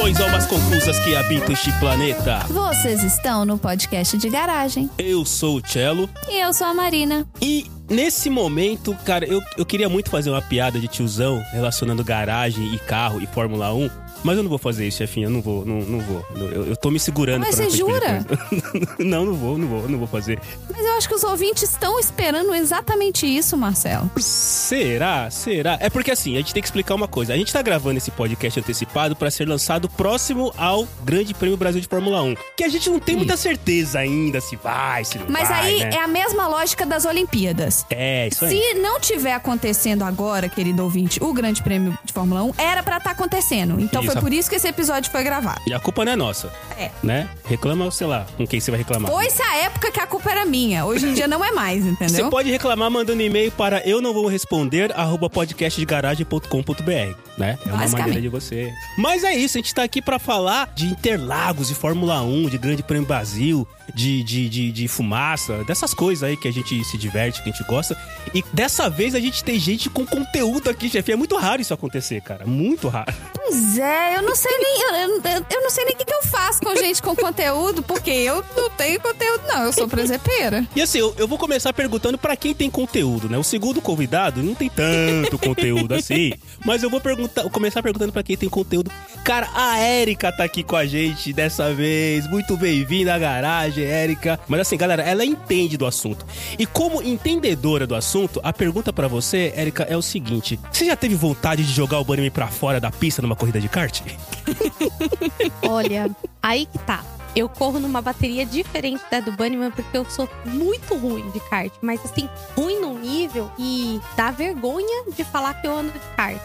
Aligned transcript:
Saudações 0.00 0.20
almas 0.20 0.46
confusas 0.46 0.98
que 1.00 1.14
habitam 1.14 1.52
este 1.52 1.70
planeta. 1.78 2.38
Vocês 2.48 3.02
estão 3.04 3.44
no 3.44 3.58
podcast 3.58 4.16
de 4.16 4.30
garagem. 4.30 4.88
Eu 4.96 5.26
sou 5.26 5.58
o 5.58 5.66
Cello 5.66 6.08
E 6.26 6.40
eu 6.40 6.54
sou 6.54 6.66
a 6.68 6.72
Marina. 6.72 7.26
e 7.38 7.70
nesse 7.86 8.30
momento, 8.30 8.96
cara, 9.04 9.26
eu, 9.26 9.42
eu 9.58 9.66
queria 9.66 9.90
muito 9.90 10.08
fazer 10.08 10.30
uma 10.30 10.40
piada 10.40 10.80
de 10.80 10.88
tiozão 10.88 11.44
relacionando 11.52 12.02
garagem 12.02 12.72
e 12.74 12.78
carro 12.78 13.20
e 13.20 13.26
Fórmula 13.26 13.74
1. 13.74 13.90
Mas 14.22 14.36
eu 14.36 14.42
não 14.42 14.50
vou 14.50 14.58
fazer 14.58 14.86
isso, 14.86 14.98
chefinha. 14.98 15.26
Eu 15.26 15.30
não 15.30 15.40
vou, 15.40 15.64
não, 15.64 15.80
não 15.80 16.00
vou. 16.00 16.24
Eu, 16.34 16.66
eu 16.66 16.76
tô 16.76 16.90
me 16.90 17.00
segurando 17.00 17.40
Mas 17.40 17.56
pra 17.56 17.64
você 17.64 17.76
jura? 17.76 18.26
não, 18.98 19.24
não 19.24 19.34
vou, 19.34 19.58
não 19.58 19.68
vou, 19.68 19.88
não 19.88 19.98
vou 19.98 20.06
fazer. 20.06 20.38
Mas 20.70 20.84
eu 20.84 20.92
acho 20.94 21.08
que 21.08 21.14
os 21.14 21.24
ouvintes 21.24 21.62
estão 21.62 21.98
esperando 21.98 22.54
exatamente 22.54 23.26
isso, 23.26 23.56
Marcelo. 23.56 24.10
Será? 24.18 25.30
Será? 25.30 25.78
É 25.80 25.88
porque 25.88 26.10
assim, 26.10 26.34
a 26.34 26.38
gente 26.38 26.52
tem 26.52 26.62
que 26.62 26.68
explicar 26.68 26.94
uma 26.94 27.08
coisa. 27.08 27.32
A 27.32 27.36
gente 27.36 27.52
tá 27.52 27.62
gravando 27.62 27.98
esse 27.98 28.10
podcast 28.10 28.60
antecipado 28.60 29.16
pra 29.16 29.30
ser 29.30 29.48
lançado 29.48 29.88
próximo 29.88 30.52
ao 30.56 30.86
Grande 31.02 31.32
Prêmio 31.34 31.56
Brasil 31.56 31.80
de 31.80 31.88
Fórmula 31.88 32.22
1. 32.22 32.34
Que 32.56 32.64
a 32.64 32.68
gente 32.68 32.90
não 32.90 33.00
tem 33.00 33.16
muita 33.16 33.36
certeza 33.36 33.98
ainda 33.98 34.40
se 34.40 34.56
vai, 34.56 35.04
se 35.04 35.18
não 35.18 35.26
Mas 35.28 35.48
vai, 35.48 35.60
aí 35.60 35.80
né? 35.80 35.90
é 35.94 36.02
a 36.02 36.08
mesma 36.08 36.46
lógica 36.46 36.84
das 36.84 37.04
Olimpíadas. 37.04 37.86
É, 37.90 38.28
isso 38.28 38.44
aí. 38.44 38.50
Se 38.50 38.74
não 38.74 39.00
tiver 39.00 39.32
acontecendo 39.32 40.02
agora, 40.02 40.48
querido 40.48 40.82
ouvinte, 40.82 41.22
o 41.22 41.32
Grande 41.32 41.62
Prêmio 41.62 41.96
de 42.04 42.12
Fórmula 42.12 42.42
1 42.44 42.52
era 42.58 42.82
pra 42.82 42.98
estar 42.98 43.10
acontecendo. 43.12 43.80
Então 43.80 44.02
Isso. 44.02 44.09
Foi 44.12 44.20
por 44.22 44.32
isso 44.32 44.48
que 44.50 44.56
esse 44.56 44.68
episódio 44.68 45.10
foi 45.10 45.22
gravado. 45.22 45.60
E 45.66 45.72
a 45.74 45.80
culpa 45.80 46.04
não 46.04 46.12
é 46.12 46.16
nossa, 46.16 46.52
É. 46.78 46.90
né? 47.02 47.28
Reclama, 47.46 47.90
sei 47.90 48.06
lá, 48.06 48.26
com 48.36 48.46
quem 48.46 48.60
você 48.60 48.70
vai 48.70 48.78
reclamar. 48.78 49.10
Foi-se 49.10 49.42
a 49.42 49.56
época 49.58 49.90
que 49.90 50.00
a 50.00 50.06
culpa 50.06 50.30
era 50.30 50.44
minha. 50.44 50.84
Hoje 50.84 51.06
em 51.08 51.14
dia 51.14 51.26
não 51.28 51.44
é 51.44 51.50
mais, 51.52 51.82
Você 51.84 51.90
entendeu? 51.90 52.30
pode 52.30 52.50
reclamar 52.50 52.90
mandando 52.90 53.20
e-mail 53.22 53.50
para 53.52 53.80
eu 53.86 54.00
não 54.00 54.12
vou 54.12 54.26
responder 54.28 54.92
arroba 54.96 55.28
podcastdegaragem.com.br, 55.30 57.14
né? 57.38 57.58
É 57.66 57.72
uma 57.72 57.88
maneira 57.88 58.20
de 58.20 58.28
você. 58.28 58.72
Mas 58.96 59.24
é 59.24 59.34
isso, 59.34 59.58
a 59.58 59.60
gente 59.60 59.74
tá 59.74 59.82
aqui 59.82 60.00
pra 60.02 60.18
falar 60.18 60.72
de 60.74 60.86
Interlagos, 60.86 61.68
de 61.68 61.74
Fórmula 61.74 62.20
1, 62.22 62.48
de 62.48 62.58
Grande 62.58 62.82
Prêmio 62.82 63.06
Brasil, 63.06 63.66
de, 63.94 64.22
de, 64.22 64.48
de, 64.48 64.72
de 64.72 64.88
fumaça, 64.88 65.64
dessas 65.64 65.92
coisas 65.94 66.22
aí 66.22 66.36
que 66.36 66.46
a 66.48 66.52
gente 66.52 66.82
se 66.84 66.96
diverte, 66.96 67.42
que 67.42 67.48
a 67.50 67.52
gente 67.52 67.64
gosta. 67.66 67.96
E 68.34 68.44
dessa 68.52 68.88
vez 68.88 69.14
a 69.14 69.20
gente 69.20 69.42
tem 69.42 69.58
gente 69.58 69.88
com 69.90 70.06
conteúdo 70.06 70.70
aqui, 70.70 70.88
chefe. 70.88 71.12
É 71.12 71.16
muito 71.16 71.36
raro 71.36 71.60
isso 71.60 71.74
acontecer, 71.74 72.20
cara. 72.20 72.46
Muito 72.46 72.88
raro. 72.88 73.12
Pois 73.34 73.78
é, 73.78 73.99
eu 74.16 74.22
não 74.22 74.34
sei 74.36 74.50
nem. 74.58 74.80
Eu, 74.80 75.20
eu- 75.22 75.46
eu 75.50 75.62
não 75.62 75.70
sei 75.70 75.84
nem 75.84 75.94
o 75.94 75.96
que, 75.96 76.04
que 76.04 76.14
eu 76.14 76.22
faço 76.22 76.60
com 76.60 76.74
gente 76.76 77.02
com 77.02 77.14
conteúdo, 77.14 77.82
porque 77.82 78.10
eu 78.10 78.44
não 78.56 78.70
tenho 78.70 79.00
conteúdo, 79.00 79.42
não. 79.48 79.64
Eu 79.64 79.72
sou 79.72 79.88
presepeira. 79.88 80.66
E 80.74 80.82
assim, 80.82 80.98
eu, 80.98 81.14
eu 81.18 81.26
vou 81.28 81.38
começar 81.38 81.72
perguntando 81.72 82.16
pra 82.18 82.36
quem 82.36 82.54
tem 82.54 82.70
conteúdo, 82.70 83.28
né? 83.28 83.38
O 83.38 83.44
segundo 83.44 83.80
convidado 83.80 84.42
não 84.42 84.54
tem 84.54 84.68
tanto 84.68 85.38
conteúdo 85.38 85.94
assim, 85.94 86.32
mas 86.64 86.82
eu 86.82 86.90
vou 86.90 87.00
perguntar, 87.00 87.48
começar 87.50 87.82
perguntando 87.82 88.12
pra 88.12 88.22
quem 88.22 88.36
tem 88.36 88.48
conteúdo. 88.48 88.90
Cara, 89.24 89.48
a 89.54 89.78
Érica 89.78 90.32
tá 90.32 90.44
aqui 90.44 90.62
com 90.62 90.76
a 90.76 90.86
gente 90.86 91.32
dessa 91.32 91.72
vez. 91.72 92.26
Muito 92.28 92.56
bem-vinda 92.56 93.14
à 93.14 93.18
garagem, 93.18 93.84
Érica. 93.84 94.38
Mas 94.48 94.60
assim, 94.60 94.76
galera, 94.76 95.02
ela 95.02 95.24
entende 95.24 95.76
do 95.76 95.86
assunto. 95.86 96.24
E 96.58 96.66
como 96.66 97.02
entendedora 97.02 97.86
do 97.86 97.94
assunto, 97.94 98.40
a 98.42 98.52
pergunta 98.52 98.92
pra 98.92 99.08
você, 99.08 99.52
Érica, 99.56 99.84
é 99.88 99.96
o 99.96 100.02
seguinte: 100.02 100.58
você 100.72 100.86
já 100.86 100.96
teve 100.96 101.14
vontade 101.14 101.64
de 101.64 101.72
jogar 101.72 101.98
o 101.98 102.04
Bunny 102.04 102.30
pra 102.30 102.48
fora 102.48 102.80
da 102.80 102.90
pista 102.90 103.20
numa 103.22 103.36
corrida 103.36 103.60
de 103.60 103.68
kart? 103.68 103.89
Olha, 105.68 106.10
aí 106.42 106.66
que 106.66 106.78
tá. 106.80 107.04
Eu 107.34 107.48
corro 107.48 107.78
numa 107.78 108.02
bateria 108.02 108.44
diferente 108.44 109.02
da 109.08 109.20
do 109.20 109.30
Bunnyman 109.32 109.70
porque 109.70 109.96
eu 109.96 110.04
sou 110.10 110.28
muito 110.44 110.96
ruim 110.96 111.30
de 111.30 111.38
kart. 111.48 111.72
Mas 111.80 112.04
assim, 112.04 112.28
ruim 112.56 112.80
num 112.80 112.98
nível 112.98 113.50
que 113.56 114.00
dá 114.16 114.30
vergonha 114.32 115.04
de 115.14 115.22
falar 115.22 115.54
que 115.54 115.66
eu 115.66 115.72
ando 115.72 115.92
de 115.92 115.98
kart. 116.16 116.40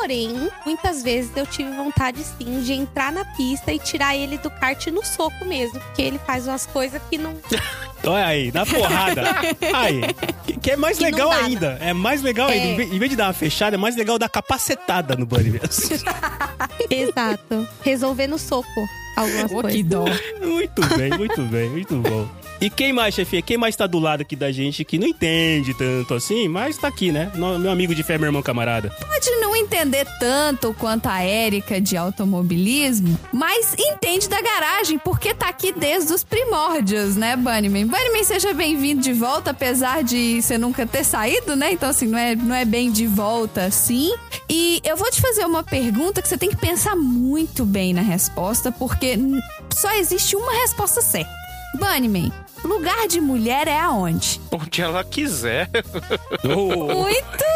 Porém, 0.00 0.48
muitas 0.64 1.02
vezes 1.02 1.30
eu 1.36 1.46
tive 1.46 1.70
vontade 1.72 2.22
sim 2.22 2.60
de 2.62 2.72
entrar 2.72 3.10
na 3.10 3.24
pista 3.24 3.72
e 3.72 3.78
tirar 3.78 4.14
ele 4.16 4.38
do 4.38 4.50
kart 4.50 4.86
no 4.88 5.04
soco 5.04 5.44
mesmo. 5.44 5.80
Porque 5.80 6.02
ele 6.02 6.18
faz 6.26 6.46
umas 6.46 6.66
coisas 6.66 7.00
que 7.10 7.18
não. 7.18 7.34
Olha 8.06 8.26
aí, 8.26 8.52
na 8.52 8.64
porrada. 8.64 9.24
Aí. 9.74 10.00
Que, 10.46 10.60
que 10.60 10.70
é 10.72 10.76
mais 10.76 10.98
Que 10.98 11.04
legal 11.04 11.30
dá, 11.30 11.36
ainda. 11.38 11.78
É 11.80 11.92
mais 11.92 12.22
legal 12.22 12.48
É. 12.48 12.52
ainda. 12.52 12.66
Em 12.66 12.76
vez- 12.76 12.92
Em 12.92 12.98
vez 12.98 13.10
de 13.10 13.16
dar 13.16 13.26
uma 13.26 13.32
fechada, 13.32 13.74
é 13.74 13.78
mais 13.78 13.96
legal 13.96 14.16
dar 14.18 14.28
capacetada 14.28 15.16
no 15.16 15.26
Bunny 15.26 15.50
mesmo. 15.50 15.66
Exato. 16.90 17.66
Resolver 17.82 18.26
no 18.28 18.38
soco 18.38 18.68
algumas 19.16 19.50
que 19.50 19.60
coisas. 19.60 19.84
dó. 19.86 20.04
muito 20.46 20.86
bem, 20.96 21.10
muito 21.18 21.42
bem, 21.42 21.68
muito 21.70 21.96
bom. 21.96 22.28
E 22.60 22.70
quem 22.70 22.92
mais, 22.92 23.14
chefinha? 23.14 23.42
Quem 23.42 23.58
mais 23.58 23.76
tá 23.76 23.86
do 23.86 23.98
lado 23.98 24.22
aqui 24.22 24.34
da 24.34 24.50
gente 24.50 24.82
que 24.84 24.98
não 24.98 25.06
entende 25.06 25.74
tanto 25.74 26.14
assim, 26.14 26.48
mas 26.48 26.78
tá 26.78 26.88
aqui, 26.88 27.12
né? 27.12 27.30
Meu 27.34 27.70
amigo 27.70 27.94
de 27.94 28.02
fé, 28.02 28.16
meu 28.16 28.28
irmão 28.28 28.42
camarada. 28.42 28.90
Pode 28.90 29.30
não 29.40 29.54
entender 29.54 30.06
tanto 30.18 30.74
quanto 30.74 31.06
a 31.06 31.22
Érica 31.22 31.80
de 31.80 31.96
automobilismo, 31.96 33.18
mas 33.32 33.74
entende 33.78 34.28
da 34.28 34.40
garagem, 34.40 34.98
porque 34.98 35.34
tá 35.34 35.48
aqui 35.48 35.70
desde 35.72 36.12
os 36.12 36.24
primórdios, 36.24 37.14
né, 37.14 37.36
Bunnyman? 37.36 37.86
Bunnyman, 37.86 38.24
seja 38.24 38.54
bem-vindo 38.54 39.02
de 39.02 39.12
volta, 39.12 39.50
apesar 39.50 40.02
de 40.02 40.40
você 40.40 40.56
nunca 40.56 40.86
ter 40.86 41.04
saído, 41.04 41.56
né? 41.56 41.72
Então, 41.72 41.90
assim, 41.90 42.06
não 42.06 42.18
é, 42.18 42.34
não 42.34 42.54
é 42.54 42.64
bem 42.64 42.90
de 42.90 43.06
volta, 43.06 43.64
assim. 43.64 44.14
E 44.48 44.80
eu 44.82 44.96
vou 44.96 45.10
te 45.10 45.20
fazer 45.20 45.44
uma 45.44 45.62
pergunta 45.62 46.22
que 46.22 46.28
você 46.28 46.38
tem 46.38 46.48
que 46.48 46.56
pensar 46.56 46.96
muito 46.96 47.66
bem 47.66 47.92
na 47.92 48.02
resposta, 48.02 48.72
porque 48.72 49.18
só 49.74 49.92
existe 49.94 50.36
uma 50.36 50.52
resposta 50.62 51.02
certa. 51.02 51.45
Bunnyman, 51.74 52.32
lugar 52.64 53.06
de 53.08 53.20
mulher 53.20 53.68
é 53.68 53.78
aonde? 53.80 54.40
Onde 54.50 54.80
ela 54.82 55.04
quiser. 55.04 55.68
Oh, 56.44 57.02
Muito! 57.02 57.55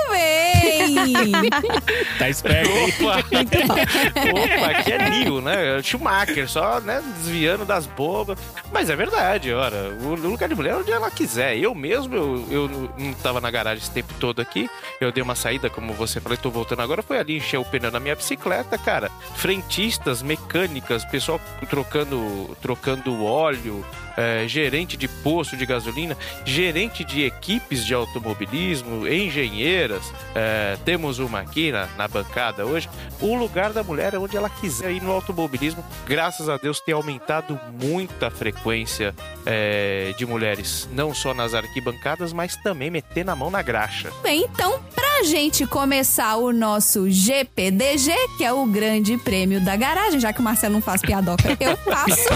tá 2.18 2.28
esperto, 2.28 2.70
hein? 2.70 2.94
Opa! 2.98 3.18
Opa, 3.18 4.66
aqui 4.70 4.92
é 4.92 5.10
Neo, 5.10 5.40
né? 5.40 5.82
Schumacher, 5.82 6.48
só 6.48 6.80
né, 6.80 7.02
desviando 7.18 7.64
das 7.64 7.86
bobas. 7.86 8.38
Mas 8.72 8.90
é 8.90 8.96
verdade, 8.96 9.52
ora, 9.52 9.96
o 10.02 10.14
lugar 10.14 10.48
de 10.48 10.54
mulher 10.54 10.72
é 10.72 10.76
onde 10.76 10.92
ela 10.92 11.10
quiser. 11.10 11.56
Eu 11.56 11.74
mesmo, 11.74 12.14
eu, 12.14 12.46
eu 12.50 12.90
não 12.98 13.12
tava 13.14 13.40
na 13.40 13.50
garagem 13.50 13.82
esse 13.82 13.90
tempo 13.90 14.12
todo 14.18 14.40
aqui. 14.40 14.68
Eu 15.00 15.12
dei 15.12 15.22
uma 15.22 15.34
saída, 15.34 15.68
como 15.70 15.92
você 15.92 16.20
falou, 16.20 16.36
tô 16.38 16.50
voltando 16.50 16.82
agora. 16.82 17.02
Foi 17.02 17.18
ali 17.18 17.36
encher 17.36 17.58
o 17.58 17.64
pneu 17.64 17.90
na 17.90 18.00
minha 18.00 18.14
bicicleta, 18.14 18.76
cara. 18.78 19.10
Frentistas, 19.36 20.22
mecânicas, 20.22 21.04
pessoal 21.04 21.40
trocando, 21.68 22.56
trocando 22.60 23.24
óleo. 23.24 23.84
é, 24.16 24.46
gerente 24.46 24.96
de 24.96 25.08
posto 25.08 25.56
de 25.56 25.64
gasolina, 25.64 26.16
gerente 26.44 27.04
de 27.04 27.22
equipes 27.24 27.86
de 27.86 27.94
automobilismo, 27.94 29.06
engenheiras. 29.08 30.12
é, 30.34 30.76
temos 30.90 31.20
uma 31.20 31.38
aqui 31.38 31.70
na, 31.70 31.86
na 31.96 32.08
bancada 32.08 32.66
hoje. 32.66 32.90
O 33.20 33.36
lugar 33.36 33.72
da 33.72 33.80
mulher 33.80 34.12
é 34.12 34.18
onde 34.18 34.36
ela 34.36 34.50
quiser 34.50 34.90
ir 34.90 35.00
no 35.00 35.12
automobilismo. 35.12 35.84
Graças 36.04 36.48
a 36.48 36.56
Deus 36.56 36.80
tem 36.80 36.92
aumentado 36.92 37.60
muito 37.80 38.26
a 38.26 38.28
frequência 38.28 39.14
é, 39.46 40.12
de 40.18 40.26
mulheres, 40.26 40.88
não 40.90 41.14
só 41.14 41.32
nas 41.32 41.54
arquibancadas, 41.54 42.32
mas 42.32 42.56
também 42.56 42.90
meter 42.90 43.24
na 43.24 43.36
mão 43.36 43.52
na 43.52 43.62
graxa. 43.62 44.10
Bem, 44.20 44.48
então, 44.52 44.80
pra 44.92 45.22
gente 45.22 45.64
começar 45.64 46.34
o 46.38 46.52
nosso 46.52 47.08
GPDG, 47.08 48.12
que 48.36 48.44
é 48.44 48.52
o 48.52 48.66
grande 48.66 49.16
prêmio 49.16 49.64
da 49.64 49.76
garagem, 49.76 50.18
já 50.18 50.32
que 50.32 50.40
o 50.40 50.42
Marcelo 50.42 50.74
não 50.74 50.82
faz 50.82 51.00
piadoca, 51.00 51.56
eu 51.60 51.76
faço. 51.76 52.26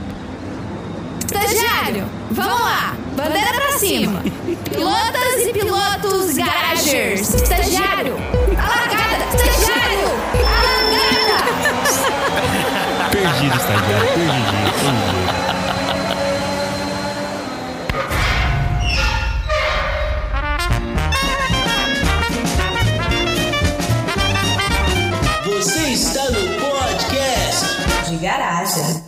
Estagiário, 1.76 2.08
vamos 2.30 2.60
lá! 2.60 2.96
Bandeira 3.16 3.52
pra 3.52 3.78
cima! 3.78 4.22
Pilotas 4.64 5.46
e 5.46 5.52
pilotos 5.52 6.34
garagers! 6.34 7.34
Estagiário! 7.34 8.16
A 8.56 8.66
largada! 8.66 9.26
Estagiário! 9.36 10.08
A 10.32 10.62
largada! 10.62 11.36
Perdido, 13.10 13.56
estagiário. 13.56 14.08
Perdido, 14.14 14.72
perdido. 14.80 15.36
Você 25.44 25.80
está 25.90 26.24
no 26.30 26.40
podcast 26.58 27.66
de 28.08 28.16
garagem. 28.16 29.05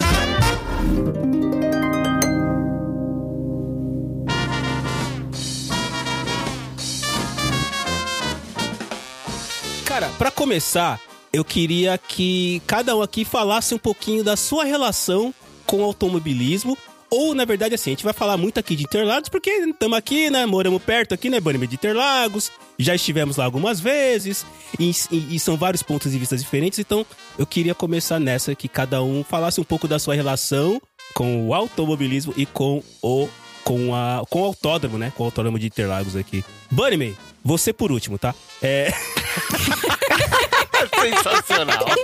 Cara, 9.99 10.12
pra 10.17 10.31
começar, 10.31 11.00
eu 11.33 11.45
queria 11.45 11.99
que 11.99 12.62
cada 12.69 12.95
um 12.97 13.03
aqui 13.03 13.25
falasse 13.25 13.75
um 13.75 13.79
pouquinho 13.79 14.23
da 14.23 14.37
sua 14.37 14.62
relação 14.62 15.35
com 15.67 15.79
o 15.81 15.83
automobilismo. 15.83 16.79
Ou, 17.11 17.35
na 17.35 17.45
verdade, 17.45 17.75
assim, 17.75 17.91
a 17.91 17.95
gente 17.95 18.05
vai 18.05 18.12
falar 18.12 18.37
muito 18.37 18.61
aqui 18.61 18.77
de 18.77 18.85
Interlagos, 18.85 19.29
porque 19.29 19.50
estamos 19.50 19.99
aqui, 19.99 20.31
né? 20.31 20.47
Moramos 20.47 20.81
perto 20.81 21.15
aqui, 21.15 21.29
né? 21.29 21.41
Bunny 21.41 21.67
de 21.67 21.75
Interlagos. 21.75 22.53
Já 22.79 22.95
estivemos 22.95 23.37
lá 23.39 23.45
algumas 23.45 23.81
vezes. 23.81 24.47
E, 24.79 24.93
e- 25.11 25.35
e 25.35 25.41
são 25.41 25.56
vários 25.56 25.83
pontos 25.83 26.12
de 26.12 26.17
vista 26.21 26.37
diferentes. 26.37 26.79
Então, 26.79 27.05
eu 27.37 27.44
queria 27.44 27.75
começar 27.75 28.21
nessa, 28.21 28.55
que 28.55 28.69
cada 28.69 29.03
um 29.03 29.25
falasse 29.25 29.61
um 29.61 29.65
pouco 29.65 29.89
da 29.89 29.99
sua 29.99 30.15
relação 30.15 30.81
com 31.12 31.49
o 31.49 31.53
automobilismo 31.55 32.33
e 32.37 32.47
com 32.47 32.85
o 33.03 33.29
com, 33.65 33.94
a, 33.94 34.23
com 34.31 34.41
o 34.41 34.44
autódromo, 34.44 34.97
né? 34.97 35.12
Com 35.15 35.25
o 35.25 35.27
autódromo 35.27 35.59
de 35.59 35.67
Interlagos 35.67 36.15
aqui. 36.17 36.43
Bunnyman, 36.71 37.15
você 37.49 37.73
por 37.73 37.91
último, 37.91 38.19
tá? 38.19 38.35
É... 38.61 38.93
Sensacional. 41.00 41.87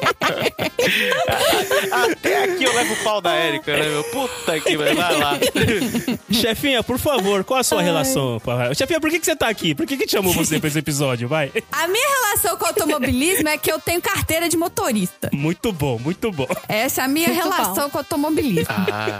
Até 1.91 2.45
aqui 2.45 2.65
eu 2.65 2.75
levo 2.75 2.93
o 2.95 2.97
pau 3.05 3.21
da 3.21 3.33
Érica, 3.35 3.77
né, 3.77 3.89
meu? 3.89 4.05
Puta 4.05 4.61
que 4.61 4.77
vai 4.77 4.95
lá. 4.95 5.39
Chefinha, 6.31 6.83
por 6.83 6.99
favor, 6.99 7.45
qual 7.45 7.61
a 7.61 7.65
sua 7.65 7.83
relação? 7.83 8.41
com 8.41 8.51
a- 8.51 8.75
Chefinha, 8.75 9.01
por 9.01 9.11
que, 9.11 9.19
que 9.21 9.27
você 9.27 9.37
tá 9.37 9.49
aqui? 9.49 9.75
Por 9.75 9.87
que, 9.87 9.97
que 9.97 10.09
chamou 10.09 10.33
você 10.33 10.59
pra 10.59 10.69
esse 10.69 10.79
episódio? 10.79 11.29
Vai. 11.29 11.53
A 11.73 11.87
minha 11.89 12.09
relação 12.21 12.57
com 12.57 12.65
o 12.65 12.69
automobilismo 12.69 13.49
é 13.49 13.57
que 13.59 13.71
eu 13.71 13.79
tenho 13.79 14.01
carteira 14.01 14.49
de 14.49 14.57
motorista. 14.57 15.31
Muito 15.33 15.73
bom, 15.73 15.99
muito 15.99 16.31
bom. 16.31 16.47
Essa 16.69 17.03
é 17.03 17.05
a 17.05 17.09
minha 17.09 17.29
Muito 17.29 17.43
relação 17.43 17.91
com 17.91 17.97
o 17.99 18.01
automobilismo. 18.01 18.67
Ah, 18.71 19.19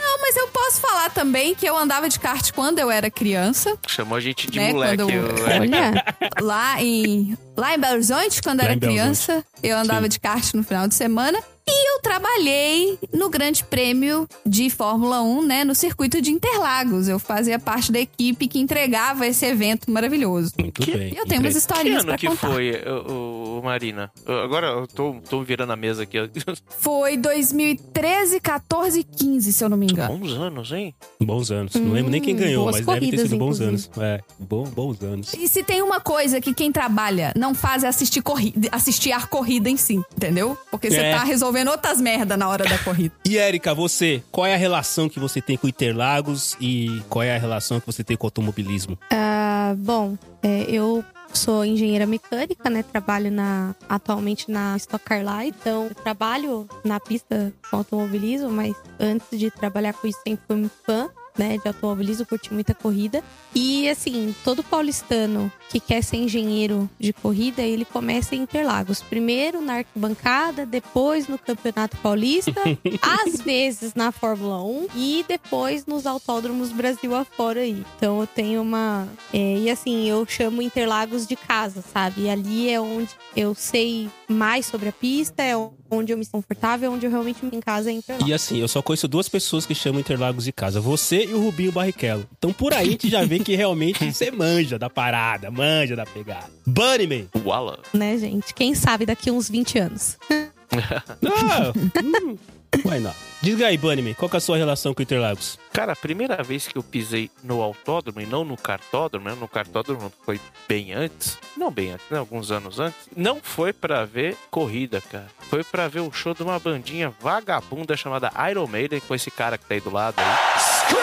Não, 0.00 0.20
mas 0.20 0.36
eu 0.36 0.48
posso 0.48 0.80
falar 0.80 1.10
também 1.10 1.54
que 1.54 1.66
eu 1.66 1.76
andava 1.76 2.08
de 2.08 2.18
kart 2.18 2.50
quando 2.52 2.78
eu 2.78 2.90
era 2.90 3.10
criança. 3.10 3.76
chamou 3.86 4.16
a 4.16 4.20
gente 4.20 4.50
de 4.50 4.58
Né, 4.58 4.72
moleque. 4.72 4.96
quando 4.96 5.10
eu-. 5.10 5.44
Olha, 5.44 6.04
Lá 6.40 6.82
em, 6.82 7.36
lá 7.56 7.74
em 7.74 7.78
Belo 7.78 7.94
Horizonte, 7.94 8.42
quando 8.42 8.60
eu 8.60 8.64
Lá 8.66 8.70
era 8.72 8.80
Belo 8.80 8.92
criança, 9.12 9.44
eu 9.62 9.76
andava 9.78 10.02
Sim. 10.02 10.08
de 10.08 10.20
kart 10.20 10.54
no 10.54 10.62
final 10.62 10.88
de 10.88 10.94
semana. 10.94 11.38
E 11.64 11.94
eu 11.96 12.00
trabalhei 12.02 12.98
no 13.14 13.30
Grande 13.30 13.62
Prêmio 13.62 14.28
de 14.44 14.68
Fórmula 14.68 15.22
1, 15.22 15.42
né, 15.46 15.64
no 15.64 15.76
circuito 15.76 16.20
de 16.20 16.32
Interlagos. 16.32 17.06
Eu 17.08 17.20
fazia 17.20 17.56
parte 17.56 17.92
da 17.92 18.00
equipe 18.00 18.48
que 18.48 18.58
entregava 18.58 19.26
esse 19.28 19.46
evento 19.46 19.88
maravilhoso. 19.88 20.52
Muito 20.58 20.82
Que- 20.82 20.90
bem. 20.90 21.14
E 21.14 21.16
eu 21.16 21.24
tenho 21.24 21.40
umas 21.40 21.52
Que 21.52 21.58
historinhas 21.60 21.98
ano 22.00 22.06
pra 22.08 22.18
que 22.18 22.26
contar. 22.26 22.48
foi, 22.50 22.72
o 23.06 23.41
Marina? 23.62 24.10
Agora 24.26 24.66
eu 24.68 24.86
tô, 24.86 25.14
tô 25.28 25.42
virando 25.42 25.72
a 25.72 25.76
mesa 25.76 26.02
aqui. 26.02 26.18
Foi 26.68 27.16
2013, 27.16 28.40
14 28.40 29.00
e 29.00 29.04
15, 29.04 29.52
se 29.52 29.64
eu 29.64 29.68
não 29.68 29.76
me 29.76 29.86
engano. 29.86 30.18
Bons 30.18 30.32
anos, 30.32 30.72
hein? 30.72 30.94
Bons 31.20 31.50
anos. 31.50 31.74
Não 31.74 31.92
lembro 31.92 32.10
nem 32.10 32.20
quem 32.20 32.34
Hum, 32.34 32.38
ganhou, 32.38 32.64
mas 32.66 32.76
deve 32.76 32.86
ter 32.86 32.98
corridas, 33.00 33.20
sido 33.22 33.38
bons 33.38 33.60
inclusive. 33.60 33.68
anos. 33.68 33.90
É, 33.98 34.20
bom, 34.38 34.64
bons 34.64 35.02
anos. 35.02 35.34
E 35.34 35.48
se 35.48 35.62
tem 35.62 35.82
uma 35.82 36.00
coisa 36.00 36.40
que 36.40 36.52
quem 36.54 36.72
trabalha 36.72 37.32
não 37.36 37.54
faz 37.54 37.84
é 37.84 37.88
assistir, 37.88 38.22
corrida, 38.22 38.68
assistir 38.72 39.12
a 39.12 39.26
corrida 39.26 39.68
em 39.70 39.76
si, 39.76 39.94
entendeu? 40.16 40.56
Porque 40.70 40.90
você 40.90 41.00
É. 41.00 41.14
tá 41.16 41.24
resolvendo 41.24 41.68
outras 41.68 42.00
merda 42.00 42.36
na 42.36 42.48
hora 42.48 42.64
da 42.64 42.78
corrida. 42.78 43.14
E 43.24 43.38
Érica, 43.38 43.74
você, 43.74 44.22
qual 44.30 44.46
é 44.46 44.54
a 44.54 44.58
relação 44.58 45.08
que 45.08 45.20
você 45.20 45.40
tem 45.40 45.56
com 45.56 45.68
Interlagos 45.68 46.56
e 46.60 47.02
qual 47.08 47.22
é 47.22 47.34
a 47.34 47.38
relação 47.38 47.80
que 47.80 47.86
você 47.86 48.02
tem 48.02 48.16
com 48.16 48.26
o 48.26 48.28
automobilismo? 48.28 48.98
ah, 49.10 49.74
bom, 49.78 50.16
é, 50.42 50.64
eu 50.68 51.04
sou 51.38 51.64
engenheira 51.64 52.06
mecânica, 52.06 52.68
né? 52.68 52.82
Trabalho 52.82 53.30
na, 53.30 53.74
atualmente 53.88 54.50
na 54.50 54.76
Stock 54.76 55.04
Car 55.04 55.24
Light. 55.24 55.56
Então, 55.60 55.90
trabalho 56.02 56.68
na 56.84 57.00
pista 57.00 57.52
com 57.70 57.76
automobilismo, 57.76 58.50
mas 58.50 58.74
antes 58.98 59.38
de 59.38 59.50
trabalhar 59.50 59.92
com 59.94 60.06
isso, 60.06 60.20
sempre 60.26 60.44
fui 60.46 60.70
fã. 60.84 61.10
Né, 61.38 61.56
de 61.56 61.66
automobilismo, 61.66 62.26
curti 62.26 62.52
muita 62.52 62.74
corrida. 62.74 63.24
E 63.54 63.88
assim, 63.88 64.34
todo 64.44 64.62
paulistano 64.62 65.50
que 65.70 65.80
quer 65.80 66.02
ser 66.02 66.18
engenheiro 66.18 66.88
de 66.98 67.12
corrida, 67.14 67.62
ele 67.62 67.86
começa 67.86 68.34
em 68.34 68.42
Interlagos. 68.42 69.00
Primeiro 69.00 69.62
na 69.62 69.76
arquibancada, 69.76 70.66
depois 70.66 71.28
no 71.28 71.38
Campeonato 71.38 71.96
Paulista, 71.96 72.60
às 73.00 73.40
vezes 73.40 73.94
na 73.94 74.12
Fórmula 74.12 74.62
1 74.62 74.88
e 74.94 75.24
depois 75.26 75.86
nos 75.86 76.06
autódromos 76.06 76.70
Brasil 76.70 77.14
afora 77.14 77.60
aí. 77.60 77.84
Então 77.96 78.20
eu 78.20 78.26
tenho 78.26 78.60
uma. 78.60 79.08
é, 79.32 79.58
e 79.58 79.70
assim, 79.70 80.06
eu 80.08 80.26
chamo 80.26 80.60
Interlagos 80.60 81.26
de 81.26 81.36
casa, 81.36 81.82
sabe? 81.92 82.22
E 82.22 82.30
ali 82.30 82.70
é 82.70 82.80
onde 82.80 83.10
eu 83.34 83.54
sei 83.54 84.10
mais 84.32 84.66
sobre 84.66 84.88
a 84.88 84.92
pista, 84.92 85.42
é 85.42 85.52
onde 85.90 86.12
eu 86.12 86.18
me 86.18 86.24
sinto 86.24 86.32
confortável, 86.32 86.90
é 86.90 86.94
onde 86.94 87.06
eu 87.06 87.10
realmente 87.10 87.44
me 87.44 87.56
em 87.56 87.60
casa 87.60 87.90
é 87.90 87.94
Interlagos. 87.94 88.28
E 88.28 88.32
assim, 88.32 88.58
eu 88.58 88.68
só 88.68 88.80
conheço 88.82 89.06
duas 89.06 89.28
pessoas 89.28 89.66
que 89.66 89.74
chamam 89.74 90.00
Interlagos 90.00 90.44
de 90.44 90.52
casa. 90.52 90.80
Você 90.80 91.24
e 91.24 91.34
o 91.34 91.42
Rubinho 91.42 91.72
Barrichello. 91.72 92.26
Então 92.38 92.52
por 92.52 92.72
aí 92.72 92.88
a 92.88 92.90
gente 92.90 93.08
já 93.08 93.24
vê 93.24 93.38
que 93.38 93.54
realmente 93.54 94.12
você 94.12 94.30
manja 94.32 94.78
da 94.78 94.88
parada, 94.88 95.50
manja 95.50 95.94
da 95.94 96.06
pegada. 96.06 96.50
Bunnyman! 96.66 97.28
Walla. 97.44 97.78
Né, 97.92 98.16
gente? 98.18 98.54
Quem 98.54 98.74
sabe 98.74 99.06
daqui 99.06 99.30
uns 99.30 99.48
20 99.48 99.78
anos. 99.78 100.18
Ah, 100.74 101.70
hum, 102.02 102.38
why 102.84 102.98
not? 102.98 103.16
Diga 103.42 103.66
aí, 103.66 103.76
Bunnyman, 103.76 104.14
qual 104.14 104.28
que 104.28 104.36
é 104.36 104.38
a 104.38 104.40
sua 104.40 104.56
relação 104.56 104.94
com 104.94 105.02
Interlagos? 105.02 105.58
Cara, 105.72 105.94
a 105.94 105.96
primeira 105.96 106.40
vez 106.44 106.68
que 106.68 106.78
eu 106.78 106.82
pisei 106.82 107.28
no 107.42 107.60
autódromo 107.60 108.20
e 108.20 108.26
não 108.26 108.44
no 108.44 108.56
cartódromo, 108.56 109.28
né? 109.28 109.36
No 109.38 109.48
cartódromo 109.48 110.12
foi 110.24 110.40
bem 110.68 110.92
antes. 110.92 111.36
Não 111.56 111.70
bem 111.70 111.90
antes, 111.90 112.06
né? 112.08 112.18
Alguns 112.18 112.52
anos 112.52 112.78
antes. 112.78 113.08
Não 113.16 113.40
foi 113.42 113.72
pra 113.72 114.04
ver 114.04 114.36
corrida, 114.48 115.00
cara. 115.00 115.26
Foi 115.50 115.64
pra 115.64 115.88
ver 115.88 116.00
o 116.00 116.12
show 116.12 116.34
de 116.34 116.42
uma 116.44 116.58
bandinha 116.60 117.12
vagabunda 117.20 117.96
chamada 117.96 118.30
Iron 118.48 118.68
Maiden, 118.68 119.00
com 119.00 119.14
esse 119.14 119.30
cara 119.30 119.58
que 119.58 119.64
tá 119.64 119.74
aí 119.74 119.80
do 119.80 119.90
lado 119.90 120.14
aí. 120.18 121.02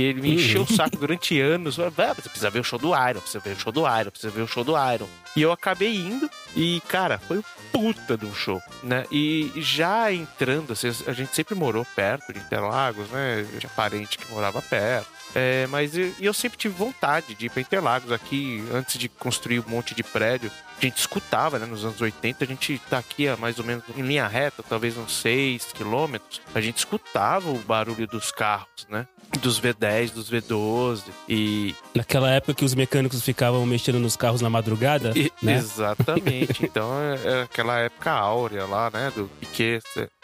E 0.00 0.04
ele 0.04 0.20
me 0.22 0.34
encheu 0.34 0.62
o 0.62 0.66
saco 0.72 0.96
durante 0.96 1.38
anos. 1.40 1.78
"Ah, 1.78 1.90
Você 2.14 2.28
precisa 2.28 2.50
ver 2.50 2.60
o 2.60 2.64
show 2.64 2.78
do 2.78 2.88
Iron, 2.88 3.20
precisa 3.20 3.40
ver 3.40 3.50
o 3.52 3.54
show 3.60 3.72
do 3.72 3.80
Iron, 3.80 4.10
precisa 4.10 4.32
ver 4.32 4.42
o 4.42 4.46
show 4.48 4.64
do 4.64 4.72
Iron. 4.72 5.08
E 5.36 5.42
eu 5.42 5.52
acabei 5.52 5.94
indo 5.94 6.28
e, 6.56 6.80
cara, 6.88 7.18
foi 7.18 7.38
um 7.38 7.42
puta 7.70 8.16
de 8.16 8.26
um 8.26 8.34
show, 8.34 8.60
né? 8.82 9.04
E 9.12 9.52
já 9.56 10.12
entrando, 10.12 10.72
assim, 10.72 10.88
a 11.06 11.12
gente 11.12 11.34
sempre 11.34 11.54
morou 11.54 11.86
perto 11.94 12.32
de 12.32 12.38
Interlagos, 12.40 13.08
né? 13.10 13.46
Eu 13.52 13.58
tinha 13.60 13.70
parente 13.76 14.18
que 14.18 14.30
morava 14.32 14.60
perto. 14.62 15.19
É, 15.34 15.66
mas 15.68 15.96
eu, 15.96 16.12
eu 16.20 16.34
sempre 16.34 16.58
tive 16.58 16.74
vontade 16.74 17.34
de 17.34 17.46
ir 17.46 17.50
pra 17.50 17.60
Interlagos 17.60 18.10
aqui, 18.12 18.64
antes 18.72 18.98
de 18.98 19.08
construir 19.08 19.60
um 19.60 19.68
monte 19.68 19.94
de 19.94 20.02
prédio. 20.02 20.50
A 20.78 20.80
gente 20.84 20.96
escutava, 20.96 21.58
né? 21.58 21.66
Nos 21.66 21.84
anos 21.84 22.00
80, 22.00 22.42
a 22.42 22.46
gente 22.46 22.80
tá 22.88 22.98
aqui 22.98 23.28
a 23.28 23.36
mais 23.36 23.58
ou 23.58 23.64
menos 23.64 23.84
em 23.96 24.00
linha 24.02 24.26
reta, 24.26 24.62
talvez 24.66 24.96
uns 24.96 25.12
6 25.20 25.72
quilômetros. 25.74 26.40
A 26.54 26.60
gente 26.60 26.78
escutava 26.78 27.50
o 27.50 27.58
barulho 27.58 28.06
dos 28.06 28.30
carros, 28.32 28.86
né? 28.88 29.06
Dos 29.40 29.60
V10, 29.60 30.10
dos 30.12 30.30
V12 30.30 31.02
e 31.28 31.74
Naquela 31.94 32.30
época 32.30 32.54
que 32.54 32.64
os 32.64 32.74
mecânicos 32.74 33.22
ficavam 33.22 33.64
mexendo 33.66 33.98
nos 34.00 34.16
carros 34.16 34.40
na 34.40 34.48
madrugada, 34.50 35.12
E- 35.14 35.30
né? 35.42 35.56
Exatamente. 35.56 36.64
Então 36.70 36.90
é, 37.00 37.40
é 37.40 37.42
aquela 37.42 37.78
época 37.78 38.10
áurea 38.10 38.64
lá, 38.64 38.90
né? 38.90 39.12
Do 39.14 39.30
Piquet. 39.38 39.82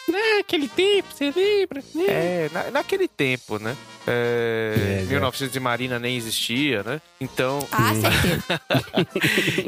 Naquele 0.08 0.68
tempo, 0.68 1.08
você 1.12 1.32
lembra? 1.34 1.82
É, 2.08 2.48
na- 2.52 2.70
naquele 2.70 3.08
tempo, 3.08 3.58
né? 3.58 3.76
É, 4.06 5.00
É, 5.02 5.06
1900 5.06 5.56
e 5.56 5.60
Marina 5.60 5.98
nem 5.98 6.16
existia, 6.16 6.82
né? 6.84 7.00
Então. 7.20 7.66
Ah, 7.72 7.90
certeza. 8.00 8.60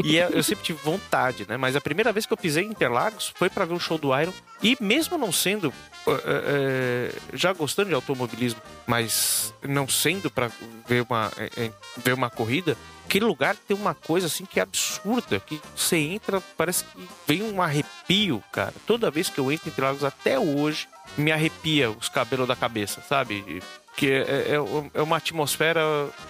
e 0.05 0.17
é- 0.19 0.29
eu 0.33 0.43
sempre 0.43 0.65
tive 0.65 0.79
vontade, 0.83 1.45
né? 1.49 1.57
Mas 1.57 1.75
a 1.75 1.81
primeira 1.81 2.13
vez 2.13 2.25
que 2.25 2.33
eu 2.33 2.37
pisei 2.37 2.65
em 2.65 2.69
Interlagos 2.71 3.33
foi 3.37 3.51
pra 3.51 3.65
ver 3.65 3.75
o 3.75 3.81
show 3.81 3.99
do 3.99 4.17
Iron. 4.19 4.33
E 4.63 4.77
mesmo 4.81 5.19
não 5.19 5.33
sendo. 5.33 5.73
é, 6.07 6.13
é, 6.25 7.13
já 7.37 7.53
gostando 7.53 7.89
de 7.89 7.95
automobilismo, 7.95 8.61
mas 8.87 9.53
não 9.63 9.87
sendo 9.89 10.31
pra 10.31 10.51
ver 10.89 11.03
uma, 11.09 11.31
é, 11.37 11.65
é, 11.65 11.71
ver 11.99 12.13
uma 12.15 12.31
corrida, 12.31 12.77
aquele 13.09 13.25
lugar 13.25 13.57
tem 13.57 13.75
uma 13.77 13.95
coisa 13.95 14.27
assim 14.27 14.45
que 14.45 14.61
é 14.61 14.63
absurda. 14.63 15.41
Que 15.41 15.61
você 15.75 15.97
entra, 15.97 16.41
parece 16.57 16.85
que 16.85 17.09
vem 17.27 17.43
um 17.43 17.61
arrepio, 17.63 18.43
cara. 18.53 18.75
Toda 18.87 19.11
vez 19.11 19.29
que 19.31 19.39
eu 19.41 19.51
entro 19.51 19.69
em 19.69 19.73
Interlagos 19.73 20.05
até 20.05 20.39
hoje, 20.39 20.87
me 21.17 21.33
arrepia 21.33 21.91
os 21.91 22.09
cabelos 22.09 22.47
da 22.47 22.55
cabeça, 22.55 23.01
sabe? 23.01 23.63
Que 23.97 24.11
é, 24.13 24.21
é- 24.55 24.91
é 24.95 25.03
uma 25.03 25.17
atmosfera 25.17 25.81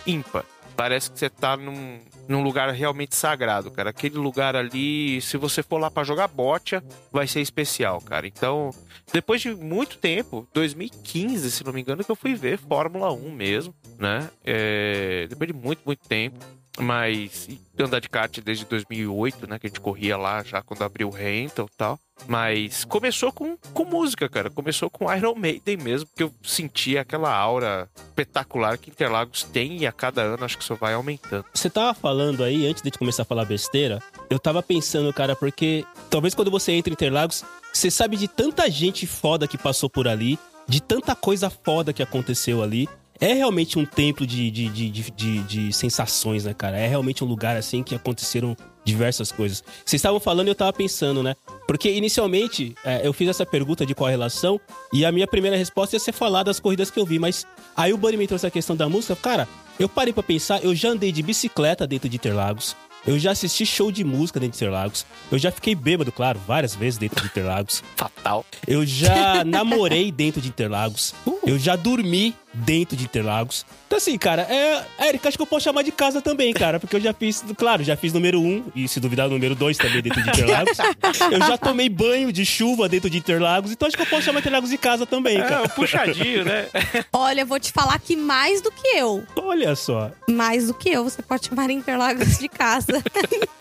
ímpar. 0.06 0.44
Parece 0.76 1.10
que 1.10 1.18
você 1.18 1.28
tá 1.28 1.56
num, 1.56 1.98
num 2.28 2.40
lugar 2.40 2.70
realmente 2.70 3.16
sagrado, 3.16 3.68
cara. 3.68 3.90
Aquele 3.90 4.16
lugar 4.16 4.54
ali, 4.54 5.20
se 5.20 5.36
você 5.36 5.60
for 5.60 5.78
lá 5.78 5.90
pra 5.90 6.04
jogar 6.04 6.28
bocha, 6.28 6.80
vai 7.10 7.26
ser 7.26 7.40
especial, 7.40 8.00
cara. 8.00 8.28
Então, 8.28 8.70
depois 9.12 9.40
de 9.42 9.52
muito 9.52 9.98
tempo, 9.98 10.46
2015, 10.54 11.50
se 11.50 11.64
não 11.64 11.72
me 11.72 11.80
engano, 11.80 12.04
que 12.04 12.10
eu 12.10 12.14
fui 12.14 12.36
ver 12.36 12.56
Fórmula 12.58 13.12
1 13.12 13.32
mesmo, 13.32 13.74
né? 13.98 14.30
É, 14.44 15.26
depois 15.28 15.48
de 15.48 15.52
muito, 15.52 15.82
muito 15.84 16.06
tempo. 16.08 16.38
Mas 16.78 17.48
andar 17.78 18.00
de 18.00 18.08
kart 18.08 18.38
desde 18.40 18.64
2008, 18.64 19.48
né? 19.48 19.58
Que 19.58 19.66
a 19.66 19.70
gente 19.70 19.80
corria 19.80 20.16
lá 20.16 20.42
já 20.42 20.62
quando 20.62 20.82
abriu 20.82 21.08
o 21.08 21.12
rental 21.12 21.68
e 21.72 21.76
tal. 21.76 21.98
Mas 22.26 22.84
começou 22.84 23.32
com, 23.32 23.56
com 23.72 23.84
música, 23.84 24.28
cara. 24.28 24.50
Começou 24.50 24.90
com 24.90 25.12
Iron 25.14 25.34
Maiden 25.34 25.76
mesmo, 25.76 26.06
porque 26.08 26.22
eu 26.22 26.34
sentia 26.42 27.02
aquela 27.02 27.32
aura 27.32 27.88
espetacular 28.08 28.76
que 28.78 28.90
Interlagos 28.90 29.44
tem 29.44 29.78
e 29.78 29.86
a 29.86 29.92
cada 29.92 30.22
ano 30.22 30.44
acho 30.44 30.56
que 30.56 30.64
isso 30.64 30.74
vai 30.74 30.94
aumentando. 30.94 31.44
Você 31.54 31.70
tava 31.70 31.94
falando 31.94 32.42
aí, 32.42 32.66
antes 32.66 32.82
de 32.82 32.90
começar 32.90 33.22
a 33.22 33.26
falar 33.26 33.44
besteira, 33.44 34.00
eu 34.28 34.38
tava 34.38 34.62
pensando, 34.62 35.12
cara, 35.12 35.36
porque 35.36 35.84
talvez 36.10 36.34
quando 36.34 36.50
você 36.50 36.72
entra 36.72 36.90
em 36.90 36.94
Interlagos, 36.94 37.44
você 37.72 37.90
sabe 37.90 38.16
de 38.16 38.26
tanta 38.26 38.68
gente 38.70 39.06
foda 39.06 39.46
que 39.46 39.56
passou 39.56 39.88
por 39.88 40.08
ali, 40.08 40.38
de 40.66 40.82
tanta 40.82 41.14
coisa 41.14 41.48
foda 41.48 41.92
que 41.92 42.02
aconteceu 42.02 42.62
ali. 42.62 42.88
É 43.20 43.32
realmente 43.32 43.78
um 43.78 43.84
templo 43.84 44.26
de, 44.26 44.50
de, 44.50 44.68
de, 44.68 44.90
de, 45.10 45.38
de- 45.42 45.72
sensações, 45.72 46.44
né, 46.44 46.54
cara? 46.54 46.76
É 46.78 46.86
realmente 46.86 47.24
um 47.24 47.26
lugar 47.26 47.56
assim 47.56 47.82
que 47.82 47.94
aconteceram 47.94 48.56
diversas 48.84 49.30
coisas. 49.32 49.62
Vocês 49.84 49.98
estavam 49.98 50.20
falando 50.20 50.46
e 50.46 50.50
eu 50.50 50.54
tava 50.54 50.72
pensando, 50.72 51.22
né? 51.22 51.34
Porque 51.66 51.90
inicialmente 51.90 52.74
é, 52.84 53.06
eu 53.06 53.12
fiz 53.12 53.28
essa 53.28 53.44
pergunta 53.44 53.84
de 53.84 53.94
qual 53.94 54.06
a 54.06 54.10
relação 54.10 54.58
e 54.92 55.04
a 55.04 55.12
minha 55.12 55.26
primeira 55.26 55.56
resposta 55.56 55.96
ia 55.96 56.00
ser 56.00 56.12
falar 56.12 56.42
das 56.42 56.58
corridas 56.60 56.90
que 56.90 56.98
eu 56.98 57.04
vi, 57.04 57.18
mas 57.18 57.46
aí 57.76 57.92
o 57.92 57.98
Bunny 57.98 58.16
me 58.16 58.26
trouxe 58.26 58.46
a 58.46 58.50
questão 58.50 58.74
da 58.76 58.88
música. 58.88 59.14
Cara, 59.16 59.46
eu 59.78 59.88
parei 59.88 60.12
pra 60.12 60.22
pensar, 60.22 60.62
eu 60.64 60.74
já 60.74 60.90
andei 60.90 61.12
de 61.12 61.22
bicicleta 61.22 61.86
dentro 61.86 62.08
de 62.08 62.16
Interlagos. 62.16 62.74
Eu 63.06 63.18
já 63.18 63.30
assisti 63.30 63.64
show 63.64 63.92
de 63.92 64.02
música 64.04 64.40
dentro 64.40 64.58
de 64.58 64.64
Interlagos. 64.64 65.06
Eu 65.30 65.38
já 65.38 65.50
fiquei 65.52 65.74
bêbado, 65.74 66.10
claro, 66.10 66.38
várias 66.46 66.74
vezes 66.74 66.98
dentro 66.98 67.20
de 67.20 67.26
Interlagos. 67.28 67.82
Fatal. 67.96 68.44
Eu 68.66 68.84
já 68.84 69.44
namorei 69.46 70.10
dentro 70.10 70.40
de 70.40 70.48
Interlagos. 70.48 71.14
Eu 71.46 71.58
já 71.58 71.76
dormi 71.76 72.34
dentro 72.58 72.96
de 72.96 73.04
Interlagos. 73.04 73.64
Então, 73.86 73.96
assim, 73.96 74.18
cara, 74.18 74.42
é. 74.42 74.84
Érica, 74.98 75.28
acho 75.28 75.38
que 75.38 75.42
eu 75.42 75.46
posso 75.46 75.64
chamar 75.64 75.82
de 75.82 75.90
casa 75.92 76.20
também, 76.20 76.52
cara. 76.52 76.78
Porque 76.78 76.96
eu 76.96 77.00
já 77.00 77.12
fiz, 77.14 77.42
claro, 77.56 77.82
já 77.82 77.96
fiz 77.96 78.12
número 78.12 78.40
um, 78.40 78.64
e 78.74 78.86
se 78.86 79.00
duvidar, 79.00 79.28
número 79.28 79.54
dois 79.54 79.76
também 79.78 80.02
dentro 80.02 80.22
de 80.22 80.28
Interlagos. 80.28 80.76
eu 81.32 81.38
já 81.46 81.56
tomei 81.56 81.88
banho 81.88 82.30
de 82.32 82.44
chuva 82.44 82.88
dentro 82.88 83.08
de 83.08 83.16
Interlagos, 83.18 83.72
então 83.72 83.88
acho 83.88 83.96
que 83.96 84.02
eu 84.02 84.06
posso 84.06 84.22
chamar 84.22 84.40
Interlagos 84.40 84.70
de 84.70 84.76
casa 84.78 85.06
também, 85.06 85.38
É, 85.38 85.42
cara. 85.42 85.62
um 85.64 85.68
puxadinho, 85.68 86.44
né? 86.44 86.66
Olha, 87.12 87.40
eu 87.42 87.46
vou 87.46 87.58
te 87.58 87.72
falar 87.72 87.98
que 87.98 88.14
mais 88.16 88.60
do 88.60 88.70
que 88.70 88.88
eu, 88.88 89.24
Olha 89.36 89.74
só. 89.74 90.10
mais 90.28 90.66
do 90.66 90.74
que 90.74 90.90
eu, 90.90 91.04
você 91.04 91.22
pode 91.22 91.46
chamar 91.46 91.70
Interlagos 91.70 92.38
de 92.38 92.48
casa. 92.48 93.02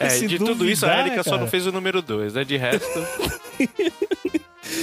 É, 0.00 0.08
Se 0.08 0.26
de 0.26 0.36
tudo 0.38 0.68
isso, 0.68 0.84
a 0.84 0.88
duvidar, 0.88 1.06
Erika 1.06 1.22
só 1.22 1.38
não 1.38 1.46
fez 1.46 1.64
o 1.66 1.70
número 1.72 2.02
2, 2.02 2.34
né? 2.34 2.44
De 2.44 2.56
resto. 2.56 2.88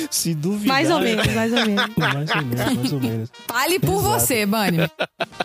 Se 0.10 0.34
duvidar. 0.34 0.68
mais 0.76 0.90
ou 0.92 1.00
menos, 1.00 1.28
mais 1.34 1.52
ou 1.54 1.66
menos. 1.66 1.86
Mais 1.98 2.30
ou 2.32 2.42
menos, 2.44 2.74
mais 2.76 2.94
ou 2.94 3.00
menos. 3.00 3.30
Fale 3.48 3.80
por 3.80 4.00
Exato. 4.00 4.20
você, 4.20 4.46
Bunny. 4.46 4.80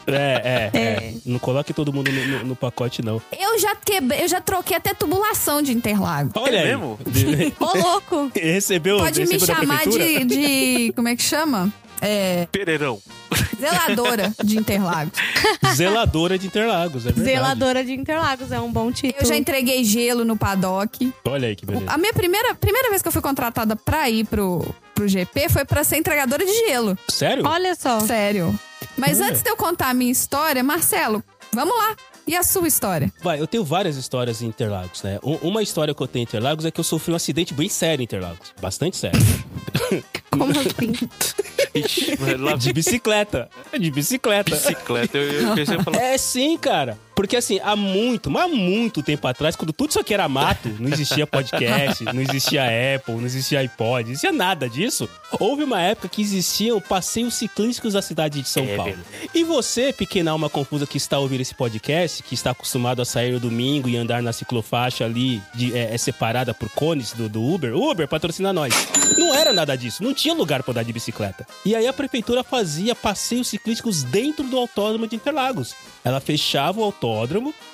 É, 0.07 0.13
é, 0.13 0.71
é, 0.73 0.79
É. 0.79 1.15
Não 1.27 1.39
coloque 1.39 1.73
todo 1.73 1.93
mundo 1.93 2.11
no, 2.13 2.27
no- 2.39 2.45
no 2.45 2.57
pacote, 2.57 3.03
não. 3.03 3.21
Eu 3.39 3.59
já 3.59 3.75
quebrei, 3.77 4.23
eu 4.25 4.29
já 4.29 4.41
troquei 4.41 4.77
até 4.77 4.93
tubulação 4.95 5.63
de 5.63 5.73
Interlagos. 5.73 6.33
Olha 6.37 6.61
aí. 6.61 6.67
mesmo? 6.69 6.99
Ô, 7.61 7.79
louco! 7.79 8.31
Recebeu, 8.37 8.99
Pode 8.99 9.21
me 9.21 9.27
recebeu 9.33 9.47
da 9.47 9.61
chamar 9.61 9.87
de, 9.87 10.25
de. 10.25 10.93
Como 10.95 11.09
é 11.09 11.17
que 11.17 11.23
chama? 11.23 11.73
É. 12.05 12.47
Pereirão. 12.53 13.01
Zeladora 13.59 14.33
de 14.45 14.59
Interlagos. 14.59 15.13
Zeladora 15.75 16.39
de 16.39 16.47
Interlagos, 16.47 17.07
é 17.07 17.13
verdade. 17.13 17.31
Zeladora 17.31 17.85
de 17.85 17.93
Interlagos 17.93 18.53
é 18.53 18.61
um 18.61 18.71
bom 18.71 18.93
título. 18.93 19.23
Eu 19.23 19.27
já 19.27 19.37
entreguei 19.37 19.83
gelo 19.85 20.25
no 20.25 20.37
paddock. 20.37 21.13
Olha 21.27 21.49
aí 21.49 21.57
que 21.57 21.65
beleza. 21.65 21.87
A 21.89 21.97
minha 21.97 22.13
primeira, 22.13 22.55
primeira 22.55 22.91
vez 22.91 23.01
que 23.01 23.09
eu 23.09 23.13
fui 23.13 23.23
contratada 23.23 23.75
pra 23.75 24.09
ir 24.11 24.27
pro, 24.27 24.65
pro 24.95 25.09
GP 25.09 25.49
foi 25.49 25.65
pra 25.65 25.83
ser 25.83 25.97
entregadora 25.97 26.45
de 26.45 26.53
gelo. 26.67 26.99
Sério? 27.09 27.47
Olha 27.47 27.75
só. 27.75 28.01
Sério. 28.01 28.59
Mas 28.97 29.19
Olha. 29.21 29.31
antes 29.31 29.43
de 29.43 29.51
eu 29.51 29.57
contar 29.57 29.89
a 29.89 29.95
minha 29.95 30.13
história, 30.13 30.63
Marcelo, 30.63 31.23
vamos 31.53 31.75
lá. 31.77 31.97
E 32.27 32.35
a 32.35 32.43
sua 32.43 32.67
história? 32.67 33.13
Vai, 33.23 33.39
eu 33.41 33.47
tenho 33.47 33.63
várias 33.65 33.97
histórias 33.97 34.41
em 34.41 34.47
Interlagos, 34.47 35.03
né? 35.03 35.19
Um- 35.23 35.37
Uma 35.49 35.63
história 35.63 35.95
que 35.95 36.03
eu 36.03 36.07
tenho 36.07 36.23
em 36.23 36.25
Interlagos 36.25 36.65
é 36.65 36.71
que 36.71 36.81
eu 36.81 36.85
sofri 36.85 37.13
um 37.13 37.17
acidente 37.17 37.53
bem 37.53 37.69
sério 37.69 38.01
em 38.01 38.05
Interlagos. 38.05 38.55
Bastante 38.61 38.97
sério. 38.97 39.21
Como 40.31 40.51
assim? 40.51 40.93
Ixi, 41.75 42.17
De 42.59 42.73
bicicleta. 42.73 43.49
De 43.79 43.91
bicicleta. 43.91 44.51
bicicleta. 44.55 45.19
Eu, 45.19 45.49
eu 45.49 45.55
pensei 45.55 45.77
em 45.77 45.83
falar. 45.83 45.99
É 46.03 46.17
sim, 46.19 46.57
cara. 46.57 46.97
Porque 47.15 47.37
assim, 47.37 47.61
há 47.63 47.77
muito, 47.77 48.31
mas 48.31 48.45
há 48.45 48.49
muito 48.49 49.03
tempo 49.03 49.27
atrás, 49.29 49.55
quando 49.55 49.73
tudo 49.73 49.91
isso 49.91 50.01
aqui 50.01 50.13
era 50.13 50.29
mato, 50.29 50.69
não 50.81 50.89
existia 50.89 51.27
podcast, 51.27 52.05
não 52.05 52.21
existia 52.21 52.63
Apple, 52.97 53.15
não 53.15 53.27
existia 53.27 53.61
iPod, 53.61 54.05
não 54.05 54.11
existia 54.13 54.33
nada 54.33 54.69
disso. 54.69 55.09
Houve 55.39 55.63
uma 55.65 55.81
época 55.81 56.09
que 56.09 56.21
existiam 56.23 56.81
passeios 56.81 57.35
ciclísticos 57.35 57.93
da 57.93 58.03
cidade 58.03 58.41
de 58.43 58.49
São 58.49 58.65
É 58.65 58.77
Paulo. 58.77 58.97
E 59.33 59.45
você, 59.45 59.93
pequena 59.93 60.31
alma 60.33 60.51
confusa 60.51 60.87
que 60.87 60.97
está 60.97 61.19
ouvindo 61.19 61.41
esse 61.41 61.55
podcast, 61.55 62.23
que 62.23 62.35
está 62.35 62.51
acostumado 62.51 63.01
a 63.01 63.05
sair 63.05 63.33
no 63.33 63.41
domingo 63.41 63.89
e 63.89 63.97
andar 63.97 64.23
na 64.23 64.33
ciclofaixa 64.33 65.05
ali, 65.05 65.41
de- 65.55 65.77
é, 65.77 65.95
é 65.95 65.99
separada 65.99 66.53
por 66.53 66.69
cones 66.71 67.13
do, 67.13 67.29
do 67.29 67.43
Uber, 67.43 67.77
Uber 67.77 68.09
patrocina 68.09 68.53
nós. 68.53 68.75
Não 69.17 69.35
era 69.35 69.53
nada 69.53 69.77
disso, 69.77 70.03
não 70.03 70.13
tinha 70.15 70.35
lugar 70.35 70.63
para 70.63 70.73
andar 70.73 70.83
de 70.85 70.93
bicicleta. 70.93 71.47
E 71.65 71.75
aí 71.77 71.87
a 71.87 71.93
prefeitura 71.93 72.43
fazia 72.43 72.95
passeios 72.95 73.49
ciclísticos 73.49 74.03
dentro 74.03 74.45
do 74.45 74.59
autódromo 74.59 75.07
de 75.07 75.15
Interlagos. 75.17 75.75
Ela 76.05 76.21
fechava 76.21 76.81
o 76.81 76.85
autódromo, 76.85 77.04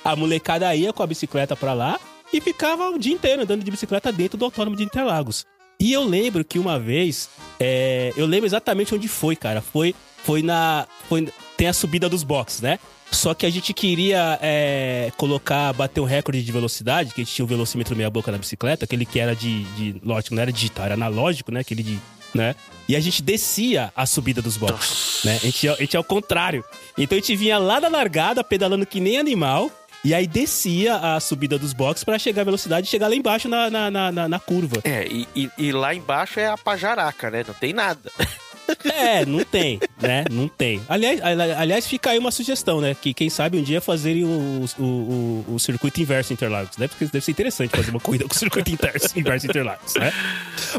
a 0.03 0.15
molecada 0.15 0.73
ia 0.75 0.93
com 0.93 1.03
a 1.03 1.07
bicicleta 1.07 1.55
pra 1.55 1.73
lá 1.73 1.99
e 2.33 2.39
ficava 2.39 2.89
o 2.89 2.97
dia 2.97 3.13
inteiro 3.13 3.41
andando 3.43 3.63
de 3.63 3.71
bicicleta 3.71 4.11
dentro 4.11 4.37
do 4.37 4.45
autódromo 4.45 4.77
de 4.77 4.83
Interlagos. 4.83 5.45
E 5.79 5.91
eu 5.91 6.03
lembro 6.03 6.45
que 6.45 6.59
uma 6.59 6.79
vez, 6.79 7.29
é, 7.59 8.13
eu 8.15 8.25
lembro 8.25 8.45
exatamente 8.45 8.93
onde 8.93 9.07
foi, 9.07 9.35
cara. 9.35 9.61
Foi, 9.61 9.95
foi 10.23 10.43
na, 10.43 10.87
foi, 11.09 11.27
tem 11.57 11.67
a 11.67 11.73
subida 11.73 12.07
dos 12.07 12.23
boxes, 12.23 12.61
né? 12.61 12.77
Só 13.11 13.33
que 13.33 13.45
a 13.45 13.49
gente 13.49 13.73
queria 13.73 14.39
é, 14.41 15.11
colocar, 15.17 15.73
bater 15.73 15.99
um 15.99 16.05
recorde 16.05 16.43
de 16.43 16.51
velocidade, 16.51 17.13
que 17.13 17.21
a 17.21 17.23
gente 17.23 17.33
tinha 17.33 17.43
o 17.43 17.47
velocímetro 17.47 17.95
meia 17.95 18.09
boca 18.09 18.31
na 18.31 18.37
bicicleta, 18.37 18.85
aquele 18.85 19.05
que 19.05 19.19
era 19.19 19.35
de, 19.35 19.63
de 19.73 19.95
lógico, 20.03 20.33
não 20.33 20.41
era 20.41 20.51
digital, 20.51 20.85
era 20.85 20.93
analógico, 20.93 21.51
né? 21.51 21.59
Aquele 21.59 21.83
de, 21.83 21.99
né? 22.33 22.55
E 22.91 22.95
a 22.97 22.99
gente 22.99 23.21
descia 23.21 23.89
a 23.95 24.05
subida 24.05 24.41
dos 24.41 24.57
boxes, 24.57 25.23
né? 25.23 25.35
A 25.35 25.45
gente, 25.45 25.69
a 25.69 25.75
gente 25.75 25.93
ia 25.93 25.97
ao 25.97 26.03
contrário. 26.03 26.61
Então 26.97 27.17
a 27.17 27.21
gente 27.21 27.33
vinha 27.37 27.57
lá 27.57 27.79
da 27.79 27.87
largada, 27.87 28.43
pedalando 28.43 28.85
que 28.85 28.99
nem 28.99 29.17
animal, 29.17 29.71
e 30.03 30.13
aí 30.13 30.27
descia 30.27 30.97
a 30.97 31.17
subida 31.21 31.57
dos 31.57 31.71
boxes 31.71 32.03
pra 32.03 32.19
chegar 32.19 32.41
à 32.41 32.43
velocidade 32.43 32.87
e 32.87 32.89
chegar 32.89 33.07
lá 33.07 33.15
embaixo 33.15 33.47
na, 33.47 33.69
na, 33.69 33.89
na, 33.89 34.27
na- 34.27 34.39
curva. 34.39 34.81
É, 34.83 35.07
e, 35.07 35.25
e- 35.33 35.49
e 35.57 35.71
lá 35.71 35.95
embaixo 35.95 36.37
é 36.37 36.47
a 36.47 36.57
pajaraca, 36.57 37.31
né? 37.31 37.45
Não 37.47 37.53
tem 37.53 37.71
nada. 37.71 38.11
É, 38.83 39.25
não 39.25 39.43
tem, 39.43 39.79
né? 40.01 40.23
Não 40.31 40.47
tem. 40.47 40.81
Aliás, 40.87 41.21
ali- 41.21 41.41
aliás, 41.53 41.87
fica 41.87 42.11
aí 42.11 42.19
uma 42.19 42.31
sugestão, 42.31 42.79
né? 42.81 42.95
Que 42.99 43.13
quem 43.13 43.29
sabe 43.29 43.57
um 43.57 43.63
dia 43.63 43.81
fazerem 43.81 44.23
o, 44.23 44.65
o, 44.79 44.83
o, 44.83 45.45
o 45.55 45.59
circuito 45.59 46.01
inverso 46.01 46.33
Interlagos, 46.33 46.77
né? 46.77 46.87
Porque 46.87 47.05
deve 47.05 47.21
ser 47.23 47.31
interessante 47.31 47.75
fazer 47.75 47.91
uma 47.91 47.99
corrida 47.99 48.25
com 48.27 48.33
o 48.33 48.37
circuito 48.37 48.71
inverso, 48.71 49.17
inverso 49.19 49.45
Interlagos, 49.47 49.93
né? 49.95 50.11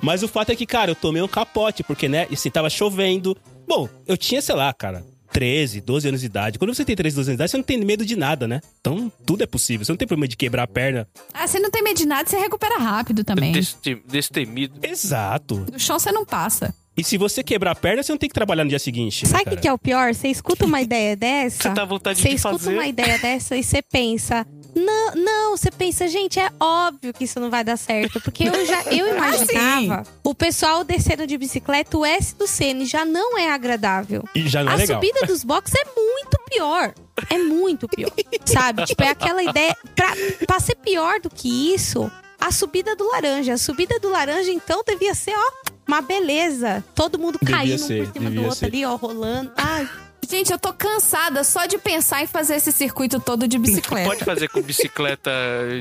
Mas 0.02 0.22
o 0.22 0.28
fato 0.28 0.50
é 0.50 0.56
que, 0.56 0.66
cara, 0.66 0.90
eu 0.90 0.94
tomei 0.94 1.22
um 1.22 1.28
capote, 1.28 1.82
porque, 1.82 2.08
né? 2.08 2.26
Assim, 2.32 2.50
tava 2.50 2.68
chovendo. 2.70 3.36
Bom, 3.66 3.88
eu 4.06 4.16
tinha, 4.16 4.40
sei 4.42 4.54
lá, 4.54 4.72
cara. 4.72 5.04
13, 5.32 5.80
12 5.80 6.08
anos 6.08 6.20
de 6.20 6.26
idade. 6.26 6.58
Quando 6.58 6.74
você 6.74 6.84
tem 6.84 6.94
13, 6.94 7.16
12 7.16 7.30
anos 7.30 7.36
de 7.36 7.38
idade, 7.38 7.50
você 7.50 7.56
não 7.56 7.64
tem 7.64 7.78
medo 7.82 8.04
de 8.04 8.14
nada, 8.16 8.46
né? 8.46 8.60
Então, 8.82 9.10
tudo 9.24 9.42
é 9.42 9.46
possível. 9.46 9.82
Você 9.82 9.90
não 9.90 9.96
tem 9.96 10.06
problema 10.06 10.28
de 10.28 10.36
quebrar 10.36 10.64
a 10.64 10.66
perna. 10.66 11.08
Ah, 11.32 11.46
você 11.46 11.58
não 11.58 11.70
tem 11.70 11.82
medo 11.82 11.96
de 11.96 12.04
nada, 12.04 12.28
você 12.28 12.36
recupera 12.36 12.76
rápido 12.78 13.24
também. 13.24 13.50
Deste- 13.50 14.02
Destemido. 14.06 14.74
Exato. 14.82 15.56
Do 15.72 15.80
chão 15.80 15.98
você 15.98 16.12
não 16.12 16.26
passa. 16.26 16.74
E 16.96 17.02
se 17.02 17.16
você 17.16 17.42
quebrar 17.42 17.70
a 17.70 17.74
perna, 17.74 18.02
você 18.02 18.12
não 18.12 18.18
tem 18.18 18.28
que 18.28 18.34
trabalhar 18.34 18.64
no 18.64 18.70
dia 18.70 18.78
seguinte. 18.78 19.24
né, 19.24 19.30
Sabe 19.30 19.42
o 19.42 19.50
que, 19.50 19.56
que 19.62 19.68
é 19.68 19.72
o 19.72 19.78
pior? 19.78 20.14
Você 20.14 20.28
escuta 20.28 20.66
uma 20.66 20.80
ideia 20.82 21.16
dessa. 21.16 21.62
Você 21.62 21.70
tá 21.74 21.82
à 21.82 21.86
vontade 21.86 22.20
Você 22.20 22.28
de 22.28 22.34
escuta 22.34 22.58
fazer. 22.58 22.74
uma 22.74 22.86
ideia 22.86 23.18
dessa 23.18 23.56
e 23.56 23.62
você 23.64 23.80
pensa. 23.80 24.46
Não, 24.74 25.14
não, 25.14 25.56
você 25.56 25.70
pensa, 25.70 26.06
gente, 26.08 26.38
é 26.40 26.50
óbvio 26.60 27.12
que 27.12 27.24
isso 27.24 27.38
não 27.40 27.50
vai 27.50 27.62
dar 27.64 27.76
certo. 27.78 28.20
Porque 28.20 28.44
eu 28.44 28.66
já 28.66 28.82
eu 28.84 29.06
imaginava 29.16 30.02
o 30.22 30.34
pessoal 30.34 30.82
descendo 30.84 31.26
de 31.26 31.36
bicicleta, 31.38 31.96
o 31.96 32.04
S 32.04 32.34
do 32.34 32.46
Sene 32.46 32.84
já 32.86 33.04
não 33.04 33.38
é 33.38 33.50
agradável. 33.50 34.24
E 34.34 34.46
já 34.48 34.62
não 34.62 34.72
é 34.72 34.74
a 34.74 34.78
legal. 34.78 35.00
subida 35.00 35.26
dos 35.26 35.44
boxes 35.44 35.74
é 35.74 35.84
muito 35.94 36.38
pior. 36.50 36.94
É 37.30 37.38
muito 37.38 37.88
pior. 37.88 38.10
sabe? 38.44 38.84
Tipo, 38.84 39.02
é 39.02 39.08
aquela 39.08 39.42
ideia. 39.42 39.74
Pra, 39.94 40.12
pra 40.46 40.60
ser 40.60 40.74
pior 40.76 41.20
do 41.20 41.30
que 41.30 41.74
isso, 41.74 42.10
a 42.40 42.50
subida 42.52 42.94
do 42.96 43.08
laranja. 43.10 43.54
A 43.54 43.58
subida 43.58 43.98
do 43.98 44.10
laranja, 44.10 44.50
então, 44.50 44.82
devia 44.86 45.14
ser, 45.14 45.34
ó, 45.36 45.70
uma 45.92 46.02
beleza. 46.02 46.84
Todo 46.94 47.18
mundo 47.18 47.38
Devia 47.40 47.56
caindo 47.56 47.74
um 47.82 47.86
ser, 47.86 48.06
por 48.06 48.12
cima 48.14 48.30
do 48.30 48.40
outro 48.42 48.56
ser. 48.58 48.66
ali, 48.66 48.84
ó, 48.84 48.96
rolando. 48.96 49.52
Ai, 49.56 49.88
Gente, 50.30 50.50
eu 50.50 50.58
tô 50.58 50.72
cansada 50.72 51.44
só 51.44 51.66
de 51.66 51.76
pensar 51.76 52.22
em 52.22 52.26
fazer 52.26 52.54
esse 52.54 52.72
circuito 52.72 53.20
todo 53.20 53.46
de 53.46 53.58
bicicleta. 53.58 54.08
Pode 54.08 54.24
fazer 54.24 54.48
com 54.48 54.62
bicicleta 54.62 55.30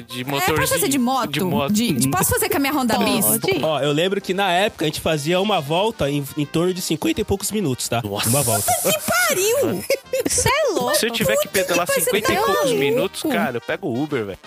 de 0.09 0.21
É, 0.21 0.25
motorzinho. 0.25 0.57
posso 0.57 0.73
fazer 0.73 0.89
de 0.89 0.97
moto? 0.97 1.31
De 1.31 1.39
moto. 1.41 1.71
De- 1.71 1.93
de- 1.93 2.09
posso 2.09 2.31
fazer 2.31 2.49
com 2.49 2.57
a 2.57 2.59
minha 2.59 2.73
Honda 2.73 2.97
Bis? 2.97 3.25
Pode. 3.25 3.63
Ó, 3.63 3.79
eu 3.79 3.93
lembro 3.93 4.19
que 4.19 4.33
na 4.33 4.51
época 4.51 4.83
a 4.83 4.87
gente 4.87 4.99
fazia 4.99 5.39
uma 5.39 5.61
volta 5.61 6.09
em, 6.09 6.25
em 6.35 6.45
torno 6.45 6.73
de 6.73 6.81
50 6.81 7.21
e 7.21 7.23
poucos 7.23 7.49
minutos, 7.51 7.87
tá? 7.87 8.01
Nossa. 8.03 8.27
Uma 8.27 8.41
volta. 8.41 8.69
Pariu! 9.07 9.83
Isso 10.25 10.49
é 10.49 10.73
louco. 10.73 10.95
Se 10.95 11.05
eu 11.05 11.11
tiver 11.11 11.37
que 11.37 11.47
pedalar 11.47 11.85
que 11.87 11.93
pariu, 11.93 12.05
50 12.05 12.17
e 12.17 12.35
você 12.35 12.35
tá 12.35 12.45
poucos 12.45 12.63
maluco. 12.65 12.79
minutos, 12.79 13.21
cara, 13.23 13.57
eu 13.57 13.61
pego 13.61 13.87
o 13.87 14.03
Uber, 14.03 14.25
velho. 14.25 14.39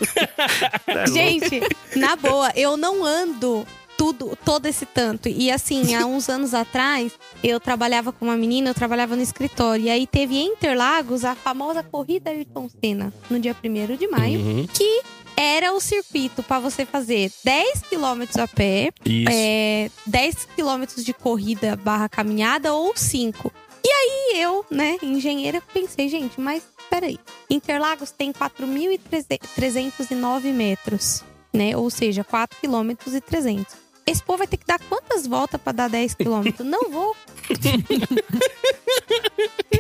É. 0.89 1.07
Gente, 1.07 1.61
na 1.97 2.15
boa, 2.17 2.53
eu 2.55 2.77
não 2.77 3.03
ando 3.05 3.65
tudo, 3.97 4.37
todo 4.45 4.67
esse 4.67 4.85
tanto. 4.87 5.29
E 5.29 5.51
assim, 5.51 5.95
há 5.95 6.05
uns 6.07 6.29
anos 6.29 6.53
atrás, 6.55 7.13
eu 7.43 7.59
trabalhava 7.61 8.13
com 8.13 8.25
uma 8.27 8.37
menina, 8.37 8.71
eu 8.71 8.75
trabalhava 8.75 9.17
no 9.17 9.23
escritório. 9.23 9.87
E 9.87 9.91
aí 9.91 10.07
teve 10.07 10.37
em 10.37 10.49
Interlagos 10.53 11.25
a 11.25 11.35
famosa 11.35 11.83
corrida 11.83 12.31
Ayrton 12.31 12.69
Senna, 12.69 13.13
no 13.31 13.39
dia 13.39 13.57
1 13.63 13.97
de 13.97 14.09
maio, 14.09 14.41
Uhum. 14.41 14.67
que 14.67 15.03
era 15.37 15.73
o 15.73 15.81
circuito 15.81 16.43
para 16.45 16.61
você 16.61 16.87
fazer 16.87 17.31
10 17.45 17.83
quilômetros 17.89 18.39
a 18.39 18.47
pé, 18.47 18.91
Isso. 19.05 19.29
é, 19.33 19.91
10 20.07 20.47
quilômetros 20.55 21.05
de 21.05 21.13
corrida 21.13 21.75
barra 21.77 22.09
caminhada 22.09 22.73
ou 22.73 22.97
5. 22.97 23.51
E 23.85 23.89
aí 23.89 24.41
eu, 24.41 24.65
né, 24.71 24.97
engenheira, 25.03 25.61
pensei, 25.73 26.09
gente, 26.09 26.41
mas 26.41 26.63
peraí. 26.89 27.19
Interlagos 27.51 28.13
tem 28.13 28.33
4.309 28.33 30.53
metros, 30.53 31.23
né? 31.53 31.77
Ou 31.77 31.91
seja, 31.91 32.23
4 32.25 32.59
quilômetros 32.61 33.15
e 33.15 33.21
300. 33.21 33.75
Esse 34.07 34.23
povo 34.23 34.39
vai 34.39 34.47
ter 34.47 34.57
que 34.59 34.67
dar 34.67 34.79
quantas 34.89 35.27
voltas 35.27 35.61
para 35.61 35.73
dar 35.73 35.89
10 35.91 36.15
quilômetros? 36.15 36.67
Não 36.67 36.91
vou. 36.91 37.17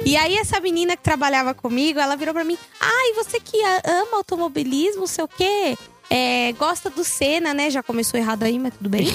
e 0.04 0.16
aí 0.16 0.36
essa 0.36 0.60
menina 0.60 0.96
que 0.96 1.02
trabalhava 1.02 1.52
comigo, 1.54 1.98
ela 1.98 2.16
virou 2.16 2.32
pra 2.34 2.44
mim, 2.44 2.56
ai, 2.80 3.12
você 3.14 3.38
que 3.40 3.60
ama 3.62 4.16
automobilismo, 4.18 5.06
sei 5.06 5.24
o 5.24 5.28
quê... 5.28 5.76
É, 6.10 6.52
gosta 6.58 6.90
do 6.90 7.02
Senna, 7.02 7.54
né? 7.54 7.70
Já 7.70 7.82
começou 7.82 8.20
errado 8.20 8.42
aí, 8.42 8.58
mas 8.58 8.74
tudo 8.74 8.90
bem. 8.90 9.08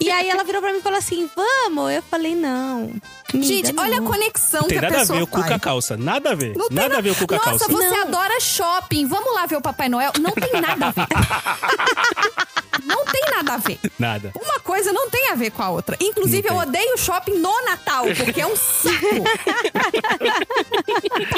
e 0.00 0.10
aí 0.10 0.28
ela 0.28 0.42
virou 0.42 0.60
pra 0.60 0.72
mim 0.72 0.78
e 0.80 0.82
falou 0.82 0.98
assim: 0.98 1.30
Vamos? 1.36 1.92
Eu 1.92 2.02
falei: 2.02 2.34
Não. 2.34 2.90
amiga, 3.32 3.46
Gente, 3.46 3.72
olha 3.78 3.98
a 3.98 4.00
não. 4.00 4.10
conexão 4.10 4.62
Tem 4.64 4.70
que 4.70 4.78
a 4.78 4.82
nada 4.82 4.96
a 4.96 5.00
pessoa 5.00 5.18
ver 5.18 5.22
o 5.22 5.26
cu 5.28 5.36
com 5.38 5.44
a 5.44 5.48
faz. 5.48 5.62
calça. 5.62 5.96
Nada 5.96 6.32
a 6.32 6.34
ver. 6.34 6.56
Não 6.56 6.66
tem 6.68 6.76
nada 6.76 6.88
na- 6.94 6.98
a 6.98 7.00
ver 7.00 7.10
o 7.10 7.14
cu 7.14 7.28
com 7.28 7.34
a 7.36 7.38
Nossa, 7.38 7.50
calça. 7.50 7.68
você 7.72 7.88
Não. 7.88 8.02
adora 8.08 8.40
shopping. 8.40 9.06
Vamos 9.06 9.32
lá 9.34 9.46
ver 9.46 9.54
o 9.56 9.60
Papai 9.62 9.88
Noel. 9.88 10.10
Não 10.20 10.32
tem 10.32 10.60
nada 10.60 10.86
a 10.88 10.90
ver. 10.90 11.06
Não 12.84 13.04
tem 13.04 13.22
nada 13.30 13.54
a 13.54 13.56
ver. 13.56 13.78
Nada. 13.98 14.32
Uma 14.40 14.60
coisa 14.60 14.92
não 14.92 15.08
tem 15.10 15.30
a 15.30 15.34
ver 15.34 15.50
com 15.50 15.62
a 15.62 15.70
outra. 15.70 15.96
Inclusive, 16.00 16.48
eu 16.48 16.56
odeio 16.56 16.96
shopping 16.98 17.38
no 17.38 17.52
Natal, 17.64 18.04
porque 18.16 18.40
é 18.40 18.46
um 18.46 18.56
saco. 18.56 19.06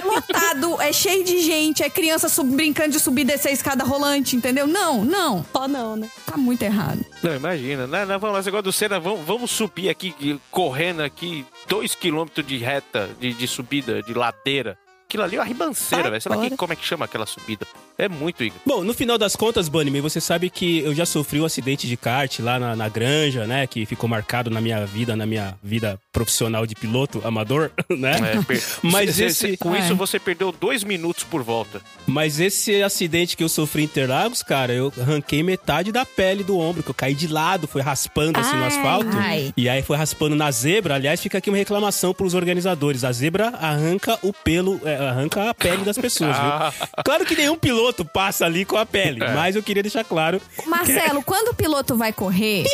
é 0.02 0.04
lotado, 0.04 0.80
é 0.80 0.92
cheio 0.92 1.24
de 1.24 1.40
gente, 1.42 1.82
é 1.82 1.90
criança 1.90 2.28
sub- 2.28 2.54
brincando 2.54 2.90
de 2.90 3.00
subir 3.00 3.22
e 3.22 3.24
descer 3.24 3.48
a 3.48 3.52
escada 3.52 3.84
rolante, 3.84 4.36
entendeu? 4.36 4.66
Não, 4.66 5.04
não. 5.04 5.44
Só 5.52 5.66
não, 5.68 5.96
né? 5.96 6.08
Tá 6.24 6.36
muito 6.36 6.62
errado. 6.62 7.04
Não, 7.22 7.34
imagina. 7.34 7.86
Não, 7.86 8.06
não, 8.06 8.18
vamos 8.18 8.34
lá, 8.34 8.40
esse 8.40 8.46
negócio 8.48 8.62
do 8.64 8.72
Senna, 8.72 8.98
vamos, 9.00 9.24
vamos 9.26 9.50
subir 9.50 9.88
aqui, 9.88 10.40
correndo 10.50 11.02
aqui, 11.02 11.44
dois 11.68 11.94
quilômetros 11.94 12.46
de 12.46 12.56
reta, 12.58 13.10
de, 13.20 13.32
de 13.32 13.46
subida, 13.48 14.02
de 14.02 14.14
ladeira. 14.14 14.78
Aquilo 15.08 15.22
ali 15.22 15.36
é 15.36 15.38
uma 15.38 15.44
ribanceira, 15.44 16.10
velho. 16.10 16.20
Sei 16.20 16.30
lá 16.34 16.42
que, 16.48 16.56
como 16.56 16.72
é 16.72 16.76
que 16.76 16.84
chama 16.84 17.04
aquela 17.04 17.26
subida. 17.26 17.64
É 17.98 18.08
muito, 18.08 18.42
Igor. 18.44 18.58
Bom, 18.66 18.84
no 18.84 18.92
final 18.92 19.16
das 19.16 19.34
contas, 19.36 19.68
Bunnyman, 19.68 20.02
você 20.02 20.20
sabe 20.20 20.50
que 20.50 20.80
eu 20.80 20.94
já 20.94 21.06
sofri 21.06 21.40
um 21.40 21.44
acidente 21.46 21.86
de 21.86 21.96
kart 21.96 22.40
lá 22.40 22.58
na, 22.58 22.76
na 22.76 22.88
granja, 22.88 23.46
né? 23.46 23.66
Que 23.66 23.86
ficou 23.86 24.08
marcado 24.08 24.50
na 24.50 24.60
minha 24.60 24.84
vida, 24.84 25.14
na 25.16 25.24
minha 25.24 25.56
vida 25.62 25.98
profissional 26.12 26.66
de 26.66 26.74
piloto 26.74 27.22
amador, 27.24 27.70
né? 27.88 28.34
É, 28.34 28.42
per- 28.42 28.62
Mas 28.82 29.14
Cê- 29.14 29.24
esse- 29.26 29.38
cê- 29.52 29.56
com 29.56 29.74
É. 29.74 29.78
isso 29.80 29.94
você 29.96 30.18
perdeu 30.18 30.52
dois 30.52 30.82
minutos 30.84 31.24
por 31.24 31.42
volta. 31.42 31.80
Mas 32.06 32.38
esse 32.40 32.82
acidente 32.82 33.36
que 33.36 33.44
eu 33.44 33.48
sofri 33.48 33.82
em 33.82 33.84
Interlagos, 33.86 34.42
cara, 34.42 34.74
eu 34.74 34.92
arranquei 35.00 35.42
metade 35.42 35.90
da 35.92 36.04
pele 36.04 36.42
do 36.44 36.58
ombro, 36.58 36.82
que 36.82 36.90
eu 36.90 36.94
caí 36.94 37.14
de 37.14 37.28
lado, 37.28 37.66
foi 37.68 37.80
raspando 37.80 38.38
assim 38.40 38.56
no 38.56 38.62
Ai. 38.64 38.68
asfalto. 38.68 39.16
Ai. 39.16 39.54
E 39.56 39.68
aí 39.68 39.82
foi 39.82 39.96
raspando 39.96 40.34
na 40.36 40.50
zebra. 40.50 40.96
Aliás, 40.96 41.20
fica 41.20 41.38
aqui 41.38 41.48
uma 41.48 41.56
reclamação 41.56 42.12
pros 42.12 42.34
organizadores. 42.34 43.04
A 43.04 43.12
zebra 43.12 43.48
arranca 43.58 44.18
o 44.22 44.32
pelo, 44.34 44.80
é, 44.84 44.95
arranca 44.96 45.50
a 45.50 45.54
pele 45.54 45.84
das 45.84 45.96
pessoas, 45.98 46.36
Ah. 46.36 46.70
viu? 46.70 46.88
Claro 47.04 47.24
que 47.24 47.34
nenhum 47.36 47.56
piloto 47.56 48.04
passa 48.04 48.44
ali 48.46 48.64
com 48.64 48.76
a 48.76 48.86
pele, 48.86 49.22
É. 49.22 49.32
mas 49.34 49.56
eu 49.56 49.62
queria 49.62 49.82
deixar 49.82 50.04
claro. 50.04 50.40
Marcelo, 50.66 51.22
quando 51.24 51.48
o 51.48 51.54
piloto 51.54 51.96
vai 51.96 52.12
correr. 52.12 52.64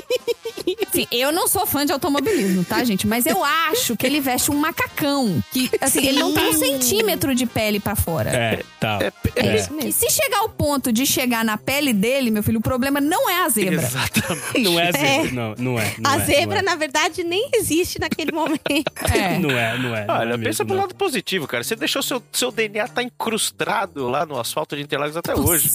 Assim, 0.88 1.06
eu 1.10 1.32
não 1.32 1.48
sou 1.48 1.66
fã 1.66 1.84
de 1.84 1.92
automobilismo, 1.92 2.64
tá, 2.64 2.84
gente? 2.84 3.06
Mas 3.06 3.26
eu 3.26 3.42
acho 3.42 3.96
que 3.96 4.06
ele 4.06 4.20
veste 4.20 4.50
um 4.50 4.54
macacão. 4.56 5.42
Que, 5.52 5.70
assim, 5.80 6.06
ele 6.06 6.18
não 6.20 6.32
tem 6.34 6.50
um 6.50 6.52
centímetro 6.52 7.34
de 7.34 7.46
pele 7.46 7.80
pra 7.80 7.96
fora. 7.96 8.30
É, 8.30 8.62
tá. 8.78 8.98
É, 9.00 9.12
é, 9.36 9.46
É. 9.46 9.56
isso 9.56 9.70
E 9.82 9.92
se 9.92 10.10
chegar 10.10 10.38
ao 10.40 10.48
ponto 10.48 10.92
de 10.92 11.06
chegar 11.06 11.44
na 11.44 11.56
pele 11.56 11.92
dele, 11.92 12.30
meu 12.30 12.42
filho, 12.42 12.58
o 12.58 12.62
problema 12.62 13.00
não 13.00 13.28
é 13.30 13.42
a 13.44 13.48
zebra. 13.48 13.74
Exatamente. 13.82 14.60
Não 14.60 14.78
é 14.78 14.92
zebra, 14.92 15.30
não, 15.32 15.54
não 15.58 15.78
é. 15.78 15.94
não 15.98 16.10
a 16.10 16.16
é, 16.16 16.24
zebra, 16.24 16.62
não 16.62 16.72
na 16.72 16.76
verdade, 16.76 17.24
nem 17.24 17.50
existe 17.54 17.98
naquele 17.98 18.32
momento. 18.32 18.62
é. 19.14 19.18
É. 19.34 19.38
Não 19.38 19.50
é, 19.50 19.78
não 19.78 19.96
é. 19.96 20.04
não 20.06 20.14
Olha, 20.14 20.28
é 20.34 20.38
pensa 20.38 20.44
mesmo, 20.62 20.66
pro 20.66 20.74
não. 20.74 20.82
lado 20.82 20.94
positivo, 20.94 21.46
cara. 21.46 21.62
Você 21.64 21.74
deixou 21.76 22.02
seu, 22.02 22.11
seu 22.32 22.50
DNA 22.50 22.88
tá 22.88 23.02
incrustado 23.02 24.08
lá 24.08 24.26
no 24.26 24.38
asfalto 24.40 24.74
de 24.74 24.82
Interlagos 24.82 25.16
até 25.16 25.34
hoje. 25.34 25.70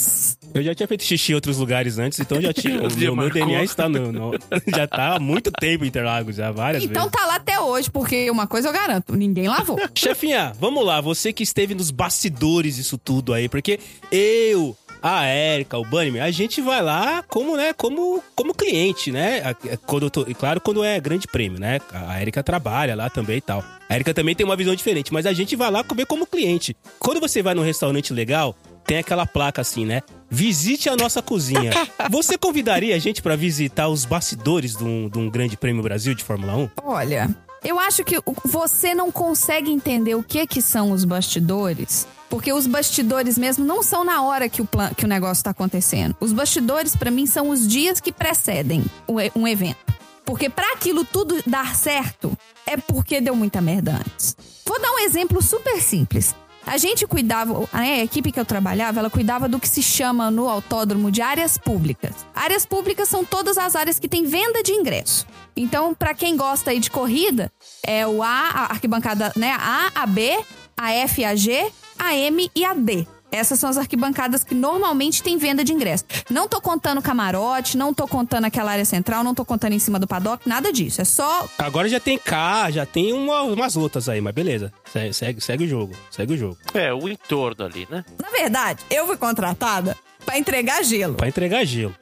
Eu 0.53 0.61
já 0.61 0.75
tinha 0.75 0.87
feito 0.87 1.03
xixi 1.03 1.31
em 1.31 1.35
outros 1.35 1.57
lugares 1.57 1.97
antes, 1.97 2.19
então 2.19 2.41
já 2.41 2.51
tinha. 2.53 2.77
O 2.87 2.93
meu, 2.97 3.15
meu. 3.15 3.29
DNA 3.29 3.63
está 3.63 3.87
no, 3.87 4.11
no- 4.11 4.31
Já 4.75 4.87
tá 4.87 5.15
há 5.15 5.19
muito 5.19 5.51
tempo 5.51 5.85
em 5.85 5.87
Interlagos, 5.87 6.35
já 6.35 6.51
várias 6.51 6.83
Então 6.83 7.03
vezes. 7.03 7.11
tá 7.11 7.25
lá 7.25 7.35
até 7.35 7.59
hoje, 7.59 7.89
porque 7.89 8.29
uma 8.29 8.45
coisa 8.47 8.67
eu 8.69 8.73
garanto, 8.73 9.15
ninguém 9.15 9.47
lavou. 9.47 9.77
Chefinha, 9.95 10.53
vamos 10.59 10.85
lá, 10.85 10.99
você 11.01 11.31
que 11.31 11.43
esteve 11.43 11.73
nos 11.73 11.89
bastidores 11.91 12.75
disso 12.75 12.97
tudo 12.97 13.33
aí, 13.33 13.47
porque 13.47 13.79
eu, 14.11 14.75
a 15.01 15.25
Érica, 15.25 15.77
o 15.77 15.85
Bunnyman, 15.85 16.21
a 16.21 16.31
gente 16.31 16.61
vai 16.61 16.81
lá 16.81 17.23
como, 17.27 17.55
né, 17.57 17.73
como, 17.73 18.23
como 18.35 18.53
cliente, 18.53 19.11
né? 19.11 19.41
A- 19.43 19.77
Quando 19.85 20.09
tô, 20.09 20.21
e 20.27 20.33
claro, 20.33 20.59
quando 20.61 20.83
é 20.83 20.99
grande 20.99 21.27
prêmio, 21.27 21.59
né? 21.59 21.79
A 21.91 22.19
Érica 22.19 22.43
trabalha 22.43 22.95
lá 22.95 23.09
também 23.09 23.37
e 23.37 23.41
tal. 23.41 23.63
A 23.89 23.93
Érica 23.95 24.13
também 24.13 24.35
tem 24.35 24.45
uma 24.45 24.55
visão 24.55 24.75
diferente, 24.75 25.13
mas 25.13 25.25
a 25.25 25.33
gente 25.33 25.55
vai 25.55 25.69
lá 25.71 25.83
comer 25.83 26.05
como 26.05 26.25
cliente. 26.27 26.75
Quando 26.99 27.19
você 27.19 27.41
vai 27.41 27.53
num 27.53 27.63
restaurante 27.63 28.11
legal, 28.13 28.55
tem 28.85 28.97
aquela 28.97 29.25
placa 29.25 29.61
assim, 29.61 29.85
né? 29.85 30.01
Visite 30.29 30.89
a 30.89 30.95
nossa 30.95 31.21
cozinha. 31.21 31.71
Você 32.09 32.37
convidaria 32.37 32.95
a 32.95 32.99
gente 32.99 33.21
pra 33.21 33.35
visitar 33.35 33.87
os 33.89 34.05
bastidores 34.05 34.75
de 34.77 34.83
um, 34.83 35.09
de 35.09 35.17
um 35.19 35.29
grande 35.29 35.57
prêmio 35.57 35.83
Brasil 35.83 36.13
de 36.13 36.23
Fórmula 36.23 36.55
1? 36.55 36.69
Olha, 36.83 37.29
eu 37.63 37.79
acho 37.79 38.03
que 38.05 38.15
você 38.45 38.93
não 38.95 39.11
consegue 39.11 39.69
entender 39.71 40.15
o 40.15 40.23
que 40.23 40.45
que 40.47 40.61
são 40.61 40.91
os 40.91 41.03
bastidores. 41.03 42.07
Porque 42.29 42.51
os 42.51 42.67
bastidores 42.67 43.37
mesmo 43.37 43.63
não 43.65 43.81
são 43.81 44.03
na 44.03 44.21
hora 44.21 44.49
que 44.49 44.61
o, 44.61 44.65
plan- 44.65 44.93
que 44.93 45.05
o 45.05 45.07
negócio 45.07 45.43
tá 45.43 45.51
acontecendo. 45.51 46.15
Os 46.19 46.33
bastidores, 46.33 46.95
pra 46.95 47.09
mim, 47.09 47.25
são 47.25 47.49
os 47.49 47.65
dias 47.67 47.99
que 48.01 48.11
precedem 48.11 48.83
e- 49.09 49.31
um 49.39 49.47
evento. 49.47 49.77
Porque 50.25 50.49
pra 50.49 50.73
aquilo 50.73 51.05
tudo 51.05 51.41
dar 51.47 51.73
certo, 51.75 52.37
é 52.65 52.75
porque 52.75 53.21
deu 53.21 53.33
muita 53.33 53.61
merda 53.61 53.93
antes. 54.05 54.35
Vou 54.65 54.79
dar 54.81 54.91
um 54.91 54.99
exemplo 54.99 55.41
super 55.41 55.81
simples. 55.81 56.35
A 56.65 56.77
gente 56.77 57.07
cuidava, 57.07 57.65
a 57.71 57.87
equipe 57.99 58.29
que 58.29 58.37
eu 58.37 58.43
trabalhava, 58.43 58.99
ela 58.99 59.09
cuidava 59.09 59.47
do 59.47 59.57
que 59.57 59.69
se 59.69 59.81
chama 59.81 60.29
no 60.29 60.49
autódromo 60.49 61.09
de 61.09 61.21
áreas 61.21 61.57
públicas. 61.57 62.11
Áreas 62.35 62.65
públicas 62.65 63.07
são 63.07 63.23
todas 63.23 63.57
as 63.57 63.73
áreas 63.73 63.97
que 63.99 64.09
têm 64.09 64.25
venda 64.25 64.61
de 64.61 64.73
ingresso. 64.73 65.25
Então, 65.55 65.93
pra 65.95 66.13
quem 66.13 66.35
gosta 66.35 66.71
aí 66.71 66.79
de 66.81 66.91
corrida, 66.91 67.49
é 67.81 68.05
o 68.05 68.21
A, 68.21 68.27
a 68.27 68.61
arquibancada, 68.73 69.31
né? 69.37 69.55
A, 69.57 69.91
a 69.95 70.05
B, 70.05 70.37
a 70.75 70.91
F, 70.91 71.23
a 71.23 71.33
G, 71.37 71.71
a 71.97 72.15
M 72.15 72.49
e 72.55 72.65
a 72.65 72.73
D. 72.73 73.05
Essas 73.29 73.59
são 73.59 73.69
as 73.69 73.77
arquibancadas 73.77 74.41
que 74.41 74.55
normalmente 74.55 75.21
tem 75.21 75.37
venda 75.37 75.61
de 75.61 75.73
ingresso. 75.73 76.05
Não 76.29 76.47
tô 76.47 76.61
contando 76.61 77.01
camarote, 77.01 77.75
não 77.77 77.93
tô 77.93 78.07
contando 78.07 78.45
aquela 78.45 78.71
área 78.71 78.85
central, 78.85 79.21
não 79.21 79.35
tô 79.35 79.43
contando 79.43 79.73
em 79.73 79.79
cima 79.79 79.99
do 79.99 80.07
paddock, 80.07 80.47
nada 80.47 80.71
disso. 80.71 81.01
É 81.01 81.03
só 81.05 81.45
Agora 81.57 81.89
já 81.89 81.99
tem 81.99 82.17
K, 82.17 82.71
já 82.71 82.85
tem 82.85 83.11
uma- 83.11 83.41
umas 83.41 83.75
outras 83.75 84.07
aí, 84.07 84.21
mas 84.21 84.33
beleza. 84.33 84.71
Segue, 84.93 85.13
segue, 85.13 85.41
segue 85.41 85.63
o 85.65 85.67
jogo. 85.67 85.93
Segue 86.09 86.35
o 86.35 86.37
jogo. 86.37 86.57
É, 86.73 86.93
o 86.93 87.09
entorno 87.09 87.65
ali, 87.65 87.85
né? 87.91 88.05
Na 88.17 88.29
verdade, 88.29 88.81
eu 88.89 89.05
fui 89.05 89.17
contratada 89.17 89.97
pra 90.27 90.37
entregar 90.37 90.83
gelo. 90.83 91.15
Pra 91.15 91.29
entregar 91.29 91.63
gelo. 91.65 91.95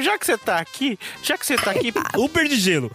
Já 0.00 0.16
que 0.16 0.26
você 0.26 0.38
tá 0.38 0.58
aqui, 0.58 0.98
já 1.22 1.36
que 1.36 1.44
você 1.44 1.56
tá 1.56 1.72
aqui, 1.72 1.92
Uber 2.16 2.46
de 2.46 2.56
gelo. 2.56 2.90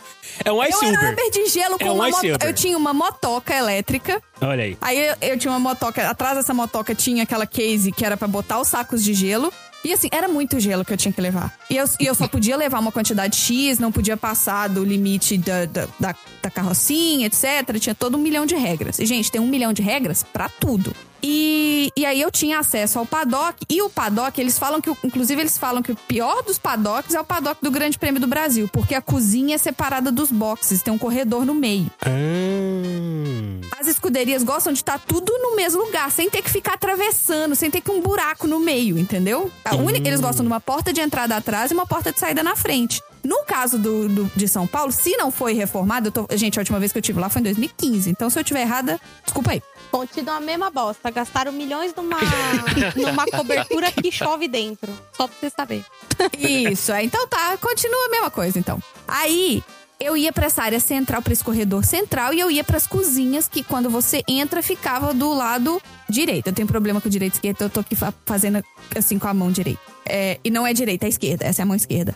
É 0.45 0.51
um 0.51 0.63
Ice 0.63 0.73
eu 0.73 0.89
era 0.89 0.99
Uber. 0.99 1.13
Uber 1.13 1.31
de 1.31 1.49
gelo 1.49 1.77
com 1.77 1.85
É 1.85 1.91
um 1.91 1.95
uma 1.95 2.09
Ice 2.09 2.27
moto... 2.27 2.35
Uber. 2.35 2.47
Eu 2.47 2.53
tinha 2.53 2.77
uma 2.77 2.93
motoca 2.93 3.53
elétrica. 3.53 4.21
Olha 4.41 4.63
aí. 4.63 4.77
Aí 4.79 5.07
eu, 5.07 5.15
eu 5.21 5.37
tinha 5.37 5.51
uma 5.51 5.59
motoca. 5.59 6.07
Atrás 6.07 6.37
dessa 6.37 6.53
motoca 6.53 6.95
tinha 6.95 7.23
aquela 7.23 7.45
case 7.45 7.91
que 7.91 8.05
era 8.05 8.15
pra 8.15 8.27
botar 8.27 8.61
os 8.61 8.67
sacos 8.69 9.03
de 9.03 9.13
gelo. 9.13 9.51
E 9.83 9.91
assim, 9.91 10.07
era 10.13 10.29
muito 10.29 10.59
gelo 10.61 10.85
que 10.85 10.93
eu 10.93 10.97
tinha 10.97 11.11
que 11.11 11.19
levar. 11.19 11.53
E 11.69 11.75
eu, 11.75 11.85
e 11.99 12.05
eu 12.05 12.15
só 12.15 12.25
podia 12.25 12.55
levar 12.55 12.79
uma 12.79 12.91
quantidade 12.91 13.35
X, 13.35 13.79
não 13.79 13.91
podia 13.91 14.15
passar 14.15 14.69
do 14.69 14.81
limite 14.81 15.37
da, 15.37 15.65
da, 15.65 15.87
da, 15.99 16.15
da 16.41 16.49
carrocinha, 16.49 17.27
etc. 17.27 17.77
Tinha 17.81 17.93
todo 17.93 18.17
um 18.17 18.21
milhão 18.21 18.45
de 18.45 18.55
regras. 18.55 18.97
E, 18.99 19.05
gente, 19.05 19.29
tem 19.29 19.41
um 19.41 19.47
milhão 19.47 19.73
de 19.73 19.81
regras 19.81 20.23
pra 20.23 20.47
tudo. 20.47 20.95
E, 21.23 21.89
e 21.95 22.05
aí 22.05 22.21
eu 22.21 22.29
tinha 22.29 22.59
acesso 22.59 22.99
ao 22.99 23.05
paddock. 23.05 23.65
E 23.69 23.81
o 23.81 23.89
paddock, 23.89 24.39
eles 24.39 24.59
falam 24.59 24.81
que. 24.81 24.89
Inclusive, 25.03 25.41
eles 25.41 25.57
falam 25.57 25.81
que 25.81 25.91
o 25.91 25.95
pior 25.95 26.43
dos 26.43 26.59
paddocks 26.59 27.15
é 27.15 27.19
o 27.21 27.23
paddock 27.23 27.63
do 27.63 27.71
Grande 27.71 27.97
Prêmio 27.97 28.19
do 28.19 28.27
Brasil. 28.27 28.67
Porque 28.71 28.93
a 28.93 29.01
cozinha 29.01 29.55
é 29.55 29.57
separada 29.57 30.11
dos 30.11 30.29
boxes, 30.31 30.81
tem 30.81 30.93
um 30.93 30.97
corredor 30.97 31.45
no 31.45 31.53
meio. 31.53 31.89
Ah, 32.01 32.09
As 33.79 33.87
escuderias 33.87 34.43
gostam 34.43 34.73
de 34.73 34.79
estar 34.79 34.99
tudo 34.99 35.31
no 35.39 35.55
mesmo 35.55 35.81
lugar, 35.83 36.11
sem 36.11 36.29
ter 36.29 36.41
que 36.41 36.49
ficar 36.49 36.73
atravessando, 36.73 37.55
sem 37.55 37.69
ter 37.71 37.81
que 37.81 37.91
um 37.91 38.01
buraco 38.01 38.47
no 38.47 38.59
meio, 38.59 38.97
entendeu? 38.97 39.51
A 39.65 39.75
única, 39.75 40.07
eles 40.07 40.19
gostam 40.21 40.43
de 40.45 40.51
uma 40.51 40.59
porta 40.61 40.91
de 40.93 41.01
entrada 41.01 41.35
atrás 41.35 41.71
e 41.71 41.73
uma 41.73 41.85
porta 41.85 42.11
de 42.11 42.19
saída 42.19 42.43
na 42.43 42.55
frente. 42.55 43.01
No 43.23 43.43
caso 43.45 43.77
do, 43.77 44.09
do- 44.09 44.31
de 44.35 44.47
São 44.49 44.67
Paulo, 44.67 44.91
se 44.91 45.15
não 45.15 45.31
foi 45.31 45.53
reformado, 45.53 46.07
eu 46.09 46.11
tô, 46.11 46.27
gente, 46.33 46.59
a 46.59 46.61
última 46.61 46.79
vez 46.79 46.91
que 46.91 46.97
eu 46.97 47.01
tive 47.01 47.19
lá 47.21 47.29
foi 47.29 47.39
em 47.39 47.43
2015. 47.45 48.09
Então, 48.09 48.29
se 48.29 48.37
eu 48.37 48.41
estiver 48.41 48.61
errada, 48.61 48.99
desculpa 49.23 49.51
aí. 49.51 49.61
Continua 49.93 50.37
a 50.37 50.39
mesma 50.39 50.71
bosta. 50.71 51.11
Gastaram 51.11 51.51
milhões 51.51 51.93
numa, 51.95 52.17
numa 52.97 53.27
cobertura 53.27 53.91
que 53.91 54.11
chove 54.11 54.47
dentro. 54.47 54.91
Só 55.15 55.27
pra 55.27 55.37
você 55.39 55.49
saber. 55.51 55.85
Isso, 56.35 56.91
é, 56.91 57.03
então 57.03 57.27
tá, 57.27 57.55
continua 57.57 58.07
a 58.07 58.09
mesma 58.09 58.31
coisa, 58.31 58.57
então. 58.57 58.81
Aí, 59.07 59.63
eu 59.99 60.17
ia 60.17 60.33
pra 60.33 60.47
essa 60.47 60.63
área 60.63 60.79
central, 60.79 61.21
pra 61.21 61.31
esse 61.31 61.43
corredor 61.43 61.85
central, 61.85 62.33
e 62.33 62.39
eu 62.39 62.49
ia 62.49 62.63
pras 62.63 62.87
cozinhas, 62.87 63.47
que 63.47 63.63
quando 63.63 63.87
você 63.87 64.23
entra, 64.27 64.63
ficava 64.63 65.13
do 65.13 65.31
lado 65.31 65.79
direito. 66.09 66.47
Eu 66.47 66.53
tenho 66.53 66.67
problema 66.67 66.99
com 66.99 67.07
o 67.07 67.11
direito 67.11 67.33
e 67.33 67.37
esquerda, 67.37 67.65
eu 67.65 67.69
tô 67.69 67.79
aqui 67.81 67.95
fa- 67.95 68.13
fazendo 68.25 68.63
assim 68.97 69.19
com 69.19 69.27
a 69.27 69.33
mão 69.33 69.51
direita. 69.51 69.92
É, 70.07 70.39
e 70.43 70.49
não 70.49 70.67
é 70.67 70.73
direita, 70.73 71.05
é 71.05 71.09
esquerda, 71.09 71.45
essa 71.45 71.61
é 71.61 71.63
a 71.63 71.65
mão 71.65 71.75
esquerda. 71.75 72.15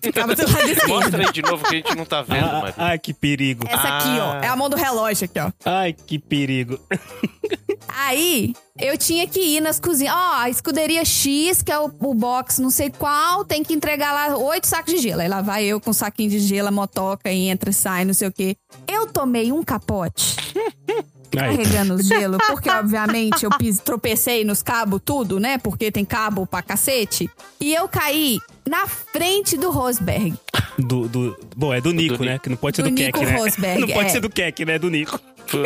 ficava 0.00 0.34
do 0.34 0.42
lado 0.42 0.70
esquerdo. 0.70 0.88
mostra 0.88 1.26
aí 1.26 1.32
de 1.32 1.42
novo 1.42 1.64
que 1.64 1.74
a 1.74 1.78
gente 1.78 1.96
não 1.96 2.04
tá 2.04 2.22
vendo, 2.22 2.46
ah, 2.46 2.60
mano. 2.60 2.74
ai, 2.76 2.98
que 2.98 3.12
perigo. 3.12 3.66
Essa 3.68 3.98
aqui, 3.98 4.20
ó, 4.20 4.34
é 4.36 4.46
a 4.46 4.56
mão 4.56 4.70
do 4.70 4.76
relógio 4.76 5.24
aqui, 5.24 5.38
ó. 5.40 5.50
Ai, 5.64 5.92
que 5.92 6.18
perigo. 6.18 6.78
Aí, 7.96 8.54
eu 8.78 8.98
tinha 8.98 9.26
que 9.26 9.38
ir 9.38 9.60
nas 9.60 9.78
cozinhas. 9.78 10.14
Ó, 10.14 10.34
a 10.40 10.50
escuderia 10.50 11.04
X, 11.04 11.62
que 11.62 11.70
é 11.70 11.78
o, 11.78 11.84
o 12.00 12.14
box 12.14 12.60
não 12.60 12.70
sei 12.70 12.90
qual, 12.90 13.44
tem 13.44 13.62
que 13.62 13.72
entregar 13.72 14.12
lá 14.12 14.36
oito 14.36 14.66
sacos 14.66 14.92
de 14.92 14.98
gelo. 15.00 15.20
Aí 15.20 15.28
lá 15.28 15.40
vai 15.40 15.64
eu 15.64 15.80
com 15.80 15.90
um 15.90 15.92
saquinho 15.92 16.30
de 16.30 16.40
gelo, 16.40 16.72
motoca, 16.72 17.30
entra, 17.30 17.70
sai, 17.72 18.04
não 18.04 18.14
sei 18.14 18.28
o 18.28 18.32
quê. 18.32 18.56
Eu 18.88 19.06
tomei 19.06 19.52
um 19.52 19.62
capote. 19.62 20.36
carregando 21.34 21.94
o 21.94 22.02
gelo, 22.02 22.38
porque 22.46 22.70
obviamente 22.70 23.44
eu 23.44 23.50
pis, 23.50 23.80
tropecei 23.80 24.44
nos 24.44 24.62
cabos 24.62 25.00
tudo, 25.04 25.38
né? 25.40 25.58
Porque 25.58 25.90
tem 25.90 26.04
cabo 26.04 26.46
pra 26.46 26.62
cacete. 26.62 27.28
E 27.60 27.74
eu 27.74 27.88
caí 27.88 28.38
na 28.68 28.86
frente 28.86 29.56
do 29.56 29.70
Rosberg. 29.70 30.34
Do, 30.78 31.06
do, 31.08 31.36
bom, 31.56 31.72
é 31.72 31.80
do 31.80 31.92
Nico, 31.92 32.18
Do 32.18 32.24
né? 32.24 32.38
Que 32.38 32.48
não 32.48 32.56
pode 32.56 32.76
ser 32.76 32.82
Do 32.82 32.88
do, 32.90 32.94
Nico 32.94 33.18
Keck, 33.18 33.26
né? 33.30 33.36
Rosberg, 33.36 33.80
não 33.80 33.88
pode 33.88 34.08
é. 34.08 34.10
ser 34.10 34.20
do 34.20 34.30
Keck, 34.30 34.64
né? 34.64 34.78
Do 34.78 34.90
Nico. 34.90 35.18
Pô. 35.18 35.58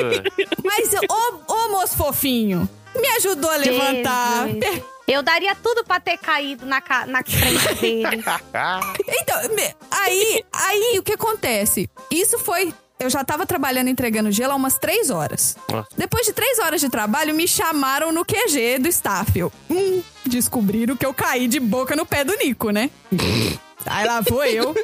Mas, 0.65 0.91
ô, 1.09 1.53
ô 1.53 1.69
moço 1.71 1.97
fofinho, 1.97 2.69
me 2.97 3.09
ajudou 3.17 3.51
a 3.51 3.57
levantar. 3.57 4.49
Jesus. 4.49 4.83
Eu 5.07 5.23
daria 5.23 5.55
tudo 5.55 5.83
pra 5.85 5.99
ter 5.99 6.19
caído 6.19 6.67
na, 6.67 6.83
ca- 6.83 7.07
na 7.07 7.23
frente 7.25 7.75
dele. 7.81 8.23
Então, 9.09 9.37
aí, 9.91 10.45
aí 10.53 10.99
o 10.99 11.03
que 11.03 11.13
acontece? 11.15 11.89
Isso 12.11 12.39
foi. 12.39 12.75
Eu 13.01 13.09
já 13.09 13.23
tava 13.23 13.47
trabalhando 13.47 13.89
entregando 13.89 14.31
gelo 14.33 14.53
há 14.53 14.57
umas 14.57 14.77
três 14.77 15.09
horas. 15.09 15.57
Nossa. 15.71 15.89
Depois 15.97 16.27
de 16.27 16.33
três 16.33 16.59
horas 16.59 16.81
de 16.81 16.89
trabalho, 16.89 17.33
me 17.33 17.47
chamaram 17.47 18.11
no 18.11 18.25
QG 18.25 18.79
do 18.81 18.89
staff. 18.89 19.39
Eu, 19.39 19.53
hum, 19.71 20.03
descobriram 20.27 20.97
que 20.97 21.07
eu 21.07 21.15
caí 21.15 21.47
de 21.47 21.61
boca 21.61 21.95
no 21.95 22.05
pé 22.05 22.25
do 22.25 22.37
Nico, 22.37 22.71
né? 22.71 22.91
Aí 23.87 24.05
lá 24.05 24.21
vou 24.21 24.45
eu, 24.45 24.75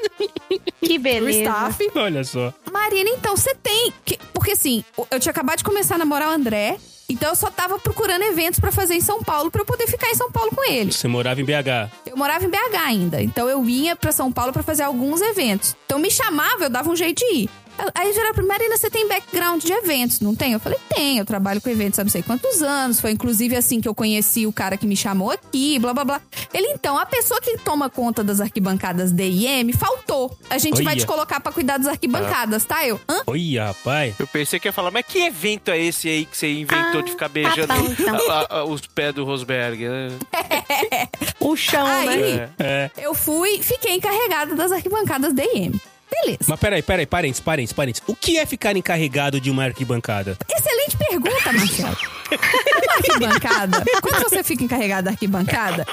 que 0.80 0.96
beleza. 0.98 1.40
staff. 1.40 1.90
Olha 1.96 2.22
só. 2.24 2.54
Marina, 2.72 3.10
então 3.10 3.36
você 3.36 3.54
tem. 3.56 3.92
que- 4.04 4.18
Porque 4.32 4.52
assim, 4.52 4.84
eu 5.10 5.18
tinha 5.20 5.30
acabado 5.32 5.58
de 5.58 5.64
começar 5.64 5.96
a 5.96 5.98
namorar 5.98 6.28
o 6.30 6.32
André. 6.32 6.78
Então 7.06 7.28
eu 7.28 7.36
só 7.36 7.50
tava 7.50 7.78
procurando 7.78 8.22
eventos 8.22 8.58
pra 8.58 8.72
fazer 8.72 8.94
em 8.94 9.00
São 9.00 9.22
Paulo 9.22 9.50
pra 9.50 9.60
eu 9.60 9.66
poder 9.66 9.86
ficar 9.86 10.08
em 10.08 10.14
São 10.14 10.30
Paulo 10.32 10.50
com 10.54 10.64
ele. 10.64 10.90
Você 10.90 11.06
morava 11.06 11.38
em 11.38 11.44
BH. 11.44 11.90
Eu 12.06 12.16
morava 12.16 12.44
em 12.46 12.48
BH 12.48 12.76
ainda, 12.82 13.20
então 13.22 13.46
eu 13.46 13.62
ia 13.68 13.94
pra 13.94 14.10
São 14.10 14.32
Paulo 14.32 14.54
pra 14.54 14.62
fazer 14.62 14.84
alguns 14.84 15.20
eventos. 15.20 15.76
Então 15.84 15.98
me 15.98 16.10
chamava, 16.10 16.64
eu 16.64 16.70
dava 16.70 16.88
um 16.88 16.96
jeito 16.96 17.18
de 17.18 17.34
ir. 17.42 17.50
Aí 17.94 18.12
pra 18.32 18.42
mim, 18.42 18.48
Marina, 18.48 18.76
você 18.76 18.88
tem 18.90 19.06
background 19.08 19.62
de 19.62 19.72
eventos, 19.72 20.20
não 20.20 20.34
tem? 20.34 20.52
Eu 20.52 20.60
falei, 20.60 20.78
tem, 20.94 21.18
eu 21.18 21.24
trabalho 21.24 21.60
com 21.60 21.68
eventos 21.68 21.98
há 21.98 22.04
não 22.04 22.10
sei 22.10 22.22
quantos 22.22 22.62
anos. 22.62 23.00
Foi 23.00 23.10
inclusive 23.10 23.56
assim 23.56 23.80
que 23.80 23.88
eu 23.88 23.94
conheci 23.94 24.46
o 24.46 24.52
cara 24.52 24.76
que 24.76 24.86
me 24.86 24.96
chamou 24.96 25.30
aqui, 25.30 25.78
blá 25.78 25.92
blá 25.92 26.04
blá. 26.04 26.20
Ele, 26.52 26.68
então, 26.68 26.96
a 26.98 27.04
pessoa 27.06 27.40
que 27.40 27.58
toma 27.58 27.90
conta 27.90 28.22
das 28.22 28.40
arquibancadas 28.40 29.10
D 29.12 29.28
e 29.28 29.46
M 29.46 29.72
faltou. 29.72 30.36
A 30.48 30.58
gente 30.58 30.82
vai 30.82 30.94
Olha. 30.94 31.00
te 31.00 31.06
colocar 31.06 31.40
pra 31.40 31.52
cuidar 31.52 31.78
das 31.78 31.88
arquibancadas, 31.88 32.64
tá? 32.64 32.86
Eu, 32.86 33.00
hã? 33.08 33.22
Olha, 33.26 33.66
rapaz. 33.66 34.14
Eu 34.18 34.26
pensei 34.26 34.58
que 34.60 34.68
ia 34.68 34.72
falar, 34.72 34.90
mas 34.90 35.04
que 35.06 35.18
evento 35.18 35.70
é 35.70 35.78
esse 35.78 36.08
aí 36.08 36.24
que 36.26 36.36
você 36.36 36.52
inventou 36.52 37.00
Ah, 37.00 37.04
de 37.04 37.10
ficar 37.10 37.28
beijando 37.28 37.66
tá 37.68 37.76
bom, 37.76 37.86
então. 37.98 38.30
a- 38.30 38.46
a- 38.58 38.64
os 38.64 38.80
pés 38.86 39.14
do 39.14 39.24
Rosberg? 39.24 39.88
né? 39.88 40.08
O 41.40 41.56
chão, 41.56 41.84
né? 41.86 42.08
Aí, 42.08 42.48
É. 42.58 42.90
eu 42.96 43.14
fui, 43.14 43.62
fiquei 43.62 43.94
encarregada 43.94 44.54
das 44.54 44.72
arquibancadas 44.72 45.32
D 45.34 45.42
e 45.42 45.58
M. 45.66 45.80
Beleza. 46.22 46.44
Mas 46.46 46.60
peraí, 46.60 46.82
peraí, 46.82 47.06
parênteses, 47.06 47.40
parênteses, 47.40 47.72
parênteses. 47.72 48.02
O 48.06 48.14
que 48.14 48.38
é 48.38 48.46
ficar 48.46 48.76
encarregado 48.76 49.40
de 49.40 49.50
uma 49.50 49.64
arquibancada? 49.64 50.36
Excelente 50.48 50.96
pergunta, 50.96 51.52
Marcelo. 51.52 51.96
Uma 52.30 52.94
arquibancada, 52.96 53.84
quando 54.02 54.22
você 54.28 54.42
fica 54.42 54.64
encarregado 54.64 55.04
da 55.04 55.10
arquibancada, 55.10 55.86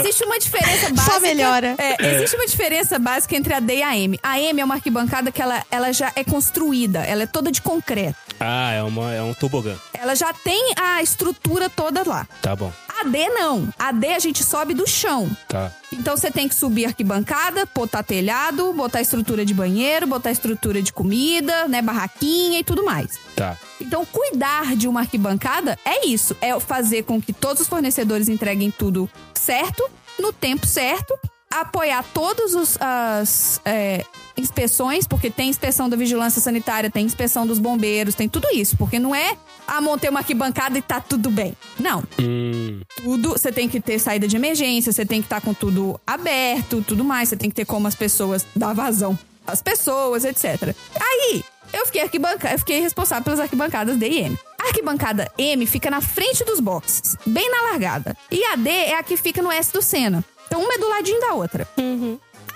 existe 0.00 0.24
uma 0.24 0.38
diferença 0.38 0.90
básica. 0.92 1.20
melhora. 1.20 1.74
É, 1.78 2.14
Existe 2.16 2.36
uma 2.36 2.46
diferença 2.46 2.98
básica 2.98 3.36
entre 3.36 3.54
a 3.54 3.60
D 3.60 3.76
e 3.76 3.82
a 3.82 3.96
M. 3.96 4.18
A 4.22 4.38
M 4.40 4.60
é 4.60 4.64
uma 4.64 4.74
arquibancada 4.74 5.30
que 5.32 5.40
ela, 5.42 5.64
ela 5.70 5.92
já 5.92 6.12
é 6.14 6.22
construída, 6.24 7.00
ela 7.04 7.22
é 7.22 7.26
toda 7.26 7.50
de 7.50 7.60
concreto. 7.62 8.16
Ah, 8.40 8.72
é, 8.72 8.82
uma, 8.82 9.12
é 9.14 9.22
um 9.22 9.32
tobogã. 9.34 9.74
Ela 9.92 10.14
já 10.14 10.32
tem 10.32 10.74
a 10.76 11.02
estrutura 11.02 11.68
toda 11.70 12.02
lá. 12.08 12.26
Tá 12.42 12.54
bom, 12.54 12.72
A 13.00 13.04
D 13.04 13.28
não. 13.30 13.68
A 13.78 13.90
D 13.92 14.08
a 14.08 14.18
gente 14.18 14.42
sobe 14.44 14.74
do 14.74 14.86
chão. 14.86 15.30
tá. 15.48 15.70
Então 15.98 16.16
você 16.16 16.30
tem 16.30 16.48
que 16.48 16.54
subir 16.54 16.86
arquibancada, 16.86 17.66
botar 17.74 18.02
telhado, 18.02 18.72
botar 18.72 19.00
estrutura 19.00 19.44
de 19.44 19.54
banheiro, 19.54 20.06
botar 20.06 20.30
estrutura 20.30 20.82
de 20.82 20.92
comida, 20.92 21.66
né, 21.68 21.80
barraquinha 21.80 22.58
e 22.60 22.64
tudo 22.64 22.84
mais. 22.84 23.18
Tá. 23.36 23.56
Então, 23.80 24.04
cuidar 24.04 24.76
de 24.76 24.86
uma 24.88 25.00
arquibancada 25.00 25.78
é 25.84 26.06
isso: 26.06 26.36
é 26.40 26.58
fazer 26.60 27.02
com 27.04 27.20
que 27.20 27.32
todos 27.32 27.62
os 27.62 27.68
fornecedores 27.68 28.28
entreguem 28.28 28.70
tudo 28.70 29.08
certo, 29.34 29.84
no 30.18 30.32
tempo 30.32 30.66
certo, 30.66 31.14
apoiar 31.50 32.04
todas 32.14 32.54
os- 32.54 32.76
as 32.80 33.60
é, 33.64 34.04
inspeções, 34.36 35.06
porque 35.06 35.30
tem 35.30 35.48
inspeção 35.48 35.88
da 35.88 35.96
vigilância 35.96 36.40
sanitária, 36.40 36.90
tem 36.90 37.04
inspeção 37.04 37.46
dos 37.46 37.58
bombeiros, 37.58 38.14
tem 38.14 38.28
tudo 38.28 38.48
isso. 38.52 38.76
Porque 38.76 38.98
não 38.98 39.14
é, 39.14 39.36
ah, 39.66 39.80
montei 39.80 40.10
uma 40.10 40.20
arquibancada 40.20 40.78
e 40.78 40.82
tá 40.82 41.00
tudo 41.00 41.30
bem. 41.30 41.56
Não. 41.78 42.02
Hum, 42.20 42.80
Tudo, 42.96 43.30
você 43.30 43.52
tem 43.52 43.68
que 43.68 43.80
ter 43.80 43.98
saída 43.98 44.26
de 44.26 44.36
emergência, 44.36 44.92
você 44.92 45.04
tem 45.04 45.20
que 45.20 45.26
estar 45.26 45.40
com 45.40 45.54
tudo 45.54 46.00
aberto, 46.06 46.82
tudo 46.86 47.04
mais, 47.04 47.28
você 47.28 47.36
tem 47.36 47.48
que 47.48 47.56
ter 47.56 47.64
como 47.64 47.86
as 47.86 47.94
pessoas 47.94 48.46
dar 48.54 48.72
vazão 48.74 49.18
às 49.46 49.60
pessoas, 49.62 50.24
etc. 50.24 50.74
Aí, 51.00 51.44
eu 51.72 51.86
fiquei 51.86 52.02
arquibanca, 52.02 52.50
eu 52.52 52.58
fiquei 52.58 52.80
responsável 52.80 53.24
pelas 53.24 53.40
arquibancadas 53.40 53.96
D 53.96 54.08
e 54.08 54.18
M. 54.20 54.38
A 54.60 54.68
arquibancada 54.68 55.30
M 55.36 55.66
fica 55.66 55.90
na 55.90 56.00
frente 56.00 56.44
dos 56.44 56.60
boxes, 56.60 57.16
bem 57.26 57.50
na 57.50 57.70
largada. 57.70 58.16
E 58.30 58.42
a 58.44 58.56
D 58.56 58.70
é 58.70 58.98
a 58.98 59.02
que 59.02 59.16
fica 59.16 59.42
no 59.42 59.52
S 59.52 59.72
do 59.72 59.82
Senna. 59.82 60.24
Então 60.46 60.62
uma 60.62 60.74
é 60.74 60.78
do 60.78 60.88
ladinho 60.88 61.20
da 61.20 61.34
outra. 61.34 61.68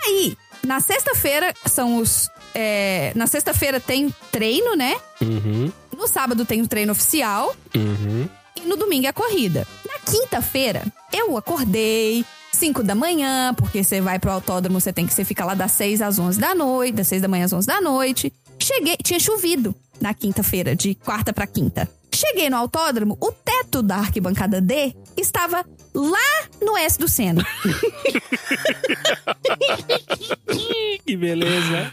Aí, 0.06 0.36
na 0.68 0.80
sexta-feira 0.80 1.54
são 1.66 1.96
os. 1.96 2.28
é, 2.54 3.12
na 3.14 3.26
sexta-feira 3.26 3.80
tem 3.80 4.14
treino, 4.30 4.76
né? 4.76 4.94
uhum, 5.20 5.72
No 5.96 6.06
sábado 6.06 6.44
tem 6.44 6.60
o 6.60 6.68
treino 6.68 6.92
oficial. 6.92 7.56
uhum. 7.74 8.28
E 8.54 8.60
no 8.68 8.76
domingo 8.76 9.06
é 9.06 9.08
a 9.08 9.12
corrida. 9.12 9.66
Na 9.86 9.98
quinta-feira, 10.12 10.84
eu 11.12 11.36
acordei. 11.36 12.24
5 12.50 12.82
da 12.82 12.94
manhã, 12.94 13.54
porque 13.54 13.84
você 13.84 14.00
vai 14.00 14.18
pro 14.18 14.32
autódromo, 14.32 14.80
você 14.80 14.92
tem 14.92 15.06
que 15.06 15.12
você 15.14 15.22
fica 15.24 15.44
lá 15.44 15.54
das 15.54 15.70
6 15.72 16.00
às 16.02 16.18
11 16.18 16.40
da 16.40 16.54
noite, 16.54 16.94
das 16.96 17.06
6 17.06 17.20
da 17.22 17.28
manhã 17.28 17.44
às 17.44 17.52
11 17.52 17.66
da 17.66 17.80
noite. 17.80 18.32
Cheguei, 18.58 18.96
tinha 18.96 19.20
chovido 19.20 19.74
na 20.00 20.12
quinta-feira, 20.14 20.74
de 20.74 20.94
quarta 20.94 21.32
pra 21.32 21.46
quinta. 21.46 21.88
Cheguei 22.14 22.50
no 22.50 22.56
autódromo, 22.56 23.16
o 23.20 23.30
teto 23.30 23.82
da 23.82 23.96
arquibancada 23.96 24.60
D 24.60 24.94
estava 25.16 25.64
lá 25.94 26.48
no 26.60 26.76
S 26.76 26.98
do 26.98 27.08
Sena. 27.08 27.46
Que 31.06 31.16
beleza. 31.16 31.92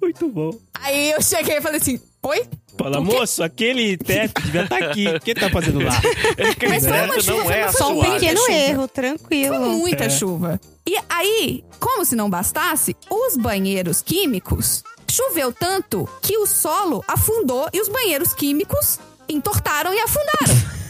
Muito 0.00 0.28
bom. 0.28 0.50
Aí 0.74 1.10
eu 1.10 1.20
cheguei 1.22 1.58
e 1.58 1.60
falei 1.60 1.78
assim: 1.80 2.00
Oi? 2.22 2.46
Fala, 2.78 3.00
moço, 3.00 3.42
aquele 3.42 3.96
teto 3.96 4.40
devia 4.42 4.62
estar 4.64 4.76
aqui. 4.78 5.08
O 5.08 5.20
que 5.20 5.34
tá 5.34 5.50
fazendo 5.50 5.80
lá? 5.82 5.92
Aquele 6.50 6.72
Mas 6.72 6.86
foi 6.86 7.00
uma 7.02 7.20
chuva, 7.20 7.36
não 7.38 7.44
foi 7.44 7.54
é 7.54 7.72
Só 7.72 7.92
um 7.92 7.94
Suave. 7.96 8.12
pequeno 8.20 8.50
erro, 8.50 8.88
tranquilo. 8.88 9.56
Foi 9.56 9.68
muita 9.70 10.04
É. 10.04 10.10
chuva. 10.10 10.60
E 10.86 10.96
aí, 11.08 11.64
como 11.80 12.04
se 12.04 12.14
não 12.14 12.28
bastasse, 12.30 12.94
os 13.10 13.36
banheiros 13.36 14.02
químicos 14.02 14.84
choveu 15.10 15.52
tanto 15.52 16.08
que 16.22 16.36
o 16.38 16.46
solo 16.46 17.04
afundou 17.06 17.68
e 17.72 17.80
os 17.80 17.88
banheiros 17.88 18.32
químicos 18.32 18.98
entortaram 19.28 19.92
e 19.92 20.00
afundaram. 20.00 20.85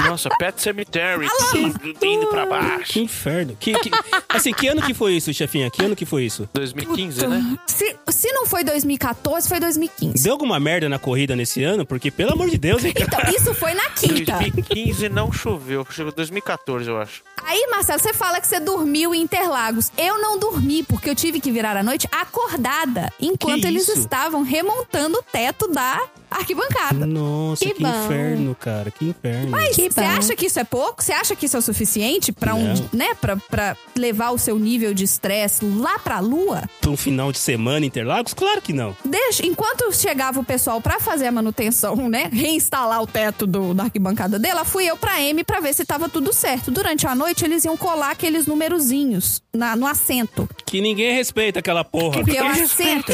Nossa, 0.00 0.28
Pet 0.38 0.60
Cemetery, 0.62 1.26
tudo 1.50 2.04
indo 2.04 2.26
pra 2.28 2.44
Que 2.44 2.48
baixo. 2.48 2.98
inferno. 3.00 3.56
Que, 3.58 3.72
que- 3.78 3.90
assim, 4.28 4.52
que 4.52 4.68
ano 4.68 4.80
que 4.82 4.94
foi 4.94 5.14
isso, 5.14 5.32
chefinha? 5.34 5.70
Que 5.70 5.84
ano 5.84 5.96
que 5.96 6.06
foi 6.06 6.24
isso? 6.24 6.48
2015, 6.54 7.26
né? 7.26 7.58
Se, 7.66 7.96
se 8.08 8.32
não 8.32 8.46
foi 8.46 8.62
2014, 8.64 9.48
foi 9.48 9.58
2015. 9.60 10.22
Deu 10.22 10.32
alguma 10.32 10.58
merda 10.60 10.88
na 10.88 10.98
corrida 10.98 11.34
nesse 11.34 11.62
ano? 11.64 11.84
Porque, 11.84 12.10
pelo 12.10 12.32
amor 12.32 12.48
de 12.48 12.58
Deus, 12.58 12.84
hein, 12.84 12.92
cara? 12.92 13.08
Então, 13.28 13.34
isso 13.34 13.54
foi 13.54 13.74
na 13.74 13.88
quinta. 13.90 14.32
2015 14.38 15.08
não 15.08 15.32
choveu, 15.32 15.84
chegou 15.90 16.12
2014, 16.12 16.88
eu 16.88 17.00
acho. 17.00 17.22
Aí, 17.44 17.66
Marcelo, 17.70 17.98
você 17.98 18.12
fala 18.12 18.40
que 18.40 18.46
você 18.46 18.60
dormiu 18.60 19.14
em 19.14 19.22
Interlagos. 19.22 19.90
Eu 19.96 20.20
não 20.20 20.38
dormi, 20.38 20.82
porque 20.82 21.08
eu 21.10 21.14
tive 21.14 21.40
que 21.40 21.50
virar 21.50 21.76
a 21.76 21.82
noite 21.82 22.06
acordada, 22.12 23.10
enquanto 23.20 23.62
Que 23.62 23.66
eles 23.66 23.88
estavam 23.88 24.42
remontando 24.42 25.18
o 25.18 25.22
teto 25.22 25.66
da 25.68 26.02
arquibancada. 26.30 27.06
Nossa, 27.06 27.64
que, 27.64 27.74
Que 27.74 27.82
inferno, 27.82 28.54
cara. 28.54 28.90
Que 28.90 29.06
inferno. 29.06 29.50
Mas 29.50 29.76
Que 29.76 29.90
você 29.90 30.00
acha 30.00 30.36
que 30.36 30.46
isso 30.46 30.58
é 30.58 30.64
pouco? 30.64 31.02
Você 31.02 31.12
acha 31.12 31.34
que 31.34 31.46
isso 31.46 31.56
é 31.56 31.60
o 31.60 31.62
suficiente 31.62 32.32
pra 32.32 32.54
um, 32.54 32.74
né, 32.92 33.14
pra, 33.20 33.36
pra 33.36 33.76
levar 33.96 34.30
o 34.30 34.38
seu 34.38 34.58
nível 34.58 34.92
de 34.94 35.04
estresse 35.04 35.64
lá 35.64 35.98
pra 35.98 36.20
lua? 36.20 36.62
Pra 36.80 36.90
um 36.90 36.96
final 36.96 37.32
de 37.32 37.38
semana 37.38 37.84
em 37.84 37.88
Interlagos? 37.88 38.34
Claro 38.34 38.60
que 38.60 38.72
não. 38.72 38.96
Deixa, 39.04 39.46
enquanto 39.46 39.92
chegava 39.92 40.40
o 40.40 40.44
pessoal 40.44 40.80
pra 40.80 41.00
fazer 41.00 41.26
a 41.26 41.32
manutenção, 41.32 41.96
né, 42.08 42.28
reinstalar 42.32 43.02
o 43.02 43.06
teto 43.06 43.46
do, 43.46 43.74
da 43.74 43.84
arquibancada 43.84 44.38
dela, 44.38 44.64
fui 44.64 44.84
eu 44.86 44.96
pra 44.96 45.20
M 45.22 45.42
pra 45.44 45.60
ver 45.60 45.74
se 45.74 45.84
tava 45.84 46.08
tudo 46.08 46.32
certo. 46.32 46.70
Durante 46.70 47.06
a 47.06 47.14
noite 47.14 47.44
eles 47.44 47.64
iam 47.64 47.76
colar 47.76 48.10
aqueles 48.10 48.46
numerozinhos 48.46 49.42
na, 49.54 49.74
no 49.76 49.86
assento. 49.86 50.48
Que 50.66 50.80
ninguém 50.80 51.14
respeita 51.14 51.58
aquela 51.60 51.84
porra. 51.84 52.22
Porque 52.22 52.36
é 52.36 52.42
o 52.42 52.46
assento. 52.46 53.12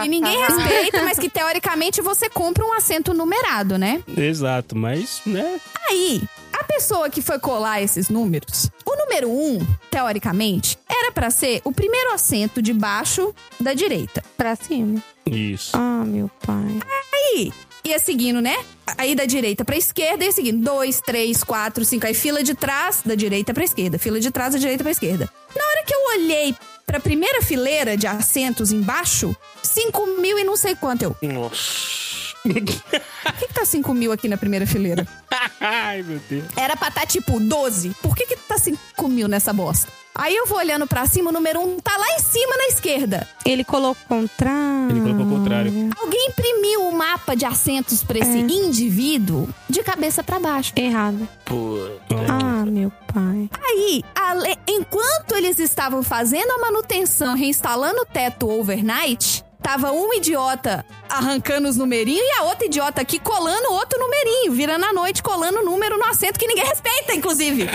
que 0.00 0.08
ninguém 0.08 0.38
respeita, 0.38 1.02
mas 1.02 1.18
que 1.18 1.28
teoricamente 1.28 1.85
você 2.02 2.28
compra 2.28 2.64
um 2.64 2.72
assento 2.72 3.14
numerado, 3.14 3.78
né? 3.78 4.02
Exato, 4.16 4.76
mas, 4.76 5.20
né? 5.26 5.60
Aí, 5.88 6.22
a 6.52 6.64
pessoa 6.64 7.10
que 7.10 7.22
foi 7.22 7.38
colar 7.38 7.82
esses 7.82 8.08
números, 8.08 8.70
o 8.84 8.96
número 8.96 9.28
1, 9.28 9.32
um, 9.32 9.66
teoricamente, 9.90 10.78
era 10.88 11.12
pra 11.12 11.30
ser 11.30 11.60
o 11.64 11.72
primeiro 11.72 12.12
assento 12.12 12.60
de 12.60 12.72
baixo 12.72 13.34
da 13.60 13.74
direita. 13.74 14.22
Pra 14.36 14.56
cima. 14.56 15.02
Isso. 15.24 15.76
Ah, 15.76 16.04
meu 16.04 16.30
pai. 16.44 16.80
Aí, 17.12 17.52
ia 17.84 17.98
seguindo, 17.98 18.40
né? 18.40 18.56
Aí 18.98 19.14
da 19.14 19.24
direita 19.24 19.64
pra 19.64 19.76
esquerda, 19.76 20.24
ia 20.24 20.32
seguindo. 20.32 20.62
Dois, 20.64 21.00
três, 21.00 21.42
quatro, 21.42 21.84
cinco. 21.84 22.06
Aí 22.06 22.14
fila 22.14 22.42
de 22.42 22.54
trás, 22.54 23.02
da 23.04 23.14
direita 23.14 23.52
pra 23.52 23.64
esquerda. 23.64 23.98
Fila 23.98 24.20
de 24.20 24.30
trás, 24.30 24.54
da 24.54 24.58
direita 24.58 24.82
pra 24.82 24.90
esquerda. 24.90 25.30
Na 25.54 25.64
hora 25.64 25.84
que 25.84 25.94
eu 25.94 26.00
olhei 26.16 26.54
pra 26.86 27.00
primeira 27.00 27.42
fileira 27.42 27.96
de 27.96 28.06
assentos 28.06 28.70
embaixo, 28.70 29.36
cinco 29.60 30.06
mil 30.20 30.38
e 30.38 30.44
não 30.44 30.56
sei 30.56 30.76
quanto 30.76 31.02
eu. 31.02 31.16
Nossa. 31.20 32.15
Por 33.26 33.34
que, 33.34 33.46
que 33.48 33.54
tá 33.54 33.64
5 33.64 33.92
mil 33.94 34.12
aqui 34.12 34.28
na 34.28 34.36
primeira 34.36 34.66
fileira? 34.66 35.06
Ai, 35.60 36.02
meu 36.02 36.20
Deus. 36.28 36.44
Era 36.56 36.76
pra 36.76 36.88
estar 36.88 37.06
tipo 37.06 37.38
12. 37.40 37.90
Por 38.02 38.14
que 38.14 38.26
que 38.26 38.36
tá 38.36 38.56
5 38.58 39.08
mil 39.08 39.26
nessa 39.28 39.52
bosta? 39.52 39.90
Aí 40.18 40.34
eu 40.34 40.46
vou 40.46 40.56
olhando 40.56 40.86
pra 40.86 41.04
cima, 41.06 41.28
o 41.28 41.32
número 41.32 41.60
1 41.60 41.74
um 41.74 41.78
tá 41.78 41.94
lá 41.96 42.06
em 42.14 42.20
cima 42.20 42.56
na 42.56 42.66
esquerda. 42.68 43.28
Ele 43.44 43.62
colocou 43.62 44.02
o 44.02 44.08
contrário. 44.22 44.90
Ele 44.90 45.00
colocou 45.00 45.26
o 45.26 45.30
contrário. 45.38 45.90
Alguém 46.00 46.28
imprimiu 46.30 46.88
o 46.88 46.96
mapa 46.96 47.36
de 47.36 47.44
assentos 47.44 48.02
pra 48.02 48.18
esse 48.18 48.38
indivíduo 48.38 49.46
de 49.68 49.82
cabeça 49.82 50.22
pra 50.24 50.38
baixo. 50.38 50.72
Errado. 50.74 51.28
Puta. 51.44 52.14
Ah, 52.30 52.64
meu 52.64 52.90
pai. 53.12 53.50
Aí, 53.62 54.02
ale- 54.14 54.56
enquanto 54.66 55.32
eles 55.36 55.58
estavam 55.58 56.02
fazendo 56.02 56.50
a 56.52 56.58
manutenção, 56.60 57.34
reinstalando 57.36 58.00
o 58.00 58.06
teto 58.06 58.48
overnight, 58.48 59.44
tava 59.66 59.90
um 59.90 60.14
idiota 60.14 60.86
arrancando 61.08 61.68
os 61.68 61.76
numerinhos 61.76 62.24
e 62.24 62.32
a 62.38 62.44
outra 62.44 62.66
idiota 62.66 63.00
aqui 63.00 63.18
colando 63.18 63.72
outro 63.72 63.98
numerinho, 63.98 64.52
virando 64.52 64.84
a 64.84 64.92
noite, 64.92 65.20
colando 65.20 65.58
o 65.58 65.64
número 65.64 65.98
no 65.98 66.04
assento 66.04 66.38
que 66.38 66.46
ninguém 66.46 66.64
respeita, 66.64 67.12
inclusive. 67.12 67.68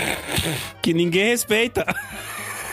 Que 0.80 0.94
ninguém 0.94 1.26
respeita. 1.26 1.84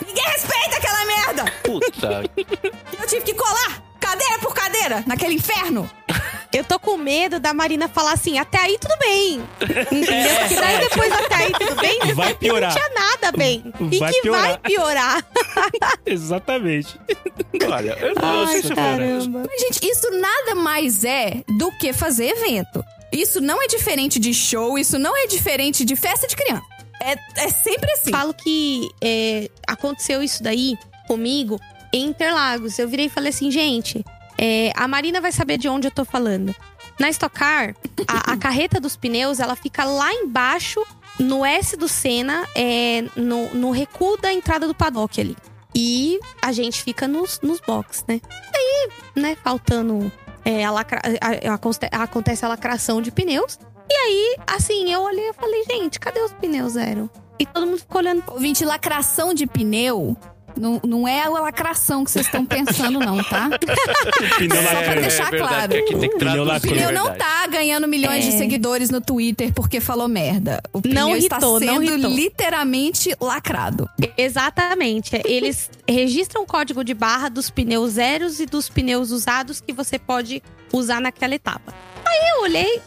Ninguém 0.07 0.23
respeita 0.23 0.77
aquela 0.77 1.05
merda! 1.05 1.45
Puta. 1.63 2.23
Eu 2.97 3.07
tive 3.07 3.21
que 3.23 3.33
colar 3.33 3.83
cadeira 3.99 4.39
por 4.39 4.53
cadeira 4.53 5.03
naquele 5.05 5.33
inferno. 5.33 5.89
Eu 6.51 6.63
tô 6.63 6.79
com 6.79 6.97
medo 6.97 7.39
da 7.39 7.53
Marina 7.53 7.87
falar 7.87 8.13
assim, 8.13 8.39
até 8.39 8.57
aí 8.57 8.77
tudo 8.79 8.95
bem. 8.97 9.41
Entendeu? 9.61 10.35
Porque 10.39 10.55
daí 10.55 10.79
depois 10.79 11.11
até 11.11 11.35
aí 11.35 11.51
tudo 11.51 11.75
bem? 11.75 11.99
Vai 12.15 12.33
piorar. 12.33 12.73
Não 12.73 12.77
tinha 12.81 12.89
nada 12.95 13.31
bem. 13.37 13.63
E 13.91 13.99
Vai 13.99 14.11
que 14.11 14.21
piorar. 14.21 14.41
vai 14.41 14.57
piorar. 14.57 15.25
Exatamente. 16.05 16.99
Olha, 17.71 17.91
eu 17.99 18.15
não 18.15 18.47
sei 18.47 18.61
se 18.63 18.71
eu 18.71 18.75
vou 18.75 18.85
honesto. 18.85 19.29
Mas, 19.29 19.61
gente, 19.61 19.79
isso 19.91 20.09
nada 20.19 20.55
mais 20.55 21.03
é 21.03 21.43
do 21.57 21.71
que 21.77 21.93
fazer 21.93 22.29
evento. 22.29 22.83
Isso 23.11 23.39
não 23.39 23.61
é 23.61 23.67
diferente 23.67 24.19
de 24.19 24.33
show, 24.33 24.77
isso 24.77 24.97
não 24.97 25.15
é 25.15 25.27
diferente 25.27 25.85
de 25.85 25.95
festa 25.95 26.27
de 26.27 26.35
criança. 26.35 26.63
É, 27.01 27.15
é 27.45 27.49
sempre 27.49 27.91
assim. 27.91 28.11
Falo 28.11 28.33
que 28.33 28.89
é, 29.01 29.49
aconteceu 29.67 30.21
isso 30.23 30.41
daí 30.41 30.75
comigo 31.07 31.59
em 31.93 32.05
Interlagos. 32.05 32.77
Eu 32.79 32.87
virei 32.87 33.05
e 33.05 33.09
falei 33.09 33.29
assim, 33.29 33.49
gente, 33.51 34.03
é, 34.39 34.71
a 34.75 34.87
Marina 34.87 35.19
vai 35.19 35.31
saber 35.31 35.57
de 35.57 35.67
onde 35.67 35.87
eu 35.87 35.91
tô 35.91 36.05
falando. 36.05 36.55
Na 36.99 37.09
Stock 37.09 37.35
Car, 37.37 37.75
a, 38.07 38.33
a 38.33 38.37
carreta 38.39 38.79
dos 38.79 38.95
pneus, 38.95 39.39
ela 39.39 39.55
fica 39.55 39.83
lá 39.83 40.13
embaixo, 40.13 40.83
no 41.19 41.45
S 41.45 41.75
do 41.75 41.87
Senna, 41.87 42.47
é, 42.55 43.03
no, 43.15 43.53
no 43.53 43.71
recuo 43.71 44.17
da 44.17 44.31
entrada 44.33 44.65
do 44.67 44.73
paddock 44.73 45.19
ali. 45.19 45.35
E 45.75 46.19
a 46.41 46.51
gente 46.51 46.81
fica 46.81 47.07
nos, 47.07 47.39
nos 47.41 47.59
box, 47.59 48.03
né? 48.07 48.19
Aí, 48.55 48.89
né, 49.15 49.37
faltando. 49.43 50.11
é, 50.45 50.63
a 50.65 50.71
lacra- 50.71 51.01
a- 51.21 51.49
a- 51.51 51.53
aconte- 51.55 51.89
acontece 51.91 52.43
a 52.45 52.47
lacração 52.47 53.01
de 53.01 53.11
pneus. 53.11 53.59
E 53.89 53.93
aí, 53.93 54.35
assim, 54.47 54.91
eu 54.91 55.01
olhei 55.01 55.29
e 55.29 55.33
falei, 55.33 55.63
gente, 55.65 55.99
cadê 55.99 56.21
os 56.21 56.31
pneus 56.33 56.73
zero? 56.73 57.09
E 57.37 57.45
todo 57.45 57.65
mundo 57.65 57.79
ficou 57.79 57.99
olhando. 58.01 58.23
Ouvinte, 58.27 58.63
lacração 58.65 59.33
de 59.33 59.45
pneu 59.47 60.15
não, 60.59 60.81
não 60.85 61.07
é 61.07 61.23
a 61.23 61.29
lacração 61.29 62.03
que 62.03 62.11
vocês 62.11 62.25
estão 62.25 62.45
pensando, 62.45 62.99
não, 62.99 63.23
tá? 63.23 63.49
Pneu 64.37 64.55
Só 64.61 64.83
pra 64.83 64.95
deixar 65.01 65.31
verdade, 65.31 65.37
claro. 65.53 65.71
que 65.71 65.77
aqui 65.79 65.95
tem 65.97 66.09
que 66.09 66.17
Pneu 66.17 66.45
traduzir, 66.45 66.45
lacrou. 66.45 66.71
O 66.73 66.75
pneu 66.75 66.89
é 66.89 66.91
não 66.91 67.15
tá 67.17 67.47
ganhando 67.47 67.87
milhões 67.87 68.23
de 68.25 68.31
É. 68.35 68.37
seguidores 68.37 68.89
no 68.89 69.01
Twitter 69.01 69.51
porque 69.53 69.79
falou 69.79 70.07
merda. 70.07 70.61
O 70.73 70.81
pneu 70.81 70.93
Não 71.07 71.15
está 71.15 71.39
não 71.39 71.57
sendo 71.59 71.83
irritou. 71.83 72.11
literalmente 72.11 73.15
lacrado. 73.19 73.89
Exatamente. 74.17 75.19
Eles 75.25 75.69
registram 75.87 76.43
o 76.43 76.45
código 76.45 76.83
de 76.83 76.93
barra 76.93 77.29
dos 77.29 77.49
pneus 77.49 77.93
zeros 77.93 78.39
e 78.39 78.45
dos 78.45 78.69
pneus 78.69 79.11
usados 79.11 79.61
que 79.61 79.73
você 79.73 79.97
pode 79.97 80.41
usar 80.71 80.99
naquela 81.01 81.35
etapa. 81.35 81.73
Aí 82.05 82.29
eu 82.35 82.43
olhei, 82.43 82.81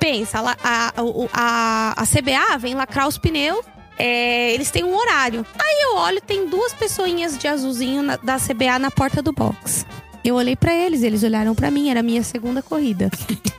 pensa, 0.00 0.38
a, 0.40 1.02
o- 1.02 1.28
a, 1.32 1.94
a 1.96 2.06
CBA 2.06 2.56
vem 2.58 2.74
lacrar 2.74 3.06
os 3.08 3.18
pneus. 3.18 3.64
É, 3.98 4.52
eles 4.52 4.70
têm 4.70 4.84
um 4.84 4.96
horário. 4.96 5.44
Aí 5.58 5.82
eu 5.82 5.96
olho, 5.96 6.20
tem 6.20 6.46
duas 6.48 6.72
pessoinhas 6.72 7.36
de 7.36 7.48
azulzinho 7.48 8.02
na- 8.02 8.16
da 8.16 8.38
CBA 8.38 8.78
na 8.78 8.90
porta 8.90 9.20
do 9.20 9.32
box. 9.32 9.84
Eu 10.28 10.34
olhei 10.34 10.54
pra 10.54 10.74
eles, 10.74 11.02
eles 11.02 11.22
olharam 11.22 11.54
pra 11.54 11.70
mim, 11.70 11.88
era 11.88 12.00
a 12.00 12.02
minha 12.02 12.22
segunda 12.22 12.60
corrida. 12.60 13.10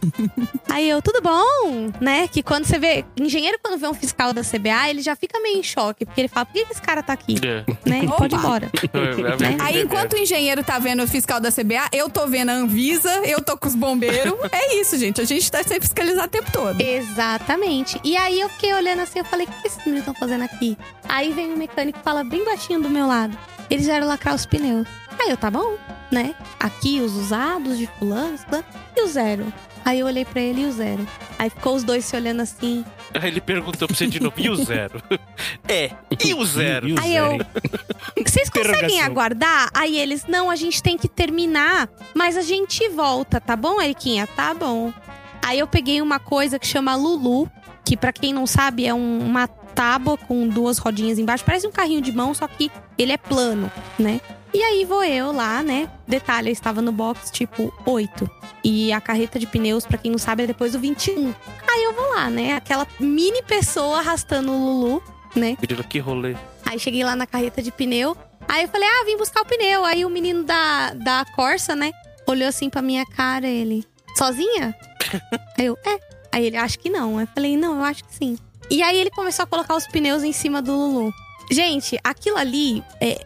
Aí 0.70 0.88
eu, 0.88 1.02
tudo 1.02 1.20
bom, 1.20 1.92
né? 2.00 2.28
Que 2.28 2.44
quando 2.44 2.66
você 2.66 2.78
vê, 2.78 3.04
engenheiro 3.20 3.58
quando 3.60 3.80
vê 3.80 3.88
um 3.88 3.94
fiscal 3.96 4.32
da 4.32 4.44
CBA, 4.44 4.88
ele 4.88 5.02
já 5.02 5.16
fica 5.16 5.40
meio 5.40 5.58
em 5.58 5.64
choque, 5.64 6.06
porque 6.06 6.22
ele 6.22 6.28
fala, 6.28 6.46
por 6.46 6.54
que 6.54 6.72
esse 6.72 6.80
cara 6.80 7.02
tá 7.02 7.12
aqui? 7.12 7.38
É. 7.44 7.66
Né? 7.90 8.04
Ele 8.04 8.08
pode 8.08 8.36
ir 8.36 8.38
embora. 8.38 8.72
Aí, 9.66 9.82
enquanto 9.82 10.14
o 10.14 10.18
engenheiro 10.18 10.64
tá 10.64 10.78
vendo 10.78 11.02
o 11.02 11.08
fiscal 11.08 11.40
da 11.40 11.52
CBA, 11.52 11.90
eu 11.92 12.08
tô 12.08 12.28
vendo 12.28 12.50
a 12.50 12.54
Anvisa, 12.54 13.10
eu 13.26 13.42
tô 13.42 13.58
com 13.58 13.68
os 13.68 13.74
bombeiros. 13.74 14.36
É 14.52 14.76
isso, 14.76 14.96
gente. 14.98 15.22
A 15.22 15.26
gente 15.26 15.50
tá 15.52 15.64
sem 15.64 15.80
fiscalizar 15.82 16.26
o 16.26 16.30
tempo 16.30 16.52
todo. 16.52 16.80
Exatamente. 16.80 18.00
E 18.04 18.16
aí 18.16 18.40
eu 18.40 18.50
fiquei 18.50 18.74
olhando 18.74 19.02
assim, 19.02 19.20
eu 19.20 19.26
falei, 19.26 19.48
o 19.48 19.50
que 19.50 19.68
esses 19.68 19.80
meninos 19.80 20.02
estão 20.02 20.14
fazendo 20.14 20.44
aqui? 20.44 20.78
Aí 21.08 21.34
vem 21.34 21.52
o 21.52 21.58
mecânico 21.58 21.98
e 22.00 22.04
fala 22.04 22.24
bem 22.24 22.46
baixinho 22.46 22.80
do 22.80 22.90
meu 22.90 23.08
lado. 23.08 23.36
Eles 23.72 23.88
vieram 23.88 24.06
lacrar 24.06 24.36
os 24.36 24.46
pneus. 24.46 24.88
Aí 25.20 25.30
eu, 25.30 25.38
tá 25.38 25.50
bom, 25.50 25.78
né? 26.12 26.34
Aqui 26.60 27.02
os 27.02 27.14
usados 27.16 27.78
de 27.78 27.88
fulano, 28.00 28.38
fulano, 28.38 28.66
e 28.96 29.02
o 29.04 29.08
zero. 29.08 29.52
Aí 29.86 30.00
eu 30.00 30.08
olhei 30.08 30.26
pra 30.26 30.42
ele 30.42 30.62
e 30.62 30.66
o 30.66 30.72
zero. 30.72 31.08
Aí 31.38 31.50
ficou 31.50 31.76
os 31.76 31.84
dois 31.84 32.04
se 32.06 32.16
olhando 32.16 32.42
assim. 32.42 32.84
Aí 33.14 33.30
ele 33.30 33.42
perguntou 33.42 33.88
pra 33.88 33.96
você 33.98 34.06
de 34.08 34.20
novo, 34.20 34.36
e 34.38 34.50
o 34.50 34.56
zero? 34.56 35.02
É, 35.68 35.92
e 36.24 36.34
o 36.34 36.46
zero? 36.46 36.88
E 36.90 36.94
o 36.94 37.00
Aí 37.00 37.12
zero, 37.14 37.26
eu-? 37.36 37.46
Vocês 38.28 38.50
conseguem 38.50 39.02
aguardar? 39.02 39.70
Aí 39.74 39.98
eles, 39.98 40.26
não, 40.28 40.50
a 40.50 40.56
gente 40.56 40.84
tem 40.84 40.98
que 40.98 41.08
terminar, 41.08 41.90
mas 42.14 42.36
a 42.36 42.42
gente 42.42 42.88
volta, 42.90 43.40
tá 43.40 43.56
bom, 43.56 43.82
Eriquinha? 43.82 44.28
Tá 44.28 44.54
bom. 44.54 44.92
Aí 45.42 45.58
eu 45.60 45.68
peguei 45.68 46.02
uma 46.02 46.20
coisa 46.20 46.60
que 46.60 46.68
chama 46.68 46.96
Lulu, 46.96 47.50
que 47.86 47.96
pra 47.96 48.12
quem 48.12 48.34
não 48.34 48.46
sabe 48.46 48.86
é 48.86 48.94
um- 48.94 49.20
uma 49.26 49.48
tábua 49.48 50.18
com 50.18 50.48
duas 50.48 50.78
rodinhas 50.78 51.18
embaixo, 51.18 51.46
parece 51.46 51.66
um 51.66 51.72
carrinho 51.72 52.02
de 52.02 52.12
mão, 52.12 52.34
só 52.34 52.48
que 52.48 52.70
ele 52.98 53.12
é 53.14 53.18
plano, 53.18 53.72
né? 53.98 54.20
E 54.54 54.64
aí 54.64 54.84
vou 54.84 55.04
eu 55.04 55.32
lá, 55.32 55.62
né? 55.62 55.90
Detalhe, 56.08 56.50
eu 56.50 56.54
estava 56.54 56.82
no 56.82 56.92
box 56.92 57.30
tipo 57.32 57.74
8. 57.86 58.30
E 58.64 58.92
a 58.92 59.00
carreta 59.00 59.40
de 59.40 59.46
pneus, 59.46 59.86
pra 59.86 59.98
quem 59.98 60.12
não 60.12 60.18
sabe, 60.18 60.44
é 60.44 60.48
depois 60.48 60.74
do 60.74 60.80
21. 60.80 61.34
Aí 61.68 61.84
eu 61.84 61.94
vou 61.94 62.10
lá, 62.10 62.30
né? 62.30 62.54
Aquela 62.54 62.88
mini 63.00 63.42
pessoa 63.44 64.00
arrastando 64.00 64.52
o 64.52 64.58
Lulu, 64.58 65.04
né? 65.36 65.56
Que 65.56 66.00
rolê. 66.00 66.36
Aí 66.66 66.80
cheguei 66.80 67.04
lá 67.04 67.16
na 67.16 67.28
carreta 67.28 67.62
de 67.62 67.72
pneu. 67.72 68.18
Aí 68.48 68.64
eu 68.64 68.70
falei, 68.70 68.88
ah, 68.88 69.06
vim 69.06 69.18
buscar 69.18 69.42
o 69.42 69.46
pneu. 69.46 69.86
Aí 69.86 70.04
o 70.04 70.10
menino 70.10 70.44
da, 70.44 70.94
da 70.94 71.26
Corsa, 71.36 71.76
né? 71.76 71.92
Olhou 72.26 72.48
assim 72.48 72.70
pra 72.70 72.82
minha 72.82 73.06
cara, 73.06 73.48
ele. 73.48 73.86
Sozinha? 74.18 74.76
aí 75.58 75.66
eu, 75.66 75.78
é. 75.86 76.00
Aí 76.32 76.46
ele, 76.46 76.58
acho 76.58 76.80
que 76.80 76.90
não. 76.90 77.18
Aí 77.18 77.24
eu 77.24 77.30
falei, 77.34 77.56
não, 77.56 77.78
eu 77.78 77.84
acho 77.84 78.04
que 78.04 78.16
sim. 78.16 78.38
E 78.70 78.84
aí 78.84 78.98
ele 79.00 79.10
começou 79.10 79.44
a 79.44 79.48
colocar 79.48 79.76
os 79.76 79.88
pneus 79.88 80.24
em 80.24 80.32
cima 80.32 80.62
do 80.62 80.74
Lulu. 80.74 81.14
Gente, 81.50 82.00
aquilo 82.04 82.38
ali, 82.38 82.84
é, 83.02 83.26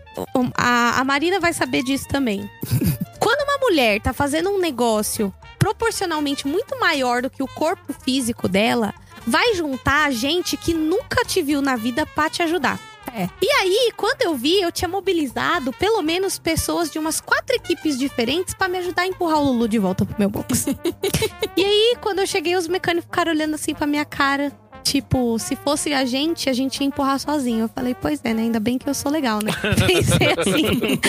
a, 0.56 1.00
a 1.00 1.04
Marina 1.04 1.40
vai 1.40 1.54
saber 1.54 1.84
disso 1.84 2.08
também. 2.08 2.50
Quando 3.20 3.42
uma 3.42 3.58
mulher 3.60 4.02
tá 4.02 4.14
fazendo 4.14 4.50
um 4.50 4.60
negócio 4.60 5.34
proporcionalmente 5.58 6.48
muito 6.48 6.78
maior 6.80 7.22
do 7.22 7.30
que 7.30 7.42
o 7.42 7.48
corpo 7.48 7.94
físico 7.94 8.48
dela, 8.50 8.94
vai 9.26 9.54
juntar 9.56 10.12
gente 10.12 10.58
que 10.58 10.74
nunca 10.74 11.24
te 11.24 11.42
viu 11.42 11.62
na 11.62 11.76
vida 11.76 12.06
pra 12.06 12.30
te 12.30 12.44
ajudar. 12.44 12.80
É. 13.16 13.30
E 13.42 13.50
aí, 13.50 13.92
quando 13.96 14.24
eu 14.24 14.36
vi, 14.36 14.60
eu 14.60 14.72
tinha 14.72 14.88
mobilizado 14.88 15.72
pelo 15.74 16.02
menos 16.02 16.40
pessoas 16.40 16.90
de 16.90 16.98
umas 16.98 17.22
quatro 17.22 17.56
equipes 17.56 17.98
diferentes 17.98 18.54
pra 18.54 18.68
me 18.68 18.80
ajudar 18.80 19.04
a 19.04 19.08
empurrar 19.08 19.40
o 19.40 19.46
Lulu 19.46 19.68
de 19.68 19.78
volta 19.78 20.06
pro 20.06 20.16
meu 20.18 20.30
box. 20.30 20.66
e 21.56 21.64
aí, 21.64 21.96
quando 22.02 22.20
eu 22.20 22.28
cheguei, 22.28 22.56
os 22.56 22.68
mecânicos 22.68 23.06
ficaram 23.06 23.32
olhando 23.32 23.56
assim 23.56 23.76
pra 23.76 23.86
minha 23.86 24.06
cara. 24.06 24.52
Tipo, 24.94 25.40
se 25.40 25.56
fosse 25.56 25.92
a 25.92 26.06
gente, 26.06 26.52
a 26.52 26.54
gente 26.54 26.80
ia 26.82 26.86
empurrar 26.86 27.18
sozinho. 27.20 27.62
Eu 27.62 27.68
falei, 27.68 27.96
pois 28.00 28.20
é, 28.24 28.32
né? 28.32 28.44
Ainda 28.44 28.60
bem 28.60 28.78
que 28.78 28.88
eu 28.88 28.94
sou 28.94 29.12
legal, 29.12 29.40
né? 29.44 29.52
Pensei 29.88 30.36
assim. 30.38 31.00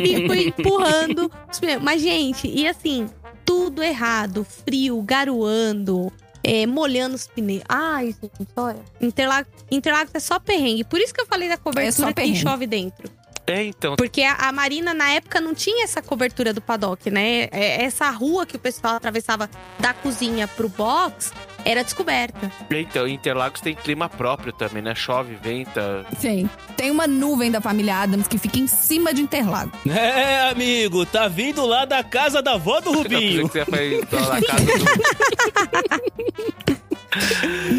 e 0.00 0.28
fui 0.28 0.54
empurrando. 0.56 1.28
os 1.50 1.58
pneus. 1.58 1.82
Mas, 1.82 2.00
gente, 2.00 2.46
e 2.46 2.68
assim, 2.68 3.08
tudo 3.44 3.82
errado. 3.82 4.46
Frio, 4.64 5.02
garoando. 5.02 6.12
é, 6.44 6.66
molhando 6.66 7.16
os 7.16 7.26
pneus. 7.26 7.64
Ai, 7.68 8.14
gente, 8.22 8.48
olha. 8.54 8.78
Interlagos, 9.00 9.50
Interlagos 9.72 10.14
é 10.14 10.20
só 10.20 10.38
perrengue. 10.38 10.84
Por 10.84 11.00
isso 11.00 11.12
que 11.12 11.20
eu 11.20 11.26
falei 11.26 11.48
da 11.48 11.54
É 11.54 11.56
só 11.56 11.62
cobertura 11.64 12.08
que 12.10 12.14
perrengue. 12.14 12.38
chove 12.38 12.64
dentro. 12.68 13.10
É, 13.44 13.64
então. 13.64 13.96
Porque 13.96 14.22
a, 14.22 14.34
a 14.34 14.52
Marina, 14.52 14.94
na 14.94 15.10
época, 15.10 15.40
não 15.40 15.52
tinha 15.52 15.82
essa 15.82 16.00
cobertura 16.00 16.52
do 16.52 16.60
paddock, 16.60 17.10
né? 17.10 17.48
É, 17.50 17.82
Essa 17.82 18.08
rua 18.10 18.46
que 18.46 18.54
o 18.54 18.58
pessoal 18.58 18.94
atravessava 18.94 19.50
da 19.80 19.92
cozinha 19.92 20.46
pro 20.46 20.68
box 20.68 21.32
era 21.64 21.82
descoberta. 21.82 22.50
Então, 22.70 23.06
Interlagos 23.06 23.60
tem 23.60 23.74
clima 23.74 24.08
próprio 24.08 24.52
também, 24.52 24.82
né? 24.82 24.94
Chove, 24.94 25.34
venta. 25.42 26.04
Sim. 26.18 26.48
Tem 26.76 26.90
uma 26.90 27.06
nuvem 27.06 27.50
da 27.50 27.60
família 27.60 27.96
Adams 27.96 28.26
que 28.28 28.38
fica 28.38 28.58
em 28.58 28.66
cima 28.66 29.12
de 29.14 29.22
Interlagos. 29.22 29.72
É, 29.86 30.48
amigo, 30.50 31.04
tá 31.06 31.28
vindo 31.28 31.64
lá 31.66 31.84
da 31.84 32.02
casa 32.02 32.42
da 32.42 32.54
avó 32.54 32.80
do 32.80 32.90
Eu 32.90 32.94
Rubinho. 32.98 33.48
que 33.48 33.52
você 33.52 33.58
ia 33.58 33.66
pra 33.66 33.84
entrar 33.86 34.28
na 34.28 34.40
casa 34.42 34.64
do. 34.64 34.84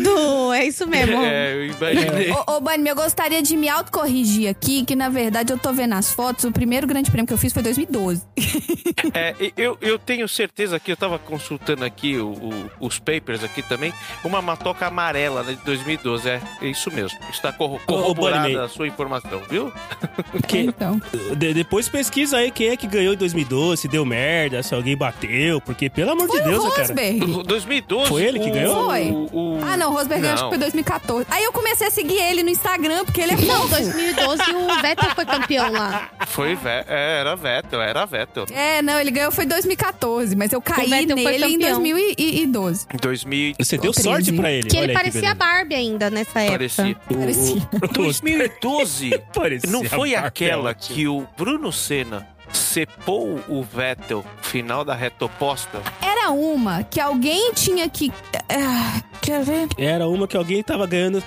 Do 0.04 0.54
É 0.54 0.66
isso 0.66 0.86
mesmo. 0.88 1.22
É, 1.24 1.54
eu 1.56 1.66
imaginei. 1.68 2.32
Ô, 2.32 2.56
ô 2.58 2.62
Bunny, 2.62 2.88
eu 2.90 2.96
gostaria 2.96 3.42
de 3.42 3.58
me 3.58 3.68
autocorrigir 3.68 4.50
aqui, 4.50 4.86
que 4.86 4.96
na 4.96 5.10
verdade 5.10 5.52
eu 5.52 5.58
tô 5.58 5.74
vendo 5.74 5.94
as 5.94 6.12
fotos. 6.14 6.46
O 6.46 6.52
primeiro 6.52 6.86
grande 6.88 7.10
prêmio 7.10 7.28
que 7.28 7.34
eu 7.34 7.38
fiz 7.38 7.52
foi 7.54 7.64
2012. 7.64 8.22
É, 9.16 9.36
eu, 9.58 9.78
eu 9.82 10.00
tenho 10.00 10.28
certeza 10.28 10.80
que 10.80 10.92
eu 10.92 10.96
tava 10.98 11.20
consultando 11.20 11.84
aqui 11.84 12.18
o- 12.18 12.30
o- 12.32 12.70
os 12.80 13.00
papers 13.00 13.44
aqui 13.44 13.62
também. 13.62 13.94
Uma 14.24 14.42
matoca 14.42 14.88
amarela 14.88 15.44
né, 15.44 15.54
de 15.54 15.64
2012. 15.66 16.30
É, 16.30 16.42
é 16.62 16.68
isso 16.68 16.90
mesmo. 16.92 17.18
Está 17.30 17.52
corro- 17.52 17.80
Ô, 17.88 17.94
ô, 17.94 17.98
corroborada 17.98 18.44
Bunny, 18.48 18.58
a 18.58 18.68
sua 18.68 18.88
informação, 18.88 19.42
viu? 19.50 19.72
Que- 20.48 20.60
Então. 20.60 21.02
de- 21.36 21.54
depois 21.54 21.90
pesquisa 21.90 22.38
aí 22.38 22.50
quem 22.50 22.70
é 22.70 22.78
que 22.78 22.88
ganhou 22.88 23.14
em 23.14 23.18
2012, 23.18 23.82
se 23.84 23.88
deu 23.88 24.06
merda, 24.06 24.64
se 24.64 24.74
alguém 24.74 24.96
bateu, 24.96 25.60
porque 25.62 25.90
pelo 25.90 26.12
amor 26.12 26.28
de 26.30 26.42
Deus, 26.42 26.64
né, 26.64 26.70
cara. 26.72 26.82
Rosberg. 26.88 27.24
O 27.32 27.44
2012. 27.44 28.08
Foi 28.10 28.24
ele 28.24 28.40
que 28.40 28.50
o- 28.50 28.54
ganhou? 28.54 28.86
Foi. 28.86 29.23
O- 29.32 29.58
o- 29.60 29.62
Ah, 29.66 29.78
não, 29.78 29.92
Rosberg 29.94 30.26
acho 30.28 30.44
que 30.44 30.50
foi 30.50 30.58
2014. 30.58 31.26
Aí 31.30 31.44
eu 31.44 31.52
comecei 31.52 31.88
a 31.88 31.92
seguir 31.92 32.18
ele 32.20 32.44
no 32.44 32.50
Instagram, 32.50 33.06
porque 33.06 33.22
ele 33.22 33.34
é 33.34 33.36
Não, 33.36 33.62
fofo. 33.68 33.70
2012 33.70 34.42
o 34.56 34.82
Vettel 34.82 35.10
foi 35.16 35.26
campeão 35.26 35.72
lá. 35.72 36.10
Foi 36.28 36.58
é, 36.66 37.20
era 37.20 37.36
Vettel, 37.36 37.82
era 37.82 38.06
Vettel. 38.06 38.46
É, 38.52 38.82
não, 38.82 39.00
ele 39.00 39.12
ganhou 39.12 39.32
foi 39.32 39.46
em 39.46 39.48
2014, 39.48 40.36
mas 40.36 40.52
eu 40.54 40.62
caí 40.62 40.90
nele 40.90 41.04
em 41.04 41.08
campeão. 41.16 41.82
2012. 41.82 42.86
Em 42.94 42.98
2000 42.98 43.54
Você 43.60 43.78
deu 43.78 43.92
13. 43.92 44.10
sorte 44.10 44.32
pra 44.34 44.52
ele. 44.52 44.70
Que 44.70 44.78
olha 44.78 44.84
ele 44.86 44.94
parecia 44.94 45.32
a. 45.32 45.36
Barbie 45.36 45.76
ainda 45.76 46.10
nessa 46.10 46.40
época. 46.42 46.54
parecia. 46.58 46.96
Parecia. 46.96 47.56
O- 47.72 47.86
o- 47.86 47.94
2012 47.94 49.20
Parecia 49.34 49.70
não 49.72 49.84
foi 49.84 50.16
aquela 50.16 50.74
que 50.74 51.08
o 51.08 51.26
Bruno 51.38 51.72
Senna 51.72 52.28
cepou 52.58 53.40
o 53.48 53.64
Vettel 53.64 54.24
no 54.38 54.44
final 54.44 54.84
da 54.86 54.94
reta 54.96 55.26
oposta? 55.26 55.82
Era 56.02 56.30
uma 56.32 56.84
que 56.84 57.00
alguém 57.00 57.52
tinha 57.54 57.90
que. 57.90 58.12
Ah, 58.50 59.02
quer 59.22 59.44
ver? 59.44 59.68
Era 59.78 60.08
uma 60.08 60.28
que 60.28 60.38
alguém 60.38 60.62
tava 60.64 60.86
ganhando, 60.88 61.22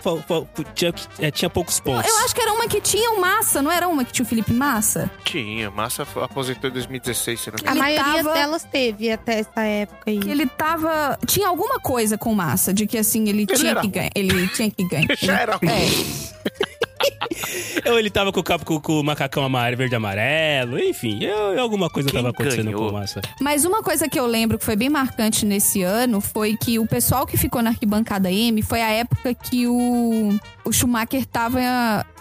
tinha, 0.74 0.94
é, 1.18 1.30
tinha 1.30 1.50
poucos 1.50 1.80
pontos. 1.80 2.08
Eu 2.10 2.16
acho 2.24 2.34
que 2.34 2.40
era 2.40 2.52
uma 2.52 2.66
que 2.68 2.80
tinha 2.80 3.10
o 3.10 3.20
Massa, 3.20 3.60
não 3.62 3.70
era 3.70 3.88
uma 3.88 4.04
que 4.04 4.12
tinha 4.12 4.24
o 4.24 4.28
Felipe 4.28 4.52
Massa? 4.52 5.10
Tinha, 5.24 5.70
Massa 5.70 6.06
aposentou 6.22 6.70
em 6.70 6.72
2016, 6.72 7.40
se 7.40 7.50
não 7.50 7.56
me 7.62 7.68
A 7.68 7.72
Ele 7.72 7.80
maioria 7.80 8.22
tava- 8.24 8.34
delas 8.34 8.64
teve 8.64 9.10
até 9.10 9.40
essa 9.40 9.60
época 9.62 10.02
aí. 10.10 10.18
Que 10.18 10.30
ele 10.30 10.46
tava. 10.46 11.18
Tinha 11.26 11.48
alguma 11.48 11.78
coisa 11.80 12.16
com 12.16 12.32
Massa, 12.34 12.72
de 12.72 12.86
que 12.86 12.96
assim, 12.98 13.28
ele, 13.28 13.46
tinha 13.46 13.70
era 13.70 13.80
que 13.80 13.88
ganhar. 13.88 14.10
Ele 14.14 14.48
tinha 14.48 14.70
que 14.70 14.86
ganhar. 14.88 15.08
Já 15.16 15.40
era 15.40 15.56
ruim. 15.56 15.68
É. 15.70 16.66
Ou 17.86 17.98
ele 17.98 18.10
tava 18.10 18.32
com 18.32 18.40
o 18.40 18.42
capo 18.42 18.64
com, 18.64 18.80
com 18.80 19.00
o 19.00 19.04
macacão 19.04 19.44
amarelo, 19.44 19.76
verde 19.76 19.94
e 19.94 19.96
amarelo, 19.96 20.78
enfim, 20.78 21.22
eu, 21.24 21.60
alguma 21.60 21.88
coisa 21.90 22.08
Quem 22.10 22.18
tava 22.18 22.30
acontecendo 22.30 22.64
ganhou? 22.66 22.84
com 22.84 22.88
o 22.88 22.92
Massa. 22.92 23.20
Mas 23.40 23.64
uma 23.64 23.82
coisa 23.82 24.08
que 24.08 24.18
eu 24.18 24.26
lembro 24.26 24.58
que 24.58 24.64
foi 24.64 24.76
bem 24.76 24.88
marcante 24.88 25.44
nesse 25.44 25.82
ano 25.82 26.20
foi 26.20 26.56
que 26.56 26.78
o 26.78 26.86
pessoal 26.86 27.26
que 27.26 27.36
ficou 27.36 27.62
na 27.62 27.70
arquibancada 27.70 28.30
M 28.30 28.60
foi 28.62 28.80
a 28.82 28.90
época 28.90 29.34
que 29.34 29.66
o, 29.66 30.38
o 30.64 30.72
Schumacher 30.72 31.24
tava 31.26 31.60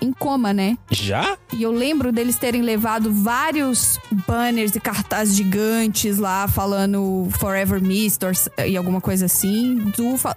em 0.01 0.11
coma, 0.13 0.53
né? 0.53 0.77
Já? 0.91 1.37
E 1.53 1.63
eu 1.63 1.71
lembro 1.71 2.11
deles 2.11 2.37
terem 2.37 2.61
levado 2.61 3.11
vários 3.11 3.99
banners 4.27 4.75
e 4.75 4.79
cartazes 4.79 5.35
gigantes 5.35 6.17
lá 6.17 6.47
falando 6.47 7.27
Forever 7.39 7.81
Mist 7.81 8.21
e 8.65 8.77
alguma 8.77 9.01
coisa 9.01 9.25
assim. 9.25 9.75
Do, 9.95 10.17
fa- 10.17 10.35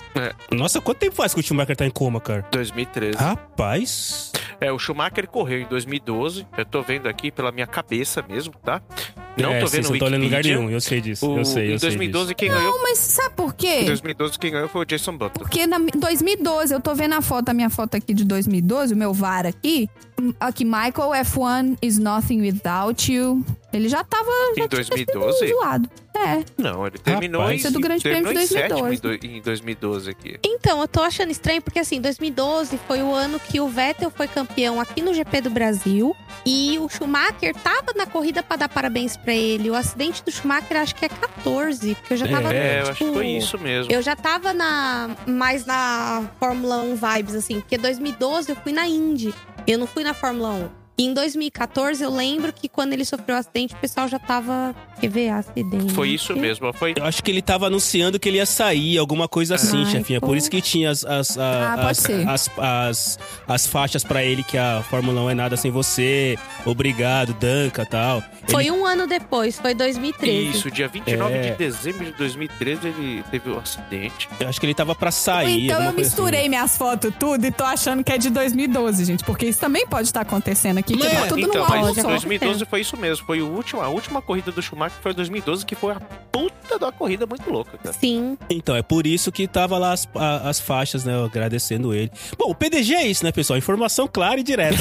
Nossa, 0.53 0.81
quanto 0.81 0.99
tempo 0.99 1.15
faz 1.17 1.35
que 1.35 1.41
o 1.41 1.43
Schumacher 1.43 1.77
tá 1.77 1.87
em 1.87 1.91
coma, 1.91 2.21
cara? 2.21 2.45
2013. 2.51 3.17
Rapaz. 3.19 4.33
É, 4.61 4.73
o 4.73 4.79
Schumacher 4.79 5.27
correu 5.29 5.61
em 5.61 5.67
2012. 5.67 6.47
Eu 6.57 6.65
tô 6.65 6.83
vendo 6.83 7.09
aqui 7.09 7.31
pela 7.31 7.53
minha 7.53 7.67
cabeça 7.67 8.23
mesmo, 8.29 8.55
tá? 8.55 8.83
Não 9.43 9.53
é, 9.55 9.61
tô 9.61 9.67
vendo 9.67 9.91
não 9.91 9.99
tô 9.99 10.05
olhando 10.05 10.23
em 10.23 10.25
lugar 10.25 10.37
Wikipedia. 10.39 10.59
nenhum, 10.59 10.71
eu 10.71 10.81
sei 10.81 11.01
disso, 11.01 11.27
O- 11.31 11.39
eu 11.39 11.45
sei, 11.45 11.71
eu 11.71 11.75
em 11.75 11.79
sei 11.79 11.89
2012 11.91 12.35
quem 12.35 12.51
ganhou? 12.51 12.73
Não, 12.73 12.83
mas 12.83 12.99
sabe 12.99 13.35
por 13.37 13.51
Em 13.51 13.57
quê? 13.57 13.83
2012 13.85 14.39
quem 14.39 14.51
ganhou 14.53 14.69
foi 14.69 14.83
o 14.83 14.85
Jason 14.85 15.17
Button. 15.17 15.39
Porque 15.41 15.61
em 15.63 15.69
2012, 15.99 16.73
eu 16.75 16.81
tô 16.81 16.95
vendo 16.95 17.15
a 17.15 17.23
foto, 17.23 17.49
a 17.49 17.55
minha 17.55 17.71
foto 17.71 17.97
aqui 17.97 18.13
de 18.15 18.25
2012, 18.25 18.95
o 18.95 18.97
meu 18.97 19.13
VAR 19.13 19.47
aqui. 19.47 19.89
Aqui, 20.41 20.65
Michael 20.65 21.13
F1 21.25 21.77
is 21.81 21.97
nothing 21.99 22.41
without 22.41 23.13
you. 23.13 23.45
Ele 23.73 23.89
já 23.89 24.03
tava. 24.03 24.29
Em 24.57 24.63
já 24.63 24.69
tinha 24.69 24.83
sido 24.85 25.13
2012? 25.13 25.49
zoado. 25.49 25.91
É. 26.17 26.43
Não, 26.61 26.85
ele 26.85 26.99
terminou 26.99 27.41
Rapaz. 27.43 27.55
em, 27.55 27.59
Isso 27.59 27.69
é 27.69 27.71
do 27.71 27.79
Grande 27.81 28.03
Prêmio 28.03 28.33
de 28.35 28.41
em 28.41 28.47
sétimo 28.47 28.81
2012. 28.81 28.97
em 28.97 29.31
do- 29.31 29.37
em 29.39 29.41
2012 29.41 30.11
aqui. 30.11 30.37
Então, 30.45 30.81
eu 30.81 30.89
tô 30.89 31.01
achando 31.01 31.31
estranho 31.31 31.63
porque 31.63 31.79
assim, 31.79 32.01
2012 32.01 32.77
foi 32.89 33.01
o 33.03 33.15
ano 33.15 33.39
que 33.39 33.61
o 33.61 33.69
Vettel 33.69 34.11
foi 34.11 34.27
campeão 34.27 34.81
aqui 34.81 35.01
no 35.01 35.15
GP 35.15 35.43
do 35.43 35.51
Brasil 35.51 36.17
e 36.45 36.77
o 36.81 36.89
Schumacher 36.89 37.55
tava 37.55 37.93
na 37.95 38.05
corrida 38.05 38.43
pra 38.43 38.57
dar 38.57 38.69
parabéns 38.69 39.17
ele. 39.35 39.71
O 39.71 39.75
acidente 39.75 40.23
do 40.23 40.31
Schumacher 40.31 40.77
acho 40.77 40.95
que 40.95 41.05
é 41.05 41.09
14, 41.09 41.95
porque 41.95 42.15
eu 42.15 42.17
já 42.17 42.29
tava 42.29 42.53
É, 42.53 42.77
eu 42.77 42.79
tipo, 42.79 42.91
acho 42.91 43.05
que 43.05 43.13
foi 43.13 43.27
isso 43.29 43.59
mesmo. 43.59 43.93
Eu 43.93 44.03
já 44.03 44.17
tava 44.17 44.53
na 44.53 45.11
mais 45.27 45.65
na 45.65 46.29
Fórmula 46.39 46.79
1 46.79 46.97
vibes 46.97 47.35
assim, 47.35 47.61
porque 47.61 47.79
2012 47.79 48.51
eu 48.51 48.57
fui 48.57 48.73
na 48.73 48.87
Indy. 48.87 49.35
Eu 49.67 49.79
não 49.79 49.87
fui 49.87 50.03
na 50.03 50.15
Fórmula 50.15 50.51
1. 50.51 50.69
E 50.99 51.05
em 51.07 51.15
2014 51.15 52.03
eu 52.03 52.11
lembro 52.11 52.53
que 52.53 52.69
quando 52.69 52.93
ele 52.93 53.05
sofreu 53.05 53.37
o 53.37 53.39
acidente, 53.39 53.73
o 53.75 53.77
pessoal 53.79 54.09
já 54.09 54.19
tava 54.19 54.75
quer 55.01 55.09
ver 55.09 55.29
acidente. 55.29 55.93
Foi 55.95 56.09
isso 56.09 56.35
mesmo. 56.37 56.73
Foi 56.73 56.93
Eu 56.97 57.05
acho 57.05 57.23
que 57.23 57.31
ele 57.31 57.41
tava 57.41 57.67
anunciando 57.69 58.19
que 58.19 58.29
ele 58.29 58.39
ia 58.39 58.47
sair, 58.47 58.99
alguma 58.99 59.29
coisa 59.29 59.55
assim, 59.55 59.85
Ai, 59.85 59.91
chefinha. 59.93 60.21
Por 60.21 60.37
isso 60.37 60.51
que 60.51 60.61
tinha 60.61 60.91
as, 60.91 61.05
as, 61.05 61.39
a- 61.39 61.75
Ah, 61.79 61.89
as, 61.89 62.05
as, 62.27 62.51
as, 62.59 63.19
as 63.47 63.67
faixas 63.69 64.03
pra 64.03 64.25
ele 64.25 64.43
que 64.43 64.59
a 64.59 64.83
Fórmula 64.91 65.23
1 65.23 65.31
é 65.31 65.35
nada 65.35 65.57
sem 65.57 65.71
você. 65.71 66.37
Obrigado, 66.67 67.33
Danca 67.35 67.87
tal. 67.87 68.21
Foi 68.49 68.65
Ele- 68.65 68.73
um 68.73 68.85
ano 68.85 69.07
depois, 69.07 69.57
foi 69.59 69.75
2013. 69.75 70.51
isso, 70.51 70.71
dia 70.71 70.89
29 70.89 71.33
É. 71.33 71.51
de 71.53 71.57
dezembro 71.59 72.05
de 72.07 72.13
2013 72.13 72.89
ele 72.89 73.23
teve 73.31 73.51
um 73.51 73.59
acidente. 73.59 74.29
Eu 74.41 74.49
acho 74.49 74.59
que 74.59 74.67
ele 74.67 74.75
tava 74.75 74.95
pra 74.97 75.11
sair. 75.13 75.67
então 75.67 75.77
eu 75.79 75.93
coisa 75.93 76.01
misturei 76.01 76.41
assim. 76.41 76.49
minhas 76.49 76.77
fotos 76.77 77.13
tudo 77.21 77.45
e 77.47 77.53
tô 77.53 77.63
achando 77.65 78.03
que 78.03 78.11
é 78.13 78.19
de 78.19 78.31
2012, 78.31 79.05
gente. 79.05 79.23
Porque 79.23 79.47
isso 79.47 79.61
também 79.61 79.87
pode 79.87 80.09
estar 80.09 80.23
acontecendo 80.23 80.79
aqui, 80.79 80.88
que 80.93 81.05
Mas- 81.05 81.13
tá 81.21 81.27
tudo 81.29 81.41
então, 81.41 81.63
no 81.65 81.69
mas 81.71 81.97
só. 81.97 82.09
2012 82.09 82.65
foi 82.65 82.81
isso 82.81 82.97
mesmo. 82.97 83.25
Foi 83.27 83.41
o 83.43 83.47
último, 83.49 83.81
a 83.81 83.89
última 83.89 84.21
corrida 84.23 84.51
do 84.53 84.61
Schumacher 84.63 84.99
foi 85.03 85.13
2012, 85.15 85.65
que 85.65 85.75
foi 85.75 85.93
a 85.93 86.01
puta 86.33 86.79
da 86.79 86.91
corrida 86.93 87.27
muito 87.27 87.51
louca, 87.51 87.79
cara. 87.79 87.95
Sim. 87.99 88.37
Então, 88.51 88.75
é 88.77 88.83
por 88.83 89.07
isso 89.07 89.31
que 89.33 89.47
tava 89.47 89.79
lá 89.79 89.93
as, 89.93 90.09
a- 90.15 90.49
as 90.49 90.61
faixas, 90.61 91.05
né? 91.05 91.13
Agradecendo 91.25 91.95
ele. 91.95 92.11
Bom, 92.39 92.51
o 92.51 92.55
PDG 92.55 92.95
é 92.95 93.07
isso, 93.07 93.25
né, 93.25 93.33
pessoal? 93.33 93.59
Informação 93.59 94.09
clara 94.09 94.41
e 94.41 94.43
direta. 94.43 94.79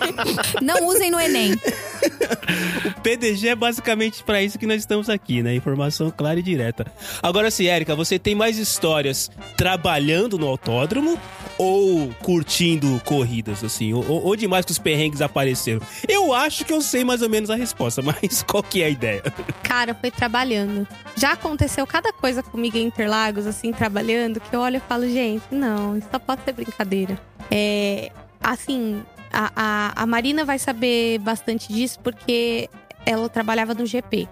Não 0.62 0.86
usem 0.86 1.10
no 1.10 1.20
Enem. 1.20 1.52
o 2.96 3.00
PDG 3.00 3.48
é 3.48 3.54
basicamente 3.54 4.22
pra 4.22 4.42
isso 4.42 4.58
que 4.58 4.66
nós 4.66 4.78
estamos 4.78 5.08
aqui, 5.08 5.42
né? 5.42 5.54
Informação 5.54 6.10
clara 6.10 6.38
e 6.38 6.42
direta. 6.42 6.86
Agora 7.22 7.50
sim, 7.50 7.66
Érica, 7.66 7.94
você 7.94 8.18
tem 8.18 8.34
mais 8.34 8.58
histórias 8.58 9.30
trabalhando 9.56 10.38
no 10.38 10.46
autódromo 10.46 11.18
ou 11.58 12.08
curtindo 12.22 13.00
corridas, 13.04 13.62
assim? 13.62 13.92
Ou, 13.92 14.04
ou 14.24 14.36
demais 14.36 14.64
que 14.64 14.72
os 14.72 14.78
perrengues 14.78 15.20
apareceram? 15.40 15.80
Eu 16.08 16.32
acho 16.32 16.64
que 16.64 16.72
eu 16.72 16.80
sei 16.80 17.04
mais 17.04 17.22
ou 17.22 17.28
menos 17.28 17.50
a 17.50 17.56
resposta, 17.56 18.02
mas 18.02 18.42
qual 18.42 18.62
que 18.62 18.82
é 18.82 18.86
a 18.86 18.88
ideia? 18.90 19.22
Cara, 19.62 19.94
foi 19.94 20.10
trabalhando. 20.10 20.86
Já 21.16 21.32
aconteceu 21.32 21.86
cada 21.86 22.12
coisa 22.12 22.42
comigo 22.42 22.76
em 22.76 22.86
Interlagos, 22.86 23.46
assim, 23.46 23.72
trabalhando, 23.72 24.40
que 24.40 24.54
eu 24.54 24.60
olho 24.60 24.76
e 24.76 24.80
falo, 24.80 25.08
gente, 25.08 25.44
não, 25.50 25.96
isso 25.96 26.08
só 26.10 26.18
pode 26.18 26.42
ser 26.44 26.52
brincadeira. 26.52 27.18
É. 27.50 28.10
Assim, 28.42 29.02
a, 29.32 29.52
a, 29.54 30.02
a 30.02 30.06
Marina 30.06 30.44
vai 30.44 30.58
saber 30.58 31.18
bastante 31.18 31.72
disso 31.72 31.98
porque 32.00 32.68
ela 33.04 33.28
trabalhava 33.28 33.74
no 33.74 33.84
GP. 33.84 34.28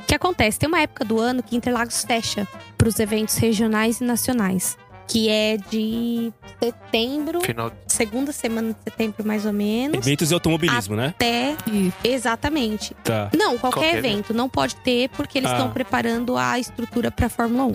O 0.00 0.02
que 0.04 0.14
acontece? 0.14 0.58
Tem 0.58 0.68
uma 0.68 0.80
época 0.80 1.04
do 1.04 1.18
ano 1.18 1.42
que 1.42 1.56
Interlagos 1.56 2.04
fecha 2.04 2.46
para 2.76 2.88
os 2.88 2.98
eventos 2.98 3.36
regionais 3.36 4.00
e 4.00 4.04
nacionais. 4.04 4.76
Que 5.08 5.28
é 5.28 5.56
de 5.70 6.32
setembro, 6.62 7.40
Final 7.42 7.72
segunda 7.86 8.32
semana 8.32 8.72
de 8.72 8.78
setembro, 8.82 9.26
mais 9.26 9.44
ou 9.44 9.52
menos, 9.52 9.98
Eventos 10.06 10.28
de 10.28 10.34
automobilismo, 10.34 10.96
né? 10.96 11.08
até. 11.08 11.54
Exatamente. 12.02 12.94
Tá. 13.04 13.30
Não, 13.36 13.58
qualquer, 13.58 13.80
Qualquer 13.80 13.98
evento. 13.98 14.32
Não 14.32 14.48
pode 14.48 14.76
ter, 14.76 15.08
porque 15.10 15.38
eles 15.38 15.50
Ah. 15.50 15.54
estão 15.54 15.70
preparando 15.70 16.36
a 16.36 16.58
estrutura 16.58 17.10
pra 17.10 17.28
Fórmula 17.28 17.64
1, 17.66 17.74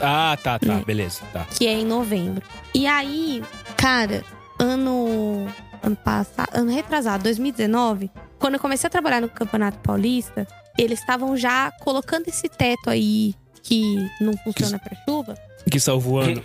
Ah, 0.00 0.36
tá, 0.42 0.58
tá, 0.58 0.74
É. 0.74 0.84
beleza, 0.84 1.20
tá. 1.32 1.46
que 1.50 1.66
é 1.66 1.72
em 1.72 1.84
novembro. 1.84 2.42
E 2.74 2.86
aí, 2.86 3.42
cara, 3.76 4.24
ano. 4.58 5.46
Ano 5.80 5.94
passado. 5.96 6.48
Ano 6.54 6.72
retrasado, 6.72 7.22
2019, 7.22 8.10
quando 8.38 8.54
eu 8.54 8.60
comecei 8.60 8.88
a 8.88 8.90
trabalhar 8.90 9.20
no 9.20 9.28
Campeonato 9.28 9.78
Paulista, 9.78 10.44
eles 10.76 10.98
estavam 10.98 11.36
já 11.36 11.70
colocando 11.80 12.26
esse 12.26 12.48
teto 12.48 12.90
aí 12.90 13.32
que 13.62 13.96
não 14.20 14.36
funciona 14.38 14.76
pra 14.78 14.96
chuva. 15.04 15.36
Que 15.70 15.78
saiu 15.78 16.00
voando. 16.00 16.42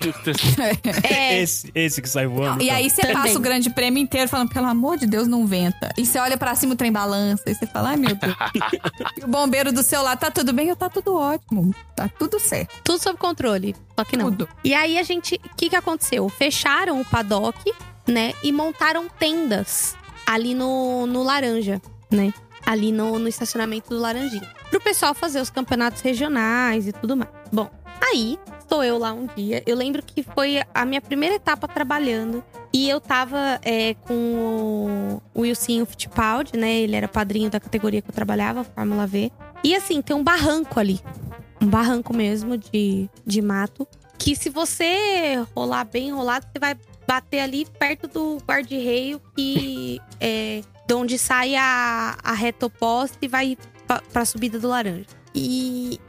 É. 1.04 1.39
Esse, 1.43 1.71
esse 1.73 2.02
que 2.02 2.10
sai 2.10 2.28
voando. 2.28 2.62
E 2.62 2.67
tá. 2.67 2.76
aí 2.76 2.89
você 2.89 3.02
Também. 3.02 3.17
passa 3.17 3.38
o 3.38 3.41
grande 3.41 3.69
prêmio 3.69 4.02
inteiro 4.02 4.30
falando, 4.30 4.49
pelo 4.49 4.67
amor 4.67 4.97
de 4.97 5.06
Deus, 5.06 5.28
não 5.28 5.45
venta. 5.45 5.93
E 5.97 6.06
você 6.06 6.19
olha 6.19 6.38
pra 6.38 6.56
cima, 6.56 6.73
o 6.73 6.76
trem 6.76 6.91
balança. 6.91 7.43
E 7.47 7.56
você 7.56 7.65
fala, 7.65 7.89
ai 7.89 7.97
meu 7.97 8.15
Deus. 8.15 8.36
e 9.17 9.23
o 9.23 9.28
bombeiro 9.28 9.71
do 9.71 9.82
seu 9.82 10.02
lado, 10.02 10.19
tá 10.19 10.32
tudo 10.32 10.54
bem? 10.54 10.67
Eu, 10.67 10.76
tá 10.76 10.89
tudo 10.89 11.15
ótimo. 11.15 11.73
Tá 11.95 12.08
tudo 12.08 12.39
certo. 12.39 12.73
Tudo 12.84 13.02
sob 13.02 13.17
controle. 13.17 13.76
Só 13.97 14.04
que 14.04 14.17
não. 14.17 14.32
Tudo. 14.32 14.49
E 14.63 14.73
aí 14.73 14.97
a 14.97 15.04
gente, 15.04 15.36
o 15.36 15.56
que 15.56 15.69
que 15.69 15.76
aconteceu? 15.76 16.28
Fecharam 16.30 16.99
o 17.02 17.06
paddock, 17.06 17.71
né? 18.08 18.34
E 18.43 18.52
montaram 18.52 19.08
tendas 19.08 19.95
ali 20.26 20.54
no, 20.54 21.06
no 21.08 21.23
Laranja, 21.23 21.82
né? 22.12 22.34
Ali 22.65 22.91
no, 22.91 23.19
no 23.19 23.28
estacionamento 23.28 23.89
do 23.89 23.99
Laranjinha. 23.99 24.49
Pro 24.70 24.80
pessoal 24.80 25.14
fazer 25.14 25.41
os 25.41 25.49
campeonatos 25.49 26.01
regionais 26.01 26.88
e 26.88 26.91
tudo 26.91 27.16
mais. 27.16 27.30
Bom, 27.51 27.70
aí 28.01 28.39
estou 28.64 28.84
eu 28.84 28.97
lá 28.97 29.14
um 29.14 29.28
dia. 29.28 29.61
Eu 29.66 29.76
lembro 29.76 30.01
que 30.03 30.24
foi 30.24 30.64
a 30.74 30.86
minha 30.86 31.01
primeira 31.01 31.36
etapa 31.36 31.68
trabalhando. 31.68 32.43
E 32.74 32.89
eu 32.89 32.99
tava 32.99 33.59
é, 33.61 33.93
com 33.93 35.22
o 35.36 35.41
Wilson 35.41 35.86
Fittipaldi, 35.86 36.57
né? 36.57 36.74
Ele 36.80 36.95
era 36.95 37.07
padrinho 37.07 37.49
da 37.49 37.59
categoria 37.59 38.01
que 38.01 38.09
eu 38.09 38.14
trabalhava, 38.14 38.64
Fórmula 38.64 39.05
V. 39.05 39.32
E 39.64 39.76
assim, 39.76 40.01
tem 40.01 40.16
um 40.16 40.24
barranco 40.24 40.80
ali. 40.80 40.99
Um 41.61 41.68
barranco 41.68 42.14
mesmo 42.16 42.57
de, 42.57 43.09
de 43.26 43.41
mato. 43.41 43.88
Que 44.18 44.36
se 44.36 44.49
você 44.49 45.45
rolar 45.55 45.86
bem 45.86 46.07
enrolado, 46.09 46.47
você 46.51 46.59
vai 46.59 46.76
bater 47.07 47.41
ali 47.41 47.66
perto 47.78 48.07
do 48.07 48.38
guarda-reio 48.47 49.22
que 49.36 49.99
é 50.20 50.61
de 50.88 50.93
onde 50.93 51.18
sai 51.18 51.55
a, 51.55 52.18
a 52.24 52.34
reta 52.34 52.66
oposta 52.66 53.18
e 53.22 53.28
vai 53.28 53.57
pra 54.11 54.26
subida 54.26 54.59
do 54.59 54.68
laranja. 54.68 55.05
E, 55.34 55.99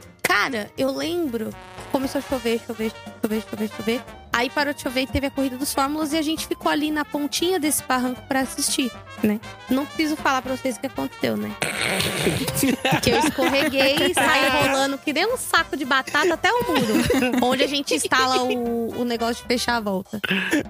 cara, 0.45 0.69
eu 0.77 0.91
lembro. 0.91 1.49
Começou 1.91 2.19
a 2.19 2.21
chover, 2.21 2.59
chover, 2.59 2.91
chover, 3.21 3.41
chover, 3.41 3.69
chover. 3.69 4.24
Aí 4.35 4.49
parou 4.49 4.73
de 4.73 4.81
chover 4.81 5.03
e 5.03 5.07
teve 5.07 5.27
a 5.27 5.31
corrida 5.31 5.55
dos 5.55 5.73
Fórmulas 5.73 6.11
e 6.11 6.17
a 6.17 6.21
gente 6.21 6.45
ficou 6.45 6.69
ali 6.69 6.91
na 6.91 7.05
pontinha 7.05 7.57
desse 7.57 7.81
barranco 7.83 8.21
pra 8.27 8.41
assistir, 8.41 8.91
né? 9.23 9.39
Não 9.69 9.85
preciso 9.85 10.17
falar 10.17 10.41
pra 10.41 10.57
vocês 10.57 10.75
o 10.75 10.79
que 10.81 10.87
aconteceu, 10.87 11.37
né? 11.37 11.49
que 13.01 13.11
eu 13.11 13.19
escorreguei, 13.19 14.13
saí 14.13 14.67
rolando 14.67 14.97
que 14.97 15.13
nem 15.13 15.25
um 15.25 15.37
saco 15.37 15.77
de 15.77 15.85
batata 15.85 16.33
até 16.33 16.51
o 16.51 16.67
muro. 16.67 17.45
onde 17.45 17.63
a 17.63 17.67
gente 17.67 17.95
instala 17.95 18.43
o, 18.43 18.99
o 18.99 19.05
negócio 19.05 19.41
de 19.41 19.47
fechar 19.47 19.77
a 19.77 19.79
volta. 19.79 20.19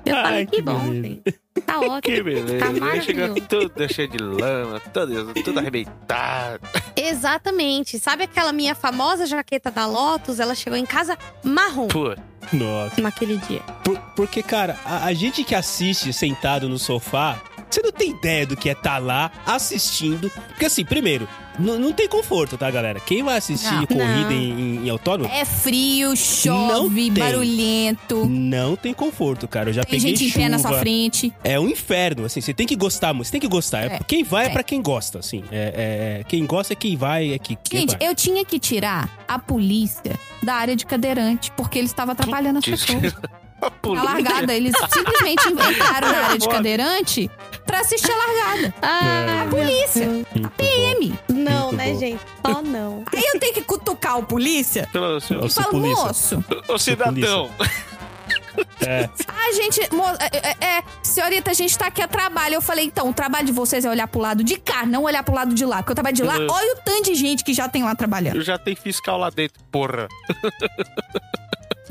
Eu 0.05 0.15
falei, 0.15 0.41
Ai, 0.41 0.45
que, 0.45 0.57
que 0.57 0.61
bom, 0.61 0.79
beleza. 0.79 1.07
gente. 1.07 1.39
Tá 1.65 1.79
ótimo. 1.79 2.01
Que 2.01 2.21
beleza. 2.21 2.59
Tá 2.59 2.67
Aí 2.67 3.01
chega 3.01 3.27
maravilhoso. 3.27 3.41
tudo 3.49 3.93
cheio 3.93 4.07
de 4.09 4.17
lama, 4.19 4.79
tudo, 4.93 5.33
tudo 5.43 5.57
arrebentado. 5.59 6.59
Exatamente. 6.95 7.97
Sabe 7.97 8.25
aquela 8.25 8.51
minha 8.51 8.75
famosa 8.75 9.25
jaqueta 9.25 9.71
da 9.71 9.87
Lotus? 9.87 10.39
Ela 10.39 10.53
chegou 10.53 10.77
em 10.77 10.85
casa 10.85 11.17
marrom 11.43 11.87
Pô, 11.87 12.13
Nossa. 12.53 13.01
naquele 13.01 13.37
dia. 13.37 13.61
Por- 13.83 13.99
porque, 14.15 14.41
cara, 14.43 14.77
a, 14.85 15.05
a 15.05 15.13
gente 15.13 15.43
que 15.43 15.55
assiste 15.55 16.11
sentado 16.13 16.67
no 16.69 16.77
sofá, 16.79 17.41
você 17.69 17.81
não 17.81 17.91
tem 17.91 18.11
ideia 18.11 18.45
do 18.45 18.55
que 18.55 18.69
é 18.69 18.73
estar 18.73 18.97
lá 18.97 19.31
assistindo. 19.45 20.29
Porque, 20.49 20.65
assim, 20.65 20.85
primeiro, 20.85 21.27
n- 21.59 21.77
não 21.77 21.91
tem 21.91 22.07
conforto, 22.07 22.57
tá, 22.57 22.69
galera? 22.71 22.99
Quem 22.99 23.23
vai 23.23 23.37
assistir 23.37 23.73
Não. 23.73 23.85
corrida 23.85 24.05
Não. 24.29 24.31
em, 24.31 24.51
em, 24.81 24.85
em 24.85 24.89
autódromo, 24.89 25.33
É 25.33 25.43
frio, 25.45 26.15
chove, 26.15 27.09
Não 27.09 27.13
barulhento. 27.19 28.25
não 28.27 28.75
tem 28.75 28.93
conforto, 28.93 29.47
cara. 29.47 29.69
Eu 29.69 29.73
já 29.73 29.83
Tem 29.83 29.99
peguei 29.99 30.15
gente 30.15 30.25
em 30.25 30.27
chuva. 30.29 30.39
pé 30.45 30.49
na 30.49 30.59
sua 30.59 30.79
frente. 30.79 31.33
É 31.43 31.59
um 31.59 31.67
inferno, 31.69 32.25
assim, 32.25 32.41
você 32.41 32.53
tem 32.53 32.65
que 32.67 32.75
gostar, 32.75 33.13
muito, 33.13 33.25
você 33.27 33.31
tem 33.33 33.41
que 33.41 33.47
gostar. 33.47 33.83
É. 33.83 33.95
É. 33.95 33.99
Quem 34.07 34.23
vai 34.23 34.45
é, 34.45 34.47
É. 34.47 34.49
pra 34.51 34.63
quem 34.63 34.81
gosta, 34.81 35.19
assim. 35.19 35.43
É, 35.51 35.57
é- 35.57 36.19
é- 36.21 36.23
quem 36.23 36.45
gosta 36.45 36.73
é 36.73 36.75
quem 36.75 36.95
vai, 36.95 37.33
é 37.33 37.39
que, 37.39 37.55
quem 37.63 37.81
Gente, 37.81 37.97
vai. 37.97 38.07
eu 38.09 38.15
tinha 38.15 38.43
que 38.45 38.59
tirar 38.59 39.09
a 39.27 39.37
polícia 39.39 40.13
da 40.41 40.55
área 40.55 40.75
de 40.75 40.85
cadeirante, 40.85 41.51
porque 41.51 41.77
eles 41.79 41.91
estavam 41.91 42.13
atrapalhando 42.13 42.59
as 42.59 42.65
pessoas. 42.65 43.13
a 43.61 44.03
largada, 44.03 44.53
eles 44.53 44.73
simplesmente 44.93 45.47
entraram 45.49 46.11
na 46.11 46.17
área 46.25 46.37
de 46.37 46.47
cadeirante 46.47 47.31
pra 47.65 47.79
assistir 47.79 48.11
a 48.11 48.15
largada. 48.15 48.73
Ah, 48.81 49.43
A 49.43 49.49
polícia, 49.49 50.07
bom. 50.07 50.49
PM. 50.57 51.13
não, 51.29 51.71
né, 51.71 51.95
gente? 51.95 52.19
Só 52.45 52.61
não. 52.61 53.03
Aí 53.13 53.23
eu 53.33 53.39
tenho 53.39 53.53
que 53.53 53.61
cutucar 53.61 54.19
o 54.19 54.23
polícia 54.23 54.87
Pelo 54.91 55.17
e 55.17 55.21
falo, 55.49 55.69
polícia. 55.69 56.03
moço, 56.05 56.45
Ô 56.67 56.77
cidadão, 56.77 57.49
É, 58.85 59.09
a 59.27 59.51
gente. 59.53 59.93
mo- 59.93 60.03
É, 60.19 60.65
é, 60.65 60.77
é, 60.77 60.83
senhorita, 61.03 61.51
a 61.51 61.53
gente 61.53 61.77
tá 61.77 61.87
aqui 61.87 62.01
a 62.01 62.07
trabalho. 62.07 62.55
Eu 62.55 62.61
falei, 62.61 62.85
então, 62.85 63.09
o 63.09 63.13
trabalho 63.13 63.45
de 63.45 63.51
vocês 63.51 63.83
é 63.85 63.89
olhar 63.89 64.07
pro 64.07 64.19
lado 64.21 64.43
de 64.43 64.57
cá, 64.57 64.85
não 64.85 65.03
olhar 65.03 65.23
pro 65.23 65.33
lado 65.33 65.53
de 65.55 65.65
lá. 65.65 65.77
Porque 65.77 65.91
o 65.91 65.95
trabalho 65.95 66.15
de 66.15 66.23
lá, 66.23 66.37
Uhum. 66.37 66.47
olha 66.49 66.73
o 66.73 66.77
tanto 66.83 67.03
de 67.05 67.15
gente 67.15 67.43
que 67.43 67.53
já 67.53 67.67
tem 67.69 67.83
lá 67.83 67.95
trabalhando. 67.95 68.35
eu 68.37 68.41
já 68.43 68.57
tenho 68.57 68.77
fiscal 68.77 69.17
lá 69.17 69.29
dentro, 69.29 69.61
porra. 69.71 70.07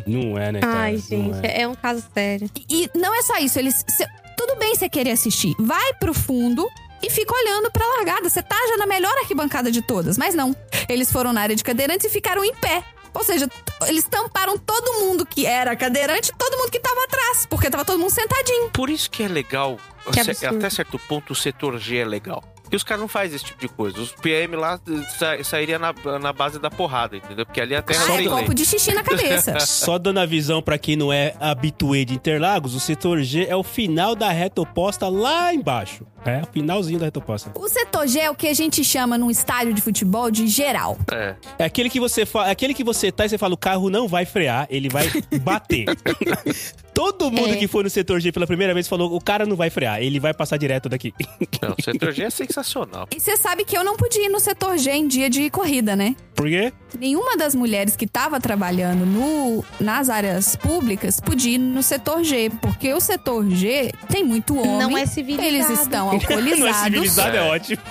não 0.06 0.36
é, 0.38 0.52
né, 0.52 0.60
cara? 0.60 0.78
Ai, 0.80 0.98
gente, 0.98 1.46
é. 1.46 1.62
é. 1.62 1.68
um 1.68 1.74
caso 1.74 2.04
sério. 2.12 2.50
E 2.68 2.90
não 2.94 3.14
é 3.14 3.22
só 3.22 3.38
isso, 3.38 3.58
eles. 3.58 3.84
cê- 3.88 4.06
tudo 4.36 4.56
bem 4.56 4.74
você 4.74 4.88
querer 4.88 5.12
assistir. 5.12 5.54
Vai 5.58 5.94
pro 5.94 6.12
fundo 6.12 6.68
e 7.02 7.08
fica 7.08 7.32
olhando 7.34 7.70
pra 7.70 7.86
largada. 7.96 8.28
Você 8.28 8.42
tá 8.42 8.56
já 8.68 8.76
na 8.76 8.86
melhor 8.86 9.12
arquibancada 9.18 9.70
de 9.70 9.80
todas. 9.80 10.18
Mas 10.18 10.34
não. 10.34 10.54
Eles 10.88 11.10
foram 11.10 11.32
na 11.32 11.40
área 11.40 11.56
de 11.56 11.64
cadeirantes 11.64 12.06
e 12.06 12.10
ficaram 12.10 12.44
em 12.44 12.54
pé. 12.54 12.82
Ou 13.14 13.24
seja, 13.24 13.48
eles 13.86 14.04
tamparam 14.04 14.58
todo 14.58 15.00
mundo 15.00 15.24
que 15.24 15.46
era 15.46 15.74
cadeirante 15.76 16.30
e 16.30 16.36
todo 16.36 16.58
mundo 16.58 16.70
que 16.70 16.80
tava 16.80 17.04
atrás. 17.04 17.46
Porque 17.46 17.70
tava 17.70 17.84
todo 17.84 17.98
mundo 17.98 18.10
sentadinho. 18.10 18.70
Por 18.70 18.90
isso 18.90 19.10
que 19.10 19.22
é 19.22 19.28
legal, 19.28 19.78
até 20.06 20.70
certo 20.70 20.98
ponto, 20.98 21.32
o 21.32 21.36
setor 21.36 21.78
G 21.78 21.98
é 21.98 22.04
legal. 22.04 22.53
Porque 22.64 22.76
os 22.76 22.82
caras 22.82 23.02
não 23.02 23.08
fazem 23.08 23.36
esse 23.36 23.44
tipo 23.44 23.60
de 23.60 23.68
coisa. 23.68 24.00
Os 24.00 24.12
PM 24.12 24.56
lá 24.56 24.80
sa 25.18 25.44
sairia 25.44 25.78
na, 25.78 25.94
na 26.18 26.32
base 26.32 26.58
da 26.58 26.70
porrada, 26.70 27.16
entendeu? 27.16 27.44
Porque 27.44 27.60
ali 27.60 27.76
a 27.76 27.82
terra 27.82 28.00
não 28.00 28.16
tem 28.16 28.28
lei. 28.28 28.28
copo 28.28 28.54
de 28.54 28.64
xixi 28.64 28.92
na 28.92 29.02
cabeça. 29.02 29.60
Só 29.64 29.98
dando 29.98 30.18
a 30.18 30.26
visão 30.26 30.62
pra 30.62 30.78
quem 30.78 30.96
não 30.96 31.12
é 31.12 31.34
habituê 31.38 32.04
de 32.06 32.14
Interlagos, 32.14 32.74
o 32.74 32.80
setor 32.80 33.22
G 33.22 33.44
é 33.44 33.54
o 33.54 33.62
final 33.62 34.16
da 34.16 34.30
reta 34.30 34.62
oposta 34.62 35.08
lá 35.08 35.52
embaixo. 35.52 36.06
É, 36.24 36.40
o 36.40 36.46
finalzinho 36.46 36.98
da 36.98 37.04
reta 37.04 37.18
oposta. 37.18 37.52
o 37.54 37.68
setor 37.68 38.08
G 38.08 38.18
é 38.18 38.30
o 38.30 38.34
que 38.34 38.48
a 38.48 38.54
gente 38.54 38.82
chama 38.82 39.18
num 39.18 39.30
estádio 39.30 39.74
de 39.74 39.82
futebol 39.82 40.30
de 40.30 40.46
geral. 40.46 40.96
É. 41.12 41.34
É 41.58 41.64
aquele 41.64 41.90
que 41.90 42.00
você 42.00 42.24
fa... 42.24 42.48
é 42.48 42.50
aquele 42.50 42.72
que 42.72 42.82
você 42.82 43.12
tá 43.12 43.26
e 43.26 43.28
você 43.28 43.36
fala, 43.36 43.52
o 43.52 43.58
carro 43.58 43.90
não 43.90 44.08
vai 44.08 44.24
frear, 44.24 44.66
ele 44.70 44.88
vai 44.88 45.10
bater. 45.42 45.84
Todo 47.04 47.30
mundo 47.30 47.50
É. 47.52 47.56
que 47.56 47.68
foi 47.68 47.82
no 47.82 47.90
setor 47.90 48.18
G 48.20 48.32
pela 48.32 48.46
primeira 48.46 48.72
vez 48.72 48.88
falou, 48.88 49.14
o 49.14 49.20
cara 49.20 49.44
não 49.44 49.56
vai 49.56 49.68
frear, 49.68 50.00
ele 50.02 50.18
vai 50.18 50.32
passar 50.32 50.56
direto 50.56 50.88
daqui. 50.88 51.12
Não, 51.60 51.74
o 51.78 51.82
setor 51.82 52.12
G 52.12 52.24
é 52.24 52.30
sensacional. 52.30 53.06
E 53.14 53.20
você 53.20 53.36
sabe 53.36 53.64
que 53.64 53.76
eu 53.76 53.82
não 53.84 53.96
podia 53.96 54.26
ir 54.26 54.28
no 54.28 54.38
setor 54.40 54.76
G 54.78 54.90
em 54.90 55.06
dia 55.08 55.28
de 55.30 55.48
corrida, 55.50 55.94
né? 55.96 56.14
Por 56.34 56.46
quê? 56.48 56.72
Nenhuma 56.98 57.36
das 57.36 57.54
mulheres 57.54 57.94
que 57.96 58.04
estava 58.04 58.40
trabalhando 58.40 59.04
no, 59.06 59.64
nas 59.80 60.08
áreas 60.10 60.56
públicas 60.56 61.20
podia 61.20 61.54
ir 61.54 61.58
no 61.58 61.82
setor 61.82 62.22
G, 62.24 62.50
porque 62.60 62.92
o 62.92 63.00
setor 63.00 63.48
G 63.50 63.92
tem 64.08 64.24
muito 64.24 64.56
homem. 64.58 64.78
Não 64.78 64.98
é 64.98 65.06
civilizado. 65.06 65.46
Eles 65.48 65.70
estão 65.70 66.10
alcoolizados. 66.10 66.58
Não 66.60 66.68
é 66.68 66.74
civilizado, 66.84 67.36
é 67.36 67.38
É. 67.38 67.42
ótimo. 67.42 67.82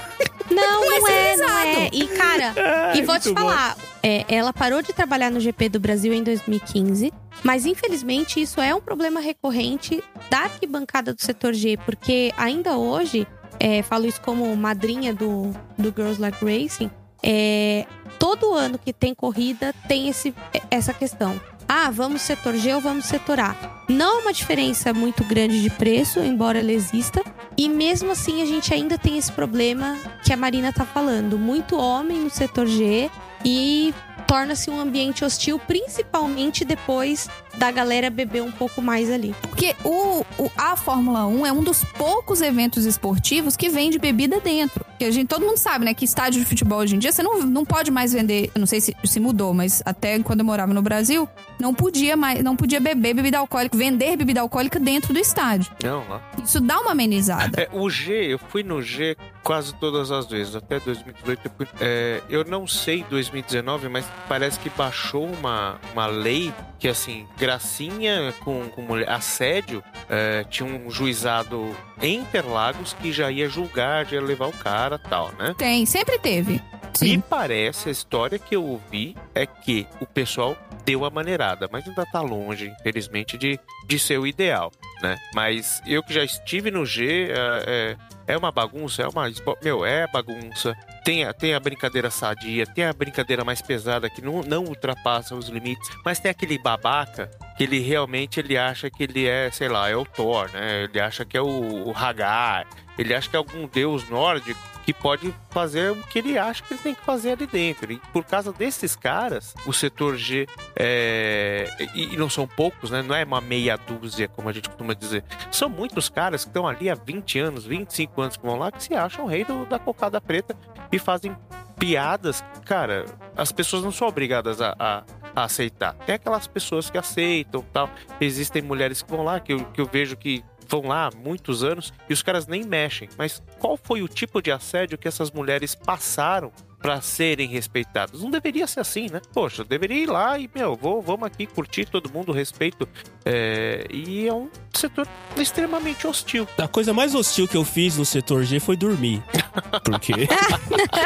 Não, 0.52 0.62
Não 0.82 0.96
é 0.96 1.00
não 1.00 1.08
é, 1.08 1.36
não 1.38 1.48
civilizado. 1.48 1.68
é. 1.80 1.90
E, 1.94 2.08
cara, 2.08 2.54
Ai, 2.92 2.98
e 2.98 3.02
vou 3.02 3.20
te 3.20 3.32
falar, 3.34 3.78
é, 4.04 4.26
ela 4.28 4.52
parou 4.54 4.82
de 4.82 4.92
trabalhar 4.94 5.32
no 5.32 5.40
GP 5.40 5.70
do 5.70 5.80
Brasil 5.80 6.14
em 6.14 6.22
2015, 6.22 7.12
mas 7.42 7.66
infelizmente 7.66 8.42
isso 8.42 8.62
é 8.62 8.74
um 8.76 8.82
problema 8.82 9.20
recorrente 9.20 10.04
da 10.30 10.40
arquibancada 10.40 11.14
do 11.14 11.22
setor 11.22 11.54
G, 11.54 11.78
porque 11.78 12.34
ainda 12.38 12.78
hoje, 12.78 13.28
é, 13.60 13.82
falo 13.82 14.06
isso 14.06 14.22
como 14.22 14.56
madrinha 14.56 15.14
do, 15.14 15.52
do 15.78 15.94
Girls 15.96 16.20
Like 16.20 16.44
Racing, 16.44 16.92
é, 17.24 17.86
todo 18.20 18.54
ano 18.54 18.78
que 18.78 18.92
tem 18.92 19.16
corrida 19.16 19.74
tem 19.88 20.10
esse, 20.10 20.34
essa 20.70 20.94
questão. 20.94 21.40
Ah, 21.68 21.90
vamos 21.90 22.22
setor 22.22 22.56
G 22.56 22.74
ou 22.76 22.82
vamos 22.82 23.06
setor 23.06 23.40
A. 23.40 23.56
Não 23.88 24.20
é 24.20 24.22
uma 24.22 24.34
diferença 24.34 24.94
muito 24.94 25.24
grande 25.24 25.62
de 25.62 25.70
preço, 25.70 26.20
embora 26.20 26.60
ela 26.60 26.72
exista. 26.72 27.24
E 27.58 27.70
mesmo 27.70 28.12
assim 28.12 28.42
a 28.42 28.46
gente 28.46 28.74
ainda 28.74 28.98
tem 28.98 29.18
esse 29.18 29.32
problema 29.32 29.98
que 30.24 30.34
a 30.34 30.38
Marina 30.38 30.74
tá 30.74 30.86
falando. 30.86 31.38
Muito 31.38 31.78
homem 31.78 32.20
no 32.20 32.30
setor 32.30 32.68
G 32.68 33.10
e 33.46 33.94
torna-se 34.28 34.70
um 34.70 34.80
ambiente 34.80 35.24
hostil, 35.26 35.60
principalmente 35.60 36.66
depois 36.66 37.30
da 37.56 37.70
galera 37.70 38.10
beber 38.10 38.42
um 38.42 38.52
pouco 38.52 38.82
mais 38.82 39.12
ali. 39.12 39.36
Porque 39.42 39.76
o, 39.84 40.26
o- 40.40 40.52
a 40.58 40.76
Fórmula 40.76 41.26
1 41.28 41.46
é 41.46 41.52
um 41.52 41.64
dos 41.64 41.84
poucos 41.84 42.42
eventos 42.42 42.86
esportivos 42.86 43.56
que 43.56 43.70
vende 43.70 44.00
bebida 44.00 44.40
dentro. 44.40 44.84
Porque 44.84 45.06
a 45.06 45.12
gente, 45.12 45.28
todo 45.28 45.46
mundo 45.46 45.58
sabe, 45.58 45.86
né, 45.86 45.94
que 45.94 46.04
estádio 46.04 46.40
de 46.42 46.48
futebol 46.48 46.80
hoje 46.80 46.96
em 46.96 47.00
dia 47.00 47.12
você 47.12 47.22
não, 47.22 47.42
não 47.42 47.64
pode 47.64 47.92
mais 47.92 48.12
vender. 48.14 48.50
Eu 48.56 48.60
não 48.60 48.66
sei 48.66 48.82
se, 48.82 48.96
se 49.04 49.20
mudou, 49.20 49.54
mas 49.54 49.84
até 49.86 50.18
quando 50.20 50.40
eu 50.40 50.46
morava 50.46 50.74
no 50.74 50.82
Brasil, 50.82 51.30
não 51.60 51.74
podia 51.76 52.18
mais, 52.18 52.44
não 52.44 52.56
podia 52.56 52.80
beber 52.80 53.14
bebida 53.14 53.38
alcoólica, 53.38 53.78
vender 53.78 54.18
bebida 54.18 54.42
alcoólica 54.42 54.80
dentro 54.80 55.14
do 55.14 55.20
estádio. 55.20 55.72
Não. 55.84 56.04
Isso 56.44 56.60
dá 56.60 56.80
uma 56.80 56.92
amenizada. 56.92 57.62
É, 57.62 57.70
o 57.72 57.88
G, 57.90 58.34
eu 58.34 58.40
fui 58.40 58.64
no 58.64 58.82
G 58.82 59.16
quase 59.44 59.74
todas 59.76 60.10
as 60.10 60.26
vezes, 60.26 60.56
até 60.56 60.80
2018. 60.80 61.42
Eu, 61.46 61.52
fui- 61.56 61.68
é, 61.80 62.22
eu 62.30 62.44
não 62.46 62.66
sei 62.66 63.04
2019, 63.10 63.90
mas 63.90 64.03
parece 64.28 64.60
que 64.60 64.70
baixou 64.70 65.26
uma, 65.26 65.80
uma 65.94 66.06
lei 66.06 66.54
que, 66.80 66.88
assim, 66.88 67.28
gracinha 67.38 68.34
com, 68.44 68.68
com 68.70 68.82
mulher, 68.82 69.10
assédio, 69.10 69.84
é, 70.10 70.44
tinha 70.44 70.68
um 70.68 70.90
juizado 70.90 71.76
em 72.02 72.20
Interlagos 72.20 72.94
que 72.94 73.12
já 73.12 73.32
ia 73.32 73.48
julgar, 73.48 74.06
já 74.06 74.16
ia 74.16 74.22
levar 74.22 74.48
o 74.48 74.54
cara 74.54 74.98
tal, 74.98 75.32
né? 75.34 75.54
Tem, 75.58 75.86
sempre 75.86 76.20
teve. 76.20 76.62
Me 77.02 77.10
Sim. 77.10 77.24
parece, 77.28 77.90
a 77.90 77.92
história 77.92 78.38
que 78.38 78.56
eu 78.56 78.64
ouvi 78.64 79.16
é 79.34 79.46
que 79.46 79.88
o 80.00 80.06
pessoal 80.06 80.56
deu 80.86 81.06
a 81.06 81.10
maneirada, 81.10 81.68
mas 81.72 81.88
ainda 81.88 82.06
tá 82.06 82.22
longe, 82.22 82.74
infelizmente, 82.80 83.38
de, 83.38 83.60
de 83.88 84.00
ser 84.00 84.20
o 84.20 84.28
ideal, 84.28 84.72
né? 85.02 85.18
Mas 85.34 85.82
eu 85.88 86.04
que 86.04 86.14
já 86.14 86.24
estive 86.24 86.70
no 86.70 86.86
G, 86.86 87.32
é, 87.32 87.98
é, 88.28 88.34
é 88.34 88.38
uma 88.38 88.52
bagunça, 88.52 89.02
é 89.02 89.08
uma. 89.08 89.32
Meu, 89.64 89.86
é 89.86 90.08
bagunça. 90.08 90.76
Tem 91.04 91.26
a, 91.26 91.34
tem 91.34 91.54
a 91.54 91.60
brincadeira 91.60 92.10
sadia, 92.10 92.66
tem 92.66 92.86
a 92.86 92.94
brincadeira 92.94 93.44
mais 93.44 93.62
pesada 93.62 94.10
que 94.10 94.22
não, 94.22 94.42
não 94.42 94.64
ultrapassa 94.64 95.36
os 95.36 95.50
limites, 95.50 95.90
mas 96.06 96.20
tem 96.20 96.32
aquele 96.32 96.58
babaca 96.58 97.30
que 97.58 97.64
ele 97.64 97.80
realmente 97.80 98.40
ele 98.40 98.58
acha 98.58 98.90
que 98.90 99.04
ele 99.04 99.28
é, 99.28 99.52
sei 99.52 99.68
lá, 99.68 99.90
é 99.90 99.96
o 99.96 100.06
Thor, 100.06 100.50
né? 100.52 100.84
Ele 100.84 101.00
acha 101.00 101.26
que 101.26 101.36
é 101.36 101.42
o, 101.42 101.90
o 101.90 101.92
Hagar, 101.96 102.66
ele 102.98 103.14
acha 103.14 103.30
que 103.30 103.36
é 103.36 103.40
algum 103.40 103.68
deus 103.68 104.08
nórdico 104.10 104.73
que 104.86 104.94
pode 104.94 105.34
fazer 105.50 105.92
o 105.92 105.96
que 106.04 106.20
ele 106.20 106.38
acha 106.38 106.62
que 106.64 106.74
ele 106.74 106.82
tem 106.82 106.94
que 106.96 107.02
fazer 107.06 107.32
ali 107.32 107.48
dentro. 107.48 107.92
E 107.92 107.98
por 108.12 108.24
causa 108.26 108.52
desses 108.52 108.96
caras, 108.96 109.54
o 109.66 109.72
setor 109.74 110.18
G 110.18 110.48
é, 110.76 111.68
e, 111.96 112.18
não 112.18 112.30
são 112.30 112.48
poucos, 112.48 112.92
né? 112.92 113.02
Não 113.02 113.16
é 113.16 113.24
uma 113.24 113.42
meia 113.42 113.78
dúzia, 113.78 114.28
como 114.28 114.50
a 114.50 114.54
gente 114.54 114.68
costuma 114.70 114.94
dizer. 114.94 115.24
São 115.52 115.70
muitos 115.70 116.10
caras 116.10 116.44
que 116.44 116.50
estão 116.50 116.68
ali 116.68 116.90
há 116.90 116.96
20 116.96 117.40
anos, 117.40 117.66
25 117.66 118.22
anos 118.22 118.38
que 118.38 118.46
vão 118.46 118.58
lá, 118.58 118.72
que 118.72 118.84
se 118.84 118.94
acham 118.94 119.26
rei 119.26 119.44
do- 119.46 119.66
da 119.66 119.80
cocada 119.80 120.20
preta 120.20 120.56
e 120.92 121.00
fazem 121.00 121.36
piadas. 121.80 122.44
Cara, 122.66 123.06
as 123.36 123.52
pessoas 123.52 123.84
não 123.84 123.92
são 123.92 124.08
obrigadas 124.08 124.62
a, 124.62 124.76
a- 124.80 125.04
a 125.36 125.44
aceitar. 125.46 125.94
Tem 126.06 126.16
aquelas 126.16 126.46
pessoas 126.48 126.90
que 126.90 126.98
aceitam 126.98 127.64
tal. 127.74 127.90
Existem 128.22 128.62
mulheres 128.62 129.02
que 129.02 129.10
vão 129.10 129.24
lá, 129.24 129.40
que 129.40 129.54
eu, 129.54 129.66
que 129.66 129.82
eu 129.82 129.86
vejo 129.86 130.16
que 130.16 130.44
vão 130.68 130.88
lá 130.88 131.08
há 131.08 131.12
muitos 131.16 131.64
anos 131.64 131.94
e 132.10 132.14
os 132.14 132.22
caras 132.22 132.48
nem 132.48 132.64
mexem. 132.64 133.10
Mas 133.18 133.42
qual 133.60 133.78
foi 133.78 134.02
o 134.02 134.08
tipo 134.08 134.42
de 134.42 134.52
assédio 134.52 134.98
que 134.98 135.08
essas 135.08 135.32
mulheres 135.32 135.76
passaram 135.76 136.52
para 136.84 137.00
serem 137.00 137.48
respeitadas? 137.48 138.22
Não 138.22 138.30
deveria 138.30 138.68
ser 138.68 138.82
assim, 138.82 139.10
né? 139.10 139.22
Poxa, 139.34 139.62
eu 139.62 139.66
deveria 139.66 140.04
ir 140.04 140.10
lá 140.10 140.38
e, 140.38 140.50
meu, 140.54 140.76
vou, 140.76 141.02
vamos 141.02 141.24
aqui 141.24 141.46
curtir 141.46 141.86
todo 141.86 142.12
mundo, 142.12 142.32
respeito. 142.32 142.88
É, 143.24 143.88
e 143.90 144.28
é 144.28 144.34
um 144.34 144.50
setor 144.74 145.08
extremamente 145.38 146.06
hostil. 146.06 146.48
A 146.58 146.68
coisa 146.68 146.94
mais 146.94 147.16
hostil 147.16 147.48
que 147.48 147.56
eu 147.56 147.64
fiz 147.64 147.98
no 147.98 148.06
setor 148.06 148.44
G 148.44 148.60
foi 148.60 148.76
dormir. 148.76 149.24
Por 149.84 150.00
quê? 150.00 150.28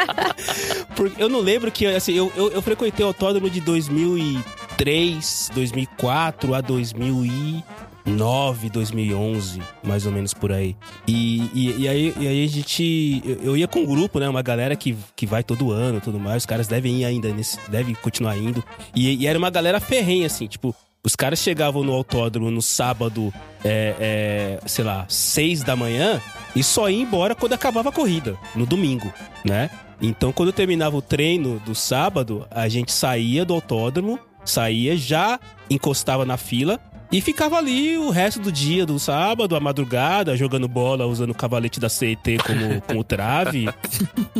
Porque 0.96 1.22
eu 1.22 1.28
não 1.28 1.40
lembro 1.40 1.70
que, 1.70 1.86
assim, 1.86 2.14
eu, 2.14 2.32
eu, 2.34 2.50
eu 2.50 2.62
frequentei 2.62 3.04
o 3.04 3.08
autódromo 3.08 3.48
de 3.48 3.60
2003, 3.60 5.50
2004 5.54 6.54
a 6.54 6.60
2009, 8.08 8.70
2011, 8.70 9.62
mais 9.82 10.06
ou 10.06 10.12
menos 10.12 10.32
por 10.32 10.52
aí. 10.52 10.76
E, 11.06 11.50
e, 11.52 11.82
e 11.82 11.88
aí, 11.88 12.14
e 12.18 12.28
aí 12.28 12.44
a 12.44 12.48
gente. 12.48 13.22
Eu, 13.24 13.36
eu 13.42 13.56
ia 13.56 13.68
com 13.68 13.80
um 13.80 13.86
grupo, 13.86 14.18
né? 14.18 14.28
Uma 14.28 14.42
galera 14.42 14.74
que, 14.74 14.96
que 15.14 15.26
vai 15.26 15.42
todo 15.42 15.70
ano 15.72 16.00
tudo 16.00 16.18
mais. 16.18 16.42
Os 16.42 16.46
caras 16.46 16.66
devem 16.66 17.00
ir 17.00 17.04
ainda, 17.04 17.28
nesse, 17.32 17.58
devem 17.68 17.94
continuar 17.94 18.36
indo. 18.36 18.64
E, 18.94 19.22
e 19.22 19.26
era 19.26 19.38
uma 19.38 19.50
galera 19.50 19.80
ferrenha, 19.80 20.26
assim, 20.26 20.46
tipo. 20.46 20.74
Os 21.00 21.14
caras 21.14 21.38
chegavam 21.38 21.84
no 21.84 21.92
autódromo 21.92 22.50
no 22.50 22.60
sábado, 22.60 23.32
é, 23.64 24.58
é, 24.60 24.60
sei 24.66 24.84
lá, 24.84 25.06
seis 25.08 25.62
da 25.62 25.76
manhã 25.76 26.20
e 26.56 26.62
só 26.62 26.90
ia 26.90 27.00
embora 27.00 27.36
quando 27.36 27.52
acabava 27.52 27.88
a 27.90 27.92
corrida, 27.92 28.36
no 28.54 28.66
domingo, 28.66 29.10
né? 29.44 29.70
Então, 30.02 30.32
quando 30.32 30.52
terminava 30.52 30.96
o 30.96 31.00
treino 31.00 31.60
do 31.60 31.72
sábado, 31.72 32.44
a 32.50 32.68
gente 32.68 32.90
saía 32.90 33.44
do 33.44 33.54
autódromo, 33.54 34.18
saía, 34.44 34.96
já 34.96 35.38
encostava 35.70 36.26
na 36.26 36.36
fila 36.36 36.80
e 37.10 37.20
ficava 37.20 37.56
ali 37.56 37.96
o 37.96 38.10
resto 38.10 38.40
do 38.40 38.52
dia 38.52 38.84
do 38.84 38.98
sábado, 38.98 39.56
a 39.56 39.60
madrugada, 39.60 40.36
jogando 40.36 40.68
bola, 40.68 41.06
usando 41.06 41.30
o 41.30 41.34
cavalete 41.34 41.80
da 41.80 41.88
CET 41.88 42.38
como, 42.44 42.80
como 42.82 43.04
trave, 43.04 43.66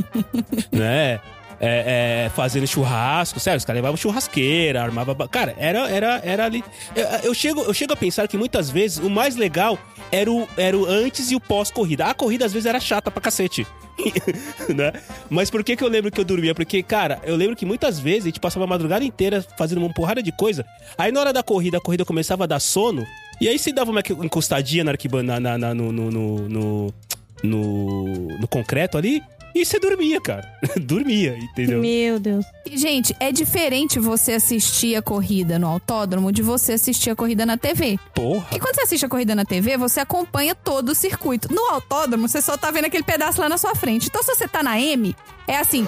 né? 0.70 1.20
É, 1.60 2.26
é, 2.26 2.30
fazendo 2.30 2.66
churrasco, 2.68 3.40
sério, 3.40 3.58
os 3.58 3.64
caras 3.64 3.78
levavam 3.78 3.96
churrasqueira, 3.96 4.80
armava. 4.82 5.26
Cara, 5.28 5.54
era, 5.58 5.90
era, 5.90 6.20
era 6.24 6.44
ali. 6.44 6.62
Eu, 6.94 7.04
eu 7.24 7.34
chego, 7.34 7.62
eu 7.62 7.74
chego 7.74 7.92
a 7.92 7.96
pensar 7.96 8.28
que 8.28 8.36
muitas 8.38 8.70
vezes 8.70 8.98
o 8.98 9.10
mais 9.10 9.34
legal 9.34 9.76
era 10.12 10.30
o, 10.30 10.46
era 10.56 10.76
o 10.78 10.86
antes 10.86 11.30
e 11.32 11.34
o 11.34 11.40
pós-corrida. 11.40 12.04
A 12.06 12.14
corrida 12.14 12.46
às 12.46 12.52
vezes 12.52 12.66
era 12.66 12.78
chata 12.78 13.10
pra 13.10 13.20
cacete. 13.20 13.66
né? 14.72 14.92
Mas 15.28 15.50
por 15.50 15.64
que, 15.64 15.74
que 15.74 15.82
eu 15.82 15.88
lembro 15.88 16.10
que 16.12 16.20
eu 16.20 16.24
dormia? 16.24 16.54
Porque, 16.54 16.80
cara, 16.82 17.20
eu 17.24 17.34
lembro 17.34 17.56
que 17.56 17.66
muitas 17.66 17.98
vezes 17.98 18.22
a 18.22 18.26
gente 18.28 18.38
passava 18.40 18.64
a 18.64 18.68
madrugada 18.68 19.04
inteira 19.04 19.44
fazendo 19.56 19.78
uma 19.78 19.92
porrada 19.92 20.22
de 20.22 20.30
coisa. 20.30 20.64
Aí 20.96 21.10
na 21.10 21.18
hora 21.18 21.32
da 21.32 21.42
corrida, 21.42 21.78
a 21.78 21.80
corrida 21.80 22.04
começava 22.04 22.44
a 22.44 22.46
dar 22.46 22.60
sono. 22.60 23.04
E 23.40 23.48
aí 23.48 23.58
se 23.58 23.72
dava 23.72 23.90
uma 23.90 24.00
encostadinha 24.22 24.84
na 24.84 24.92
arquibancada, 24.92 25.58
no, 25.74 25.90
no, 25.92 26.10
no- 26.48 26.94
no 27.42 28.48
concreto 28.48 28.96
ali. 28.96 29.22
E 29.54 29.64
você 29.64 29.78
dormia, 29.78 30.20
cara. 30.20 30.46
dormia, 30.80 31.36
entendeu? 31.38 31.80
Meu 31.80 32.18
Deus. 32.18 32.44
Gente, 32.66 33.14
é 33.18 33.32
diferente 33.32 33.98
você 33.98 34.32
assistir 34.32 34.94
a 34.96 35.02
corrida 35.02 35.58
no 35.58 35.66
autódromo 35.66 36.30
de 36.30 36.42
você 36.42 36.74
assistir 36.74 37.10
a 37.10 37.16
corrida 37.16 37.44
na 37.44 37.56
TV. 37.56 37.98
Porra. 38.14 38.42
Porque 38.42 38.60
quando 38.60 38.74
você 38.74 38.82
assiste 38.82 39.06
a 39.06 39.08
corrida 39.08 39.34
na 39.34 39.44
TV, 39.44 39.76
você 39.76 40.00
acompanha 40.00 40.54
todo 40.54 40.90
o 40.90 40.94
circuito. 40.94 41.52
No 41.52 41.62
autódromo, 41.70 42.28
você 42.28 42.40
só 42.40 42.56
tá 42.56 42.70
vendo 42.70 42.84
aquele 42.84 43.04
pedaço 43.04 43.40
lá 43.40 43.48
na 43.48 43.58
sua 43.58 43.74
frente. 43.74 44.08
Então, 44.08 44.22
se 44.22 44.34
você 44.34 44.46
tá 44.46 44.62
na 44.62 44.80
M, 44.80 45.14
é 45.46 45.56
assim. 45.56 45.86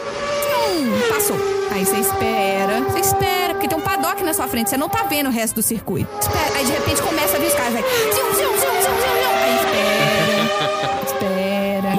Passou. 1.08 1.36
Aí 1.70 1.84
você 1.84 1.98
espera. 1.98 2.80
Você 2.82 3.00
espera, 3.00 3.54
porque 3.54 3.68
tem 3.68 3.78
um 3.78 3.82
paddock 3.82 4.22
na 4.22 4.32
sua 4.32 4.48
frente. 4.48 4.70
Você 4.70 4.76
não 4.76 4.88
tá 4.88 5.04
vendo 5.04 5.28
o 5.28 5.30
resto 5.30 5.56
do 5.56 5.62
circuito. 5.62 6.10
Espera. 6.20 6.56
Aí 6.56 6.64
de 6.64 6.72
repente 6.72 7.02
começa 7.02 7.36
a 7.36 7.40
vir 7.40 7.46
os 7.46 7.54
caras. 7.54 7.72
Vai. 7.74 8.59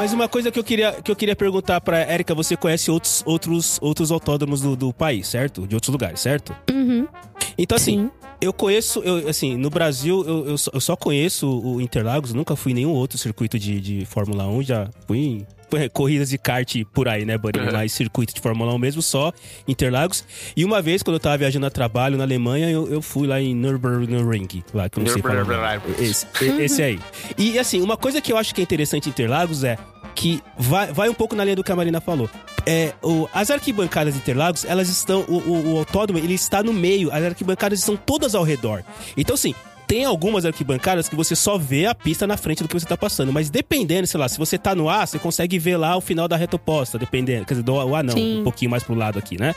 Mas 0.02 0.14
uma 0.14 0.28
coisa 0.28 0.50
que 0.52 0.58
eu 0.58 0.64
queria, 0.64 0.94
que 0.94 1.12
eu 1.12 1.16
queria 1.16 1.36
perguntar 1.36 1.80
pra 1.80 2.00
Érica, 2.00 2.34
você 2.34 2.58
conhece 2.58 2.90
outros, 2.90 3.22
outros, 3.24 3.78
outros 3.80 4.12
autódromos 4.12 4.60
do, 4.60 4.76
do 4.76 4.92
país, 4.92 5.28
certo? 5.28 5.68
De 5.68 5.76
outros 5.76 5.92
lugares, 5.92 6.20
certo? 6.20 6.56
Uhum. 6.72 7.08
Então, 7.56 7.76
assim, 7.76 8.06
Sim. 8.06 8.12
eu 8.42 8.52
conheço, 8.52 9.02
eu, 9.02 9.30
assim, 9.30 9.56
no 9.56 9.70
Brasil, 9.70 10.24
eu, 10.28 10.48
eu, 10.48 10.58
só, 10.58 10.72
eu 10.74 10.82
só 10.82 10.96
conheço 10.96 11.48
o 11.48 11.80
Interlagos, 11.80 12.34
nunca 12.34 12.56
fui 12.56 12.72
em 12.72 12.76
nenhum 12.76 12.90
outro 12.90 13.16
circuito 13.20 13.60
de, 13.60 13.80
de 13.80 14.06
Fórmula 14.08 14.48
1, 14.48 14.64
já 14.64 14.90
fui 15.06 15.20
em 15.20 15.48
corridas 15.94 16.30
de 16.30 16.38
kart 16.40 16.84
por 16.92 17.08
aí, 17.08 17.24
né, 17.24 17.38
Buddy? 17.38 17.60
Uhum. 17.60 17.72
Mas 17.72 17.94
circuito 17.94 18.34
de 18.34 18.42
Fórmula 18.42 18.74
1 18.74 18.80
mesmo, 18.80 19.02
só 19.04 19.32
Interlagos. 19.68 20.26
E 20.56 20.66
uma 20.66 20.82
vez, 20.82 21.04
quando 21.04 21.16
eu 21.16 21.20
tava 21.20 21.38
viajando 21.38 21.66
a 21.66 21.70
trabalho 21.70 22.18
na 22.18 22.24
Alemanha, 22.24 22.70
eu, 22.70 22.92
eu 22.92 23.02
fui 23.04 23.28
lá 23.28 23.40
em 23.40 23.54
Nürburgring, 23.54 24.64
lá, 24.74 24.90
que 24.90 25.00
eu 25.00 25.04
não 25.04 25.12
sei 25.12 25.22
falar. 25.22 25.82
Esse, 26.00 26.26
e- 26.42 26.64
esse 26.64 26.82
aí. 26.82 27.00
E, 27.38 27.60
assim, 27.60 27.82
uma 27.82 27.98
coisa 27.98 28.22
que 28.22 28.32
eu 28.32 28.38
acho 28.38 28.54
que 28.56 28.62
é 28.62 28.64
interessante 28.64 29.08
em 29.08 29.10
Interlagos 29.10 29.64
é 29.64 29.78
que 30.16 30.42
vai, 30.58 30.92
vai 30.94 31.10
um 31.10 31.14
pouco 31.14 31.36
na 31.36 31.44
linha 31.44 31.56
do 31.56 31.64
que 31.64 31.72
a 31.72 31.76
Marina 31.76 32.00
falou. 32.02 32.30
É, 32.66 32.94
o- 33.02 33.28
as 33.34 33.50
arquibancadas 33.50 34.14
de 34.14 34.20
Interlagos, 34.20 34.66
elas 34.66 34.88
estão. 34.90 35.22
O, 35.28 35.38
o, 35.38 35.74
o 35.74 35.78
autódromo, 35.80 36.20
ele 36.24 36.34
está 36.36 36.62
no 36.62 36.72
meio, 36.74 37.12
as 37.12 37.24
arquibancadas 37.24 37.80
estão 37.80 37.96
todas 37.98 38.36
ao 38.36 38.44
redor. 38.44 38.84
Então, 39.18 39.34
assim. 39.34 39.56
Tem 39.92 40.06
algumas 40.06 40.46
arquibancadas 40.46 41.10
que 41.10 41.18
você 41.18 41.36
só 41.36 41.58
vê 41.58 41.86
a 41.86 41.94
pista 41.94 42.26
na 42.26 42.38
frente 42.38 42.64
do 42.64 42.70
que 42.70 42.74
você 42.80 42.86
tá 42.86 42.96
passando. 42.96 43.34
Mas 43.34 43.50
dependendo, 43.50 44.08
sei 44.08 44.18
lá, 44.18 44.30
se 44.30 44.38
você 44.38 44.58
tá 44.58 44.74
no 44.74 44.88
A, 44.90 45.06
você 45.06 45.20
consegue 45.20 45.60
ver 45.60 45.76
lá 45.76 45.98
o 45.98 46.02
final 46.02 46.30
da 46.30 46.38
reta 46.38 46.56
oposta, 46.56 46.98
dependendo. 46.98 47.46
Quer 47.46 47.56
dizer, 47.56 47.64
do 47.64 47.74
o 47.74 47.94
A 47.94 48.02
não, 48.02 48.14
Sim. 48.14 48.40
um 48.40 48.44
pouquinho 48.46 48.72
mais 48.72 48.84
pro 48.84 48.96
lado 48.96 49.20
aqui, 49.20 49.38
né? 49.38 49.54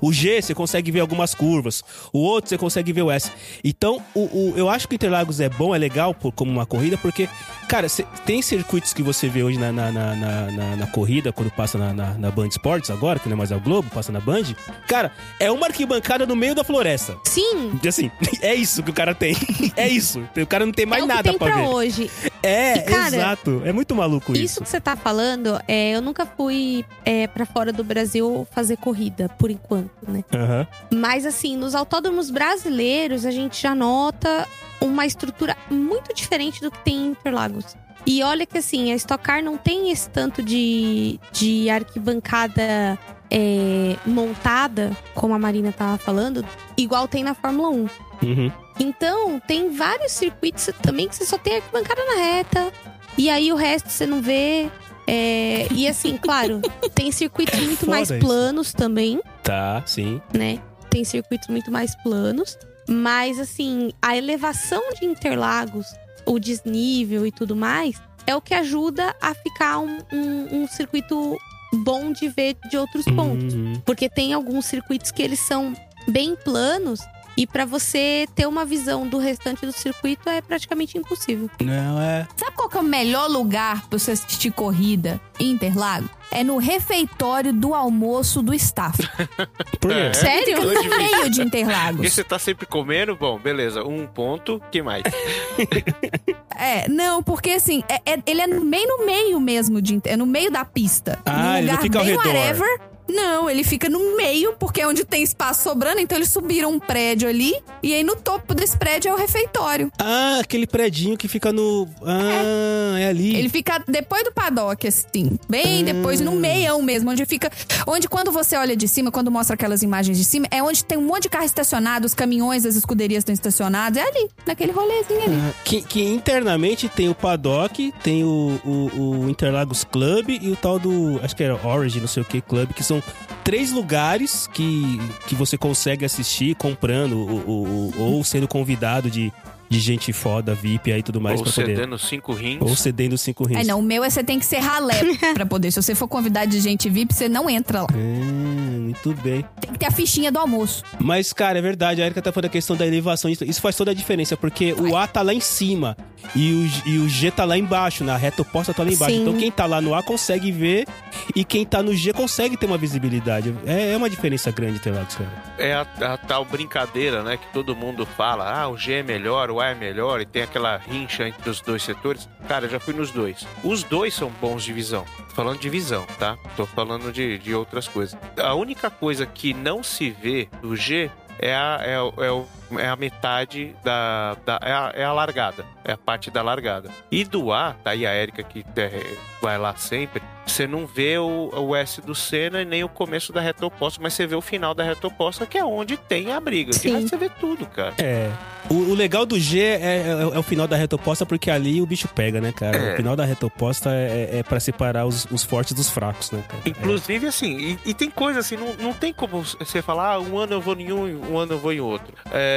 O 0.00 0.12
G, 0.12 0.42
você 0.42 0.56
consegue 0.56 0.90
ver 0.90 0.98
algumas 0.98 1.36
curvas. 1.36 1.84
O 2.12 2.18
outro, 2.18 2.48
você 2.48 2.58
consegue 2.58 2.92
ver 2.92 3.02
o 3.02 3.12
S. 3.12 3.30
Então, 3.62 4.02
o, 4.12 4.22
o- 4.22 4.54
eu 4.56 4.68
acho 4.68 4.88
que 4.88 4.94
o 4.94 4.96
Interlagos 4.96 5.38
é 5.38 5.48
bom, 5.48 5.72
é 5.72 5.78
legal 5.78 6.12
por- 6.12 6.32
como 6.32 6.50
uma 6.50 6.66
corrida, 6.66 6.98
porque, 6.98 7.28
cara, 7.68 7.88
cê- 7.88 8.04
tem 8.24 8.42
circuitos 8.42 8.92
que 8.92 9.04
você 9.04 9.28
vê 9.28 9.44
hoje 9.44 9.56
na, 9.56 9.70
na, 9.70 9.92
na, 9.92 10.16
na- 10.16 10.76
na- 10.78 10.86
corrida, 10.88 11.32
quando 11.32 11.50
passa 11.52 11.78
na, 11.78 11.92
na, 11.94 12.14
na 12.14 12.30
Band 12.32 12.48
Esportes 12.48 12.90
agora, 12.90 13.20
que 13.20 13.28
não 13.28 13.34
é 13.34 13.38
mais 13.38 13.52
a 13.52 13.56
Globo, 13.58 13.88
passa 13.94 14.10
na 14.10 14.18
Band. 14.20 14.46
Cara, 14.88 15.12
é 15.38 15.48
uma 15.48 15.66
arquibancada 15.66 16.26
no 16.26 16.34
meio 16.34 16.56
da 16.56 16.64
floresta. 16.64 17.16
Sim. 17.24 17.78
Assim, 17.86 18.10
é 18.42 18.52
isso 18.52 18.82
que 18.82 18.90
o 18.90 18.94
cara 18.94 19.14
tem. 19.14 19.36
É 19.76 19.88
isso. 19.88 20.20
O 20.36 20.46
cara 20.46 20.64
não 20.64 20.72
tem 20.72 20.86
mais 20.86 21.04
é 21.04 21.06
nada 21.06 21.22
tem 21.30 21.38
pra, 21.38 21.52
pra 21.52 21.56
ver. 21.62 21.68
hoje. 21.68 22.10
É, 22.42 22.78
E, 22.78 22.82
cara, 22.82 23.16
exato. 23.16 23.62
É 23.64 23.72
muito 23.72 23.94
maluco 23.94 24.32
isso. 24.32 24.42
Isso 24.42 24.60
que 24.62 24.68
você 24.68 24.80
tá 24.80 24.96
falando, 24.96 25.60
é, 25.68 25.90
eu 25.90 26.02
nunca 26.02 26.26
fui 26.26 26.84
é, 27.04 27.26
para 27.26 27.44
fora 27.44 27.72
do 27.72 27.84
Brasil 27.84 28.46
fazer 28.50 28.76
corrida, 28.76 29.28
por 29.38 29.50
enquanto, 29.50 29.90
né? 30.08 30.24
Aham. 30.34 30.66
Mas 30.92 31.26
assim, 31.26 31.56
nos 31.56 31.74
autódromos 31.74 32.30
brasileiros, 32.30 33.26
a 33.26 33.30
gente 33.30 33.60
já 33.60 33.74
nota 33.74 34.46
uma 34.80 35.06
estrutura 35.06 35.56
muito 35.70 36.14
diferente 36.14 36.60
do 36.60 36.70
que 36.70 36.78
tem 36.78 36.96
em 36.96 37.06
Interlagos. 37.08 37.76
E 38.06 38.22
olha 38.22 38.46
que 38.46 38.58
assim, 38.58 38.92
a 38.92 38.94
Stock 38.94 39.22
Car 39.22 39.42
não 39.42 39.56
tem 39.56 39.90
esse 39.90 40.08
tanto 40.08 40.40
de, 40.40 41.18
de 41.32 41.68
arquibancada 41.68 42.96
é, 43.30 43.96
montada, 44.06 44.96
como 45.14 45.34
a 45.34 45.38
Marina 45.38 45.72
tava 45.72 45.98
falando, 45.98 46.44
igual 46.76 47.08
tem 47.08 47.24
na 47.24 47.34
Fórmula 47.34 47.68
1. 47.70 47.88
Uhum. 48.22 48.52
Então, 48.78 49.40
tem 49.40 49.70
vários 49.70 50.12
circuitos 50.12 50.68
também 50.82 51.08
que 51.08 51.16
você 51.16 51.24
só 51.24 51.38
tem 51.38 51.56
arquibancada 51.56 52.04
na 52.04 52.14
reta. 52.22 52.72
E 53.16 53.30
aí 53.30 53.52
o 53.52 53.56
resto 53.56 53.88
você 53.88 54.06
não 54.06 54.20
vê. 54.20 54.70
É, 55.06 55.66
e 55.70 55.86
assim, 55.88 56.16
claro, 56.22 56.60
tem 56.94 57.10
circuitos 57.12 57.58
muito 57.60 57.80
Foda 57.80 57.90
mais 57.92 58.10
isso. 58.10 58.18
planos 58.18 58.72
também, 58.72 59.20
Tá, 59.42 59.82
sim. 59.86 60.20
né? 60.34 60.60
Tem 60.90 61.04
circuitos 61.04 61.48
muito 61.48 61.70
mais 61.70 61.94
planos. 62.02 62.58
Mas 62.88 63.38
assim, 63.40 63.92
a 64.02 64.16
elevação 64.16 64.82
de 64.98 65.06
Interlagos, 65.06 65.86
o 66.24 66.38
desnível 66.38 67.26
e 67.26 67.32
tudo 67.32 67.56
mais, 67.56 67.96
é 68.26 68.34
o 68.36 68.40
que 68.40 68.54
ajuda 68.54 69.14
a 69.20 69.34
ficar 69.34 69.78
um, 69.78 69.98
um- 70.12 70.62
um 70.62 70.68
circuito 70.68 71.36
bom 71.72 72.12
de 72.12 72.28
ver 72.28 72.56
de 72.70 72.76
outros 72.76 73.04
pontos. 73.06 73.54
Uhum. 73.54 73.80
Porque 73.84 74.08
tem 74.08 74.32
alguns 74.32 74.66
circuitos 74.66 75.10
que 75.10 75.22
eles 75.22 75.40
são 75.40 75.72
bem 76.08 76.36
planos 76.36 77.00
e 77.36 77.46
pra 77.46 77.64
você 77.64 78.26
ter 78.34 78.46
uma 78.46 78.64
visão 78.64 79.06
do 79.06 79.18
restante 79.18 79.64
do 79.66 79.72
circuito 79.72 80.28
é 80.28 80.40
praticamente 80.40 80.96
impossível. 80.98 81.50
Não, 81.62 82.00
é. 82.00 82.26
Sabe 82.36 82.52
qual 82.56 82.68
que 82.68 82.76
é 82.76 82.80
o 82.80 82.84
melhor 82.84 83.28
lugar 83.28 83.86
pra 83.88 83.98
você 83.98 84.12
assistir 84.12 84.50
corrida 84.52 85.20
em 85.38 85.50
Interlagos? 85.50 86.08
É 86.30 86.42
no 86.42 86.56
refeitório 86.58 87.52
do 87.52 87.72
almoço 87.72 88.42
do 88.42 88.52
staff. 88.54 88.98
Por 89.80 89.92
quê? 89.92 89.98
É. 89.98 90.12
Sério? 90.12 90.58
Onde 90.68 90.88
No 90.88 90.96
meio 90.96 91.30
de 91.30 91.42
Porque 91.42 91.42
Interlagos. 91.42 92.12
você 92.12 92.24
tá 92.24 92.38
sempre 92.38 92.66
comendo, 92.66 93.14
bom, 93.14 93.38
beleza, 93.38 93.84
um 93.84 94.06
ponto, 94.06 94.60
que 94.72 94.82
mais? 94.82 95.02
É, 95.04 96.36
É, 96.58 96.88
não, 96.88 97.22
porque 97.22 97.50
assim, 97.50 97.84
é- 97.88 98.00
é- 98.14 98.22
ele 98.26 98.40
é 98.40 98.46
no 98.46 98.64
meio 98.64 98.88
no 98.88 99.04
meio 99.06 99.38
mesmo, 99.38 99.80
de, 99.82 100.00
é 100.04 100.16
no 100.16 100.24
meio 100.26 100.50
da 100.50 100.64
pista. 100.64 101.18
Ah, 101.24 101.58
ele 101.58 101.66
não 101.66 101.74
lugar 101.74 101.82
fica 101.82 101.98
ao 101.98 102.04
bem 102.04 102.16
redor. 102.16 102.26
whatever. 102.34 102.80
Não, 103.08 103.48
ele 103.48 103.62
fica 103.62 103.88
no 103.88 104.16
meio, 104.16 104.54
porque 104.58 104.80
é 104.80 104.86
onde 104.86 105.04
tem 105.04 105.22
espaço 105.22 105.62
sobrando, 105.62 106.00
então 106.00 106.16
eles 106.18 106.28
subiram 106.28 106.70
um 106.72 106.78
prédio 106.78 107.28
ali, 107.28 107.54
e 107.82 107.94
aí 107.94 108.02
no 108.02 108.16
topo 108.16 108.54
desse 108.54 108.76
prédio 108.76 109.10
é 109.10 109.14
o 109.14 109.16
refeitório. 109.16 109.90
Ah, 109.98 110.38
aquele 110.40 110.66
predinho 110.66 111.16
que 111.16 111.28
fica 111.28 111.52
no. 111.52 111.88
Ah, 112.04 112.98
é, 112.98 113.08
ali. 113.08 113.36
Ele 113.36 113.48
fica 113.48 113.82
depois 113.86 114.24
do 114.24 114.32
paddock, 114.32 114.86
assim. 114.86 115.38
Bem 115.48 115.84
depois, 115.84 116.20
no 116.20 116.32
meião 116.32 116.82
mesmo, 116.82 117.10
onde 117.10 117.24
fica. 117.24 117.50
Onde 117.86 118.08
quando 118.08 118.32
você 118.32 118.56
olha 118.56 118.76
de 118.76 118.88
cima, 118.88 119.10
quando 119.10 119.30
mostra 119.30 119.54
aquelas 119.54 119.82
imagens 119.82 120.18
de 120.18 120.24
cima, 120.24 120.46
é 120.50 120.62
onde 120.62 120.84
tem 120.84 120.98
um 120.98 121.02
monte 121.02 121.24
de 121.24 121.28
carro 121.28 121.44
estacionado, 121.44 122.06
os 122.06 122.14
caminhões, 122.14 122.66
as 122.66 122.76
escuderias 122.76 123.20
estão 123.20 123.32
estacionados. 123.32 123.98
É 123.98 124.02
ali, 124.02 124.28
naquele 124.46 124.72
rolezinho 124.72 125.22
ali. 125.22 125.36
Ah, 125.36 125.52
que, 125.64 125.82
que 125.82 126.02
internamente 126.02 126.88
tem 126.88 127.08
o 127.08 127.14
Paddock, 127.14 127.92
tem 128.02 128.24
o, 128.24 128.60
o, 128.64 129.24
o 129.24 129.30
Interlagos 129.30 129.84
Club 129.84 130.30
e 130.30 130.50
o 130.50 130.56
tal 130.56 130.78
do. 130.78 131.20
Acho 131.22 131.36
que 131.36 131.42
era 131.42 131.54
Origin, 131.66 132.00
não 132.00 132.08
sei 132.08 132.22
o 132.22 132.26
que, 132.26 132.40
Club, 132.40 132.72
que 132.72 132.82
são 132.82 132.95
três 133.44 133.70
lugares 133.72 134.46
que, 134.52 135.00
que 135.26 135.34
você 135.34 135.56
consegue 135.56 136.04
assistir 136.04 136.54
comprando 136.56 137.12
o, 137.12 137.50
o- 137.50 137.90
o- 137.96 138.00
ou 138.02 138.24
sendo 138.24 138.48
convidado 138.48 139.10
de, 139.10 139.32
de 139.68 139.80
gente 139.80 140.12
foda, 140.12 140.54
VIP 140.54 140.92
aí 140.92 141.00
e 141.00 141.02
tudo 141.02 141.20
mais 141.20 141.38
Ou 141.38 141.44
pra 141.44 141.52
poder. 141.52 141.76
cedendo 141.76 141.98
cinco 141.98 142.32
rins. 142.32 142.58
Ou 142.60 142.76
cedendo 142.76 143.18
cinco 143.18 143.44
rins. 143.46 143.58
É, 143.58 143.64
não, 143.64 143.80
o 143.80 143.82
meu 143.82 144.04
é 144.04 144.10
você 144.10 144.22
tem 144.22 144.38
que 144.38 144.46
ser 144.46 144.58
ralé 144.58 145.00
pra 145.34 145.46
poder. 145.46 145.70
Se 145.70 145.82
você 145.82 145.94
for 145.94 146.08
convidado 146.08 146.50
de 146.50 146.60
gente 146.60 146.88
VIP, 146.88 147.14
você 147.14 147.28
não 147.28 147.48
entra 147.50 147.82
lá. 147.82 147.88
Ah, 147.90 148.80
muito 148.80 149.12
bem. 149.22 149.44
Tem 149.60 149.72
que 149.72 149.78
ter 149.78 149.86
a 149.86 149.90
fichinha 149.90 150.30
do 150.30 150.38
almoço. 150.38 150.82
Mas, 151.00 151.32
cara, 151.32 151.58
é 151.58 151.62
verdade, 151.62 152.02
a 152.02 152.06
Erika 152.06 152.22
tá 152.22 152.32
falando 152.32 152.46
a 152.46 152.50
questão 152.50 152.76
da 152.76 152.86
elevação. 152.86 153.30
Isso 153.30 153.44
isso 153.44 153.60
faz 153.60 153.76
toda 153.76 153.90
a 153.90 153.94
diferença, 153.94 154.36
porque 154.36 154.72
o 154.72 154.96
A 154.96 155.06
tá 155.06 155.22
lá 155.22 155.32
em 155.32 155.40
cima 155.40 155.96
e 156.34 156.52
o, 156.52 156.88
e 156.90 156.98
o 156.98 157.08
G 157.08 157.30
tá 157.30 157.44
lá 157.44 157.56
embaixo, 157.56 158.04
na 158.04 158.16
reta 158.16 158.42
oposta 158.42 158.72
tá 158.74 158.82
lá 158.82 158.90
embaixo. 158.90 159.14
Sim. 159.14 159.22
Então 159.22 159.34
quem 159.34 159.50
tá 159.50 159.66
lá 159.66 159.80
no 159.80 159.94
A 159.94 160.02
consegue 160.02 160.50
ver 160.52 160.86
e 161.34 161.44
quem 161.44 161.64
tá 161.64 161.82
no 161.82 161.94
G 161.94 162.12
consegue 162.12 162.56
ter 162.56 162.66
uma 162.66 162.78
visibilidade. 162.78 163.54
É, 163.66 163.92
é 163.92 163.96
uma 163.96 164.10
diferença 164.10 164.50
grande, 164.50 164.76
Interlagos, 164.76 165.14
cara. 165.14 165.30
É 165.58 165.74
a, 165.74 165.82
a 166.14 166.16
tal 166.16 166.44
brincadeira, 166.44 167.22
né? 167.22 167.36
Que 167.36 167.52
todo 167.52 167.74
mundo 167.74 168.06
fala, 168.06 168.60
ah, 168.62 168.68
o 168.68 168.76
G 168.76 168.94
é 168.94 169.02
melhor, 169.02 169.50
o 169.50 169.55
A 169.60 169.68
é 169.70 169.74
melhor, 169.74 170.20
e 170.20 170.26
tem 170.26 170.42
aquela 170.42 170.76
rincha 170.76 171.26
entre 171.28 171.48
os 171.50 171.60
dois 171.60 171.82
setores. 171.82 172.28
Cara, 172.48 172.66
eu 172.66 172.70
já 172.70 172.80
fui 172.80 172.94
nos 172.94 173.10
dois. 173.10 173.46
Os 173.64 173.82
dois 173.82 174.14
são 174.14 174.30
bons 174.40 174.62
de 174.64 174.72
visão. 174.72 175.04
Tô 175.28 175.34
falando 175.34 175.58
de 175.58 175.68
visão, 175.68 176.04
tá? 176.18 176.36
Tô 176.56 176.64
falando 176.66 177.12
de, 177.12 177.38
de 177.38 177.54
outras 177.54 177.86
coisas. 177.88 178.18
A 178.38 178.54
única 178.54 178.90
coisa 178.90 179.26
que 179.26 179.52
não 179.52 179.82
se 179.82 180.10
vê 180.10 180.48
do 180.62 180.74
G 180.76 181.10
é 181.38 181.54
a, 181.54 181.78
é, 181.82 181.94
é, 181.94 182.30
o- 182.30 182.46
é 182.78 182.88
a 182.88 182.96
metade 182.96 183.74
da. 183.84 184.36
da 184.44 184.58
é, 184.62 184.72
a, 184.72 184.92
é 184.94 185.04
a 185.04 185.12
largada. 185.12 185.64
É 185.84 185.92
a 185.92 185.96
parte 185.98 186.30
da 186.30 186.42
largada. 186.42 186.90
E 187.10 187.24
do 187.24 187.52
A, 187.52 187.74
tá 187.84 187.90
aí 187.90 188.06
a 188.06 188.14
Erika 188.14 188.42
que 188.42 188.64
é, 188.76 189.14
vai 189.40 189.56
lá 189.58 189.74
sempre. 189.76 190.22
Você 190.46 190.66
não 190.66 190.86
vê 190.86 191.18
o, 191.18 191.50
o 191.52 191.74
S 191.74 192.00
do 192.00 192.14
Senna 192.14 192.62
e 192.62 192.64
nem 192.64 192.84
o 192.84 192.88
começo 192.88 193.32
da 193.32 193.40
reta 193.40 193.66
oposta, 193.66 194.00
mas 194.00 194.14
você 194.14 194.26
vê 194.26 194.36
o 194.36 194.40
final 194.40 194.74
da 194.74 194.84
reta 194.84 195.06
oposta, 195.08 195.44
que 195.44 195.58
é 195.58 195.64
onde 195.64 195.96
tem 195.96 196.32
a 196.32 196.38
briga. 196.40 196.70
De 196.70 196.78
Sim. 196.78 196.92
resto 196.94 197.08
você 197.10 197.16
vê 197.16 197.28
tudo, 197.28 197.66
cara. 197.66 197.94
É. 197.98 198.30
O, 198.70 198.74
o 198.74 198.94
legal 198.94 199.26
do 199.26 199.38
G 199.38 199.60
é, 199.60 199.76
é- 199.80 200.08
é 200.34 200.38
o 200.38 200.42
final 200.42 200.66
da 200.68 200.76
reta 200.76 200.94
oposta, 200.96 201.26
porque 201.26 201.50
ali 201.50 201.80
o 201.82 201.86
bicho 201.86 202.06
pega, 202.08 202.40
né, 202.40 202.52
cara? 202.52 202.76
É. 202.76 202.92
O 202.92 202.96
final 202.96 203.16
da 203.16 203.24
reta 203.24 203.46
oposta 203.46 203.90
é, 203.92 204.30
é, 204.34 204.38
é 204.38 204.42
pra 204.44 204.58
separar 204.60 205.04
os, 205.06 205.26
os 205.32 205.42
fortes 205.42 205.72
dos 205.72 205.90
fracos, 205.90 206.30
né, 206.30 206.42
cara? 206.48 206.62
Inclusive, 206.64 207.26
assim, 207.26 207.56
e, 207.84 207.90
e 207.90 207.94
tem 207.94 208.08
coisa 208.10 208.38
assim, 208.40 208.56
não, 208.56 208.72
não 208.74 208.92
tem 208.92 209.12
como 209.12 209.42
você 209.42 209.82
falar, 209.82 210.12
ah, 210.14 210.20
um 210.20 210.38
ano 210.38 210.54
eu 210.54 210.60
vou 210.60 210.76
em 210.78 210.92
um, 210.92 211.08
e 211.08 211.14
um 211.16 211.38
ano 211.38 211.54
eu 211.54 211.58
vou 211.58 211.72
em 211.72 211.80
outro. 211.80 212.14
É, 212.32 212.55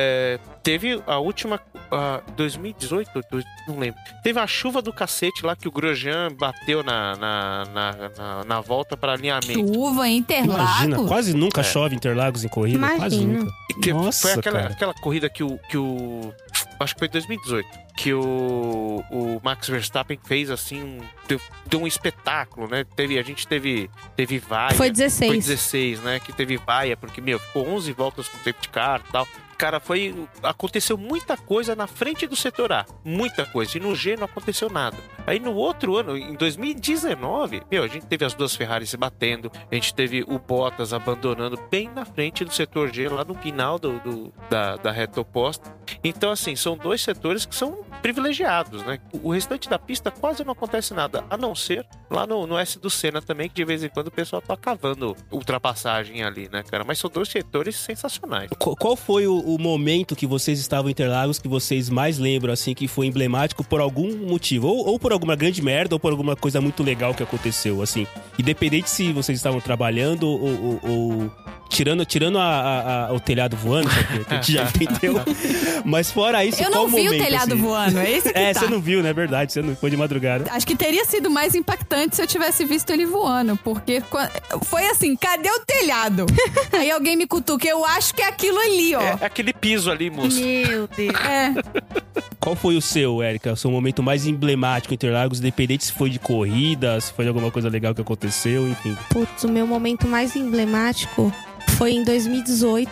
teve 0.64 1.02
a 1.08 1.18
última, 1.20 1.60
ah, 1.92 2.22
2018, 2.36 3.10
dois- 3.32 3.46
não 3.68 3.78
lembro. 3.80 4.00
Teve 4.24 4.40
a 4.40 4.48
chuva 4.48 4.82
do 4.82 4.92
cacete 4.94 5.46
lá 5.46 5.56
que 5.56 5.68
o 5.68 5.72
Grosjean 5.72 6.30
bateu 6.38 6.84
na, 6.84 7.16
na, 7.16 7.64
na, 7.74 7.92
na, 8.18 8.44
na 8.46 8.62
volta 8.62 8.96
para 8.98 9.14
alinhamento. 9.14 9.54
Chuva, 9.74 10.08
É. 10.08 10.12
Imagina, 10.12 10.16
Interlagos. 10.18 11.08
quase 11.08 11.34
nunca 11.34 11.62
É. 11.62 11.64
chove 11.64 11.96
Interlagos 11.96 12.44
em 12.44 12.48
corrida, 12.48 12.80
quase 12.80 13.16
Imagina. 13.22 13.40
nunca. 13.46 13.54
Que 13.82 13.94
Nossa, 13.94 14.22
foi 14.30 14.40
aquela, 14.40 14.62
cara. 14.62 14.74
aquela 14.74 14.94
corrida 14.94 15.30
que 15.30 15.44
o, 15.44 15.58
que 15.70 15.78
o. 15.78 16.34
Acho 16.80 16.94
que 16.94 17.00
foi 17.00 17.08
2018. 17.10 17.68
Que 17.98 18.14
o, 18.14 19.04
o 19.12 19.42
Max 19.44 19.68
Verstappen 19.68 20.18
fez 20.24 20.50
assim. 20.50 20.82
um- 20.82 21.00
Deu, 21.28 21.40
deu 21.68 21.82
um 21.82 21.88
espetáculo, 21.88 22.68
né? 22.68 22.86
Teve, 22.96 23.20
a 23.20 23.24
gente 23.24 23.46
teve, 23.48 23.90
teve 24.16 24.40
vaia. 24.40 24.74
Foi 24.76 24.90
16. 24.90 25.30
Foi 25.32 25.38
16, 25.40 26.02
né? 26.02 26.20
Que 26.20 26.32
teve 26.34 26.58
vaia, 26.58 26.96
porque, 26.98 27.20
meu, 27.22 27.38
ficou 27.38 27.68
11 27.68 27.92
voltas 27.92 28.28
com 28.30 28.38
safety 28.38 28.70
car 28.70 29.02
e 29.08 29.12
tal. 29.12 29.28
Cara, 29.60 29.80
foi. 29.82 30.16
Aconteceu 30.42 30.98
muita 30.98 31.36
coisa 31.36 31.76
na 31.76 31.86
frente 31.86 32.26
do 32.26 32.36
setor 32.36 32.72
A. 32.72 32.86
Muita 33.04 33.46
coisa. 33.46 33.78
E 33.78 33.82
no 33.82 33.94
G 33.94 34.16
não 34.16 34.24
aconteceu 34.24 34.70
nada. 34.70 34.96
Aí 35.28 35.38
no 35.38 35.54
outro 35.54 35.98
ano, 35.98 36.18
em 36.18 36.34
2019, 36.34 37.64
meu, 37.70 37.84
a 37.84 37.88
gente 37.88 38.06
teve 38.06 38.24
as 38.24 38.34
duas 38.34 38.56
Ferraris 38.56 38.90
se 38.90 38.96
batendo. 38.96 39.52
A 39.70 39.76
gente 39.76 39.94
teve 39.94 40.24
o 40.28 40.40
Bottas 40.40 40.94
abandonando 40.94 41.60
bem 41.70 41.90
na 41.94 42.06
frente 42.06 42.46
do 42.46 42.54
setor 42.54 42.92
G, 42.94 43.10
lá 43.10 43.26
no 43.26 43.36
final 43.36 43.78
do, 43.78 44.00
do- 44.00 44.34
da, 44.50 44.78
da 44.78 44.92
reta 44.92 45.20
oposta. 45.20 45.76
Então, 46.04 46.32
assim, 46.32 46.56
são 46.56 46.78
dois 46.78 47.02
setores 47.02 47.46
que 47.46 47.54
são 47.54 47.84
privilegiados, 48.02 48.84
né? 48.86 49.00
O 49.24 49.32
restante 49.32 49.70
da 49.70 49.78
pista 49.80 50.10
quase 50.12 50.44
não 50.44 50.54
acontece 50.54 50.94
nada, 50.94 51.24
a 51.30 51.38
não 51.38 51.54
ser 51.56 51.86
lá 52.10 52.26
no, 52.26 52.48
no 52.48 52.58
S 52.58 52.80
do 52.80 52.90
Senna 52.90 53.22
também, 53.22 53.48
que 53.50 53.56
de 53.56 53.66
vez 53.66 53.84
em 53.84 53.90
quando 53.90 54.08
o 54.08 54.12
pessoal 54.12 54.42
tá 54.42 54.56
cavando 54.58 55.16
ultrapassagem 55.32 56.24
ali, 56.24 56.50
né, 56.52 56.64
cara? 56.64 56.84
Mas 56.84 57.00
são 57.00 57.10
dois 57.10 57.30
setores 57.30 57.76
sensacionais. 57.76 58.50
Qu- 58.58 58.76
Qual 58.76 58.96
foi 58.96 59.28
o, 59.28 59.38
o 59.40 59.60
momento 59.60 60.16
que 60.16 60.26
vocês 60.28 60.60
estavam 60.60 60.90
em 60.90 60.92
Interlagos 60.92 61.40
que 61.40 61.48
vocês 61.48 61.90
mais 61.90 62.18
lembram, 62.18 62.54
assim, 62.54 62.74
que 62.74 62.88
foi 62.88 63.06
emblemático 63.08 63.64
por 63.64 63.80
algum 63.82 64.16
motivo? 64.28 64.68
Ou, 64.68 64.88
ou 64.88 65.00
por 65.00 65.12
alguma 65.12 65.36
grande 65.36 65.62
merda, 65.62 65.96
ou 65.96 66.00
por 66.00 66.12
alguma 66.12 66.36
coisa 66.36 66.60
muito 66.62 66.84
legal 66.84 67.14
que 67.14 67.24
aconteceu, 67.24 67.82
assim? 67.82 68.06
Independente 68.38 68.90
se 68.90 69.12
vocês 69.12 69.38
estavam 69.38 69.60
trabalhando 69.62 70.24
ou... 70.28 70.40
ou- 70.42 70.80
ou- 70.84 71.32
Tirando, 71.70 72.04
tirando 72.04 72.40
a- 72.40 72.44
a- 72.44 73.06
a- 73.08 73.14
o 73.14 73.20
telhado 73.20 73.56
voando, 73.56 73.88
que 73.90 74.34
a 74.34 74.36
gente 74.38 74.52
já 74.54 74.64
entendeu. 74.82 75.22
Mas 75.86 76.12
fora 76.12 76.44
isso, 76.44 76.62
Eu 76.62 76.72
qual 76.72 76.84
não 76.84 76.90
vi 76.90 77.04
momento, 77.04 77.22
o 77.22 77.24
telhado 77.24 77.54
assim? 77.54 77.62
voando, 77.62 78.00
é 78.00 78.12
isso 78.12 78.30
que 78.34 78.38
É, 78.38 78.54
tá. 78.54 78.60
você 78.62 78.68
não 78.68 78.82
viu, 78.82 79.04
né? 79.04 79.10
É 79.10 79.14
verdade, 79.14 79.54
você 79.54 79.62
não 79.62 79.76
foi 79.76 79.90
de 79.92 79.96
madrugada. 79.98 80.52
Acho 80.52 80.66
que 80.66 80.76
teria 80.76 81.06
sido 81.06 81.30
mais 81.30 81.54
impactante 81.56 82.16
se 82.16 82.22
eu 82.22 82.28
tivesse 82.28 82.66
visto 82.66 82.90
ele 82.90 83.06
voando, 83.06 83.56
porque 83.64 84.02
foi 84.66 84.86
assim, 84.88 85.16
cadê 85.16 85.50
o 85.50 85.60
telhado? 85.66 86.26
Aí 86.74 86.90
alguém 86.92 87.16
me 87.16 87.28
cutuca, 87.28 87.68
eu 87.68 87.86
acho 87.86 88.14
que 88.16 88.22
é 88.22 88.28
aquilo 88.28 88.58
ali, 88.60 88.96
ó. 88.96 89.02
É 89.02 89.18
aquele 89.26 89.54
piso 89.54 89.90
ali, 89.92 90.10
moço. 90.10 90.40
Meu 90.42 90.88
Deus. 90.88 91.16
É. 91.16 91.54
Qual 92.40 92.56
foi 92.56 92.76
o 92.78 92.82
seu, 92.82 93.22
Érica? 93.22 93.54
O 93.54 93.58
seu 93.58 93.70
momento 93.70 94.02
mais 94.02 94.26
emblemático 94.26 94.94
em 94.94 94.96
Interlagos, 94.96 95.40
independente 95.40 95.86
se 95.86 95.92
foi 95.94 96.10
de 96.10 96.18
corrida, 96.20 97.00
se 97.00 97.14
foi 97.14 97.26
de 97.26 97.30
alguma 97.30 97.52
coisa 97.52 97.70
legal 97.70 97.94
que 97.94 98.02
aconteceu, 98.02 98.68
enfim. 98.68 98.98
Putz, 99.10 99.44
o 99.44 99.50
meu 99.50 99.68
momento 99.68 100.08
mais 100.08 100.36
emblemático 100.36 101.32
foi 101.80 101.94
em 101.94 102.04
2018, 102.04 102.92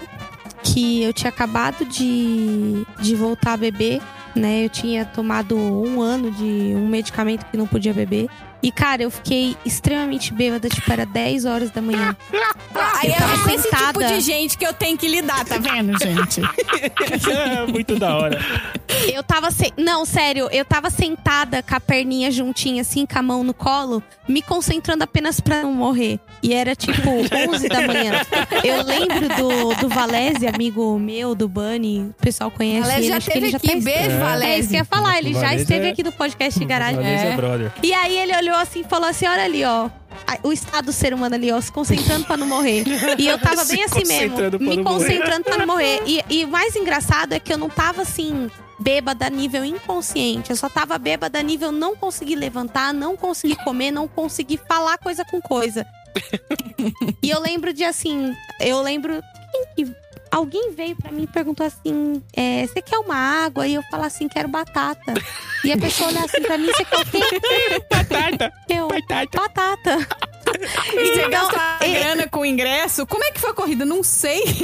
que 0.63 1.03
eu 1.03 1.11
tinha 1.11 1.27
acabado 1.27 1.83
de, 1.83 2.85
de 3.01 3.15
voltar 3.15 3.51
a 3.51 3.57
beber, 3.57 4.01
né? 4.33 4.63
Eu 4.63 4.69
tinha 4.69 5.03
tomado 5.03 5.57
um 5.57 5.99
ano 5.99 6.31
de 6.31 6.73
um 6.73 6.88
medicamento 6.88 7.45
que 7.51 7.57
não 7.57 7.67
podia 7.67 7.93
beber. 7.93 8.29
E, 8.62 8.72
cara, 8.72 9.03
eu 9.03 9.12
fiquei 9.12 9.55
extremamente 9.66 10.34
bêbada, 10.34 10.68
tipo, 10.68 10.91
era 10.91 11.05
10 11.05 11.45
horas 11.45 11.70
da 11.72 11.82
manhã. 11.82 12.16
Aí 12.99 13.10
Eu 13.10 13.16
tava 13.16 13.34
é 13.34 13.38
com 13.38 13.49
esse 13.49 13.64
tipo 13.70 13.78
sentada. 13.78 14.08
de 14.08 14.20
gente 14.22 14.58
que 14.58 14.66
eu 14.66 14.74
tenho 14.74 14.97
que 14.97 15.08
lidar, 15.08 15.45
tá 15.45 15.58
vendo, 15.58 15.97
gente? 15.99 16.41
É 16.41 17.66
muito 17.72 17.97
da 17.97 18.16
hora. 18.18 18.39
Eu 19.14 19.24
tava. 19.24 19.51
Se... 19.51 19.72
Não, 19.78 20.05
sério, 20.05 20.47
eu 20.51 20.66
tava 20.66 20.89
sentada 20.89 21.62
com 21.62 21.76
a 21.76 21.80
perninha 21.80 22.32
juntinha, 22.32 22.82
assim, 22.82 23.05
com 23.05 23.18
a 23.18 23.22
mão 23.22 23.43
no 23.43 23.53
colo, 23.53 24.01
me 24.28 24.41
concentrando 24.41 25.03
apenas 25.03 25.39
pra 25.39 25.62
não 25.62 25.72
morrer. 25.74 26.20
E 26.41 26.53
era 26.53 26.76
tipo 26.76 27.01
11 27.10 27.68
da 27.68 27.82
manhã. 27.82 28.22
Eu 28.64 28.84
lembro 28.84 29.28
do, 29.36 29.74
do 29.82 29.89
Valese, 29.89 30.47
amigo 30.47 30.97
meu, 30.99 31.34
do 31.34 31.47
Bunny, 31.47 32.12
o 32.12 32.14
pessoal 32.22 32.51
conhece 32.51 32.84
Ela 32.89 32.97
ele. 32.99 33.08
já 33.08 33.18
acho 33.18 33.30
que 33.32 33.38
ele 33.38 33.49
já 33.49 33.58
aqui, 33.58 33.68
tá 33.68 33.74
beijo, 33.80 34.12
É. 34.43 34.45
É 34.51 34.60
isso 34.60 34.70
que 34.70 34.76
eu 34.76 34.80
ia 34.80 34.86
falar, 34.86 35.18
ele 35.18 35.34
já 35.34 35.41
Valese 35.41 35.62
esteve 35.64 35.88
é- 35.88 35.89
aqui 35.91 36.03
no 36.03 36.12
podcast 36.12 36.60
de 36.60 36.66
garagem. 36.66 36.95
Valência, 36.97 37.28
É. 37.28 37.36
brother. 37.36 37.72
E 37.84 37.93
aí 37.93 38.18
ele 38.18 38.36
olhou 38.38 38.46
assim 38.55 38.81
e 38.81 38.83
falou 38.83 39.09
assim: 39.09 39.25
olha 39.27 39.43
ali, 39.43 39.63
ó. 39.63 39.89
O 40.43 40.51
estado 40.51 40.85
do 40.85 40.91
ser 40.93 41.13
humano 41.13 41.35
ali, 41.35 41.51
ó, 41.51 41.61
se 41.61 41.71
concentrando 41.71 42.25
pra 42.25 42.35
não 42.35 42.47
morrer. 42.47 42.83
E 43.17 43.27
eu 43.27 43.37
tava 43.37 43.63
bem 43.65 43.83
assim 43.83 44.03
mesmo, 44.05 44.31
concentrando 44.31 44.59
me 44.59 44.75
não 44.75 44.83
morrer. 44.83 44.99
concentrando 45.05 45.43
pra 45.45 45.57
não 45.57 45.67
morrer. 45.67 46.01
E, 46.05 46.23
e 46.29 46.43
o 46.45 46.47
mais 46.47 46.75
engraçado 46.75 47.33
é 47.33 47.39
que 47.39 47.53
eu 47.53 47.57
não 47.57 47.69
tava 47.69 48.01
assim, 48.01 48.49
bêbada 48.79 49.29
nível 49.29 49.63
inconsciente. 49.63 50.49
Eu 50.49 50.55
só 50.57 50.67
tava 50.67 50.97
bêbada 50.97 51.41
nível 51.41 51.71
não 51.71 51.95
conseguir 51.95 52.35
levantar, 52.35 52.93
não 52.93 53.15
conseguir 53.15 53.55
comer, 53.63 53.91
não 53.91 54.07
conseguir 54.07 54.59
falar 54.67 54.97
coisa 54.97 55.23
com 55.23 55.39
coisa. 55.39 55.85
e 57.21 57.29
eu 57.29 57.39
lembro 57.39 57.71
de 57.71 57.83
assim, 57.83 58.33
eu 58.59 58.81
lembro. 58.81 59.21
quem 59.75 59.85
que- 59.85 60.07
Alguém 60.32 60.71
veio 60.73 60.95
pra 60.95 61.11
mim 61.11 61.23
e 61.23 61.28
perguntou 61.28 61.65
assim: 61.65 62.21
é, 62.34 62.65
você 62.67 62.82
quer 62.82 62.97
uma 62.99 63.15
água? 63.15 63.67
E 63.67 63.73
eu 63.75 63.84
falo 63.89 64.03
assim: 64.03 64.28
quero 64.28 64.47
batata. 64.47 65.13
E 65.63 65.71
a 65.71 65.78
pessoa 65.78 66.09
olha 66.09 66.23
assim 66.25 66.41
pra 66.41 66.57
mim: 66.57 66.67
você 66.67 66.86
quer 66.86 66.97
o 66.99 67.05
quê? 67.05 67.19
Batata, 67.89 68.53
Eu, 68.69 68.88
batata. 68.88 69.38
batata. 69.38 70.07
E 70.93 71.05
você 71.13 71.25
Então, 71.25 71.30
gastou 71.51 71.61
é- 71.82 71.99
grana 71.99 72.28
com 72.30 72.39
o 72.39 72.45
ingresso? 72.45 73.05
Como 73.05 73.23
é 73.23 73.32
que 73.32 73.39
foi 73.39 73.49
a 73.49 73.53
corrida? 73.53 73.86
Não 73.86 74.01
sei. 74.03 74.41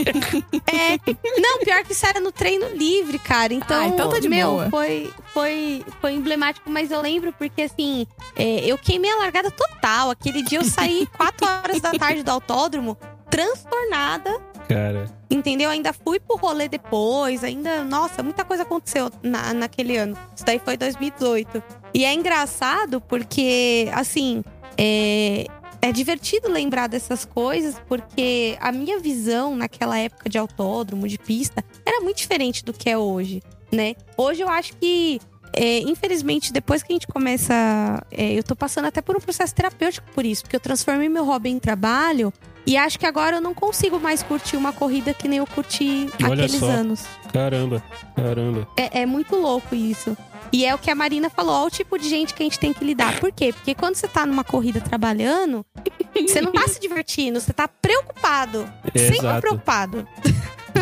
É. 0.66 0.98
Não, 1.40 1.60
pior 1.60 1.84
que 1.84 1.92
isso 1.92 2.06
era 2.06 2.20
no 2.20 2.32
treino 2.32 2.68
livre, 2.70 3.20
cara. 3.20 3.54
Então, 3.54 3.80
Ah, 3.80 3.88
então 3.88 4.10
tá 4.10 4.20
de 4.20 4.28
meu, 4.30 4.52
boa. 4.52 4.70
Foi, 4.70 5.14
foi, 5.34 5.86
foi 6.02 6.14
emblemático, 6.14 6.70
mas 6.70 6.90
eu 6.90 7.02
lembro 7.02 7.34
porque, 7.34 7.64
assim, 7.64 8.08
é, 8.36 8.66
eu 8.66 8.78
queimei 8.78 9.12
a 9.12 9.18
largada 9.18 9.52
total. 9.52 10.10
Aquele 10.10 10.42
dia 10.42 10.60
eu 10.60 10.64
saí 10.64 11.06
4 11.18 11.46
horas 11.46 11.82
da 11.82 11.92
tarde 11.92 12.24
do 12.24 12.30
autódromo, 12.32 12.98
transtornada. 13.30 14.32
Cara. 14.68 15.06
Entendeu? 15.30 15.70
Ainda 15.70 15.94
fui 15.94 16.20
pro 16.20 16.38
rolê 16.38 16.68
depois, 16.68 17.44
ainda. 17.44 17.84
Nossa, 17.84 18.24
muita 18.24 18.46
coisa 18.46 18.64
aconteceu 18.64 19.12
na, 19.22 19.54
naquele 19.54 19.98
ano. 19.98 20.18
Isso 20.36 20.46
daí 20.46 20.60
foi 20.60 20.78
2018. 20.78 21.64
E 21.94 22.06
é 22.06 22.14
engraçado 22.14 23.02
porque, 23.02 23.90
assim, 23.94 24.44
é, 24.78 25.46
é 25.82 25.92
divertido 25.92 26.50
lembrar 26.50 26.88
dessas 26.88 27.26
coisas, 27.26 27.76
porque 27.88 28.58
a 28.60 28.72
minha 28.72 29.00
visão 29.00 29.56
naquela 29.56 29.98
época 29.98 30.30
de 30.30 30.38
autódromo, 30.38 31.08
de 31.08 31.18
pista, 31.18 31.64
era 31.86 32.02
muito 32.02 32.18
diferente 32.18 32.64
do 32.64 32.74
que 32.74 32.90
é 32.90 32.98
hoje, 32.98 33.42
né? 33.72 33.96
Hoje 34.18 34.42
eu 34.42 34.50
acho 34.50 34.76
que. 34.78 35.20
é, 35.52 35.80
infelizmente, 35.80 36.54
depois 36.54 36.82
que 36.82 36.94
a 36.94 36.96
gente 36.96 37.08
começa. 37.08 38.04
é, 38.12 38.34
eu 38.34 38.44
tô 38.44 38.56
passando 38.56 38.86
até 38.86 39.02
por 39.02 39.16
um 39.16 39.20
processo 39.20 39.54
terapêutico 39.54 40.10
por 40.14 40.26
isso, 40.26 40.44
porque 40.44 40.56
eu 40.56 40.60
transformei 40.60 41.10
meu 41.10 41.26
hobby 41.26 41.50
em 41.50 41.60
trabalho 41.60 42.34
e 42.66 42.78
acho 42.78 42.98
que 43.00 43.06
agora 43.06 43.38
eu 43.38 43.42
não 43.42 43.54
consigo 43.54 44.00
mais 44.00 44.24
curtir 44.24 44.56
uma 44.56 44.72
corrida 44.74 45.14
que 45.14 45.28
nem 45.28 45.40
eu 45.40 45.48
curti 45.48 46.10
Olha 46.24 46.46
aqueles 46.46 46.60
só. 46.60 46.66
anos. 46.68 47.06
Caramba. 47.32 47.84
Caramba. 48.16 48.68
É, 48.78 49.02
é 49.02 49.06
muito 49.06 49.36
louco 49.36 49.76
isso. 49.76 50.16
E 50.52 50.66
é 50.66 50.76
o 50.76 50.78
que 50.78 50.92
a 50.92 50.96
Marina 50.96 51.32
falou, 51.32 51.56
olha 51.56 51.68
o 51.68 51.72
tipo 51.72 51.98
de 51.98 52.08
gente 52.08 52.34
que 52.34 52.44
a 52.44 52.46
gente 52.46 52.60
tem 52.60 52.72
que 52.72 52.86
lidar. 52.86 53.20
Por 53.20 53.32
quê? 53.32 53.52
Porque 53.52 53.74
quando 53.74 53.96
você 53.96 54.08
tá 54.08 54.24
numa 54.24 54.44
corrida 54.44 54.80
trabalhando, 54.80 55.66
você 56.16 56.42
não 56.42 56.52
tá 56.52 56.68
se 56.68 56.80
divertindo, 56.80 57.40
você 57.42 57.52
tá 57.52 57.68
preocupado. 57.68 58.70
Sempre 58.96 59.18
Exato. 59.18 59.42
preocupado. 59.42 60.08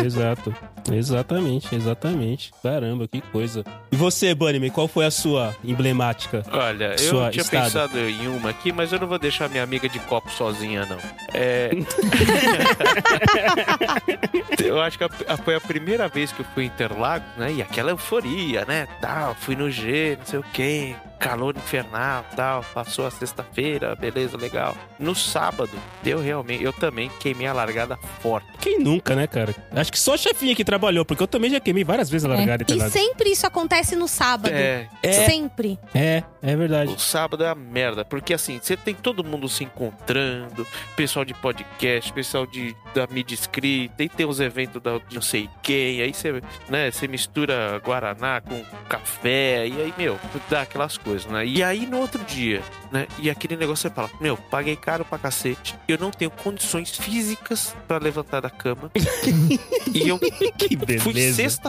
Exato. 0.04 0.54
Exatamente, 0.90 1.74
exatamente. 1.74 2.50
Caramba, 2.62 3.06
que 3.06 3.20
coisa. 3.20 3.64
E 3.90 3.96
você, 3.96 4.34
Bunnyman, 4.34 4.70
qual 4.70 4.88
foi 4.88 5.04
a 5.06 5.10
sua 5.10 5.54
emblemática? 5.62 6.42
Olha, 6.50 6.92
eu 6.92 6.98
Sua 6.98 7.30
tinha 7.30 7.42
estado. 7.42 7.64
pensado 7.64 7.98
em 7.98 8.26
uma 8.26 8.50
aqui, 8.50 8.72
mas 8.72 8.92
eu 8.92 8.98
não 8.98 9.06
vou 9.06 9.18
deixar 9.18 9.48
minha 9.48 9.62
amiga 9.62 9.88
de 9.88 9.98
copo 10.00 10.30
sozinha, 10.30 10.84
não. 10.86 10.98
É... 11.32 11.70
eu 14.64 14.80
acho 14.80 14.98
que 14.98 15.04
a- 15.04 15.10
a- 15.28 15.36
foi 15.36 15.54
a 15.54 15.60
primeira 15.60 16.08
vez 16.08 16.32
que 16.32 16.40
eu 16.40 16.46
fui 16.54 16.64
em 16.64 16.66
Interlagos, 16.66 17.26
né? 17.36 17.52
E 17.52 17.62
aquela 17.62 17.90
euforia, 17.90 18.64
né? 18.64 18.86
Tal, 19.00 19.34
fui 19.34 19.54
no 19.56 19.70
G, 19.70 20.16
não 20.18 20.26
sei 20.26 20.38
o 20.38 20.44
quê. 20.52 20.94
Calor 21.22 21.56
infernal, 21.56 22.24
tal. 22.34 22.64
Passou 22.74 23.06
a 23.06 23.10
sexta-feira, 23.10 23.94
beleza, 23.94 24.36
legal. 24.36 24.76
No 24.98 25.14
sábado, 25.14 25.70
deu 26.02 26.20
realmente. 26.20 26.64
Eu 26.64 26.72
também 26.72 27.08
queimei 27.20 27.46
a 27.46 27.52
largada 27.52 27.96
forte. 28.20 28.46
Quem 28.60 28.78
nunca, 28.80 29.14
né, 29.14 29.26
cara? 29.26 29.54
Acho 29.74 29.92
que 29.92 29.98
só 29.98 30.14
a 30.14 30.18
chefinha 30.18 30.54
que 30.54 30.64
trabalhou, 30.64 31.04
porque 31.04 31.22
eu 31.22 31.26
também 31.28 31.50
já 31.50 31.60
queimei 31.60 31.84
várias 31.84 32.10
vezes 32.10 32.24
a 32.24 32.28
largada 32.28 32.62
E 32.62 32.64
Interlagos. 32.64 32.92
sempre 32.92 33.30
isso 33.30 33.46
acontece 33.46 33.94
no 33.94 34.08
sábado. 34.08 34.52
É, 34.52 34.88
É. 35.02 35.12
Sempre. 35.12 35.78
É, 35.94 36.22
é 36.42 36.56
verdade. 36.56 36.92
O 36.92 36.98
sábado 36.98 37.44
é 37.44 37.48
a 37.48 37.54
merda, 37.54 38.04
porque 38.04 38.34
assim, 38.34 38.58
você 38.60 38.76
tem 38.76 38.94
todo 38.94 39.22
mundo 39.22 39.48
se 39.48 39.62
encontrando, 39.64 40.66
pessoal 40.96 41.24
de 41.24 41.34
podcast, 41.34 42.12
pessoal 42.12 42.46
de, 42.46 42.74
da 42.94 43.06
mídia 43.06 43.34
escrita, 43.34 44.02
e 44.02 44.08
tem 44.08 44.26
os 44.26 44.40
eventos 44.40 44.82
da 44.82 44.98
de 44.98 45.14
não 45.14 45.22
sei 45.22 45.48
quem, 45.62 46.00
aí 46.00 46.12
você, 46.12 46.42
né, 46.68 46.90
você 46.90 47.06
mistura 47.08 47.80
Guaraná 47.84 48.40
com 48.40 48.62
café, 48.88 49.66
e 49.66 49.80
aí, 49.80 49.94
meu, 49.96 50.18
dá 50.48 50.62
aquelas 50.62 50.96
coisas, 50.96 51.11
né? 51.26 51.46
E 51.46 51.62
aí 51.62 51.86
no 51.86 51.98
outro 51.98 52.22
dia, 52.24 52.62
né, 52.90 53.06
e 53.18 53.30
aquele 53.30 53.56
negócio 53.56 53.88
você 53.88 53.94
fala, 53.94 54.10
meu, 54.20 54.36
paguei 54.36 54.76
caro 54.76 55.04
pra 55.04 55.18
cacete, 55.18 55.74
eu 55.86 55.98
não 55.98 56.10
tenho 56.10 56.30
condições 56.30 56.96
físicas 56.96 57.74
pra 57.86 57.98
levantar 57.98 58.40
da 58.40 58.50
cama, 58.50 58.90
e 59.92 60.08
eu 60.08 60.18
Que 60.18 60.76
Fui 60.98 61.12
beleza. 61.12 61.60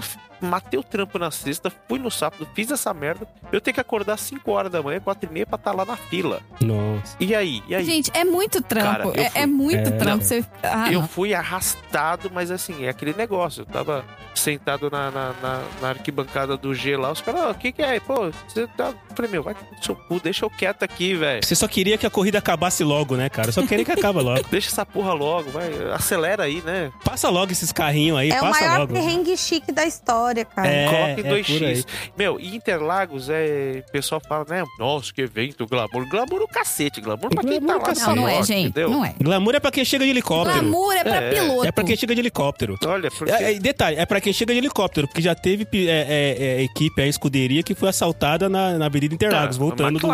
Matei 0.44 0.80
o 0.80 0.84
trampo 0.84 1.18
na 1.18 1.32
sexta, 1.32 1.72
fui 1.88 2.00
no 2.00 2.12
sábado, 2.12 2.48
fiz 2.54 2.70
essa 2.72 2.94
merda. 2.94 3.28
Eu 3.52 3.62
tenho 3.62 3.74
que 3.76 3.82
acordar 3.82 4.18
5 4.18 4.52
horas 4.52 4.72
da 4.72 4.82
manhã, 4.82 5.00
4 5.00 5.30
e 5.30 5.34
meia 5.34 5.46
pra 5.46 5.56
estar 5.58 5.72
lá 5.74 5.86
na 5.86 5.96
fila. 5.98 6.42
Nossa. 6.62 7.16
E 7.20 7.34
aí? 7.36 7.62
E 7.68 7.76
aí? 7.76 7.84
Gente, 7.86 8.12
é 8.14 8.24
muito 8.24 8.62
trampo. 8.62 8.88
Cara, 8.88 9.04
eu 9.06 9.14
é, 9.16 9.32
é 9.36 9.46
muito 9.46 9.90
É. 9.90 9.92
trampo. 9.92 10.24
Você... 10.24 10.44
Ah, 10.62 10.92
eu 10.92 11.02
não. 11.02 11.08
fui 11.08 11.34
arrastado, 11.34 12.30
mas 12.34 12.52
assim, 12.52 12.86
é 12.86 12.90
aquele 12.90 13.14
negócio. 13.14 13.62
Eu 13.62 13.66
tava 13.66 14.04
sentado 14.36 14.90
na, 14.90 15.12
na, 15.12 15.34
na- 15.42 15.62
na 15.82 15.90
arquibancada 15.90 16.58
do 16.58 16.74
G 16.74 16.98
lá, 16.98 17.12
os 17.12 17.22
caras, 17.22 17.42
"Ah, 17.42 17.50
o 17.52 17.56
que 17.56 17.72
que 17.72 17.82
é? 17.82 18.00
Pô, 18.00 18.32
você 18.48 18.68
tá. 18.68 18.88
Eu 18.88 19.16
falei, 19.16 19.32
meu, 19.32 19.44
vai 19.44 19.54
no 19.54 19.84
seu 19.84 19.96
cu, 19.96 20.20
deixa 20.20 20.44
eu 20.44 20.50
quieto 20.50 20.84
aqui, 20.84 21.14
velho. 21.14 21.46
Você 21.46 21.56
só 21.56 21.68
queria 21.68 21.98
que 21.98 22.06
a 22.06 22.10
corrida 22.10 22.40
acabasse 22.40 22.84
logo, 22.84 23.16
né, 23.16 23.30
cara? 23.30 23.52
Só 23.52 23.66
queria 23.66 23.86
que 23.86 23.92
acabe 23.92 24.20
logo. 24.22 24.44
Deixa 24.50 24.70
essa 24.70 24.86
porra 24.86 25.14
logo, 25.14 25.52
vai. 25.52 25.72
Acelera 25.94 26.44
aí, 26.44 26.62
né? 26.62 26.92
Passa 27.06 27.30
logo 27.30 27.52
esses 27.52 27.72
carrinhos 27.72 28.18
aí, 28.18 28.32
É 28.32 28.38
o 28.38 28.42
passa 28.42 28.60
maior 28.62 28.80
logo. 28.80 28.94
perrengue 28.94 29.38
chique 29.38 29.72
da 29.72 29.86
história, 29.86 30.33
cara. 30.46 30.68
É, 30.68 30.86
Coloque 30.88 31.22
é 31.22 31.24
por 31.24 31.60
2x. 31.60 31.66
aí. 31.68 31.84
Meu, 32.18 32.40
e 32.40 32.56
Interlagos 32.56 33.30
é. 33.30 33.84
O 33.88 33.92
pessoal 33.92 34.22
fala, 34.28 34.46
né? 34.50 34.64
Nossa, 34.80 35.14
que 35.14 35.22
evento, 35.22 35.66
glamour. 35.68 36.08
Glamour 36.10 36.42
o 36.42 36.48
cacete, 36.48 37.02
glamour 37.02 37.30
pra 37.30 37.44
quem 37.44 37.60
tá 37.60 37.66
Glamour 37.66 37.82
lá 37.88 37.94
o 37.94 37.96
na 37.96 38.08
Não, 38.08 38.16
não 38.16 38.28
é, 38.30 38.44
gente. 38.44 38.68
entendeu? 38.70 38.90
Não 38.90 39.06
é. 39.06 39.14
Glamour 39.22 39.56
é 39.56 39.60
pra 39.60 39.72
quem 39.72 39.86
chega 39.86 40.04
de 40.06 40.10
helicóptero. 40.12 40.60
Glamour 40.62 40.94
é 40.94 41.04
pra 41.04 41.16
É. 41.16 41.30
piloto. 41.30 41.66
É 41.68 41.72
pra 41.72 41.84
quem 41.84 41.96
chega 41.96 42.16
de 42.16 42.22
helicóptero. 42.22 42.78
Olha, 42.86 43.12
porque. 43.12 43.32
É, 43.34 43.54
é, 43.54 43.60
detalhe, 43.60 43.98
é 43.98 44.06
pra 44.06 44.20
quem 44.22 44.34
chega 44.34 44.54
de 44.54 44.60
helicóptero, 44.60 45.08
porque 45.08 45.22
já 45.22 45.36
teve 45.36 45.68
é, 45.74 45.88
é, 45.88 46.36
é, 46.60 46.64
equipe, 46.64 47.02
a 47.02 47.08
escuderia, 47.08 47.62
que 47.64 47.76
foi 47.76 47.90
assaltada 47.90 48.48
na, 48.50 48.78
na 48.78 48.86
Avenida 48.86 49.14
Interlagos, 49.14 49.56
Ah, 49.58 49.60
voltando 49.60 50.00
do, 50.00 50.08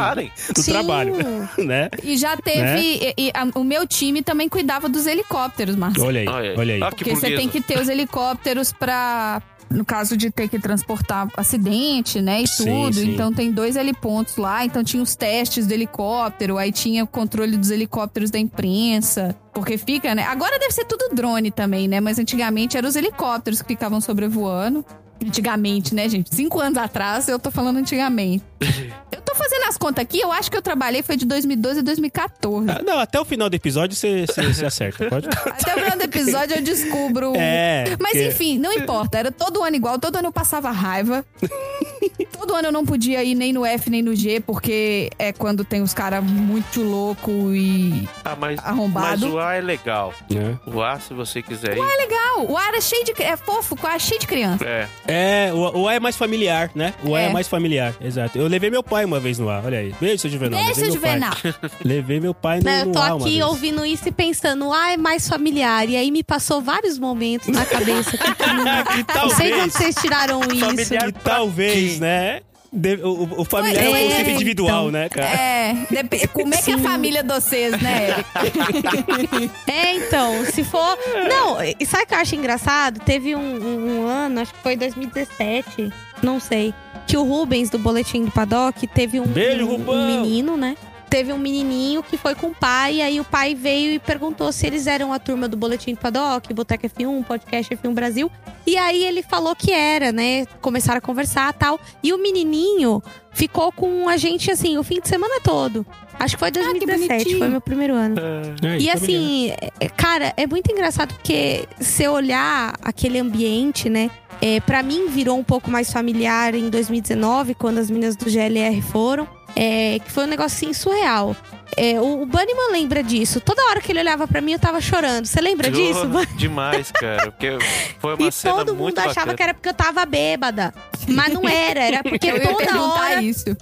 do 0.54 0.62
Sim. 0.62 0.72
trabalho, 0.72 1.16
né? 1.58 1.90
E 2.04 2.18
já 2.18 2.36
teve. 2.38 2.60
Né? 2.62 2.80
e- 2.82 3.14
e 3.18 3.32
a- 3.34 3.48
o 3.60 3.64
meu 3.64 3.86
time 3.88 4.22
também 4.22 4.50
cuidava 4.50 4.90
dos 4.90 5.06
helicópteros, 5.06 5.76
Marcos. 5.76 6.02
Olha 6.04 6.22
aí, 6.22 6.28
Olha 6.28 6.50
aí. 6.52 6.58
olha 6.58 6.74
aí. 6.76 6.84
Ah, 6.84 6.90
que 6.90 6.98
Porque 7.04 7.16
você 7.16 7.36
tem 7.36 7.48
que 7.50 7.62
ter 7.62 7.80
os 7.80 7.88
helicópteros 7.90 8.72
pra. 8.72 9.42
No 9.70 9.86
caso 9.86 10.18
de 10.18 10.32
ter 10.32 10.48
que 10.50 10.58
transportar 10.58 11.28
acidente, 11.38 12.22
né? 12.22 12.42
E 12.42 12.48
Sim, 12.48 12.66
tudo. 12.66 12.94
sim. 12.96 13.14
Então 13.14 13.32
tem 13.32 13.52
dois 13.52 13.76
helipontos 13.76 14.36
lá. 14.38 14.66
Então 14.66 14.84
tinha 14.84 15.02
os 15.04 15.16
testes 15.16 15.68
do 15.68 15.74
helicóptero, 15.74 16.58
aí 16.58 16.72
tinha 16.72 17.04
o 17.04 17.08
controle 17.08 17.56
dos 17.56 17.70
helicópteros 17.70 18.32
da 18.32 18.40
imprensa. 18.40 19.36
Porque 19.54 19.78
fica, 19.78 20.16
né? 20.16 20.24
Agora 20.24 20.58
deve 20.58 20.74
ser 20.74 20.86
tudo 20.86 21.14
drone 21.14 21.52
também, 21.52 21.88
né? 21.88 22.00
Mas 22.00 22.18
antigamente 22.18 22.78
eram 22.78 22.90
os 22.90 22.96
helicópteros 22.96 23.62
que 23.62 23.68
ficavam 23.68 24.02
sobrevoando. 24.02 24.84
Antigamente, 25.24 25.94
né, 25.94 26.08
gente? 26.08 26.34
Cinco 26.34 26.60
anos 26.62 26.78
atrás, 26.78 27.28
eu 27.28 27.38
tô 27.38 27.52
falando 27.52 27.78
antigamente. 27.78 28.44
eu 29.20 29.22
tô 29.26 29.36
fazendo 29.36 29.64
as 29.66 29.78
contas 29.78 30.02
aqui, 30.02 30.20
eu 30.20 30.32
acho 30.32 30.50
que 30.50 30.58
eu 30.58 30.62
trabalhei 30.62 31.04
foi 31.04 31.18
de 31.18 31.26
2012 31.26 31.80
a 31.80 31.84
2014. 31.84 32.70
Ah, 32.72 32.82
não, 32.86 33.00
até 33.00 33.20
o 33.20 33.26
final 33.26 33.50
do 33.50 33.56
episódio 33.56 33.96
você 33.96 34.26
acerta, 34.66 35.08
pode? 35.10 35.28
Até 35.46 35.76
o 35.76 35.80
final 35.84 35.98
do 35.98 36.04
episódio 36.04 36.56
eu 36.56 36.62
descubro. 36.62 37.34
É. 37.36 37.96
Mas 38.00 38.12
porque- 38.14 38.28
enfim, 38.28 38.58
não 38.58 38.72
importa. 38.74 39.18
Era 39.18 39.32
todo 39.32 39.64
ano 39.64 39.76
igual, 39.76 40.00
todo 40.00 40.16
ano 40.16 40.28
eu 40.30 40.32
passava 40.32 40.72
raiva. 40.72 41.26
todo 42.32 42.56
ano 42.56 42.68
eu 42.70 42.72
não 42.72 42.86
podia 42.86 43.24
ir 43.24 43.36
nem 43.36 43.52
no 43.52 43.66
F 43.66 43.90
nem 43.90 44.02
no 44.02 44.16
G, 44.16 44.40
porque 44.40 45.10
é 45.20 45.32
quando 45.34 45.64
tem 45.66 45.82
os 45.82 45.94
caras 45.94 46.24
muito 46.24 46.82
louco 46.82 47.32
e 47.54 48.08
Ah, 48.24 48.36
mas, 48.40 48.60
arrombado. 48.64 49.08
mas 49.08 49.24
o 49.24 49.40
A 49.40 49.56
é 49.56 49.62
legal. 49.62 50.14
né? 50.30 50.58
O 50.66 50.82
A, 50.82 51.00
se 51.00 51.14
você 51.14 51.42
quiser 51.42 51.76
ir. 51.78 51.82
legal. 51.82 52.46
O 52.48 52.58
ar 52.58 52.74
é 52.74 52.82
cheio 52.82 53.04
de. 53.04 53.14
É 53.22 53.36
fofo, 53.36 53.76
o 53.82 53.86
ar 53.88 53.96
é 53.98 54.00
cheio 54.00 54.20
de 54.20 54.28
criança. 54.28 54.64
É. 54.66 54.88
É, 55.08 55.54
o, 55.54 55.80
o 55.82 55.88
A 55.88 55.96
é 55.96 56.00
mais 56.00 56.16
familiar, 56.16 56.72
né? 56.74 56.94
O 57.04 57.16
A 57.16 57.22
é. 57.22 57.26
É. 57.26 57.30
mais 57.34 57.48
familiar, 57.48 57.94
exato. 58.02 58.38
Eu 58.38 58.48
levei 58.48 58.70
meu 58.70 58.82
pai 58.84 59.06
uma 59.10 59.20
vez 59.20 59.38
no 59.38 59.50
A, 59.50 59.62
olha 59.66 59.80
aí. 59.80 59.94
Beijo, 60.00 60.20
seu 60.20 60.32
Juvenal. 60.32 60.64
Deixa, 60.64 60.82
levei 60.82 60.90
meu 60.92 61.02
pai. 61.02 61.12
Juvenal. 61.20 61.38
Levei 61.84 62.20
meu 62.20 62.34
pai 62.34 62.58
no, 62.60 62.64
Não, 62.66 62.72
eu 62.80 62.92
tô 62.92 63.00
aqui 63.00 63.24
vez. 63.40 63.46
ouvindo 63.46 63.86
isso 63.86 64.08
e 64.08 64.12
pensando, 64.12 64.72
ah, 64.72 64.92
é 64.94 64.98
mais 64.98 65.28
familiar. 65.28 65.88
E 65.90 65.96
aí 65.98 66.12
me 66.12 66.24
passou 66.24 66.62
vários 66.62 66.98
momentos 66.98 67.48
na 67.50 67.66
cabeça. 67.66 68.12
que 68.18 68.18
que 68.36 69.18
Não 69.18 69.30
sei 69.32 69.48
de 69.54 69.60
onde 69.60 69.72
talvez, 69.72 69.74
vocês 69.74 69.96
tiraram 69.96 70.40
isso. 70.52 70.60
Familiar. 70.66 71.12
que 71.12 71.20
talvez, 71.20 72.00
né? 72.00 72.42
De- 72.72 73.02
o, 73.02 73.10
o- 73.24 73.42
o 73.42 73.46
familiar 73.46 73.84
é 73.84 73.88
um 73.90 73.92
Foi- 73.92 74.04
conceito 74.04 74.30
é, 74.30 74.34
individual, 74.34 74.80
então. 74.90 74.92
né, 74.92 75.10
cara? 75.10 75.28
É, 75.28 75.74
dep- 75.90 76.28
como 76.28 76.54
é 76.54 76.58
que 76.62 76.70
é 76.70 76.76
a 76.76 76.78
família 76.78 77.24
de 77.24 77.34
vocês, 77.34 77.72
né, 77.82 78.10
Eric? 78.12 79.50
É, 79.66 79.96
então, 79.96 80.46
se 80.46 80.64
for. 80.64 80.98
Não, 81.28 81.58
e 81.64 81.84
sabe 81.86 82.04
o 82.04 82.08
que 82.08 82.14
eu 82.14 82.18
acho 82.20 82.36
engraçado? 82.36 83.00
Teve 83.00 83.36
um, 83.36 83.40
um- 83.40 84.02
um 84.04 84.08
ano, 84.08 84.42
acho 84.42 84.54
que 84.54 84.60
foi 84.62 84.76
2017, 84.76 85.92
não 86.22 86.40
sei, 86.40 86.72
que 87.10 87.18
o 87.18 87.24
Rubens, 87.24 87.72
do 87.72 87.80
Boletim 87.80 88.24
do 88.26 88.32
Paddock, 88.32 88.86
teve 88.86 89.20
um, 89.20 89.26
Beijo, 89.26 89.66
um, 89.66 89.90
um 89.92 90.06
menino, 90.22 90.56
né? 90.56 90.78
Teve 91.10 91.34
um 91.34 91.40
menininho 91.40 92.04
que 92.04 92.18
foi 92.18 92.36
com 92.36 92.48
o 92.50 92.54
pai, 92.56 92.98
e 92.98 93.02
aí 93.02 93.20
o 93.20 93.24
pai 93.26 93.56
veio 93.56 93.94
e 93.94 93.98
perguntou 93.98 94.52
se 94.52 94.68
eles 94.68 94.86
eram 94.86 95.12
a 95.12 95.18
turma 95.18 95.48
do 95.48 95.58
Boletim 95.58 95.96
do 95.96 96.00
Paddock, 96.00 96.54
Boteca 96.54 96.88
F1, 96.88 97.26
Podcast 97.26 97.76
F1 97.76 97.94
Brasil. 97.96 98.32
E 98.68 98.78
aí 98.78 99.04
ele 99.04 99.24
falou 99.24 99.56
que 99.56 99.72
era, 99.72 100.12
né? 100.12 100.46
Começaram 100.62 101.00
a 101.00 101.02
conversar 101.02 101.52
tal. 101.54 101.80
E 102.04 102.14
o 102.14 102.20
menininho 102.20 103.02
ficou 103.32 103.72
com 103.72 104.08
a 104.08 104.18
gente, 104.18 104.52
assim, 104.52 104.78
o 104.78 104.84
fim 104.84 105.00
de 105.02 105.08
semana 105.10 105.40
todo. 105.44 105.84
Acho 106.20 106.36
que 106.36 106.40
foi 106.40 106.50
Ah, 106.50 106.52
que 106.52 106.60
2017, 106.60 107.08
bonitinho. 107.08 107.40
foi 107.40 107.48
meu 107.50 107.62
primeiro 107.62 107.96
ano. 107.96 108.16
É, 108.62 108.78
E 108.78 108.88
assim, 108.92 109.52
é- 109.80 109.90
cara, 109.90 110.32
é 110.38 110.46
muito 110.46 110.72
engraçado 110.72 111.12
porque 111.16 111.66
se 111.80 112.04
eu 112.04 112.12
olhar 112.12 112.76
aquele 112.84 113.18
ambiente, 113.18 113.90
né? 113.90 114.12
É, 114.42 114.60
para 114.62 114.82
mim 114.82 115.08
virou 115.08 115.38
um 115.38 115.44
pouco 115.44 115.70
mais 115.70 115.92
familiar 115.92 116.56
em 116.56 116.70
2019, 116.70 117.56
quando 117.56 117.80
as 117.80 117.90
meninas 117.90 118.16
do 118.16 118.30
GLR 118.30 118.82
foram. 118.82 119.39
É, 119.62 120.00
que 120.00 120.10
foi 120.12 120.24
um 120.24 120.28
negócio 120.28 120.56
assim 120.56 120.72
surreal. 120.74 121.36
É, 121.76 122.00
o, 122.00 122.22
o 122.22 122.26
Bunnyman 122.26 122.72
lembra 122.72 123.04
disso. 123.04 123.40
Toda 123.42 123.62
hora 123.70 123.82
que 123.82 123.92
ele 123.92 124.00
olhava 124.00 124.28
pra 124.28 124.40
mim, 124.42 124.54
eu 124.54 124.60
tava 124.60 124.80
chorando. 124.82 125.26
Você 125.26 125.40
lembra 125.42 125.70
disso? 125.70 126.02
Demais, 126.38 126.92
cara. 126.92 127.32
Porque 127.32 127.58
foi 128.00 128.16
uma 128.16 128.28
E 128.28 128.32
cena 128.32 128.56
todo 128.56 128.70
mundo 128.74 128.84
muito 128.84 129.00
achava 129.00 129.14
bacana. 129.14 129.34
que 129.38 129.44
era 129.44 129.54
porque 129.54 129.70
eu 129.70 129.74
tava 129.74 130.06
bêbada. 130.06 130.74
Mas 131.10 131.34
não 131.34 131.48
era, 131.48 131.80
era 131.82 132.04
porque 132.08 132.28
Eu 132.28 132.42
toda 132.42 132.82
hora. 132.82 133.22
isso. 133.22 133.46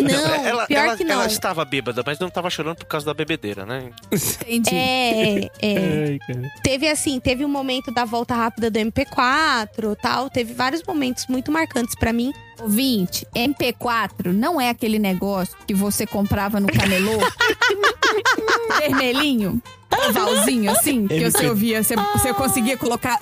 Não, 0.00 0.34
ela, 0.44 0.66
pior 0.66 0.84
ela- 0.84 0.96
que 0.96 1.04
não. 1.04 1.14
ela 1.16 1.26
estava 1.26 1.64
bêbada, 1.64 2.02
mas 2.06 2.18
não 2.18 2.28
estava 2.28 2.48
chorando 2.48 2.76
por 2.78 2.86
causa 2.86 3.04
da 3.06 3.12
bebedeira, 3.14 3.66
né? 3.66 3.90
Entendi. 4.46 4.70
É, 4.74 5.50
é. 5.60 6.08
Ai, 6.12 6.18
cara. 6.26 6.50
Teve 6.62 6.88
assim, 6.88 7.18
teve 7.20 7.44
um 7.44 7.48
momento 7.48 7.92
da 7.92 8.04
volta 8.04 8.34
rápida 8.34 8.70
do 8.70 8.78
MP4 8.78 9.96
tal. 10.00 10.30
Teve 10.30 10.52
vários 10.54 10.82
momentos 10.82 11.26
muito 11.28 11.50
marcantes 11.50 11.94
pra 11.98 12.12
mim. 12.12 12.32
Ouvinte, 12.60 13.26
MP4 13.34 14.32
não 14.32 14.60
é 14.60 14.68
aquele 14.68 14.98
negócio 14.98 15.56
que 15.66 15.74
você 15.74 16.06
comprava 16.06 16.60
no 16.60 16.68
camelô? 16.68 17.18
Vermelhinho? 18.78 19.62
Ovalzinho, 20.08 20.70
assim, 20.72 21.06
que 21.06 21.30
você 21.30 21.46
ouvia. 21.48 21.82
Você, 21.82 21.94
você 21.96 22.32
conseguia 22.34 22.76
colocar 22.76 23.18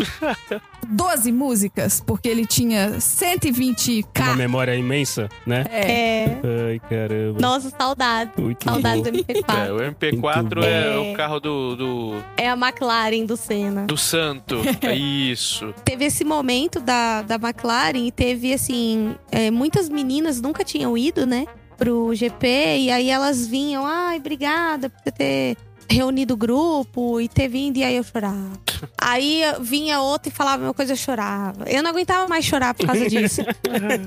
12 0.87 1.33
músicas, 1.33 2.01
porque 2.05 2.29
ele 2.29 2.47
tinha 2.47 2.91
120k. 2.93 4.05
Uma 4.23 4.35
memória 4.37 4.75
imensa, 4.77 5.29
né? 5.47 5.65
É. 5.71 5.91
É. 5.91 6.41
Ai, 6.71 6.81
caramba. 6.89 7.41
Nossa, 7.41 7.71
saudade. 7.71 8.31
Muito 8.39 8.65
Saudade 8.65 9.03
bom. 9.03 9.11
do 9.11 9.19
É, 9.19 9.23
MP4. 9.23 9.73
o 9.73 9.79
MP4 9.95 10.43
Muito 10.43 10.59
é 10.65 10.95
bom. 10.97 11.13
o 11.13 11.17
carro 11.17 11.41
do, 11.41 11.77
do, 11.77 12.25
É 12.37 12.49
a 12.49 12.53
McLaren 12.55 13.25
do 13.25 13.37
Senna. 13.37 13.85
do 13.87 13.97
santo. 13.97 14.57
É 14.83 14.95
isso. 14.95 15.75
Teve 15.85 16.05
esse 16.07 16.25
momento 16.25 16.81
da, 16.81 17.23
da 17.23 17.35
McLaren 17.35 18.07
e 18.07 18.13
teve, 18.13 18.53
assim, 18.55 19.15
é, 19.31 19.51
muitas 19.51 19.89
meninas 19.89 20.41
nunca 20.41 20.65
tinham 20.65 20.97
ido, 20.97 21.27
né? 21.27 21.47
Pro 21.77 22.15
GP. 22.15 22.47
E 22.81 22.91
aí 22.91 23.11
elas 23.11 23.47
vinham, 23.47 23.85
ai, 23.87 24.19
obrigada 24.19 24.89
por 24.91 25.13
ter 25.13 25.57
reunido 25.89 26.35
o 26.35 26.37
grupo 26.37 27.21
e 27.21 27.29
ter 27.29 27.49
vindo. 27.49 27.79
E 27.79 27.85
aí 27.85 27.97
eu 27.97 28.05
chorava. 28.05 28.53
Aí 28.97 29.43
vinha 29.61 30.01
outra 30.01 30.29
e 30.29 30.33
falava 30.33 30.57
a 30.57 30.59
mesma 30.59 30.75
coisa, 30.75 30.93
eu 30.93 30.97
chorava. 30.97 31.65
Eu 31.67 31.83
não 31.83 31.91
aguentava 31.91 32.29
mais 32.29 32.45
chorar 32.45 32.75
por 32.75 32.87
causa 32.87 33.09
disso. 33.09 33.41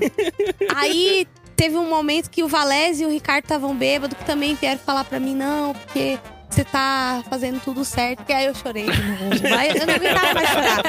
aí 0.74 1.26
teve 1.56 1.76
um 1.76 1.88
momento 1.88 2.30
que 2.30 2.42
o 2.42 2.48
Valese 2.48 3.02
e 3.02 3.06
o 3.06 3.10
Ricardo 3.10 3.44
estavam 3.44 3.76
bêbados, 3.76 4.16
que 4.16 4.24
também 4.24 4.54
vieram 4.54 4.78
falar 4.78 5.04
pra 5.04 5.20
mim, 5.20 5.34
não, 5.34 5.74
porque 5.74 6.18
você 6.48 6.64
tá 6.64 7.22
fazendo 7.28 7.60
tudo 7.60 7.84
certo. 7.84 8.24
E 8.28 8.32
aí 8.32 8.46
eu 8.46 8.54
chorei 8.54 8.84
de 8.84 9.02
novo. 9.02 9.34
Eu 9.74 9.86
não 9.86 9.94
aguentava 9.94 10.34
mais 10.34 10.48
chorar. 10.48 10.82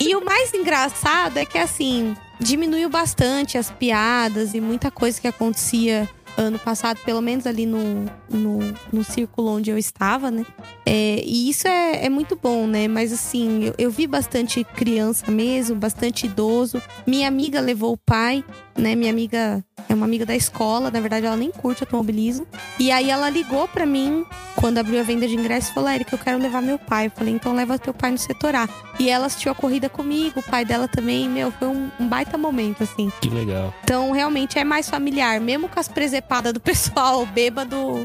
E 0.00 0.16
o 0.16 0.24
mais 0.24 0.52
engraçado 0.54 1.38
é 1.38 1.44
que, 1.44 1.58
assim, 1.58 2.16
diminuiu 2.40 2.88
bastante 2.88 3.58
as 3.58 3.70
piadas 3.70 4.54
e 4.54 4.60
muita 4.60 4.90
coisa 4.90 5.20
que 5.20 5.28
acontecia 5.28 6.08
ano 6.36 6.58
passado, 6.58 6.98
pelo 7.04 7.20
menos 7.20 7.46
ali 7.46 7.66
no, 7.66 8.04
no, 8.28 8.58
no 8.92 9.04
círculo 9.04 9.50
onde 9.50 9.70
eu 9.70 9.78
estava, 9.78 10.30
né? 10.30 10.44
É, 10.84 11.22
e 11.24 11.48
isso 11.48 11.66
é, 11.66 12.04
é 12.04 12.08
muito 12.08 12.36
bom, 12.36 12.66
né? 12.66 12.86
Mas 12.88 13.12
assim, 13.12 13.64
eu, 13.64 13.74
eu 13.78 13.90
vi 13.90 14.06
bastante 14.06 14.62
criança 14.62 15.30
mesmo, 15.30 15.76
bastante 15.76 16.26
idoso. 16.26 16.80
Minha 17.06 17.28
amiga 17.28 17.60
levou 17.60 17.92
o 17.92 17.96
pai, 17.98 18.44
né? 18.76 18.94
Minha 18.94 19.10
amiga 19.10 19.64
é 19.88 19.94
uma 19.94 20.04
amiga 20.04 20.26
da 20.26 20.34
escola, 20.34 20.90
na 20.90 21.00
verdade 21.00 21.26
ela 21.26 21.36
nem 21.36 21.50
curte 21.50 21.82
automobilismo. 21.82 22.46
E 22.78 22.90
aí 22.90 23.10
ela 23.10 23.30
ligou 23.30 23.66
pra 23.68 23.86
mim 23.86 24.24
quando 24.56 24.78
abriu 24.78 25.00
a 25.00 25.02
venda 25.02 25.26
de 25.26 25.34
ingressos 25.34 25.70
e 25.70 25.74
falou: 25.74 25.90
Eric, 25.90 26.12
eu 26.12 26.18
quero 26.18 26.38
levar 26.38 26.60
meu 26.60 26.78
pai. 26.78 27.06
Eu 27.06 27.10
falei: 27.10 27.34
então 27.34 27.54
leva 27.54 27.78
teu 27.78 27.94
pai 27.94 28.10
no 28.10 28.18
setor 28.18 28.54
A. 28.54 28.68
E 28.98 29.10
ela 29.10 29.26
assistiu 29.26 29.52
a 29.52 29.54
corrida 29.54 29.88
comigo, 29.88 30.40
o 30.40 30.42
pai 30.42 30.64
dela 30.64 30.88
também. 30.88 31.28
Meu, 31.28 31.50
foi 31.52 31.68
um, 31.68 31.90
um 32.00 32.08
baita 32.08 32.38
momento, 32.38 32.82
assim. 32.82 33.12
Que 33.20 33.28
legal. 33.28 33.72
Então, 33.84 34.10
realmente 34.10 34.58
é 34.58 34.64
mais 34.64 34.88
familiar, 34.88 35.38
mesmo 35.38 35.68
com 35.68 35.78
as 35.78 35.86
presepadas 35.86 36.52
do 36.52 36.60
pessoal 36.60 37.26
bêbado. 37.26 37.76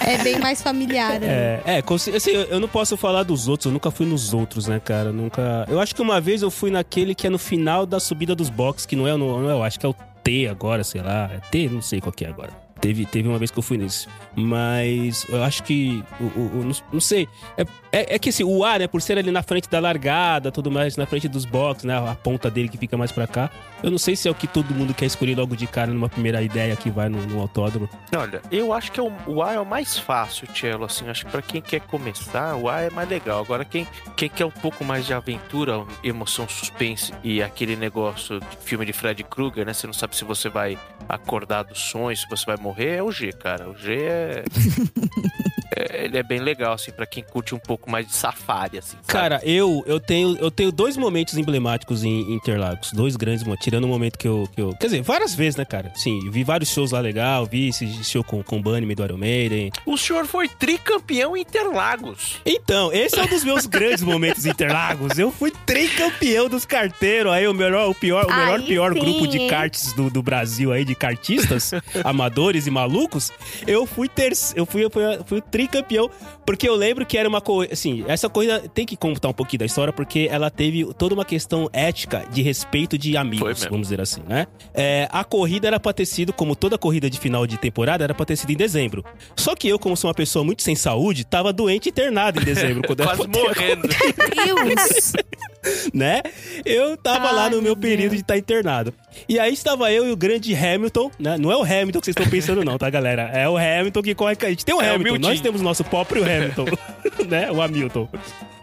é 0.00 0.18
bem 0.24 0.40
mais 0.40 0.60
familiar. 0.60 1.20
né? 1.20 1.26
É, 1.64 1.78
é 1.78 1.94
assim, 2.16 2.32
eu 2.32 2.42
eu 2.52 2.60
não 2.60 2.68
posso 2.68 2.96
falar 2.96 3.22
dos 3.22 3.48
outros, 3.48 3.66
eu 3.66 3.72
nunca 3.72 3.90
fui 3.90 4.04
nos 4.04 4.34
outros, 4.34 4.66
né, 4.66 4.78
cara? 4.78 5.08
Eu 5.08 5.22
Nunca. 5.22 5.64
Eu 5.68 5.80
acho 5.80 5.94
que 5.94 6.02
uma 6.02 6.20
vez 6.20 6.42
eu 6.42 6.50
fui 6.50 6.70
naquele 6.70 7.14
que 7.14 7.26
é 7.26 7.30
no 7.30 7.38
final 7.38 7.86
da 7.86 8.00
subida 8.00 8.34
dos 8.34 8.50
boxes, 8.52 8.86
que 8.86 8.94
não 8.96 9.06
é, 9.08 9.16
no- 9.16 9.40
não 9.42 9.50
é, 9.50 9.52
eu 9.52 9.62
acho 9.62 9.78
que 9.80 9.86
é 9.86 9.88
o 9.88 9.94
T 10.22 10.46
agora, 10.48 10.84
sei 10.84 11.00
lá. 11.02 11.30
É 11.32 11.38
T, 11.50 11.68
não 11.68 11.82
sei 11.82 12.00
qual 12.00 12.12
que 12.12 12.24
é 12.24 12.28
agora. 12.28 12.50
Teve, 12.80 13.06
teve 13.06 13.28
uma 13.28 13.38
vez 13.38 13.50
que 13.50 13.58
eu 13.58 13.62
fui 13.62 13.78
nesse. 13.78 14.08
Mas 14.36 15.24
eu 15.28 15.42
acho 15.42 15.62
que. 15.62 16.02
O, 16.20 16.64
não, 16.64 16.72
não 16.92 17.00
sei. 17.00 17.28
É, 17.56 17.62
é, 17.92 18.14
é 18.16 18.18
que 18.18 18.28
assim, 18.30 18.42
o 18.42 18.64
A, 18.64 18.78
né, 18.78 18.86
por 18.88 19.00
ser 19.00 19.16
ali 19.18 19.30
na 19.30 19.42
frente 19.42 19.68
da 19.70 19.78
largada, 19.78 20.50
tudo 20.50 20.68
mais, 20.70 20.96
na 20.96 21.06
frente 21.06 21.28
dos 21.28 21.44
boxes, 21.44 21.84
né? 21.84 21.96
A 21.96 22.14
ponta 22.16 22.50
dele 22.50 22.68
que 22.68 22.76
fica 22.76 22.96
mais 22.96 23.12
pra 23.12 23.26
cá. 23.26 23.50
Eu 23.82 23.90
não 23.90 23.98
sei 23.98 24.14
se 24.14 24.28
é 24.28 24.30
o 24.30 24.34
que 24.34 24.46
todo 24.46 24.74
mundo 24.74 24.94
quer 24.94 25.06
escolher 25.06 25.36
logo 25.36 25.56
de 25.56 25.66
cara 25.66 25.92
numa 25.92 26.08
primeira 26.08 26.40
ideia 26.42 26.76
que 26.76 26.88
vai 26.90 27.08
no, 27.08 27.20
no 27.26 27.40
autódromo. 27.40 27.88
Olha, 28.16 28.40
eu 28.50 28.72
acho 28.72 28.92
que 28.92 29.00
é 29.00 29.02
o, 29.02 29.12
o 29.26 29.42
A 29.42 29.54
é 29.54 29.60
o 29.60 29.66
mais 29.66 29.98
fácil, 29.98 30.46
Tchelo, 30.46 30.84
assim. 30.84 31.08
Acho 31.08 31.24
que 31.26 31.32
pra 31.32 31.42
quem 31.42 31.60
quer 31.60 31.80
começar, 31.80 32.54
o 32.56 32.68
A 32.68 32.82
é 32.82 32.90
mais 32.90 33.08
legal. 33.08 33.40
Agora, 33.40 33.64
quem, 33.64 33.86
quem 34.16 34.28
quer 34.28 34.44
um 34.44 34.50
pouco 34.50 34.84
mais 34.84 35.04
de 35.06 35.12
aventura, 35.14 35.84
emoção, 36.04 36.48
suspense 36.48 37.12
e 37.24 37.42
aquele 37.42 37.74
negócio 37.76 38.38
de 38.40 38.56
filme 38.60 38.86
de 38.86 38.92
Fred 38.92 39.22
Krueger, 39.24 39.66
né? 39.66 39.72
Você 39.72 39.86
não 39.86 39.94
sabe 39.94 40.14
se 40.16 40.24
você 40.24 40.48
vai 40.48 40.78
acordar 41.08 41.64
dos 41.64 41.78
sonhos, 41.80 42.20
se 42.20 42.28
você 42.28 42.46
vai 42.46 42.56
morrer, 42.56 42.96
é 42.98 43.02
o 43.02 43.10
G, 43.10 43.32
cara. 43.32 43.68
O 43.68 43.76
G 43.76 43.94
é... 44.00 44.44
é- 45.76 46.04
ele 46.04 46.18
é 46.18 46.22
bem 46.22 46.40
legal, 46.40 46.74
assim, 46.74 46.90
pra 46.92 47.06
quem 47.06 47.22
curte 47.22 47.54
um 47.54 47.58
pouco 47.58 47.90
mais 47.90 48.06
de 48.06 48.14
safari, 48.14 48.78
assim. 48.78 48.96
sabe? 49.02 49.06
Cara, 49.06 49.40
eu, 49.44 49.82
eu, 49.86 49.98
tenho, 50.00 50.36
eu 50.38 50.50
tenho 50.50 50.70
dois 50.72 50.96
momentos 50.96 51.36
emblemáticos 51.36 52.04
em 52.04 52.32
Interlagos. 52.32 52.92
Dois 52.92 53.16
grandes 53.16 53.42
momentos. 53.44 53.64
Tirando 53.72 53.84
o 53.84 53.88
momento 53.88 54.18
que 54.18 54.28
eu, 54.28 54.46
que 54.54 54.60
eu. 54.60 54.76
Quer 54.78 54.88
dizer, 54.88 55.00
várias 55.00 55.34
vezes, 55.34 55.56
né, 55.56 55.64
cara? 55.64 55.92
Sim, 55.94 56.28
vi 56.30 56.44
vários 56.44 56.68
shows 56.68 56.90
lá 56.90 57.00
legal. 57.00 57.46
Vi 57.46 57.70
esse 57.70 58.04
show 58.04 58.22
com, 58.22 58.42
com 58.42 58.58
o 58.58 58.62
Bunny, 58.62 58.94
do 58.94 59.02
Iron 59.02 59.16
Maiden. 59.16 59.72
O 59.86 59.96
senhor 59.96 60.26
foi 60.26 60.46
tricampeão 60.46 61.34
em 61.34 61.40
Interlagos. 61.40 62.36
Então, 62.44 62.92
esse 62.92 63.18
é 63.18 63.22
um 63.22 63.26
dos 63.26 63.42
meus 63.42 63.64
grandes 63.64 64.02
momentos 64.02 64.44
em 64.44 64.50
Interlagos. 64.50 65.18
Eu 65.18 65.32
fui 65.32 65.50
tricampeão 65.64 66.50
dos 66.50 66.66
carteiros. 66.66 67.32
Aí 67.32 67.48
o 67.48 67.54
melhor, 67.54 67.88
o 67.88 67.94
pior, 67.94 68.26
o 68.26 68.36
melhor 68.36 68.60
Aí 68.60 68.66
pior 68.66 68.92
sim, 68.92 69.00
grupo 69.00 69.26
de 69.26 69.48
karts 69.48 69.94
do, 69.94 70.10
do 70.10 70.22
Brasil 70.22 70.70
aí, 70.70 70.84
de 70.84 70.94
kartistas, 70.94 71.70
amadores 72.04 72.66
e 72.66 72.70
malucos. 72.70 73.32
Eu 73.66 73.86
fui 73.86 74.06
ter, 74.06 74.34
eu 74.54 74.66
fui, 74.66 74.84
eu 74.84 74.90
fui, 74.90 75.02
eu 75.02 75.24
fui 75.24 75.40
tricampeão. 75.40 76.10
Porque 76.44 76.68
eu 76.68 76.74
lembro 76.74 77.06
que 77.06 77.16
era 77.16 77.26
uma 77.26 77.40
corrida. 77.40 77.72
Assim, 77.72 78.04
essa 78.06 78.28
corrida 78.28 78.68
tem 78.74 78.84
que 78.84 78.98
contar 78.98 79.28
um 79.28 79.32
pouquinho 79.32 79.60
da 79.60 79.66
história, 79.66 79.94
porque 79.94 80.28
ela 80.30 80.50
teve 80.50 80.92
toda 80.92 81.14
uma 81.14 81.24
questão 81.24 81.70
ética 81.72 82.26
de 82.30 82.42
respeito 82.42 82.98
de 82.98 83.12
Foi 83.12 83.20
amigos, 83.20 83.61
mesmo. 83.64 83.70
vamos 83.70 83.86
dizer 83.88 84.00
assim, 84.00 84.22
né? 84.28 84.46
É, 84.74 85.08
a 85.10 85.24
corrida 85.24 85.66
era 85.68 85.80
pra 85.80 85.92
ter 85.92 86.06
sido, 86.06 86.32
como 86.32 86.54
toda 86.56 86.78
corrida 86.78 87.08
de 87.08 87.18
final 87.18 87.46
de 87.46 87.56
temporada, 87.58 88.04
era 88.04 88.14
pra 88.14 88.24
ter 88.26 88.36
sido 88.36 88.50
em 88.50 88.56
dezembro. 88.56 89.04
Só 89.36 89.54
que 89.54 89.68
eu, 89.68 89.78
como 89.78 89.96
sou 89.96 90.08
uma 90.08 90.14
pessoa 90.14 90.44
muito 90.44 90.62
sem 90.62 90.74
saúde, 90.74 91.24
tava 91.24 91.52
doente 91.52 91.88
internado 91.88 92.40
em 92.40 92.44
dezembro. 92.44 92.82
quando 92.86 93.02
Quase 93.04 93.26
morrendo. 93.28 93.88
Deus! 93.88 95.12
né? 95.94 96.22
Eu 96.64 96.96
tava 96.96 97.30
lá 97.30 97.44
Ai, 97.44 97.50
no 97.50 97.62
meu 97.62 97.76
período 97.76 98.10
Deus. 98.10 98.12
de 98.16 98.20
estar 98.22 98.36
internado. 98.36 98.92
E 99.28 99.38
aí 99.38 99.52
estava 99.52 99.92
eu 99.92 100.06
e 100.06 100.10
o 100.12 100.16
grande 100.16 100.54
Hamilton, 100.54 101.10
né? 101.18 101.36
Não 101.38 101.52
é 101.52 101.56
o 101.56 101.62
Hamilton 101.62 102.00
que 102.00 102.06
vocês 102.06 102.16
estão 102.16 102.28
pensando 102.30 102.64
não, 102.64 102.76
tá, 102.78 102.88
galera? 102.90 103.30
É 103.32 103.48
o 103.48 103.56
Hamilton 103.56 104.02
que 104.02 104.14
corre 104.14 104.34
com 104.36 104.46
a 104.46 104.48
gente. 104.48 104.64
Tem 104.64 104.74
o 104.74 104.80
É 104.80 104.90
o 104.90 104.94
Hamilton, 104.94 105.12
Milton. 105.12 105.28
nós 105.28 105.40
temos 105.40 105.60
nosso 105.60 105.84
próprio 105.84 106.22
Hamilton, 106.24 106.64
né? 107.28 107.50
O 107.50 107.60
Hamilton. 107.62 108.08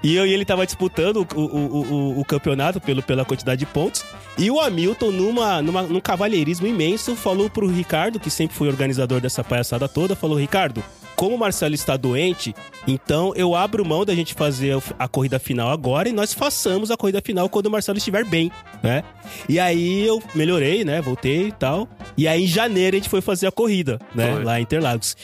E 0.01 0.15
eu 0.15 0.25
e 0.25 0.33
ele 0.33 0.45
tava 0.45 0.65
disputando 0.65 1.27
o, 1.35 1.39
o, 1.39 1.45
o, 1.45 1.91
o- 2.17 2.19
o 2.21 2.25
campeonato 2.25 2.79
pelo, 2.79 3.01
pela 3.03 3.25
quantidade 3.25 3.59
de 3.59 3.65
pontos. 3.65 4.03
E 4.37 4.49
o 4.49 4.59
Hamilton, 4.59 5.11
numa, 5.11 5.61
numa, 5.61 5.81
num 5.83 5.99
cavalheirismo 5.99 6.65
imenso, 6.65 7.15
falou 7.15 7.49
pro 7.49 7.67
Ricardo, 7.67 8.19
que 8.19 8.29
sempre 8.29 8.55
foi 8.55 8.69
organizador 8.69 9.19
dessa 9.19 9.43
palhaçada 9.43 9.87
toda, 9.89 10.15
falou, 10.15 10.37
Ricardo, 10.37 10.81
como 11.19 11.35
o 11.35 11.37
Marcelo 11.37 11.75
está 11.75 11.97
doente, 11.97 12.55
então 12.87 13.33
eu 13.35 13.53
abro 13.53 13.83
mão 13.83 14.05
da 14.05 14.15
gente 14.15 14.33
fazer 14.33 14.81
a 14.97 15.05
corrida 15.05 15.37
final 15.37 15.69
agora 15.69 16.07
e 16.07 16.13
nós 16.13 16.33
façamos 16.33 16.91
a 16.91 16.95
corrida 16.95 17.21
final 17.21 17.49
quando 17.49 17.65
o 17.65 17.69
Marcelo 17.69 17.97
estiver 17.97 18.23
bem, 18.23 18.49
né? 18.81 19.03
E 19.49 19.59
aí 19.59 20.07
eu 20.07 20.23
melhorei, 20.33 20.85
né? 20.85 21.01
Voltei 21.01 21.47
e 21.47 21.51
tal. 21.51 21.89
E 22.17 22.27
aí 22.27 22.43
em 22.43 22.47
janeiro 22.47 22.95
a 22.95 22.99
gente 22.99 23.09
foi 23.09 23.21
fazer 23.21 23.47
a 23.47 23.51
corrida, 23.51 23.99
né? 24.13 24.33
Foi. 24.33 24.43
Lá 24.43 24.59
em 24.59 24.63
Interlagos. 24.63 25.15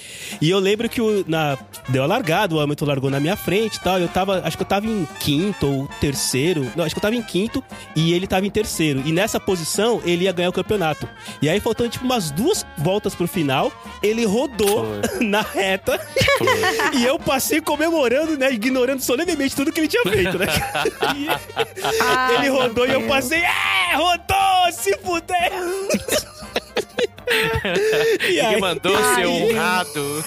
E 0.41 0.49
eu 0.49 0.59
lembro 0.59 0.89
que 0.89 1.01
o, 1.01 1.23
na, 1.27 1.57
deu 1.89 2.03
a 2.03 2.05
largada, 2.05 2.55
o 2.55 2.59
Hamilton 2.59 2.85
largou 2.85 3.09
na 3.09 3.19
minha 3.19 3.35
frente 3.35 3.75
e 3.75 3.79
tal. 3.81 3.99
Eu 3.99 4.07
tava, 4.07 4.41
acho 4.45 4.57
que 4.57 4.63
eu 4.63 4.67
tava 4.67 4.87
em 4.87 5.07
quinto 5.19 5.67
ou 5.67 5.87
terceiro. 5.99 6.71
Não, 6.75 6.85
acho 6.85 6.95
que 6.95 6.99
eu 6.99 7.01
tava 7.01 7.15
em 7.15 7.21
quinto 7.21 7.63
e 7.95 8.13
ele 8.13 8.27
tava 8.27 8.45
em 8.45 8.49
terceiro. 8.49 9.01
E 9.05 9.11
nessa 9.11 9.39
posição 9.39 10.01
ele 10.05 10.25
ia 10.25 10.31
ganhar 10.31 10.49
o 10.49 10.53
campeonato. 10.53 11.07
E 11.41 11.49
aí 11.49 11.59
faltando 11.59 11.89
tipo 11.89 12.05
umas 12.05 12.31
duas 12.31 12.65
voltas 12.77 13.13
pro 13.15 13.27
final, 13.27 13.71
ele 14.01 14.25
rodou 14.25 14.85
na 15.21 15.41
reta 15.41 15.99
Foi. 16.37 16.47
e 16.99 17.05
eu 17.05 17.19
passei 17.19 17.61
comemorando, 17.61 18.37
né? 18.37 18.51
Ignorando 18.51 19.01
solenemente 19.01 19.55
tudo 19.55 19.71
que 19.71 19.79
ele 19.81 19.87
tinha 19.87 20.03
feito, 20.03 20.37
né? 20.37 20.47
E 21.15 21.27
Ai, 22.01 22.35
ele 22.35 22.49
rodou 22.49 22.85
e 22.85 22.91
eu 22.91 23.01
passei, 23.07 23.39
é, 23.39 23.95
rodou, 23.95 24.71
se 24.71 24.97
fuder! 24.97 25.51
E 28.29 28.39
aí, 28.39 28.59
mandou 28.59 28.95
Ai, 28.95 29.15
ser 29.15 29.27
honrado. 29.27 30.01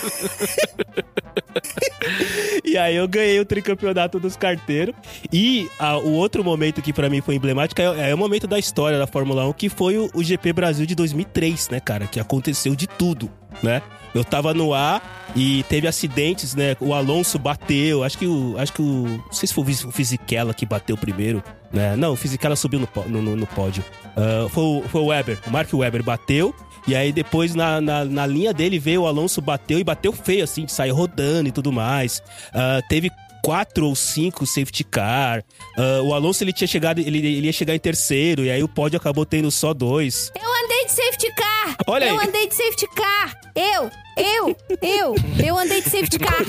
e 2.64 2.76
aí 2.76 2.96
eu 2.96 3.06
ganhei 3.08 3.38
o 3.40 3.44
tricampeonato 3.44 4.18
dos 4.18 4.36
carteiros. 4.36 4.94
E 5.32 5.68
ah, 5.78 5.98
o 5.98 6.12
outro 6.12 6.44
momento 6.44 6.82
que 6.82 6.92
pra 6.92 7.08
mim 7.08 7.20
foi 7.20 7.34
emblemático 7.34 7.80
é, 7.80 8.10
é 8.10 8.14
o 8.14 8.18
momento 8.18 8.46
da 8.46 8.58
história 8.58 8.98
da 8.98 9.06
Fórmula 9.06 9.46
1, 9.48 9.52
que 9.54 9.68
foi 9.68 9.96
o, 9.98 10.10
o 10.14 10.22
GP 10.22 10.52
Brasil 10.52 10.86
de 10.86 10.94
2003, 10.94 11.68
né, 11.70 11.80
cara? 11.80 12.06
Que 12.06 12.20
aconteceu 12.20 12.74
de 12.74 12.86
tudo, 12.86 13.30
né? 13.62 13.82
Eu 14.14 14.24
tava 14.24 14.54
no 14.54 14.72
ar 14.72 15.30
e 15.36 15.62
teve 15.64 15.86
acidentes, 15.86 16.54
né? 16.54 16.76
O 16.80 16.94
Alonso 16.94 17.38
bateu, 17.38 18.02
acho 18.02 18.16
que 18.16 18.26
o. 18.26 18.56
Acho 18.58 18.72
que 18.72 18.80
o. 18.82 19.06
Não 19.06 19.32
sei 19.32 19.46
se 19.46 19.54
foi 19.54 19.64
o 19.64 19.92
Fisichella 19.92 20.54
que 20.54 20.64
bateu 20.64 20.96
primeiro, 20.96 21.42
né? 21.72 21.94
Não, 21.94 22.12
o 22.12 22.16
Fisichella 22.16 22.56
subiu 22.56 22.80
no, 22.80 22.88
no, 23.08 23.36
no- 23.36 23.46
pódio. 23.46 23.84
Ah, 24.16 24.48
foi, 24.48 24.64
o- 24.64 24.82
foi 24.88 25.00
o 25.02 25.06
Weber, 25.06 25.38
o 25.46 25.50
Mark 25.50 25.72
Weber 25.72 26.02
bateu. 26.02 26.54
E 26.88 26.96
aí 26.96 27.12
depois 27.12 27.54
na, 27.54 27.82
na, 27.82 28.02
na 28.02 28.26
linha 28.26 28.50
dele 28.50 28.78
veio 28.78 29.02
o 29.02 29.06
Alonso, 29.06 29.42
bateu 29.42 29.78
e 29.78 29.84
bateu 29.84 30.10
feio, 30.10 30.42
assim, 30.42 30.66
saiu 30.66 30.94
rodando 30.94 31.46
e 31.46 31.52
tudo 31.52 31.70
mais. 31.70 32.22
Ah, 32.50 32.80
teve 32.88 33.12
quatro 33.42 33.86
ou 33.86 33.94
cinco 33.96 34.46
safety 34.46 34.84
car. 34.84 35.44
Ah, 35.76 36.00
o 36.02 36.14
Alonso 36.14 36.42
ele 36.44 36.52
tinha 36.52 36.68
chegado, 36.68 36.98
ele, 37.00 37.18
ele 37.18 37.46
ia 37.46 37.52
chegar 37.52 37.74
em 37.74 37.78
terceiro, 37.78 38.44
e 38.44 38.50
aí 38.50 38.62
o 38.62 38.68
pódio 38.68 38.96
acabou 38.96 39.24
tendo 39.26 39.50
só 39.50 39.72
dois. 39.74 40.30
Eu 40.40 40.64
andei 40.64 40.84
de 40.86 40.92
safety 40.92 41.32
car! 41.34 41.76
Olha 41.86 42.06
eu 42.06 42.18
aí. 42.18 42.26
andei 42.28 42.46
de 42.48 42.54
safety 42.54 42.86
car! 42.94 43.40
Eu! 43.54 43.90
Eu! 44.16 44.56
Eu! 44.82 45.14
Eu 45.46 45.56
andei 45.56 45.80
de 45.80 45.88
safety 45.90 46.18
car! 46.18 46.44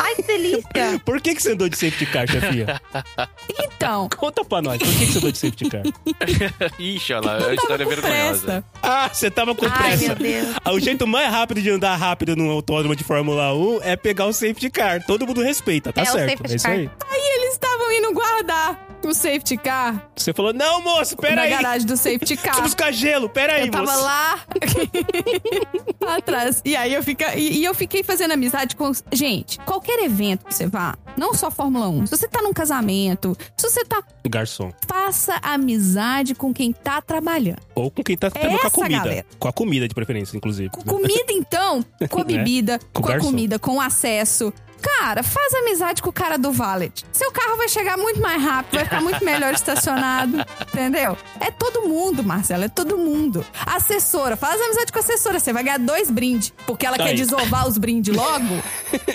Ai, 0.00 0.14
que 0.14 0.22
delícia. 0.22 0.62
Por 1.04 1.20
que, 1.20 1.34
que 1.34 1.42
você 1.42 1.52
andou 1.52 1.68
de 1.68 1.76
safety 1.76 2.06
car, 2.06 2.26
chefinha? 2.26 2.80
Então, 3.58 4.08
Conta 4.16 4.44
pra 4.44 4.62
nós, 4.62 4.78
por 4.78 4.88
que, 4.88 5.06
que 5.06 5.12
você 5.12 5.18
andou 5.18 5.30
de 5.32 5.38
safety 5.38 5.68
car? 5.68 5.82
Ixi, 6.80 7.12
olha 7.12 7.20
lá, 7.26 7.48
a 7.48 7.54
história 7.54 7.82
é 7.82 7.86
com 7.86 7.90
vergonhosa. 7.90 8.44
pressa. 8.46 8.64
Ah, 8.82 9.10
você 9.12 9.30
tava 9.30 9.54
com 9.54 9.66
Ai, 9.66 9.72
pressa. 9.96 10.06
meu 10.06 10.16
Deus. 10.16 10.56
Ah, 10.64 10.72
O 10.72 10.80
jeito 10.80 11.06
mais 11.06 11.30
rápido 11.30 11.60
de 11.60 11.68
andar 11.70 11.96
rápido 11.96 12.34
num 12.34 12.50
autódromo 12.50 12.96
de 12.96 13.04
Fórmula 13.04 13.52
1 13.54 13.80
é 13.82 13.96
pegar 13.96 14.26
o 14.26 14.32
safety 14.32 14.70
car. 14.70 15.04
Todo 15.04 15.26
mundo 15.26 15.42
respeita, 15.42 15.73
tá 15.80 15.92
É 15.96 16.04
certo. 16.04 16.50
É 16.50 16.54
isso 16.56 16.66
aí. 16.68 16.90
Aí 17.10 17.20
eles 17.36 17.52
estavam 17.54 17.92
indo 17.92 18.12
guardar 18.12 18.88
o 19.04 19.12
safety 19.12 19.58
car 19.58 20.08
Você 20.16 20.32
falou, 20.32 20.54
não, 20.54 20.80
moço, 20.80 21.14
na 21.14 21.20
peraí. 21.28 21.50
garagem 21.50 21.86
do 21.86 21.94
safety 21.96 22.36
car. 22.38 22.44
Preciso 22.54 22.62
buscar 22.62 22.90
gelo, 22.92 23.28
peraí, 23.28 23.66
Eu 23.66 23.70
tava 23.70 23.84
moço. 23.92 24.02
lá 24.02 24.44
atrás. 26.16 26.62
E 26.64 26.74
aí 26.76 26.94
eu, 26.94 27.02
fica, 27.02 27.34
e, 27.36 27.58
e 27.58 27.64
eu 27.64 27.74
fiquei 27.74 28.02
fazendo 28.02 28.32
amizade 28.32 28.76
com. 28.76 28.90
Gente, 29.12 29.58
qualquer 29.60 30.02
evento 30.04 30.44
que 30.46 30.54
você 30.54 30.66
vá, 30.66 30.96
não 31.16 31.34
só 31.34 31.50
Fórmula 31.50 31.88
1, 31.88 32.06
se 32.06 32.16
você 32.16 32.28
tá 32.28 32.40
num 32.42 32.52
casamento, 32.52 33.36
se 33.56 33.68
você 33.68 33.84
tá. 33.84 34.02
Garçom. 34.28 34.72
Faça 34.88 35.38
amizade 35.42 36.34
com 36.34 36.52
quem 36.52 36.72
tá 36.72 37.00
trabalhando. 37.02 37.60
Ou 37.74 37.90
com 37.90 38.02
quem 38.02 38.16
tá 38.16 38.30
também 38.30 38.56
com 38.58 38.66
a 38.66 38.70
comida. 38.70 38.98
galera. 39.04 39.26
Com 39.38 39.48
a 39.48 39.52
comida 39.52 39.88
de 39.88 39.94
preferência, 39.94 40.36
inclusive. 40.36 40.70
Com 40.70 40.82
comida, 40.82 41.24
então, 41.32 41.84
com 42.08 42.20
a 42.20 42.24
Né? 42.24 42.38
bebida, 42.38 42.80
Com 42.92 43.02
com, 43.02 43.12
a 43.12 43.18
comida, 43.18 43.58
com 43.58 43.76
o 43.76 43.80
acesso. 43.80 44.52
Cara, 44.98 45.22
faz 45.22 45.54
amizade 45.54 46.02
com 46.02 46.10
o 46.10 46.12
cara 46.12 46.36
do 46.36 46.52
valet. 46.52 47.04
Seu 47.12 47.30
carro 47.32 47.56
vai 47.56 47.68
chegar 47.68 47.96
muito 47.96 48.20
mais 48.20 48.42
rápido, 48.42 48.74
vai 48.74 48.84
ficar 48.84 49.00
muito 49.00 49.24
melhor 49.24 49.54
estacionado, 49.54 50.36
entendeu? 50.72 51.16
É 51.40 51.50
todo 51.50 51.88
mundo, 51.88 52.22
Marcelo, 52.22 52.64
é 52.64 52.68
todo 52.68 52.96
mundo. 52.98 53.44
Assessora, 53.66 54.36
faz 54.36 54.60
amizade 54.60 54.92
com 54.92 54.98
a 54.98 55.02
assessora, 55.02 55.40
você 55.40 55.52
vai 55.52 55.62
ganhar 55.64 55.78
dois 55.78 56.10
brindes, 56.10 56.52
porque 56.66 56.84
ela 56.86 56.96
Tá 56.98 57.04
quer 57.04 57.10
aí. 57.10 57.16
desovar 57.16 57.66
os 57.66 57.78
brindes 57.78 58.14
logo. 58.14 58.44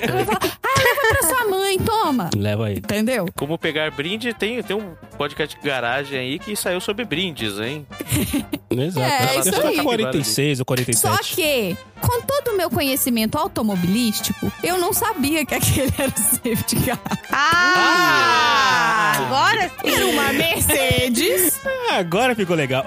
Ela 0.01 0.24
vai 0.24 0.26
falar, 0.26 0.39
ah, 0.63 0.80
leva 0.80 1.01
pra 1.20 1.28
sua 1.28 1.47
mãe, 1.49 1.78
toma. 1.80 2.30
Leva 2.36 2.65
aí. 2.67 2.78
Entendeu? 2.78 3.28
Como 3.36 3.57
pegar 3.57 3.91
brinde, 3.91 4.34
tem, 4.34 4.61
tem 4.63 4.76
um 4.76 4.93
podcast 5.17 5.55
de 5.59 5.65
garagem 5.65 6.17
aí 6.20 6.39
que 6.39 6.55
saiu 6.55 6.80
sobre 6.82 7.05
brindes, 7.05 7.59
hein? 7.59 7.86
Exato. 8.70 8.99
É, 9.05 9.41
que 9.41 9.49
isso 9.49 9.61
aí. 9.67 9.84
46 9.84 10.59
ou 10.59 10.65
47. 10.65 10.99
Só 11.01 11.17
que, 11.36 11.76
com 12.01 12.22
todo 12.22 12.51
o 12.53 12.57
meu 12.57 12.70
conhecimento 12.70 13.38
automobilístico, 13.38 14.51
eu 14.63 14.78
não 14.78 14.93
sabia 14.93 15.45
que 15.45 15.53
aquele 15.60 15.93
era 15.97 16.10
o 16.10 16.20
safety 16.20 16.76
car. 16.86 16.99
Ah! 17.32 19.14
Agora 19.18 19.70
sim. 19.82 19.93
Era 19.95 20.05
uma 20.07 20.34
Mercedes. 20.34 21.60
Ah, 21.91 21.97
agora 21.97 22.36
ficou 22.36 22.55
legal. 22.55 22.86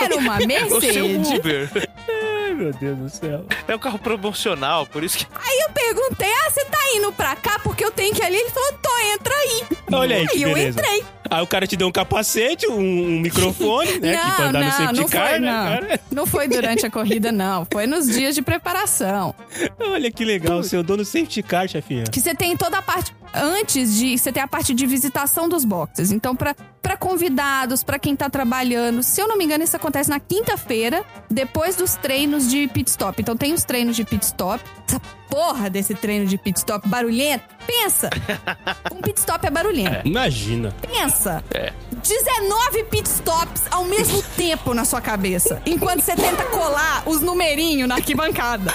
Era 0.00 0.16
uma 0.16 0.36
O 0.76 0.80
seu 0.80 1.08
Mercedes. 1.08 1.28
Uber. 1.30 1.70
Ai, 2.08 2.54
meu 2.54 2.72
Deus 2.72 2.98
do 2.98 3.08
céu. 3.10 3.44
É 3.68 3.74
um 3.74 3.78
carro 3.78 3.98
promocional, 3.98 4.86
por 4.86 5.02
isso 5.04 5.18
que. 5.18 5.26
Aí 5.34 5.58
eu 5.66 5.70
perguntei: 5.70 6.28
Ah, 6.30 6.50
você 6.50 6.64
tá 6.64 6.78
indo 6.94 7.12
pra 7.12 7.34
cá 7.36 7.58
porque 7.58 7.84
eu 7.84 7.90
tenho 7.90 8.14
que 8.14 8.22
ir 8.22 8.26
ali? 8.26 8.36
Ele 8.36 8.50
falou: 8.50 8.72
Tô, 8.80 8.98
entra 9.14 9.34
aí. 9.34 9.62
Olha 9.92 10.16
aí, 10.16 10.22
Aí 10.22 10.28
que 10.28 10.42
eu 10.42 10.54
beleza. 10.54 10.80
entrei. 10.80 11.04
Aí 11.30 11.42
o 11.42 11.46
cara 11.46 11.66
te 11.66 11.76
deu 11.76 11.88
um 11.88 11.92
capacete, 11.92 12.66
um, 12.68 12.78
um 12.78 13.20
microfone, 13.20 13.98
né? 13.98 14.16
que 14.16 14.30
pra 14.34 14.38
Não, 14.38 14.48
andar 14.48 14.58
no 14.60 14.64
não, 14.64 14.72
safety 14.72 15.00
não 15.00 15.08
car, 15.08 15.28
foi, 15.30 15.38
né, 15.38 15.46
não. 15.52 15.64
cara? 15.80 16.00
Não 16.10 16.26
foi 16.26 16.48
durante 16.48 16.86
a 16.86 16.90
corrida, 16.90 17.32
não. 17.32 17.66
Foi 17.70 17.86
nos 17.86 18.06
dias 18.06 18.34
de 18.34 18.42
preparação. 18.42 19.34
Olha 19.78 20.10
que 20.10 20.24
legal, 20.24 20.62
seu 20.62 20.82
dono 20.82 21.04
safety 21.04 21.42
car, 21.42 21.68
chefinha. 21.68 22.04
Que 22.04 22.20
você 22.20 22.34
tem 22.34 22.56
toda 22.56 22.78
a 22.78 22.82
parte. 22.82 23.14
Antes 23.34 23.94
de. 23.94 24.16
Você 24.16 24.32
tem 24.32 24.42
a 24.42 24.48
parte 24.48 24.74
de 24.74 24.86
visitação 24.86 25.48
dos 25.48 25.64
boxes. 25.64 26.10
Então, 26.10 26.34
pra, 26.34 26.54
pra 26.82 26.96
convidados, 26.96 27.82
pra 27.82 27.98
quem 27.98 28.16
tá 28.16 28.28
trabalhando. 28.30 29.02
Se 29.02 29.20
eu 29.20 29.28
não 29.28 29.36
me 29.36 29.44
engano, 29.44 29.64
isso 29.64 29.76
acontece 29.76 30.10
na 30.10 30.20
quinta-feira, 30.20 31.04
depois 31.30 31.76
dos 31.76 31.94
treinos 31.96 32.50
de 32.50 32.66
pit 32.68 32.90
stop. 32.90 33.20
Então, 33.20 33.36
tem 33.36 33.52
os 33.52 33.64
treinos 33.64 33.96
de 33.96 34.04
pit 34.04 34.24
stop. 34.24 34.62
Essa 34.88 35.00
porra 35.28 35.68
desse 35.68 35.94
treino 35.94 36.26
de 36.26 36.38
pit 36.38 36.58
stop 36.58 36.88
barulhento. 36.88 37.44
Pensa! 37.66 38.10
Um 38.92 39.02
pit 39.02 39.18
stop 39.18 39.44
é 39.46 39.50
barulhento. 39.50 40.06
Imagina. 40.06 40.74
Pensa! 40.80 41.44
É. 41.52 41.72
19 42.02 42.84
pit 42.84 43.08
stops 43.08 43.62
ao 43.70 43.84
mesmo 43.84 44.22
tempo 44.36 44.72
na 44.72 44.84
sua 44.84 45.00
cabeça. 45.00 45.60
Enquanto 45.66 46.00
você 46.00 46.14
tenta 46.14 46.44
colar 46.44 47.02
os 47.06 47.20
numerinhos 47.20 47.88
na 47.88 47.96
arquibancada. 47.96 48.72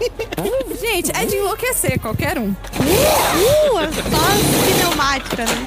Gente, 0.80 1.10
é 1.14 1.26
de 1.26 1.36
enlouquecer 1.36 2.00
qualquer 2.00 2.38
um. 2.38 2.50
Uh, 2.50 3.71
só 3.80 4.64
pneumática, 4.66 5.44
né? 5.44 5.66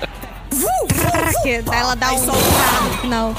Que 1.44 1.62
daí 1.62 1.80
ela 1.80 1.96
dá 1.96 2.14
um 2.14 2.18
solta. 2.18 2.42
no 2.42 2.98
final. 3.02 3.34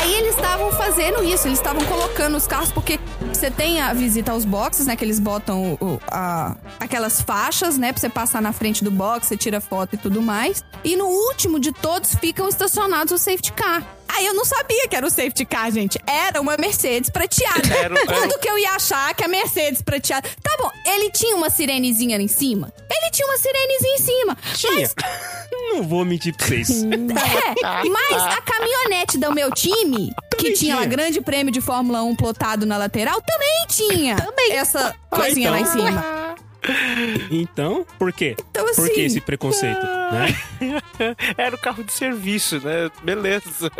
Aí 0.00 0.14
eles 0.14 0.34
estavam 0.34 0.72
fazendo 0.72 1.22
isso, 1.22 1.46
eles 1.46 1.58
estavam 1.58 1.84
colocando 1.84 2.36
os 2.36 2.46
carros, 2.46 2.72
porque 2.72 2.98
você 3.32 3.50
tem 3.50 3.80
a 3.80 3.92
visita 3.92 4.32
aos 4.32 4.44
boxes, 4.44 4.86
né? 4.86 4.96
Que 4.96 5.04
eles 5.04 5.20
botam 5.20 5.78
o- 5.80 6.00
a- 6.10 6.56
aquelas 6.80 7.20
faixas, 7.20 7.78
né? 7.78 7.92
Pra 7.92 8.00
você 8.00 8.08
passar 8.08 8.42
na 8.42 8.52
frente 8.52 8.82
do 8.82 8.90
box, 8.90 9.28
você 9.28 9.36
tira 9.36 9.60
foto 9.60 9.94
e 9.94 9.96
tudo 9.96 10.20
mais. 10.20 10.64
E 10.82 10.96
no 10.96 11.06
último 11.06 11.60
de 11.60 11.70
todos 11.70 12.14
ficam 12.16 12.48
estacionados 12.48 13.12
o 13.12 13.18
safety 13.18 13.52
car. 13.52 13.82
Aí 14.14 14.26
eu 14.26 14.34
não 14.34 14.44
sabia 14.44 14.86
que 14.88 14.94
era 14.96 15.06
o 15.06 15.10
safety 15.10 15.44
car, 15.44 15.70
gente. 15.70 15.98
Era 16.06 16.40
uma 16.40 16.56
Mercedes 16.56 17.10
prateada. 17.10 17.62
Era 17.74 17.98
era 17.98 18.06
Quando 18.06 18.38
que 18.38 18.48
eu 18.48 18.58
ia 18.58 18.72
achar 18.72 19.14
que 19.14 19.24
a 19.24 19.28
Mercedes 19.28 19.82
prateada. 19.82 20.28
Tá 20.42 20.56
bom, 20.58 20.70
ele 20.86 21.10
tinha 21.10 21.34
uma 21.36 21.50
sirenezinha 21.50 22.16
em 22.20 22.28
cima? 22.28 22.72
Ele 22.90 23.10
tinha 23.10 23.26
uma 23.26 23.36
sirenezinha 23.38 23.94
em 23.94 23.98
cima. 23.98 24.38
Tinha. 24.54 24.90
Não 25.72 25.82
vou 25.82 26.04
mentir 26.04 26.34
pra 26.36 26.46
vocês. 26.46 26.82
É, 27.62 27.88
mas 27.88 28.22
a 28.22 28.40
caminhonete 28.42 29.18
do 29.18 29.32
meu 29.34 29.50
time, 29.52 30.12
que 30.30 30.36
Também 30.36 30.52
tinha 30.54 30.74
lá 30.74 30.82
tinha. 30.82 30.90
grande 30.90 31.20
prêmio 31.20 31.52
de 31.52 31.60
Fórmula 31.60 32.02
1 32.02 32.16
plotado 32.16 32.66
na 32.66 32.76
lateral, 32.76 33.20
também 33.22 33.66
tinha 33.68 34.16
essa 34.50 34.94
coisinha 35.10 35.50
lá 35.50 35.58
em 35.58 35.62
então. 35.62 35.72
cima. 35.72 36.34
Então, 37.30 37.84
por 37.98 38.12
quê? 38.12 38.36
Então, 38.50 38.64
Por 38.66 38.86
que 38.86 38.92
assim, 38.92 39.04
esse 39.04 39.20
preconceito, 39.20 39.82
né? 39.84 40.36
Era 41.36 41.56
o 41.56 41.58
carro 41.58 41.82
de 41.82 41.92
serviço, 41.92 42.60
né? 42.60 42.90
Beleza. 43.02 43.70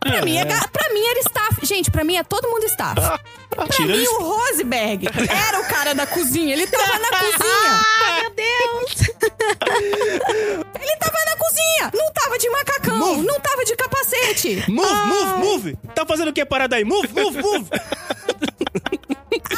pra, 0.00 0.22
mim, 0.22 0.36
é, 0.36 0.44
pra 0.44 0.92
mim 0.92 1.00
era 1.06 1.20
staff. 1.20 1.64
Gente, 1.64 1.90
pra 1.90 2.02
mim 2.04 2.16
é 2.16 2.24
todo 2.24 2.48
mundo 2.48 2.64
staff. 2.66 3.00
Pra 3.48 3.68
Tirando 3.68 3.96
mim, 3.98 4.06
o 4.08 4.22
Roseberg 4.22 5.08
era 5.46 5.60
o 5.60 5.68
cara 5.68 5.94
da 5.94 6.06
cozinha. 6.06 6.52
Ele 6.54 6.66
tava 6.66 6.98
na 6.98 7.08
cozinha. 7.18 7.84
Ai, 8.02 8.20
meu 8.22 8.30
Deus! 8.30 9.08
Ele 10.80 10.96
tava 10.98 11.18
na 11.26 11.36
cozinha. 11.36 11.90
Não 11.94 12.12
tava 12.12 12.38
de 12.38 12.50
macacão. 12.50 12.98
Move. 12.98 13.22
Não 13.26 13.40
tava 13.40 13.64
de 13.64 13.76
capacete. 13.76 14.64
Move, 14.68 15.06
move, 15.06 15.38
move! 15.38 15.78
Tá 15.94 16.04
fazendo 16.04 16.28
o 16.28 16.32
que 16.32 16.44
parada 16.44 16.76
aí? 16.76 16.84
Move, 16.84 17.08
move, 17.12 17.40
move! 17.40 17.68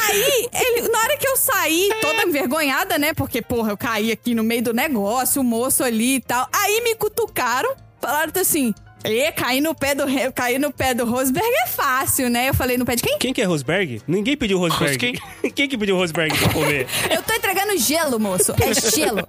Aí, 0.01 0.49
ele, 0.53 0.87
na 0.89 0.99
hora 0.99 1.17
que 1.17 1.27
eu 1.27 1.37
saí, 1.37 1.89
toda 2.01 2.23
envergonhada, 2.23 2.97
né? 2.97 3.13
Porque, 3.13 3.41
porra, 3.41 3.71
eu 3.71 3.77
caí 3.77 4.11
aqui 4.11 4.33
no 4.33 4.43
meio 4.43 4.63
do 4.63 4.73
negócio, 4.73 5.41
o 5.41 5.45
moço 5.45 5.83
ali 5.83 6.15
e 6.15 6.21
tal. 6.21 6.47
Aí 6.51 6.81
me 6.81 6.95
cutucaram, 6.95 7.75
falaram 7.99 8.31
assim. 8.39 8.73
E 9.07 9.31
cair 9.31 9.61
no 9.61 9.73
pé 9.73 9.95
do 9.95 10.03
cair 10.33 10.59
no 10.59 10.71
pé 10.71 10.93
do 10.93 11.05
Rosberg 11.05 11.47
é 11.65 11.67
fácil, 11.67 12.29
né? 12.29 12.49
Eu 12.49 12.53
falei 12.53 12.77
no 12.77 12.85
pé 12.85 12.95
de 12.95 13.03
quem? 13.03 13.17
Quem 13.17 13.33
que 13.33 13.41
é 13.41 13.45
Rosberg? 13.45 14.01
Ninguém 14.07 14.35
pediu 14.37 14.57
Rosberg. 14.59 14.97
Quem? 14.97 15.15
Quem 15.51 15.67
que 15.67 15.77
pediu 15.77 15.95
Rosberg 15.95 16.37
pra 16.37 16.49
comer? 16.53 16.87
Eu 17.09 17.23
tô 17.23 17.33
entregando 17.33 17.77
gelo, 17.77 18.19
moço. 18.19 18.53
É 18.61 18.73
gelo. 18.91 19.27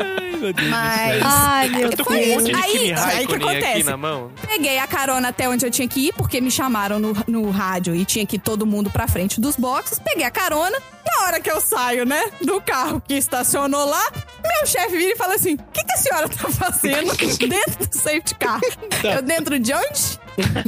Ai, 0.00 0.36
meu 0.36 0.52
Deus 0.52 0.68
Mas. 0.68 1.22
Ai, 1.24 1.68
meu 1.68 1.80
Eu 1.82 1.96
tô 1.96 2.04
com 2.04 2.12
Foi 2.14 2.22
um 2.22 2.34
monte 2.34 2.52
de 2.52 2.52
isso. 2.92 3.04
Aí- 3.04 3.16
aí 3.18 3.26
que 3.26 3.34
acontece? 3.34 3.82
na 3.84 3.96
mão. 3.96 4.30
Peguei 4.48 4.78
a 4.78 4.86
carona 4.86 5.28
até 5.28 5.48
onde 5.48 5.64
eu 5.64 5.70
tinha 5.70 5.86
que 5.86 6.08
ir, 6.08 6.12
porque 6.14 6.40
me 6.40 6.50
chamaram 6.50 6.98
no, 6.98 7.14
no 7.26 7.50
rádio 7.50 7.94
e 7.94 8.04
tinha 8.04 8.24
que 8.26 8.36
ir 8.36 8.40
todo 8.40 8.66
mundo 8.66 8.90
pra 8.90 9.06
frente 9.06 9.40
dos 9.40 9.56
boxes. 9.56 9.98
Peguei 9.98 10.24
a 10.24 10.30
carona. 10.30 10.76
Na 11.06 11.26
hora 11.26 11.38
que 11.40 11.50
eu 11.50 11.60
saio, 11.60 12.04
né, 12.06 12.24
do 12.40 12.60
carro 12.62 13.00
que 13.06 13.14
estacionou 13.14 13.84
lá, 13.84 14.10
meu 14.42 14.66
chefe 14.66 14.96
vira 14.96 15.12
e 15.12 15.16
fala 15.16 15.34
assim: 15.34 15.54
O 15.54 15.58
que, 15.72 15.84
que 15.84 15.92
a 15.92 15.96
senhora 15.96 16.28
tá 16.28 16.48
fazendo 16.48 17.14
dentro 17.46 17.86
do 17.86 17.94
safety 17.96 18.34
car? 18.36 18.60
Eu 19.02 19.22
dentro 19.22 19.58
de 19.58 19.72
onde? 19.72 20.18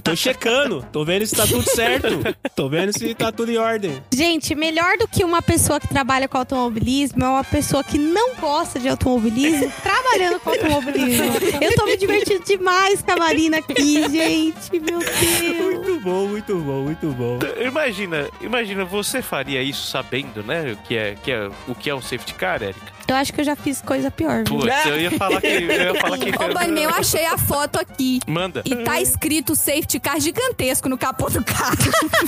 Tô 0.02 0.14
checando, 0.14 0.86
tô 0.92 1.04
vendo 1.04 1.26
se 1.26 1.34
tá 1.34 1.46
tudo 1.46 1.68
certo. 1.68 2.08
Tô 2.54 2.68
vendo 2.68 2.92
se 2.92 3.14
tá 3.14 3.32
tudo 3.32 3.50
em 3.50 3.58
ordem. 3.58 4.02
Gente, 4.14 4.54
melhor 4.54 4.96
do 4.98 5.08
que 5.08 5.24
uma 5.24 5.42
pessoa 5.42 5.80
que 5.80 5.88
trabalha 5.88 6.28
com 6.28 6.38
automobilismo 6.38 7.24
é 7.24 7.28
uma 7.28 7.44
pessoa 7.44 7.82
que 7.82 7.98
não 7.98 8.34
gosta 8.36 8.78
de 8.78 8.88
automobilismo 8.88 9.72
trabalhando 9.82 10.40
com 10.40 10.50
automobilismo. 10.50 11.26
Eu 11.60 11.74
tô 11.74 11.84
me 11.86 11.96
divertindo 11.96 12.44
demais 12.44 13.02
com 13.02 13.12
a 13.12 13.16
Marina 13.16 13.58
aqui, 13.58 14.02
gente. 14.08 14.70
Meu 14.72 14.98
Deus. 15.00 15.74
Muito 15.74 16.00
bom, 16.00 16.26
muito 16.26 16.56
bom, 16.56 16.82
muito 16.82 17.06
bom. 17.08 17.38
Imagina, 17.64 18.28
imagina, 18.40 18.84
você 18.84 19.22
faria 19.22 19.62
isso 19.62 19.86
sabendo, 19.86 20.42
né? 20.42 20.72
O 20.72 20.76
que 20.86 20.96
é, 20.96 21.16
que 21.22 21.32
é, 21.32 21.50
o 21.68 21.74
que 21.74 21.90
é 21.90 21.94
um 21.94 22.02
safety 22.02 22.34
car, 22.34 22.62
Erika? 22.62 22.96
Eu 23.08 23.14
acho 23.14 23.32
que 23.32 23.40
eu 23.40 23.44
já 23.44 23.54
fiz 23.54 23.80
coisa 23.80 24.10
pior. 24.10 24.42
viu? 24.44 24.58
Putz, 24.58 24.86
eu 24.86 25.00
ia 25.00 25.10
falar 25.12 25.40
que. 25.40 25.46
Eu 25.46 25.70
ia 25.70 25.94
falar 25.94 26.18
que 26.18 26.30
Ô, 26.30 26.76
eu 26.76 26.90
achei 26.90 27.24
a 27.24 27.38
foto 27.38 27.78
aqui. 27.78 28.18
Manda. 28.26 28.62
E 28.64 28.74
tá 28.76 29.00
escrito 29.00 29.54
safety 29.56 29.98
car 29.98 30.20
gigantesco 30.20 30.88
no 30.88 30.96
capô 30.98 31.28
do 31.28 31.42
carro. 31.42 31.76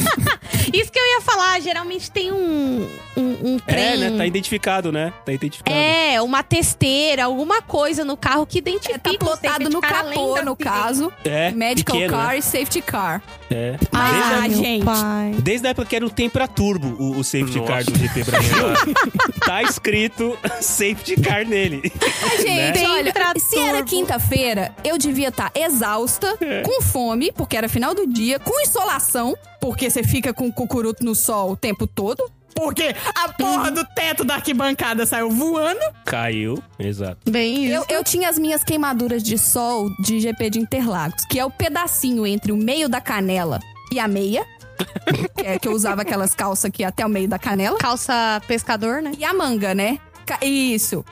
Isso 0.73 0.91
que 0.93 0.99
eu 0.99 1.07
ia 1.07 1.21
falar, 1.21 1.61
geralmente 1.61 2.11
tem 2.11 2.33
um, 2.33 2.89
um, 3.17 3.23
um 3.53 3.57
É, 3.67 3.73
trem. 3.73 3.99
né? 3.99 4.17
Tá 4.17 4.27
identificado, 4.27 4.91
né? 4.93 5.13
Tá 5.25 5.33
identificado. 5.33 5.77
É, 5.77 6.21
uma 6.21 6.43
testeira, 6.43 7.25
alguma 7.25 7.63
coisa 7.63 8.05
no 8.05 8.17
carro 8.17 8.47
que 8.47 8.59
identifica 8.59 8.99
tá 8.99 9.11
o 9.11 9.19
plotado 9.19 9.71
no 9.71 9.81
capô, 9.81 10.43
no 10.43 10.57
caso. 10.57 11.13
É, 11.25 11.51
Medical 11.51 11.97
pequeno, 11.97 12.13
car 12.17 12.29
né? 12.33 12.39
e 12.39 12.43
safety 12.43 12.81
car. 12.83 13.23
É. 13.51 13.77
Ah, 13.93 14.41
Ai, 14.43 14.49
meu 14.51 14.59
gente. 14.59 14.85
pai. 14.85 15.35
Desde 15.39 15.67
a 15.67 15.71
época 15.71 15.87
que 15.89 15.97
era 15.97 16.05
o 16.05 16.11
Tempra 16.11 16.47
Turbo, 16.47 16.97
o, 17.03 17.19
o 17.19 17.25
safety 17.25 17.59
Nossa. 17.59 17.73
car 17.73 17.85
do 17.85 17.97
GP 17.99 18.25
Brasil, 18.25 18.57
tá 19.45 19.63
escrito 19.63 20.37
safety 20.61 21.17
car 21.21 21.47
nele. 21.47 21.81
Gente, 22.37 22.81
Né? 22.81 22.89
olha, 22.89 23.13
se 23.39 23.59
era 23.59 23.83
quinta-feira, 23.83 24.75
eu 24.85 24.99
devia 24.99 25.29
estar 25.29 25.51
exausta, 25.55 26.37
É. 26.41 26.61
com 26.63 26.83
fome, 26.83 27.33
porque 27.33 27.57
era 27.57 27.69
final 27.69 27.95
do 27.95 28.07
dia, 28.07 28.39
com 28.39 28.61
insolação, 28.61 29.35
porque 29.61 29.89
você 29.89 30.03
fica 30.03 30.33
com 30.35 30.49
o 30.49 30.53
cucuruto 30.53 31.05
no 31.05 31.15
sol 31.15 31.53
o 31.53 31.57
tempo 31.57 31.87
todo. 31.87 32.23
Porque 32.59 32.95
a 33.15 33.33
porra 33.33 33.71
do 33.71 33.85
teto 33.95 34.25
da 34.25 34.35
arquibancada 34.35 35.07
saiu 35.07 35.31
voando. 35.31 35.81
Caiu, 36.05 36.63
exato. 36.79 37.31
Bem 37.31 37.67
isso. 37.67 37.75
Eu, 37.89 37.99
eu 37.99 38.05
tinha 38.05 38.29
as 38.29 38.39
minhas 38.39 38.65
queimaduras 38.65 39.23
de 39.23 39.39
sol 39.39 39.89
de 40.01 40.19
GP 40.19 40.51
de 40.51 40.59
Interlagos, 40.59 41.25
que 41.27 41.39
é 41.39 41.45
o 41.45 41.51
pedacinho 41.51 42.27
entre 42.27 42.51
o 42.51 42.57
meio 42.57 42.89
da 42.89 43.01
canela 43.01 43.61
e 43.93 44.01
a 44.01 44.09
meia. 44.09 44.45
que, 45.37 45.47
é, 45.47 45.59
que 45.59 45.69
eu 45.69 45.73
usava 45.73 46.03
aquelas 46.03 46.35
calças 46.35 46.67
aqui 46.67 46.85
até 46.85 47.05
o 47.07 47.09
meio 47.09 47.29
da 47.29 47.39
canela. 47.39 47.79
Calça 47.79 48.41
pescador, 48.47 49.03
né? 49.03 49.13
E 49.19 49.25
a 49.25 49.33
manga, 49.33 49.75
né? 49.75 49.99
Isso. 50.43 51.05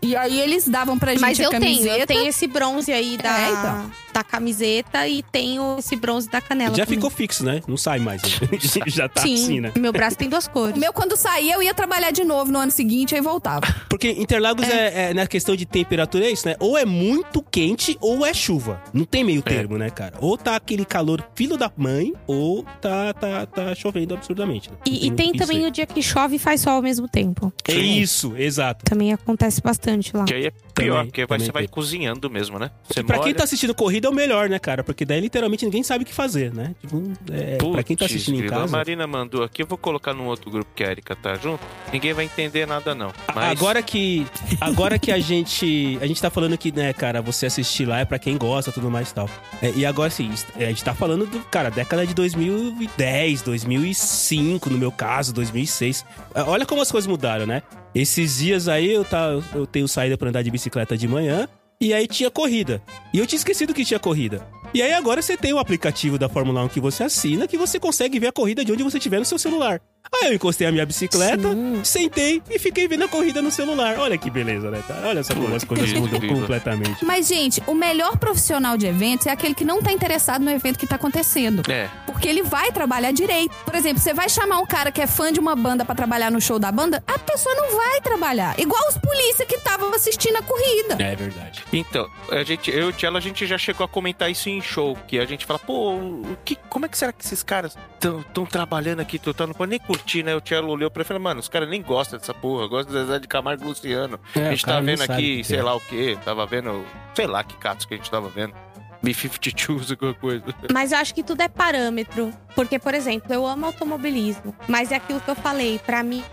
E 0.00 0.16
aí 0.16 0.40
eles 0.40 0.66
davam 0.66 0.98
pra 0.98 1.12
gente 1.12 1.20
Mas 1.20 1.38
a 1.38 1.42
eu 1.42 1.50
tenho, 1.50 1.86
eu 1.86 2.06
tenho 2.06 2.26
esse 2.26 2.46
bronze 2.46 2.90
aí 2.92 3.18
da, 3.18 3.38
É, 3.38 3.50
então. 3.50 3.90
Da 4.14 4.22
camiseta 4.22 5.06
e 5.08 5.24
tenho 5.24 5.76
esse 5.78 5.96
bronze 5.96 6.30
da 6.30 6.40
canela. 6.40 6.74
Já 6.74 6.84
também. 6.86 6.98
ficou 6.98 7.10
fixo, 7.10 7.44
né? 7.44 7.60
Não 7.66 7.76
sai 7.76 7.98
mais. 7.98 8.22
né? 8.22 8.48
Já 8.86 9.08
tá 9.08 9.22
Sim, 9.22 9.34
assim, 9.34 9.60
né? 9.60 9.72
meu 9.76 9.92
braço 9.92 10.16
tem 10.16 10.28
duas 10.28 10.46
cores. 10.46 10.76
O 10.76 10.80
meu, 10.80 10.92
quando 10.92 11.16
saía, 11.16 11.54
eu 11.54 11.62
ia 11.62 11.74
trabalhar 11.74 12.12
de 12.12 12.22
novo 12.22 12.52
no 12.52 12.60
ano 12.60 12.70
seguinte, 12.70 13.14
aí 13.14 13.20
voltava. 13.20 13.66
Porque 13.90 14.10
Interlagos 14.10 14.68
é, 14.68 15.10
é, 15.10 15.14
na 15.14 15.26
questão 15.26 15.56
de 15.56 15.66
temperatura, 15.66 16.26
é 16.26 16.30
isso, 16.30 16.46
né? 16.46 16.54
Ou 16.60 16.78
é 16.78 16.84
muito 16.84 17.42
quente 17.42 17.98
ou 18.00 18.24
é 18.24 18.32
chuva. 18.32 18.80
Não 18.92 19.04
tem 19.04 19.24
meio 19.24 19.42
termo, 19.42 19.76
né, 19.76 19.90
cara? 19.90 20.14
Ou 20.20 20.38
tá 20.38 20.54
aquele 20.54 20.84
calor 20.84 21.26
filho 21.34 21.56
da 21.56 21.70
mãe, 21.76 22.14
ou 22.26 22.62
tá, 22.80 23.12
tá, 23.12 23.46
tá 23.46 23.74
chovendo 23.74 24.14
absurdamente. 24.14 24.70
né? 24.70 24.76
E, 24.86 25.08
e 25.08 25.10
tem 25.10 25.32
também 25.32 25.58
aí. 25.58 25.66
o 25.66 25.70
dia 25.70 25.86
que 25.86 26.00
chove 26.00 26.36
e 26.36 26.38
faz 26.38 26.60
sol 26.60 26.74
ao 26.74 26.82
mesmo 26.82 27.08
tempo. 27.08 27.52
É 27.66 27.74
isso, 27.74 28.34
exato. 28.36 28.84
Também 28.84 29.12
acontece 29.12 29.60
bastante 29.60 30.16
lá. 30.16 30.24
Que 30.24 30.34
aí 30.34 30.46
é 30.46 30.52
pior, 30.74 30.94
Também, 30.96 31.06
porque 31.06 31.26
também 31.26 31.46
você 31.46 31.52
vai 31.52 31.66
cozinhando 31.68 32.28
mesmo, 32.28 32.58
né? 32.58 32.70
Você 32.88 33.02
Pra 33.02 33.16
quem 33.18 33.26
molha- 33.26 33.34
tá 33.36 33.44
assistindo 33.44 33.74
corrida 33.74 34.08
é 34.08 34.10
o 34.10 34.14
melhor, 34.14 34.48
né, 34.48 34.58
cara? 34.58 34.82
Porque 34.82 35.04
daí 35.04 35.20
literalmente 35.20 35.64
ninguém 35.64 35.82
sabe 35.82 36.04
o 36.04 36.06
que 36.06 36.12
fazer, 36.12 36.52
né? 36.52 36.74
Tipo, 36.80 37.02
é, 37.32 37.56
pra 37.72 37.82
quem 37.82 37.96
tá 37.96 38.04
assistindo 38.06 38.34
em 38.34 38.38
grila, 38.38 38.56
A 38.56 38.60
casa. 38.60 38.72
Marina 38.76 39.06
mandou 39.06 39.42
aqui, 39.42 39.62
eu 39.62 39.66
vou 39.66 39.78
colocar 39.78 40.12
num 40.12 40.26
outro 40.26 40.50
grupo 40.50 40.70
que 40.74 40.82
a 40.84 40.90
Erika 40.90 41.14
tá 41.14 41.34
junto. 41.36 41.62
Ninguém 41.92 42.12
vai 42.12 42.24
entender 42.24 42.66
nada, 42.66 42.94
não. 42.94 43.12
Mas 43.34 43.50
Agora 43.50 43.82
que 43.82 44.26
agora 44.60 44.98
que 44.98 45.12
a 45.12 45.18
gente 45.18 45.98
a 46.00 46.06
gente 46.06 46.20
tá 46.20 46.30
falando 46.30 46.56
que, 46.58 46.72
né, 46.72 46.92
cara, 46.92 47.22
você 47.22 47.46
assistir 47.46 47.84
lá 47.86 48.00
é 48.00 48.04
pra 48.04 48.18
quem 48.18 48.36
gosta, 48.36 48.72
tudo 48.72 48.90
mais 48.90 49.10
e 49.10 49.14
tal. 49.14 49.30
É, 49.62 49.70
e 49.76 49.86
agora 49.86 50.10
sim, 50.10 50.30
a 50.56 50.60
gente 50.64 50.82
tá 50.82 50.94
falando 50.94 51.26
do, 51.26 51.38
cara, 51.50 51.70
década 51.70 52.06
de 52.06 52.14
2010, 52.14 53.42
2005, 53.42 54.70
no 54.70 54.78
meu 54.78 54.90
caso, 54.92 55.32
2006. 55.32 56.04
É, 56.34 56.42
Olha 56.42 56.66
como 56.66 56.82
as 56.82 56.90
coisas 56.90 57.06
mudaram, 57.06 57.46
né? 57.46 57.62
Esses 57.94 58.38
dias 58.38 58.66
aí 58.66 58.90
eu 58.90 59.04
tá 59.04 59.28
eu 59.54 59.66
tenho 59.66 59.86
saída 59.86 60.18
pra 60.18 60.28
andar 60.28 60.42
de 60.42 60.50
bicicleta 60.50 60.96
de 60.96 61.06
manhã 61.06 61.48
e 61.80 61.92
aí 61.94 62.06
tinha 62.06 62.30
corrida. 62.30 62.82
E 63.12 63.18
eu 63.18 63.26
tinha 63.26 63.36
esquecido 63.36 63.72
que 63.72 63.84
tinha 63.84 64.00
corrida. 64.00 64.46
E 64.72 64.82
aí 64.82 64.92
agora 64.92 65.22
você 65.22 65.36
tem 65.36 65.52
o 65.52 65.58
aplicativo 65.58 66.18
da 66.18 66.28
Fórmula 66.28 66.64
1 66.64 66.68
que 66.68 66.80
você 66.80 67.04
assina 67.04 67.46
que 67.46 67.56
você 67.56 67.78
consegue 67.78 68.18
ver 68.18 68.28
a 68.28 68.32
corrida 68.32 68.64
de 68.64 68.72
onde 68.72 68.82
você 68.82 68.98
estiver 68.98 69.18
no 69.18 69.24
seu 69.24 69.38
celular. 69.38 69.80
Aí 70.12 70.28
eu 70.30 70.34
encostei 70.34 70.66
a 70.66 70.72
minha 70.72 70.86
bicicleta, 70.86 71.52
Sim. 71.52 71.80
sentei 71.84 72.42
e 72.50 72.58
fiquei 72.58 72.86
vendo 72.86 73.04
a 73.04 73.08
corrida 73.08 73.42
no 73.42 73.50
celular. 73.50 73.98
Olha 73.98 74.16
que 74.16 74.30
beleza, 74.30 74.70
né, 74.70 74.82
cara? 74.86 75.08
Olha 75.08 75.22
só 75.24 75.34
como 75.34 75.54
as 75.54 75.64
coisas 75.64 75.92
mudam 75.92 76.20
completamente. 76.20 77.04
Mas, 77.04 77.26
gente, 77.26 77.62
o 77.66 77.74
melhor 77.74 78.16
profissional 78.16 78.76
de 78.76 78.86
eventos 78.86 79.26
é 79.26 79.30
aquele 79.30 79.54
que 79.54 79.64
não 79.64 79.82
tá 79.82 79.92
interessado 79.92 80.42
no 80.42 80.50
evento 80.50 80.78
que 80.78 80.86
tá 80.86 80.96
acontecendo. 80.96 81.62
É, 81.70 81.88
Porque 82.06 82.28
ele 82.28 82.42
vai 82.42 82.70
trabalhar 82.70 83.12
direito. 83.12 83.54
Por 83.64 83.74
exemplo, 83.74 83.98
você 84.00 84.14
vai 84.14 84.28
chamar 84.28 84.58
um 84.58 84.66
cara 84.66 84.92
que 84.92 85.00
é 85.00 85.06
fã 85.06 85.32
de 85.32 85.40
uma 85.40 85.56
banda 85.56 85.84
pra 85.84 85.94
trabalhar 85.94 86.30
no 86.30 86.40
show 86.40 86.58
da 86.58 86.70
banda, 86.70 87.02
a 87.06 87.18
pessoa 87.18 87.54
não 87.54 87.76
vai 87.76 88.00
trabalhar. 88.00 88.58
Igual 88.58 88.80
os 88.88 88.98
polícia 88.98 89.44
que 89.46 89.56
estavam 89.56 89.92
assistindo 89.92 90.36
a 90.36 90.42
corrida. 90.42 90.96
É 91.02 91.16
verdade. 91.16 91.62
Então, 91.72 92.08
a 92.30 92.42
gente, 92.44 92.70
eu 92.70 92.86
e 92.86 92.88
o 92.90 92.92
Tielo, 92.92 93.16
a 93.16 93.20
gente 93.20 93.46
já 93.46 93.58
chegou 93.58 93.84
a 93.84 93.88
comentar 93.88 94.30
isso 94.30 94.48
em 94.48 94.60
show, 94.62 94.96
que 95.08 95.18
a 95.18 95.26
gente 95.26 95.44
fala, 95.44 95.58
pô, 95.58 95.94
o 95.94 96.36
que, 96.44 96.56
como 96.68 96.86
é 96.86 96.88
que 96.88 96.96
será 96.96 97.12
que 97.12 97.24
esses 97.24 97.42
caras 97.42 97.76
estão 97.96 98.46
trabalhando 98.46 99.00
aqui, 99.00 99.18
tu 99.18 99.32
tá, 99.34 99.46
não 99.46 99.54
pode 99.54 99.70
nem 99.94 99.98
curtir, 99.98 100.22
né? 100.22 100.34
O 100.34 100.40
Tielo 100.40 100.68
olhou 100.70 100.90
pra 100.90 101.00
ele 101.00 101.06
e 101.06 101.08
falou, 101.08 101.22
mano, 101.22 101.40
os 101.40 101.48
caras 101.48 101.68
nem 101.68 101.82
gostam 101.82 102.18
dessa 102.18 102.34
porra, 102.34 102.66
gostam 102.66 102.92
do 102.94 103.00
Zezé 103.00 103.18
de 103.18 103.28
Camargo 103.28 103.64
e 103.64 103.66
Luciano. 103.66 104.18
É, 104.34 104.48
a 104.48 104.50
gente 104.50 104.64
tá 104.64 104.80
vendo 104.80 105.02
aqui, 105.02 105.42
sei 105.44 105.58
é. 105.58 105.62
lá 105.62 105.74
o 105.74 105.80
que, 105.80 106.16
tava 106.24 106.46
vendo, 106.46 106.84
sei 107.14 107.26
lá 107.26 107.42
que 107.44 107.56
catos 107.56 107.86
que 107.86 107.94
a 107.94 107.96
gente 107.96 108.10
tava 108.10 108.28
vendo. 108.28 108.54
B-52, 109.02 109.90
alguma 109.90 110.14
coisa. 110.14 110.44
Mas 110.72 110.90
eu 110.90 110.98
acho 110.98 111.14
que 111.14 111.22
tudo 111.22 111.42
é 111.42 111.48
parâmetro. 111.48 112.32
Porque, 112.54 112.78
por 112.78 112.94
exemplo, 112.94 113.34
eu 113.34 113.46
amo 113.46 113.66
automobilismo. 113.66 114.56
Mas 114.66 114.90
é 114.90 114.96
aquilo 114.96 115.20
que 115.20 115.30
eu 115.30 115.34
falei. 115.34 115.78
Pra 115.78 116.02
mim, 116.02 116.24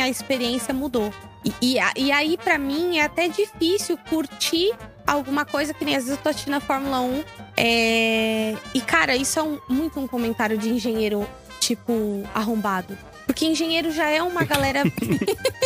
a 0.00 0.08
experiência 0.08 0.72
mudou. 0.72 1.12
E, 1.44 1.76
e, 1.76 1.78
e 1.96 2.12
aí, 2.12 2.38
pra 2.38 2.56
mim, 2.56 2.98
é 2.98 3.04
até 3.04 3.26
difícil 3.26 3.98
curtir 4.08 4.72
alguma 5.04 5.44
coisa 5.44 5.74
que 5.74 5.84
nem 5.84 5.96
às 5.96 6.04
vezes 6.04 6.18
eu 6.18 6.22
tô 6.22 6.28
assistindo 6.28 6.54
a 6.54 6.60
Fórmula 6.60 7.00
1. 7.00 7.24
É... 7.56 8.54
E, 8.74 8.80
cara, 8.80 9.16
isso 9.16 9.38
é 9.38 9.42
um- 9.42 9.58
muito 9.68 9.98
um 9.98 10.06
comentário 10.06 10.56
de 10.56 10.68
engenheiro, 10.68 11.26
tipo, 11.70 12.24
arrombado. 12.34 12.98
Porque 13.26 13.46
engenheiro 13.46 13.92
já 13.92 14.08
é 14.08 14.20
uma 14.20 14.42
galera 14.42 14.82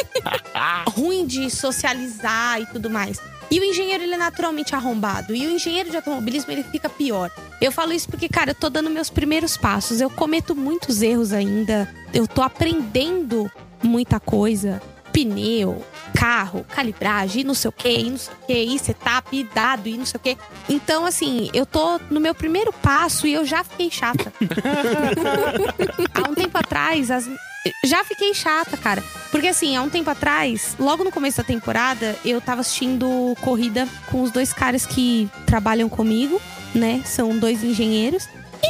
ruim 0.88 1.26
de 1.26 1.50
socializar 1.50 2.60
e 2.60 2.66
tudo 2.66 2.90
mais. 2.90 3.18
E 3.50 3.58
o 3.58 3.64
engenheiro, 3.64 4.02
ele 4.02 4.14
é 4.14 4.18
naturalmente 4.18 4.74
arrombado. 4.74 5.34
E 5.34 5.46
o 5.46 5.50
engenheiro 5.50 5.88
de 5.88 5.96
automobilismo, 5.96 6.52
ele 6.52 6.62
fica 6.64 6.88
pior. 6.88 7.30
Eu 7.60 7.72
falo 7.72 7.92
isso 7.92 8.08
porque, 8.08 8.28
cara, 8.28 8.50
eu 8.50 8.54
tô 8.54 8.68
dando 8.68 8.90
meus 8.90 9.08
primeiros 9.08 9.56
passos. 9.56 10.00
Eu 10.00 10.10
cometo 10.10 10.54
muitos 10.54 11.00
erros 11.00 11.32
ainda. 11.32 11.88
Eu 12.12 12.26
tô 12.26 12.42
aprendendo 12.42 13.50
muita 13.82 14.18
coisa. 14.20 14.82
Pneu, 15.14 15.80
carro, 16.12 16.66
calibragem, 16.74 17.42
e 17.42 17.44
não 17.44 17.54
sei 17.54 17.68
o 17.68 17.72
que, 17.72 17.88
e 17.88 18.10
não 18.10 18.18
sei 18.18 18.34
o 18.34 18.46
que, 18.46 18.52
e 18.52 18.78
setup, 18.80 19.28
e 19.36 19.44
dado, 19.44 19.86
e 19.88 19.96
não 19.96 20.04
sei 20.04 20.18
o 20.18 20.20
que. 20.20 20.36
Então, 20.68 21.06
assim, 21.06 21.48
eu 21.54 21.64
tô 21.64 22.00
no 22.10 22.18
meu 22.20 22.34
primeiro 22.34 22.72
passo 22.72 23.24
e 23.28 23.32
eu 23.32 23.46
já 23.46 23.62
fiquei 23.62 23.88
chata. 23.92 24.32
há 26.14 26.28
um 26.28 26.34
tempo 26.34 26.58
atrás, 26.58 27.12
as- 27.12 27.30
já 27.84 28.02
fiquei 28.04 28.34
chata, 28.34 28.76
cara. 28.76 29.02
Porque 29.30 29.46
assim, 29.48 29.76
há 29.76 29.82
um 29.82 29.88
tempo 29.88 30.10
atrás, 30.10 30.74
logo 30.78 31.04
no 31.04 31.12
começo 31.12 31.38
da 31.38 31.44
temporada, 31.44 32.16
eu 32.24 32.40
tava 32.40 32.60
assistindo 32.60 33.36
corrida 33.40 33.88
com 34.10 34.20
os 34.22 34.30
dois 34.32 34.52
caras 34.52 34.84
que 34.84 35.30
trabalham 35.46 35.88
comigo, 35.88 36.40
né? 36.74 37.02
São 37.06 37.38
dois 37.38 37.62
engenheiros. 37.62 38.28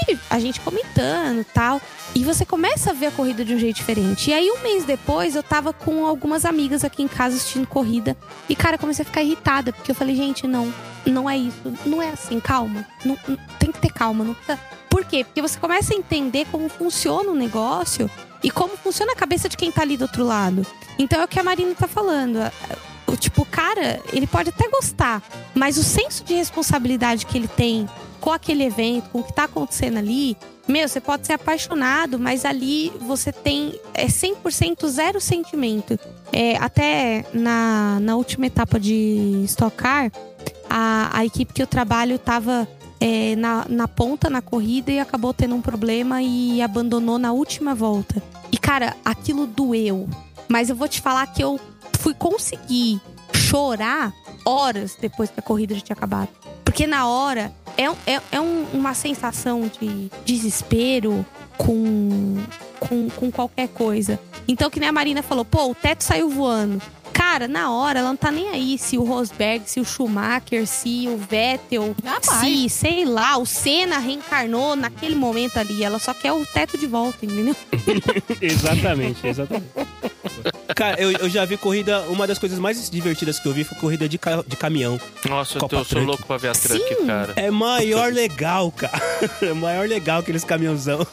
E 0.09 0.19
a 0.29 0.39
gente 0.41 0.61
comentando 0.61 1.41
e 1.41 1.45
tal. 1.45 1.81
E 2.15 2.23
você 2.23 2.45
começa 2.45 2.91
a 2.91 2.93
ver 2.93 3.07
a 3.07 3.11
corrida 3.11 3.45
de 3.45 3.55
um 3.55 3.59
jeito 3.59 3.77
diferente. 3.77 4.31
E 4.31 4.33
aí, 4.35 4.49
um 4.49 4.63
mês 4.63 4.85
depois, 4.85 5.35
eu 5.35 5.43
tava 5.43 5.73
com 5.73 6.07
algumas 6.07 6.45
amigas 6.45 6.85
aqui 6.85 7.03
em 7.03 7.09
casa 7.09 7.35
assistindo 7.37 7.67
corrida. 7.67 8.17
E, 8.49 8.55
cara, 8.55 8.79
comecei 8.79 9.03
a 9.03 9.07
ficar 9.07 9.23
irritada. 9.23 9.73
Porque 9.73 9.91
eu 9.91 9.95
falei, 9.97 10.15
gente, 10.15 10.47
não, 10.47 10.73
não 11.05 11.29
é 11.29 11.37
isso. 11.37 11.73
Não 11.85 12.01
é 12.01 12.11
assim, 12.11 12.39
calma. 12.39 12.87
Não- 13.05 13.19
não- 13.27 13.37
tem 13.59 13.73
que 13.73 13.81
ter 13.81 13.93
calma. 13.93 14.23
Não 14.25 14.35
precisa... 14.35 14.61
Por 14.89 15.05
quê? 15.05 15.25
Porque 15.25 15.43
você 15.43 15.59
começa 15.59 15.93
a 15.93 15.97
entender 15.97 16.47
como 16.53 16.69
funciona 16.69 17.29
o 17.31 17.35
negócio 17.35 18.09
e 18.45 18.51
como 18.51 18.77
funciona 18.77 19.11
a 19.11 19.17
cabeça 19.17 19.49
de 19.49 19.57
quem 19.57 19.73
tá 19.73 19.83
ali 19.83 19.97
do 19.97 20.03
outro 20.03 20.23
lado. 20.23 20.65
Então 20.97 21.21
é 21.21 21.25
o 21.25 21.29
que 21.29 21.41
a 21.41 21.43
Marina 21.43 21.75
tá 21.75 21.89
falando. 21.89 22.39
O 23.09 23.17
tipo, 23.17 23.45
cara, 23.45 24.01
ele 24.13 24.29
pode 24.29 24.51
até 24.51 24.69
gostar, 24.69 25.21
mas 25.53 25.77
o 25.79 25.83
senso 25.83 26.23
de 26.23 26.35
responsabilidade 26.35 27.27
que 27.27 27.37
ele 27.37 27.49
tem 27.49 27.89
com 28.21 28.31
aquele 28.31 28.63
evento, 28.63 29.11
com 29.11 29.19
o 29.19 29.25
que 29.25 29.33
tá 29.33 29.45
acontecendo 29.45 29.99
ali, 29.99 30.37
meu, 30.67 30.89
você 30.89 31.01
pode 31.01 31.27
ser 31.27 31.35
apaixonado, 31.35 32.19
mas 32.19 32.45
ali 32.45 32.91
você 33.01 33.31
tem 33.31 33.79
é 33.93 34.07
100% 34.07 34.87
zero 34.89 35.21
sentimento. 35.21 35.99
É, 36.33 36.57
até 36.57 37.25
na, 37.33 37.99
na 38.01 38.17
última 38.17 38.47
etapa 38.47 38.81
de 38.81 39.43
Stock 39.45 39.77
Car, 39.77 40.11
a, 40.69 41.19
a 41.19 41.25
equipe 41.25 41.53
que 41.53 41.63
eu 41.63 41.67
trabalho 41.67 42.19
tava 42.19 42.67
é, 43.01 43.37
na, 43.37 43.67
na 43.69 43.87
ponta 43.87 44.31
na 44.31 44.41
corrida 44.41 44.91
e 44.91 44.99
acabou 44.99 45.35
tendo 45.35 45.55
um 45.55 45.61
problema 45.61 46.23
e 46.23 46.63
abandonou 46.63 47.19
na 47.19 47.33
última 47.33 47.75
volta. 47.75 48.23
E, 48.51 48.57
cara, 48.57 48.97
aquilo 49.05 49.47
doeu. 49.47 50.09
Mas 50.49 50.71
eu 50.71 50.77
vou 50.77 50.89
te 50.89 51.01
falar 51.01 51.27
que 51.27 51.43
eu 51.43 51.61
fui 51.99 52.15
conseguir 52.15 53.01
chorar 53.37 54.13
horas 54.45 54.97
depois 55.01 55.31
que 55.31 55.41
a 55.41 55.43
corrida 55.43 55.75
já 55.75 55.81
tinha 55.81 55.95
acabado. 55.97 56.29
Porque 56.65 56.87
na 56.87 57.07
hora 57.07 57.53
é, 57.77 57.85
é, 58.15 58.21
é 58.33 58.41
um- 58.41 58.67
uma 58.73 58.95
sensação 58.95 59.71
de 59.81 60.11
desespero 60.25 61.25
com, 61.57 62.37
com, 62.81 63.09
com 63.11 63.31
qualquer 63.31 63.69
coisa. 63.69 64.19
Então, 64.47 64.69
que 64.71 64.79
nem 64.81 64.89
a 64.89 64.93
Marina 64.93 65.23
falou, 65.23 65.45
pô, 65.45 65.71
o 65.71 65.75
teto 65.75 66.03
saiu 66.05 66.29
voando. 66.29 66.81
Cara, 67.15 67.49
na 67.49 67.71
hora, 67.73 68.01
ela 68.01 68.09
não 68.09 68.17
tá 68.17 68.31
nem 68.31 68.49
aí 68.51 68.77
se 68.77 68.99
o 68.99 69.05
Rosberg, 69.05 69.65
se 69.71 69.81
o 69.81 69.85
Schumacher, 69.85 70.67
se 70.67 71.07
o 71.09 71.17
Vettel, 71.17 71.95
Jamais. 72.03 72.27
se, 72.27 72.69
sei 72.69 73.05
lá, 73.05 73.37
o 73.39 73.47
Senna 73.47 73.99
reencarnou 73.99 74.77
naquele 74.77 75.15
momento 75.15 75.57
ali. 75.59 75.83
Ela 75.83 75.99
só 75.99 76.13
quer 76.13 76.33
o 76.33 76.45
teto 76.45 76.77
de 76.77 76.87
volta, 76.87 77.25
entendeu? 77.25 77.57
exatamente, 78.41 79.27
exatamente. 79.27 79.67
Cara, 80.75 81.01
eu, 81.01 81.13
eu 81.13 81.29
já 81.29 81.45
vi 81.45 81.57
corrida. 81.57 82.01
Uma 82.09 82.27
das 82.27 82.39
coisas 82.39 82.59
mais 82.59 82.91
divertidas 82.91 83.39
que 83.39 83.47
eu 83.49 83.53
vi 83.53 83.65
foi 83.65 83.79
corrida 83.79 84.09
de, 84.09 84.19
ca- 84.19 84.43
de 84.47 84.57
caminhão. 84.57 85.01
Nossa, 85.29 85.57
eu, 85.57 85.61
Copa 85.61 85.77
tô, 85.77 85.81
eu 85.83 85.85
sou 85.85 85.95
Truck. 85.97 86.07
louco 86.07 86.27
pra 86.27 86.37
ver 86.37 86.49
a 86.49 86.53
truck, 86.53 86.95
Sim. 86.97 87.07
cara. 87.07 87.33
É 87.37 87.51
maior 87.51 88.13
legal, 88.13 88.71
cara. 88.73 88.95
É 89.41 89.53
maior 89.53 89.87
legal 89.89 90.21
aqueles 90.21 90.45
caminhãozão. 90.45 91.07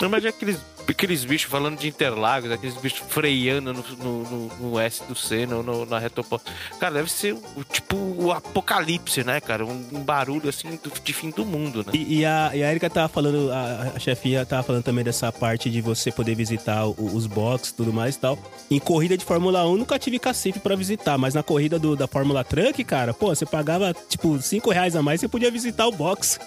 Não 0.00 0.08
imagina 0.08 0.30
aqueles, 0.30 0.58
aqueles 0.88 1.24
bichos 1.24 1.50
falando 1.50 1.78
de 1.78 1.88
Interlagos, 1.88 2.50
aqueles 2.50 2.76
bichos 2.76 3.02
freando 3.08 3.72
no, 3.72 3.84
no, 3.98 4.22
no- 4.22 4.52
no 4.60 4.78
S 4.80 5.02
do 5.04 5.14
Senna 5.14 5.39
ou 5.46 5.62
no- 5.62 5.86
na 5.86 5.98
retoposta. 5.98 6.50
Cara, 6.78 6.94
deve 6.94 7.10
ser 7.10 7.32
o, 7.34 7.64
tipo 7.64 7.96
o 7.96 8.32
apocalipse, 8.32 9.24
né, 9.24 9.40
cara? 9.40 9.64
Um, 9.64 9.84
um 9.92 10.00
barulho 10.02 10.48
assim 10.48 10.78
do- 10.82 10.92
de 11.02 11.12
fim 11.12 11.30
do 11.30 11.44
mundo, 11.44 11.78
né? 11.86 11.92
E, 11.94 12.20
e 12.20 12.24
a, 12.24 12.50
e 12.54 12.62
a 12.62 12.70
Erika 12.70 12.88
tava 12.90 13.08
falando, 13.08 13.50
a, 13.52 13.92
a 13.96 13.98
chefinha 13.98 14.44
tava 14.44 14.62
falando 14.62 14.82
também 14.84 15.04
dessa 15.04 15.30
parte 15.32 15.70
de 15.70 15.80
você 15.80 16.10
poder 16.12 16.34
visitar 16.34 16.86
o- 16.86 16.94
os 17.14 17.26
boxes 17.26 17.70
e 17.70 17.74
tudo 17.74 17.92
mais 17.92 18.14
e 18.14 18.18
tal. 18.18 18.38
Em 18.70 18.78
corrida 18.78 19.16
de 19.16 19.24
Fórmula 19.24 19.66
1, 19.66 19.76
nunca 19.76 19.98
tive 19.98 20.18
cacife 20.18 20.58
pra 20.60 20.76
visitar, 20.76 21.16
mas 21.18 21.34
na 21.34 21.42
corrida 21.42 21.78
do- 21.78 21.96
da 21.96 22.06
Fórmula 22.06 22.44
Truck, 22.44 22.82
cara, 22.84 23.12
pô, 23.14 23.28
você 23.34 23.46
pagava 23.46 23.94
tipo 24.08 24.40
5 24.40 24.70
reais 24.70 24.94
a 24.96 25.02
mais, 25.02 25.20
você 25.20 25.28
podia 25.28 25.50
visitar 25.50 25.86
o 25.86 25.92
box 25.92 26.38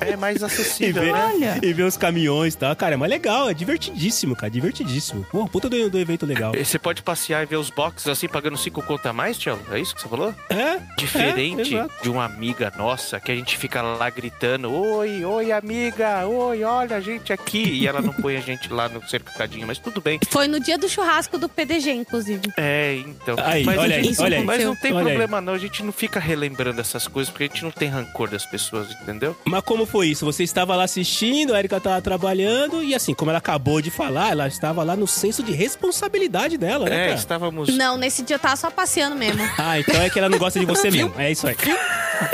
É 0.00 0.16
mais 0.16 0.40
e 0.42 0.44
acessível, 0.44 1.02
ver, 1.02 1.12
né? 1.12 1.30
Olha. 1.34 1.60
e 1.62 1.72
ver 1.72 1.84
os 1.84 1.96
caminhões 1.96 2.54
e 2.54 2.58
tal. 2.58 2.74
Cara, 2.76 2.94
é 2.94 2.96
mais 2.96 3.10
legal, 3.10 3.48
é 3.48 3.54
divertidíssimo, 3.54 4.34
cara, 4.36 4.50
divertidíssimo. 4.50 5.26
Pô, 5.30 5.46
puta 5.46 5.68
do, 5.68 5.90
do 5.90 5.98
evento 5.98 6.26
legal. 6.26 6.54
E 6.56 6.64
Você 6.64 6.78
pode 6.78 7.02
passear 7.02 7.42
e 7.42 7.46
ver 7.46 7.56
os 7.56 7.70
boxes 7.70 8.06
assim, 8.12 8.28
pagando 8.28 8.56
5 8.56 8.82
conto 8.82 9.06
a 9.06 9.12
mais, 9.12 9.38
Tiago? 9.38 9.60
É 9.72 9.78
isso 9.80 9.94
que 9.94 10.00
você 10.02 10.08
falou? 10.08 10.34
É, 10.50 10.78
Diferente 10.96 11.76
É, 11.76 11.86
de 12.02 12.08
uma 12.10 12.24
amiga 12.24 12.72
nossa 12.76 13.18
que 13.20 13.30
a 13.32 13.34
gente 13.34 13.56
fica 13.56 13.82
lá 13.82 14.08
gritando: 14.10 14.72
Oi, 14.72 15.24
oi, 15.24 15.52
amiga, 15.52 16.26
oi, 16.26 16.62
olha 16.64 16.96
a 16.96 17.00
gente 17.00 17.32
aqui. 17.32 17.62
E 17.62 17.86
ela 17.86 18.00
não 18.00 18.12
põe 18.12 18.36
a 18.36 18.40
gente 18.40 18.72
lá 18.72 18.88
no 18.88 19.06
cercadinho, 19.08 19.66
mas 19.66 19.78
tudo 19.78 20.00
bem. 20.00 20.18
Foi 20.28 20.46
no 20.46 20.60
dia 20.60 20.78
do 20.78 20.88
churrasco 20.88 21.38
do 21.38 21.48
PDG, 21.48 21.90
inclusive. 21.92 22.52
É, 22.56 22.94
então. 22.96 23.36
Aí, 23.38 23.64
mas, 23.64 23.78
olha 23.78 23.94
a 23.94 23.98
aí, 23.98 24.04
gente- 24.04 24.20
olha 24.20 24.38
aí. 24.38 24.44
mas 24.44 24.64
não 24.64 24.76
tem 24.76 24.92
Olha 24.92 25.00
aí. 25.00 25.04
problema, 25.06 25.40
não. 25.40 25.54
A 25.54 25.58
gente 25.58 25.82
não 25.82 25.92
fica 25.92 26.20
relembrando 26.20 26.80
essas 26.80 27.06
coisas 27.08 27.30
porque 27.30 27.44
a 27.44 27.46
gente 27.48 27.62
não 27.64 27.70
tem 27.70 27.88
rancor 27.88 28.28
das 28.28 28.44
pessoas, 28.46 28.90
entendeu? 29.02 29.36
Mas 29.44 29.62
como 29.64 29.86
foi 29.86 30.08
isso? 30.08 30.24
Você 30.24 30.42
estava 30.44 30.76
lá 30.76 30.84
assistindo, 30.84 31.54
a 31.54 31.58
Erika 31.58 31.80
tava 31.80 32.00
trabalhando, 32.02 32.82
e 32.82 32.94
assim, 32.94 33.14
como 33.14 33.30
ela 33.30 33.38
acabou 33.38 33.80
de 33.80 33.90
falar, 33.90 34.30
ela 34.32 34.46
estava 34.48 34.82
lá 34.82 34.94
no 34.96 35.06
senso 35.06 35.42
de 35.42 35.52
responsabilidade 35.52 36.56
dela, 36.56 36.88
né, 36.88 36.94
É, 36.96 37.04
cara? 37.06 37.18
estávamos. 37.18 37.74
Não, 37.76 37.96
nesse 38.02 38.22
dia 38.22 38.34
eu 38.34 38.40
tava 38.40 38.56
só 38.56 38.70
passeando 38.70 39.14
mesmo. 39.16 39.40
Ah, 39.56 39.78
então 39.78 39.94
é 40.02 40.10
que 40.10 40.18
ela 40.18 40.28
não 40.28 40.38
gosta 40.38 40.58
de 40.58 40.66
você 40.66 40.90
mesmo. 40.90 41.14
É 41.16 41.30
isso 41.30 41.46
aí. 41.46 41.56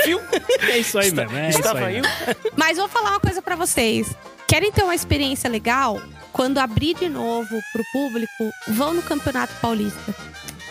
Viu? 0.03 0.19
É 0.67 0.77
isso 0.79 0.97
aí 0.97 1.11
mesmo. 1.11 1.37
É 1.37 1.49
Estava 1.49 1.85
aí. 1.85 2.01
mesmo. 2.01 2.11
Mas 2.57 2.77
vou 2.77 2.87
falar 2.87 3.11
uma 3.11 3.19
coisa 3.19 3.41
pra 3.41 3.55
vocês. 3.55 4.15
Querem 4.47 4.71
ter 4.71 4.83
uma 4.83 4.95
experiência 4.95 5.49
legal? 5.49 6.01
Quando 6.33 6.57
abrir 6.57 6.95
de 6.95 7.07
novo 7.07 7.55
pro 7.71 7.83
público, 7.91 8.51
vão 8.67 8.93
no 8.93 9.01
Campeonato 9.03 9.53
Paulista. 9.61 10.15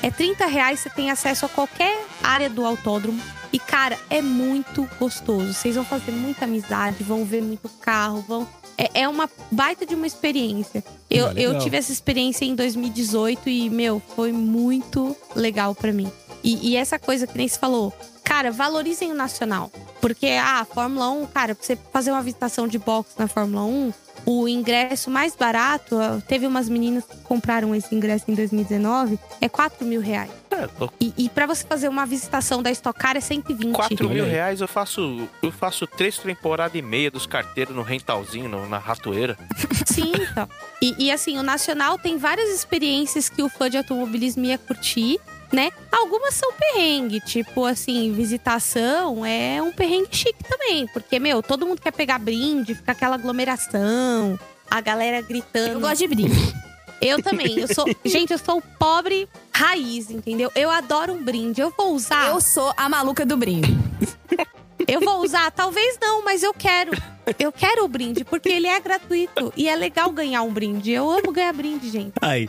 É 0.02 0.10
30 0.10 0.46
reais, 0.46 0.80
você 0.80 0.90
tem 0.90 1.10
acesso 1.10 1.46
a 1.46 1.48
qualquer 1.48 1.96
área 2.22 2.50
do 2.50 2.64
autódromo. 2.64 3.20
E, 3.52 3.58
cara, 3.58 3.98
é 4.10 4.20
muito 4.20 4.88
gostoso. 4.98 5.54
Vocês 5.54 5.76
vão 5.76 5.84
fazer 5.84 6.10
muita 6.12 6.44
amizade, 6.44 7.04
vão 7.04 7.24
ver 7.24 7.42
muito 7.42 7.68
carro, 7.80 8.24
vão. 8.26 8.48
É, 8.76 9.02
é 9.02 9.08
uma 9.08 9.28
baita 9.50 9.86
de 9.86 9.94
uma 9.94 10.06
experiência. 10.06 10.82
Eu, 11.10 11.26
Ah, 11.26 11.32
legal. 11.32 11.54
eu 11.54 11.58
tive 11.60 11.76
essa 11.76 11.92
experiência 11.92 12.44
em 12.44 12.54
2018 12.54 13.48
e, 13.48 13.70
meu, 13.70 14.00
foi 14.14 14.32
muito 14.32 15.16
legal 15.34 15.74
pra 15.74 15.92
mim. 15.92 16.10
E, 16.44 16.70
e 16.70 16.76
essa 16.76 16.98
coisa 16.98 17.26
que 17.26 17.36
nem 17.36 17.48
se 17.48 17.58
falou, 17.58 17.92
cara, 18.22 18.50
valorizem 18.50 19.10
o 19.10 19.14
nacional. 19.14 19.70
Porque 20.00 20.26
a 20.26 20.64
Fórmula 20.64 21.08
1, 21.10 21.26
cara, 21.26 21.54
pra 21.54 21.64
você 21.64 21.76
fazer 21.92 22.10
uma 22.12 22.22
visitação 22.22 22.68
de 22.68 22.78
boxe 22.78 23.10
na 23.18 23.26
Fórmula 23.26 23.64
1, 23.64 23.92
o 24.26 24.46
ingresso 24.46 25.10
mais 25.10 25.34
barato, 25.34 25.96
ó, 25.96 26.20
teve 26.20 26.46
umas 26.46 26.68
meninas 26.68 27.04
que 27.04 27.16
compraram 27.18 27.74
esse 27.74 27.94
ingresso 27.94 28.26
em 28.30 28.34
2019, 28.34 29.18
é 29.40 29.48
4 29.48 29.84
mil 29.86 30.00
reais. 30.00 30.30
É. 30.50 30.68
E, 31.00 31.12
e 31.16 31.28
para 31.28 31.46
você 31.46 31.64
fazer 31.64 31.88
uma 31.88 32.04
visitação 32.04 32.62
da 32.62 32.70
Stock 32.70 32.98
Car 32.98 33.16
é 33.16 33.20
120. 33.20 33.74
4 33.74 34.06
Olha 34.06 34.14
mil 34.14 34.24
reais 34.24 34.60
eu 34.60 34.66
faço. 34.68 35.28
Eu 35.42 35.52
faço 35.52 35.86
três 35.86 36.18
temporadas 36.18 36.74
e 36.74 36.82
meia 36.82 37.10
dos 37.12 37.26
carteiros 37.26 37.74
no 37.76 37.82
rentalzinho, 37.82 38.48
no- 38.48 38.68
na 38.68 38.78
ratoeira. 38.78 39.38
Sim, 39.86 40.12
então. 40.16 40.48
E, 40.82 40.97
e, 40.98 41.12
assim, 41.12 41.38
o 41.38 41.42
Nacional 41.42 41.96
tem 41.96 42.18
várias 42.18 42.50
experiências 42.50 43.28
que 43.28 43.42
o 43.42 43.48
fã 43.48 43.70
de 43.70 43.76
automobilismo 43.76 44.44
ia 44.44 44.58
curtir, 44.58 45.20
né? 45.52 45.70
Algumas 45.90 46.34
são 46.34 46.52
perrengue, 46.52 47.20
tipo 47.20 47.64
assim, 47.64 48.12
visitação 48.12 49.24
é 49.24 49.62
um 49.62 49.72
perrengue 49.72 50.08
chique 50.10 50.44
também. 50.44 50.86
Porque, 50.88 51.18
meu, 51.18 51.42
todo 51.42 51.64
mundo 51.66 51.80
quer 51.80 51.92
pegar 51.92 52.18
brinde, 52.18 52.74
fica 52.74 52.92
aquela 52.92 53.14
aglomeração, 53.14 54.38
a 54.70 54.80
galera 54.80 55.22
gritando. 55.22 55.74
Eu 55.74 55.80
gosto 55.80 55.98
de 55.98 56.08
brinde. 56.08 56.54
Eu 57.00 57.22
também. 57.22 57.60
Eu 57.60 57.72
sou. 57.72 57.86
Gente, 58.04 58.32
eu 58.32 58.38
sou 58.38 58.62
pobre 58.78 59.28
raiz, 59.52 60.10
entendeu? 60.10 60.50
Eu 60.54 60.68
adoro 60.70 61.12
um 61.12 61.22
brinde. 61.22 61.60
Eu 61.60 61.72
vou 61.76 61.94
usar. 61.94 62.28
Eu 62.28 62.40
sou 62.40 62.74
a 62.76 62.88
maluca 62.88 63.24
do 63.24 63.36
brinde. 63.36 63.76
Eu 64.88 65.00
vou 65.00 65.22
usar, 65.22 65.50
talvez 65.50 65.98
não, 66.00 66.24
mas 66.24 66.42
eu 66.42 66.54
quero. 66.54 66.92
Eu 67.38 67.52
quero 67.52 67.84
o 67.84 67.88
brinde, 67.88 68.24
porque 68.24 68.48
ele 68.48 68.66
é 68.66 68.80
gratuito. 68.80 69.52
E 69.54 69.68
é 69.68 69.76
legal 69.76 70.10
ganhar 70.10 70.40
um 70.42 70.50
brinde. 70.50 70.90
Eu 70.90 71.10
amo 71.10 71.30
ganhar 71.30 71.52
brinde, 71.52 71.90
gente. 71.90 72.14
Aí. 72.22 72.48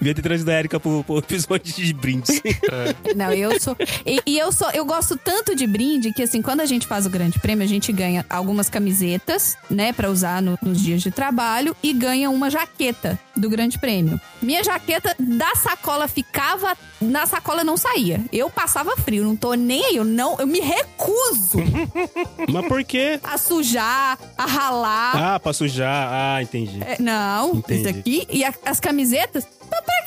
Devia 0.00 0.14
ter 0.14 0.22
trazido 0.22 0.50
a 0.50 0.54
Erika 0.54 0.80
pro, 0.80 1.04
pro 1.04 1.18
episódio 1.18 1.72
de 1.74 1.92
brindes. 1.92 2.40
Não, 3.14 3.32
eu 3.32 3.60
sou. 3.60 3.76
E, 4.06 4.20
e 4.26 4.38
eu 4.38 4.50
sou. 4.50 4.70
Eu 4.70 4.84
gosto 4.84 5.16
tanto 5.16 5.54
de 5.54 5.66
brinde 5.66 6.12
que, 6.12 6.22
assim, 6.22 6.40
quando 6.40 6.60
a 6.60 6.66
gente 6.66 6.86
faz 6.86 7.04
o 7.06 7.10
grande 7.10 7.38
prêmio, 7.38 7.64
a 7.64 7.68
gente 7.68 7.92
ganha 7.92 8.24
algumas 8.30 8.68
camisetas, 8.70 9.56
né, 9.70 9.92
pra 9.92 10.08
usar 10.10 10.40
no- 10.40 10.58
nos 10.62 10.80
dias 10.80 11.02
de 11.02 11.10
trabalho 11.10 11.76
e 11.82 11.92
ganha 11.92 12.30
uma 12.30 12.48
jaqueta 12.50 13.18
do 13.36 13.48
grande 13.50 13.78
prêmio. 13.78 14.18
Minha 14.40 14.64
jaqueta 14.64 15.14
da 15.18 15.54
sacola 15.54 16.08
ficava. 16.08 16.76
Na 17.00 17.24
sacola 17.26 17.62
não 17.64 17.76
saía. 17.76 18.20
Eu 18.32 18.50
passava 18.50 18.94
frio, 18.96 19.24
não 19.24 19.34
tô 19.36 19.54
nem 19.54 19.84
aí. 19.84 19.96
Eu 19.96 20.04
não. 20.04 20.36
Eu 20.38 20.46
me 20.46 20.60
recuso 20.60 21.58
Mas 22.50 22.66
por 22.66 22.82
quê? 22.84 23.18
a 23.22 23.36
sujar, 23.38 24.18
a 24.36 24.46
ralar. 24.46 25.34
Ah, 25.34 25.40
pra 25.40 25.52
sujar. 25.52 26.08
Ah, 26.10 26.42
entendi. 26.42 26.78
É, 26.82 26.96
Não, 27.00 27.56
Entendi. 27.56 27.80
isso 27.80 27.88
aqui. 27.88 28.26
E 28.30 28.44
a- 28.44 28.54
as 28.64 28.80
camisetas. 28.80 29.46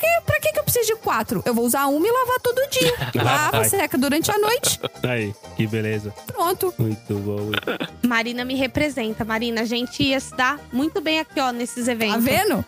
Mas 0.03 0.23
pra 0.25 0.39
que 0.39 0.51
que 0.51 0.59
eu 0.59 0.63
preciso 0.63 0.87
de 0.87 0.95
quatro? 0.97 1.41
Eu 1.45 1.53
vou 1.53 1.65
usar 1.65 1.85
uma 1.87 2.05
e 2.07 2.11
lavar 2.11 2.39
todo 2.41 2.61
dia. 2.69 2.93
Lava, 3.23 3.63
seca 3.65 3.97
durante 3.97 4.29
a 4.31 4.37
noite. 4.37 4.79
Aí, 5.07 5.33
que 5.55 5.65
beleza. 5.67 6.13
Pronto. 6.27 6.73
Muito 6.77 7.13
bom. 7.15 7.51
Marina 8.05 8.43
me 8.45 8.55
representa. 8.55 9.23
Marina, 9.25 9.61
a 9.61 9.65
gente 9.65 10.03
ia 10.03 10.19
se 10.19 10.35
dar 10.35 10.59
muito 10.71 10.99
bem 11.01 11.19
aqui, 11.19 11.39
ó, 11.39 11.51
nesses 11.51 11.85
Tá 11.85 11.91
eventos. 11.91 12.23
vendo? 12.23 12.65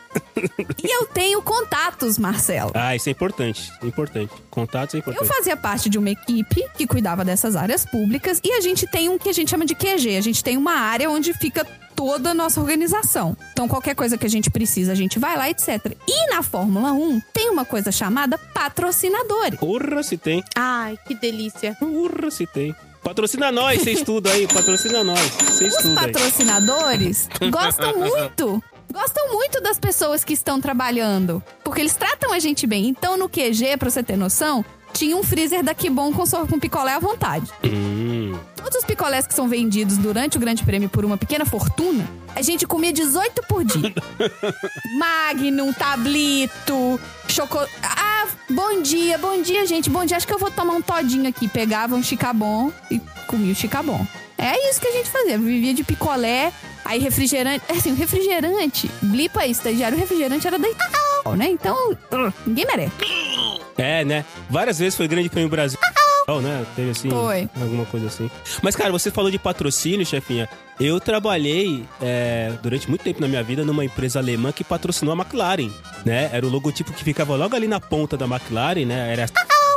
e 0.83 0.93
eu 0.93 1.05
tenho 1.07 1.41
contatos, 1.41 2.17
Marcelo. 2.17 2.71
Ah, 2.73 2.95
isso 2.95 3.09
é 3.09 3.11
importante. 3.11 3.71
Importante. 3.83 4.31
Contatos 4.49 4.95
é 4.95 4.97
Eu 4.97 4.99
importante. 4.99 5.27
fazia 5.27 5.55
parte 5.57 5.89
de 5.89 5.97
uma 5.97 6.09
equipe 6.09 6.65
que 6.77 6.87
cuidava 6.87 7.23
dessas 7.25 7.55
áreas 7.55 7.85
públicas 7.85 8.39
e 8.43 8.51
a 8.53 8.61
gente 8.61 8.85
tem 8.87 9.09
um 9.09 9.17
que 9.17 9.29
a 9.29 9.33
gente 9.33 9.49
chama 9.49 9.65
de 9.65 9.75
QG. 9.75 10.17
A 10.17 10.21
gente 10.21 10.43
tem 10.43 10.57
uma 10.57 10.73
área 10.73 11.09
onde 11.09 11.33
fica 11.33 11.65
toda 11.95 12.31
a 12.31 12.33
nossa 12.33 12.59
organização. 12.59 13.35
Então, 13.51 13.67
qualquer 13.67 13.95
coisa 13.95 14.17
que 14.17 14.25
a 14.25 14.29
gente 14.29 14.49
precisa, 14.49 14.91
a 14.91 14.95
gente 14.95 15.17
vai 15.17 15.37
lá, 15.37 15.49
etc. 15.49 15.95
E 16.07 16.29
na 16.29 16.43
Fórmula 16.43 16.91
1 16.91 17.21
tem 17.33 17.49
uma 17.49 17.65
coisa 17.65 17.91
chamada 17.91 18.37
patrocinadores. 18.53 19.59
Porra, 19.59 20.03
se 20.03 20.17
tem. 20.17 20.43
Ai, 20.55 20.97
que 21.07 21.15
delícia. 21.15 21.75
Porra, 21.79 22.29
se 22.29 22.45
tem. 22.45 22.75
Patrocina 23.03 23.51
nós, 23.51 23.81
vocês 23.81 24.01
tudo 24.01 24.27
aí. 24.29 24.47
Patrocina 24.47 25.03
nós. 25.03 25.19
Vocês 25.19 25.73
Os 25.75 25.81
tudo 25.83 25.99
aí. 25.99 26.11
patrocinadores 26.11 27.29
gostam 27.51 27.97
muito. 27.99 28.63
Gostam 28.91 29.33
muito 29.33 29.61
das 29.61 29.77
pessoas 29.79 30.23
que 30.23 30.33
estão 30.33 30.59
trabalhando. 30.61 31.43
Porque 31.63 31.81
eles 31.81 31.95
tratam 31.95 32.31
a 32.33 32.39
gente 32.39 32.65
bem. 32.65 32.87
Então, 32.87 33.17
no 33.17 33.27
QG, 33.29 33.77
pra 33.77 33.89
você 33.89 34.01
ter 34.01 34.15
noção, 34.15 34.63
tinha 34.95 35.15
um 35.17 35.23
freezer 35.23 35.61
daqui 35.61 35.89
bom 35.89 36.11
com, 36.13 36.23
com 36.25 36.59
picolé 36.59 36.93
à 36.93 36.99
vontade. 36.99 37.51
Hum. 37.63 38.33
Todos 38.55 38.79
os 38.79 38.85
picolés 38.85 39.27
que 39.27 39.33
são 39.33 39.47
vendidos 39.47 39.97
durante 39.97 40.37
o 40.37 40.39
Grande 40.39 40.63
Prêmio 40.63 40.89
por 40.89 41.03
uma 41.03 41.17
pequena 41.17 41.45
fortuna, 41.45 42.07
a 42.33 42.41
gente 42.41 42.65
comia 42.65 42.93
18 42.93 43.43
por 43.43 43.63
dia. 43.63 43.93
Magnum, 44.97 45.73
tablito, 45.73 46.99
chocolate. 47.27 47.71
Ah, 47.83 48.25
bom 48.49 48.81
dia, 48.81 49.17
bom 49.17 49.41
dia, 49.41 49.65
gente. 49.65 49.89
Bom 49.89 50.05
dia. 50.05 50.17
Acho 50.17 50.25
que 50.25 50.33
eu 50.33 50.39
vou 50.39 50.49
tomar 50.49 50.73
um 50.73 50.81
todinho 50.81 51.27
aqui. 51.27 51.47
Pegava 51.47 51.93
um 51.93 52.01
chicabon 52.01 52.71
e 52.89 52.99
comia 53.27 53.51
o 53.51 53.55
chicabon. 53.55 54.07
É 54.37 54.69
isso 54.69 54.79
que 54.79 54.87
a 54.87 54.91
gente 54.91 55.09
fazia. 55.09 55.37
Vivia 55.37 55.73
de 55.73 55.83
picolé, 55.83 56.51
aí 56.83 56.99
refrigerante. 56.99 57.63
Assim, 57.69 57.91
o 57.91 57.95
refrigerante, 57.95 58.89
blipa 59.01 59.41
aí, 59.41 59.51
estagiário, 59.51 59.97
o 59.97 59.99
refrigerante 59.99 60.47
era 60.47 60.57
da 60.57 60.69
Itaú, 60.69 61.35
né? 61.35 61.49
Então, 61.49 61.95
ninguém 62.45 62.65
merece. 62.65 63.34
É, 63.77 64.05
né? 64.05 64.23
Várias 64.49 64.79
vezes 64.79 64.95
foi 64.95 65.07
grande 65.07 65.29
prêmio 65.29 65.49
Brasil. 65.49 65.77
Oh, 66.27 66.39
né? 66.41 66.65
Teve 66.75 66.89
assim. 66.89 67.09
Foi. 67.09 67.47
Alguma 67.61 67.85
coisa 67.85 68.07
assim. 68.07 68.31
Mas, 68.61 68.75
cara, 68.75 68.91
você 68.91 69.11
falou 69.11 69.29
de 69.29 69.37
patrocínio, 69.37 70.03
chefinha. 70.05 70.49
Eu 70.79 70.99
trabalhei 70.99 71.85
é, 72.01 72.51
durante 72.63 72.89
muito 72.89 73.03
tempo 73.03 73.21
na 73.21 73.27
minha 73.27 73.43
vida 73.43 73.63
numa 73.63 73.85
empresa 73.85 74.17
alemã 74.19 74.51
que 74.51 74.63
patrocinou 74.63 75.13
a 75.13 75.17
McLaren, 75.17 75.69
né? 76.03 76.29
Era 76.33 76.45
o 76.45 76.49
logotipo 76.49 76.91
que 76.93 77.03
ficava 77.03 77.35
logo 77.35 77.55
ali 77.55 77.67
na 77.67 77.79
ponta 77.79 78.17
da 78.17 78.25
McLaren, 78.25 78.85
né? 78.85 79.13
Era 79.13 79.25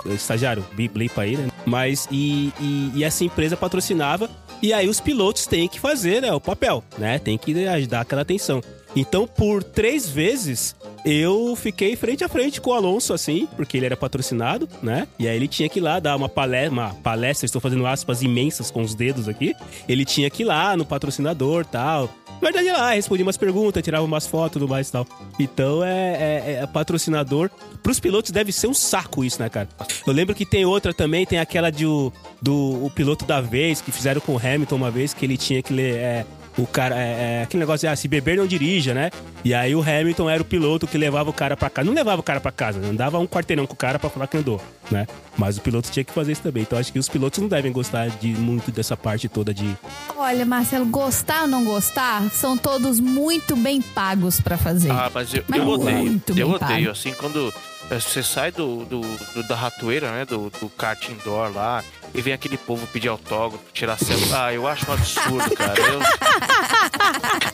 estagiário, 0.06 0.64
bi- 0.72 0.88
blipa 0.88 1.22
aí, 1.22 1.36
né? 1.36 1.48
Mas 1.66 2.08
e, 2.10 2.52
e, 2.60 2.92
e 2.94 3.04
essa 3.04 3.24
empresa 3.24 3.56
patrocinava 3.56 4.30
e 4.62 4.72
aí 4.72 4.88
os 4.88 5.00
pilotos 5.00 5.46
têm 5.46 5.68
que 5.68 5.78
fazer, 5.78 6.22
né, 6.22 6.32
o 6.32 6.40
papel, 6.40 6.82
né? 6.96 7.18
Tem 7.18 7.36
que 7.36 7.52
dar 7.86 8.00
aquela 8.00 8.22
atenção. 8.22 8.62
Então, 8.98 9.28
por 9.28 9.62
três 9.62 10.08
vezes, 10.08 10.74
eu 11.04 11.54
fiquei 11.54 11.94
frente 11.94 12.24
a 12.24 12.28
frente 12.28 12.60
com 12.60 12.70
o 12.70 12.72
Alonso, 12.74 13.14
assim, 13.14 13.46
porque 13.54 13.76
ele 13.76 13.86
era 13.86 13.96
patrocinado, 13.96 14.68
né? 14.82 15.06
E 15.20 15.28
aí 15.28 15.36
ele 15.36 15.46
tinha 15.46 15.68
que 15.68 15.78
ir 15.78 15.82
lá 15.82 16.00
dar 16.00 16.16
uma 16.16 16.28
palestra, 16.28 16.72
uma 16.72 16.94
palestra, 16.94 17.46
estou 17.46 17.60
fazendo 17.60 17.86
aspas 17.86 18.22
imensas 18.22 18.72
com 18.72 18.82
os 18.82 18.96
dedos 18.96 19.28
aqui. 19.28 19.54
Ele 19.88 20.04
tinha 20.04 20.28
que 20.28 20.42
ir 20.42 20.46
lá 20.46 20.76
no 20.76 20.84
patrocinador 20.84 21.64
tal. 21.64 22.10
Na 22.42 22.50
verdade, 22.50 22.70
lá, 22.70 22.90
respondia 22.90 23.24
umas 23.24 23.36
perguntas, 23.36 23.82
tirava 23.84 24.04
umas 24.04 24.26
fotos 24.26 24.54
tudo 24.54 24.68
mais 24.68 24.88
e 24.88 24.92
tal. 24.92 25.06
Então, 25.38 25.84
é, 25.84 26.14
é, 26.14 26.60
é 26.62 26.66
patrocinador. 26.66 27.50
Pros 27.82 28.00
pilotos 28.00 28.32
deve 28.32 28.50
ser 28.50 28.66
um 28.66 28.74
saco 28.74 29.24
isso, 29.24 29.40
né, 29.40 29.48
cara? 29.48 29.68
Eu 30.04 30.12
lembro 30.12 30.34
que 30.34 30.44
tem 30.44 30.64
outra 30.64 30.92
também, 30.92 31.24
tem 31.24 31.38
aquela 31.38 31.70
de 31.70 31.86
o, 31.86 32.12
do 32.42 32.84
o 32.84 32.90
piloto 32.90 33.24
da 33.24 33.40
vez, 33.40 33.80
que 33.80 33.92
fizeram 33.92 34.20
com 34.20 34.34
o 34.34 34.38
Hamilton 34.38 34.74
uma 34.74 34.90
vez, 34.90 35.14
que 35.14 35.24
ele 35.24 35.36
tinha 35.36 35.62
que 35.62 35.72
ler. 35.72 35.94
é, 35.96 36.26
o 36.58 36.66
cara, 36.66 36.94
é, 36.98 37.38
é, 37.38 37.42
aquele 37.44 37.60
negócio 37.60 37.86
de, 37.86 37.92
ah, 37.92 37.96
se 37.96 38.08
beber 38.08 38.36
não 38.36 38.46
dirija, 38.46 38.92
né? 38.92 39.10
E 39.44 39.54
aí 39.54 39.74
o 39.74 39.80
Hamilton 39.80 40.28
era 40.28 40.42
o 40.42 40.44
piloto 40.44 40.86
que 40.86 40.98
levava 40.98 41.30
o 41.30 41.32
cara 41.32 41.56
pra 41.56 41.70
casa. 41.70 41.86
Não 41.86 41.94
levava 41.94 42.20
o 42.20 42.22
cara 42.22 42.40
pra 42.40 42.50
casa, 42.52 42.78
né? 42.80 42.88
andava 42.88 43.18
um 43.18 43.26
quarteirão 43.26 43.66
com 43.66 43.74
o 43.74 43.76
cara 43.76 43.98
pra 43.98 44.10
falar 44.10 44.26
que 44.26 44.36
andou, 44.36 44.60
né? 44.90 45.06
Mas 45.36 45.56
o 45.56 45.60
piloto 45.60 45.90
tinha 45.90 46.02
que 46.04 46.12
fazer 46.12 46.32
isso 46.32 46.42
também. 46.42 46.64
Então 46.64 46.76
acho 46.78 46.92
que 46.92 46.98
os 46.98 47.08
pilotos 47.08 47.38
não 47.38 47.48
devem 47.48 47.70
gostar 47.70 48.08
de 48.08 48.28
muito 48.28 48.70
dessa 48.72 48.96
parte 48.96 49.28
toda 49.28 49.54
de. 49.54 49.72
Olha, 50.16 50.44
Marcelo, 50.44 50.84
gostar 50.86 51.42
ou 51.42 51.48
não 51.48 51.64
gostar, 51.64 52.28
são 52.30 52.58
todos 52.58 52.98
muito 52.98 53.54
bem 53.54 53.80
pagos 53.80 54.40
pra 54.40 54.58
fazer. 54.58 54.90
Ah, 54.90 55.10
mas 55.14 55.32
eu, 55.32 55.44
Mas 55.46 55.60
eu 55.60 55.68
odeio. 55.68 55.96
muito 55.98 56.36
Eu 56.38 56.50
odeio, 56.50 56.58
pago. 56.80 56.90
assim, 56.90 57.12
quando 57.12 57.54
eh, 57.90 58.00
você 58.00 58.22
sai 58.22 58.50
do, 58.50 58.84
do- 58.84 59.00
do- 59.00 59.46
da 59.46 59.54
ratoeira, 59.54 60.10
né? 60.10 60.24
Do, 60.24 60.50
do 60.60 60.68
kart 60.68 61.08
indoor 61.08 61.52
lá, 61.54 61.84
e 62.14 62.20
vem 62.22 62.32
aquele 62.32 62.56
povo 62.56 62.86
pedir 62.88 63.08
autógrafo, 63.08 63.62
tirar 63.72 63.98
selfie. 63.98 64.32
Ah, 64.34 64.52
eu 64.52 64.66
acho 64.66 64.88
um 64.90 64.94
absurdo, 64.94 65.54
cara. 65.56 65.74
Eu, 65.80 66.00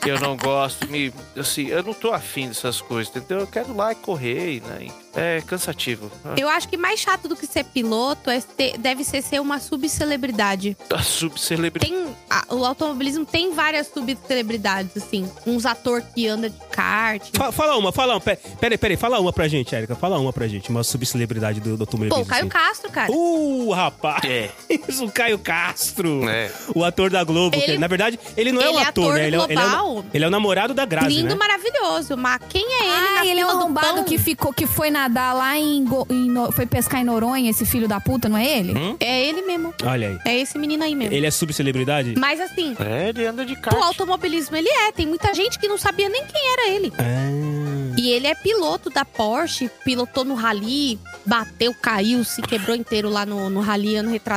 eu 0.15 0.19
não 0.19 0.35
gosto, 0.37 0.87
me, 0.87 1.13
assim, 1.37 1.67
eu 1.67 1.83
não 1.83 1.93
tô 1.93 2.11
afim 2.11 2.47
dessas 2.47 2.81
coisas, 2.81 3.15
entendeu? 3.15 3.39
Eu 3.39 3.47
quero 3.47 3.69
ir 3.69 3.75
lá 3.75 3.91
e 3.91 3.95
correr, 3.95 4.61
né? 4.61 4.87
É 5.17 5.41
cansativo. 5.47 6.11
Ah, 6.25 6.33
Eu 6.37 6.49
acho 6.49 6.67
que 6.67 6.75
mais 6.77 6.99
chato 6.99 7.27
do 7.29 7.35
que 7.37 7.47
ser 7.47 7.63
piloto 7.63 8.29
é 8.29 8.41
ter- 8.41 8.77
deve 8.77 9.03
ser 9.03 9.21
ser 9.21 9.39
uma 9.39 9.59
subcelebridade. 9.59 10.75
A 10.93 11.01
subcelebridade. 11.01 11.91
Tem. 11.91 12.15
a- 12.29 12.53
o 12.53 12.65
automobilismo 12.65 13.25
tem 13.25 13.53
várias 13.53 13.87
subcelebridades, 13.87 14.91
assim. 14.97 15.29
Uns 15.47 15.65
ator 15.65 16.01
que 16.01 16.27
anda 16.27 16.49
de 16.49 16.57
kart. 16.69 17.23
Fa- 17.33 17.51
Fala 17.51 17.77
uma, 17.77 17.91
fala 17.93 18.13
uma. 18.15 18.19
Pera- 18.21 18.39
Peraí, 18.59 18.77
peraí, 18.77 18.97
fala 18.97 19.19
uma 19.19 19.31
pra 19.31 19.47
gente, 19.47 19.73
Érica. 19.73 19.95
Fala 19.95 20.19
uma 20.19 20.33
pra 20.33 20.47
gente, 20.47 20.69
uma 20.69 20.83
subcelebridade 20.83 21.61
do, 21.61 21.77
do 21.77 21.83
automobilismo. 21.83 22.23
Pô, 22.23 22.29
Caio 22.29 22.41
assim. 22.41 22.49
Castro, 22.49 22.91
cara. 22.91 23.11
Uh, 23.11 23.71
rapaz! 23.71 24.21
É. 24.25 24.44
Isso, 24.87 25.05
o 25.05 25.11
Caio 25.11 25.37
Castro. 25.39 26.27
É. 26.29 26.51
O 26.73 26.83
ator 26.83 27.09
da 27.09 27.23
Globo. 27.23 27.55
Ele- 27.55 27.73
que, 27.73 27.77
na 27.77 27.87
verdade, 27.87 28.19
ele 28.37 28.51
não 28.51 28.61
é 28.61 28.69
um 28.69 28.79
é 28.79 28.83
ator, 28.83 29.05
ator 29.05 29.13
né? 29.15 29.27
Ele 29.27 29.35
é, 29.35 29.43
ele, 29.49 29.53
é 29.61 29.81
o, 29.81 30.05
ele 30.13 30.25
é 30.25 30.27
o 30.27 30.31
namorado 30.31 30.73
da 30.73 30.85
Grazi, 30.85 31.07
Lindo, 31.09 31.29
né? 31.29 31.35
maravilhoso. 31.35 32.15
Mas 32.17 32.39
quem 32.49 32.63
é 32.65 32.83
ele 32.85 32.91
Ah, 33.07 33.13
na 33.15 33.25
ele 33.25 33.39
é 33.39 33.45
um 33.45 33.49
arrombado 33.49 34.03
que 34.03 34.17
ficou, 34.17 34.53
que 34.53 34.65
foi 34.67 34.89
nadar 34.89 35.33
lá 35.35 35.57
em, 35.57 35.83
Go- 35.83 36.07
em 36.09 36.33
foi 36.51 36.65
pescar 36.65 37.01
em 37.01 37.03
Noronha, 37.03 37.49
esse 37.49 37.65
filho 37.65 37.87
da 37.87 37.99
puta, 37.99 38.27
não 38.29 38.37
é 38.37 38.45
ele? 38.59 38.73
É 38.99 39.25
ele 39.25 39.41
mesmo. 39.41 39.73
Olha 39.83 40.09
aí. 40.09 40.17
É 40.25 40.37
esse 40.39 40.57
menino 40.57 40.83
aí 40.83 40.95
mesmo. 40.95 41.13
Ele 41.13 41.25
é 41.25 41.31
subcelebridade? 41.31 42.13
Mas 42.17 42.39
assim, 42.39 42.75
É, 42.79 43.09
ele 43.09 43.25
anda 43.25 43.45
de 43.45 43.55
kart. 43.55 43.75
o 43.77 43.83
automobilismo 43.83 44.55
ele 44.55 44.69
é. 44.69 44.91
Tem 44.91 45.05
muita 45.05 45.33
gente 45.33 45.57
que 45.59 45.67
não 45.67 45.77
sabia 45.77 46.09
nem 46.09 46.23
quem 46.25 46.51
era 46.53 46.69
ele. 46.69 46.91
Ah. 46.97 47.95
E 47.97 48.09
ele 48.11 48.27
é 48.27 48.35
piloto 48.35 48.89
da 48.89 49.05
Porsche, 49.05 49.69
pilotou 49.85 50.25
no 50.25 50.35
rally, 50.35 50.99
bateu, 51.25 51.73
caiu, 51.81 52.23
se 52.25 52.41
quebrou 52.41 52.75
inteiro 52.75 53.09
lá 53.09 53.25
no, 53.25 53.49
no 53.49 53.61
rally 53.61 53.95
ano 53.95 54.09
retrasado. 54.11 54.34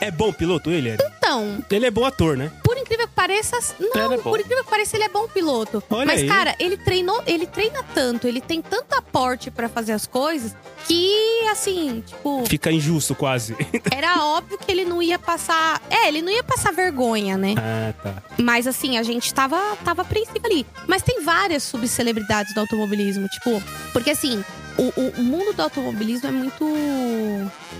É 0.00 0.10
bom 0.10 0.32
piloto 0.32 0.70
ele? 0.70 0.96
Então, 1.30 1.64
Ele 1.70 1.86
é 1.86 1.90
bom 1.90 2.04
ator, 2.04 2.36
né? 2.36 2.50
por 2.64 2.76
incrível 2.76 3.06
que 3.06 3.14
pareça, 3.14 3.56
não, 3.78 4.12
é 4.12 4.18
por 4.18 4.40
incrível 4.40 4.64
que 4.64 4.70
pareça, 4.70 4.96
ele 4.96 5.04
é 5.04 5.08
bom 5.08 5.28
piloto. 5.28 5.82
Olha 5.90 6.06
Mas, 6.06 6.22
aí. 6.22 6.28
cara, 6.28 6.56
ele 6.58 6.76
treinou, 6.76 7.22
ele 7.26 7.46
treina 7.46 7.84
tanto, 7.94 8.26
ele 8.26 8.40
tem 8.40 8.60
tanto 8.60 8.94
aporte 8.94 9.50
pra 9.50 9.68
fazer 9.68 9.92
as 9.92 10.06
coisas 10.06 10.56
que, 10.86 11.46
assim, 11.50 12.02
tipo, 12.06 12.44
Fica 12.46 12.72
injusto 12.72 13.14
quase. 13.14 13.56
era 13.92 14.24
óbvio 14.24 14.58
que 14.58 14.70
ele 14.70 14.84
não 14.84 15.00
ia 15.00 15.18
passar. 15.18 15.80
É, 15.88 16.08
ele 16.08 16.20
não 16.22 16.32
ia 16.32 16.42
passar 16.42 16.72
vergonha, 16.72 17.36
né? 17.36 17.54
ah, 17.58 17.92
tá. 18.02 18.22
Mas 18.38 18.66
assim, 18.66 18.98
a 18.98 19.02
gente 19.02 19.32
tava, 19.32 19.76
tava 19.84 20.02
apreensivo 20.02 20.44
ali. 20.44 20.66
Mas 20.88 21.02
tem 21.02 21.22
várias 21.22 21.62
subcelebridades 21.62 22.54
do 22.54 22.60
automobilismo, 22.60 23.28
tipo, 23.28 23.62
porque 23.92 24.10
assim, 24.10 24.44
o, 24.82 25.20
o- 25.20 25.22
mundo 25.22 25.52
do 25.52 25.62
automobilismo 25.62 26.28
é 26.28 26.32
muito. 26.32 26.64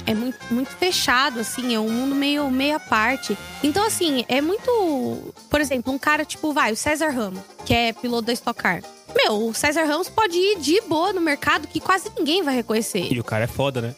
É 0.06 0.14
muito, 0.14 0.39
muito 0.52 0.70
fechado, 0.70 1.40
assim, 1.40 1.74
é 1.74 1.81
um 1.81 1.89
mundo 1.90 2.14
meio, 2.14 2.47
à 2.74 2.81
parte. 2.81 3.36
Então, 3.62 3.85
assim, 3.86 4.24
é 4.28 4.40
muito. 4.40 5.35
Por 5.48 5.60
exemplo, 5.60 5.93
um 5.93 5.98
cara, 5.98 6.24
tipo, 6.24 6.52
vai, 6.52 6.72
o 6.72 6.77
César 6.77 7.10
Ramos, 7.10 7.40
que 7.64 7.72
é 7.74 7.93
piloto 7.93 8.22
da 8.27 8.32
Stock 8.32 8.60
Car. 8.60 8.82
Meu, 9.14 9.48
o 9.48 9.55
César 9.55 9.85
Ramos 9.85 10.09
pode 10.09 10.36
ir 10.36 10.59
de 10.60 10.81
boa 10.82 11.12
no 11.12 11.20
mercado 11.20 11.66
que 11.66 11.81
quase 11.81 12.10
ninguém 12.16 12.43
vai 12.43 12.55
reconhecer. 12.55 13.12
E 13.12 13.18
o 13.18 13.24
cara 13.24 13.44
é 13.44 13.48
foda, 13.48 13.81
né? 13.81 13.94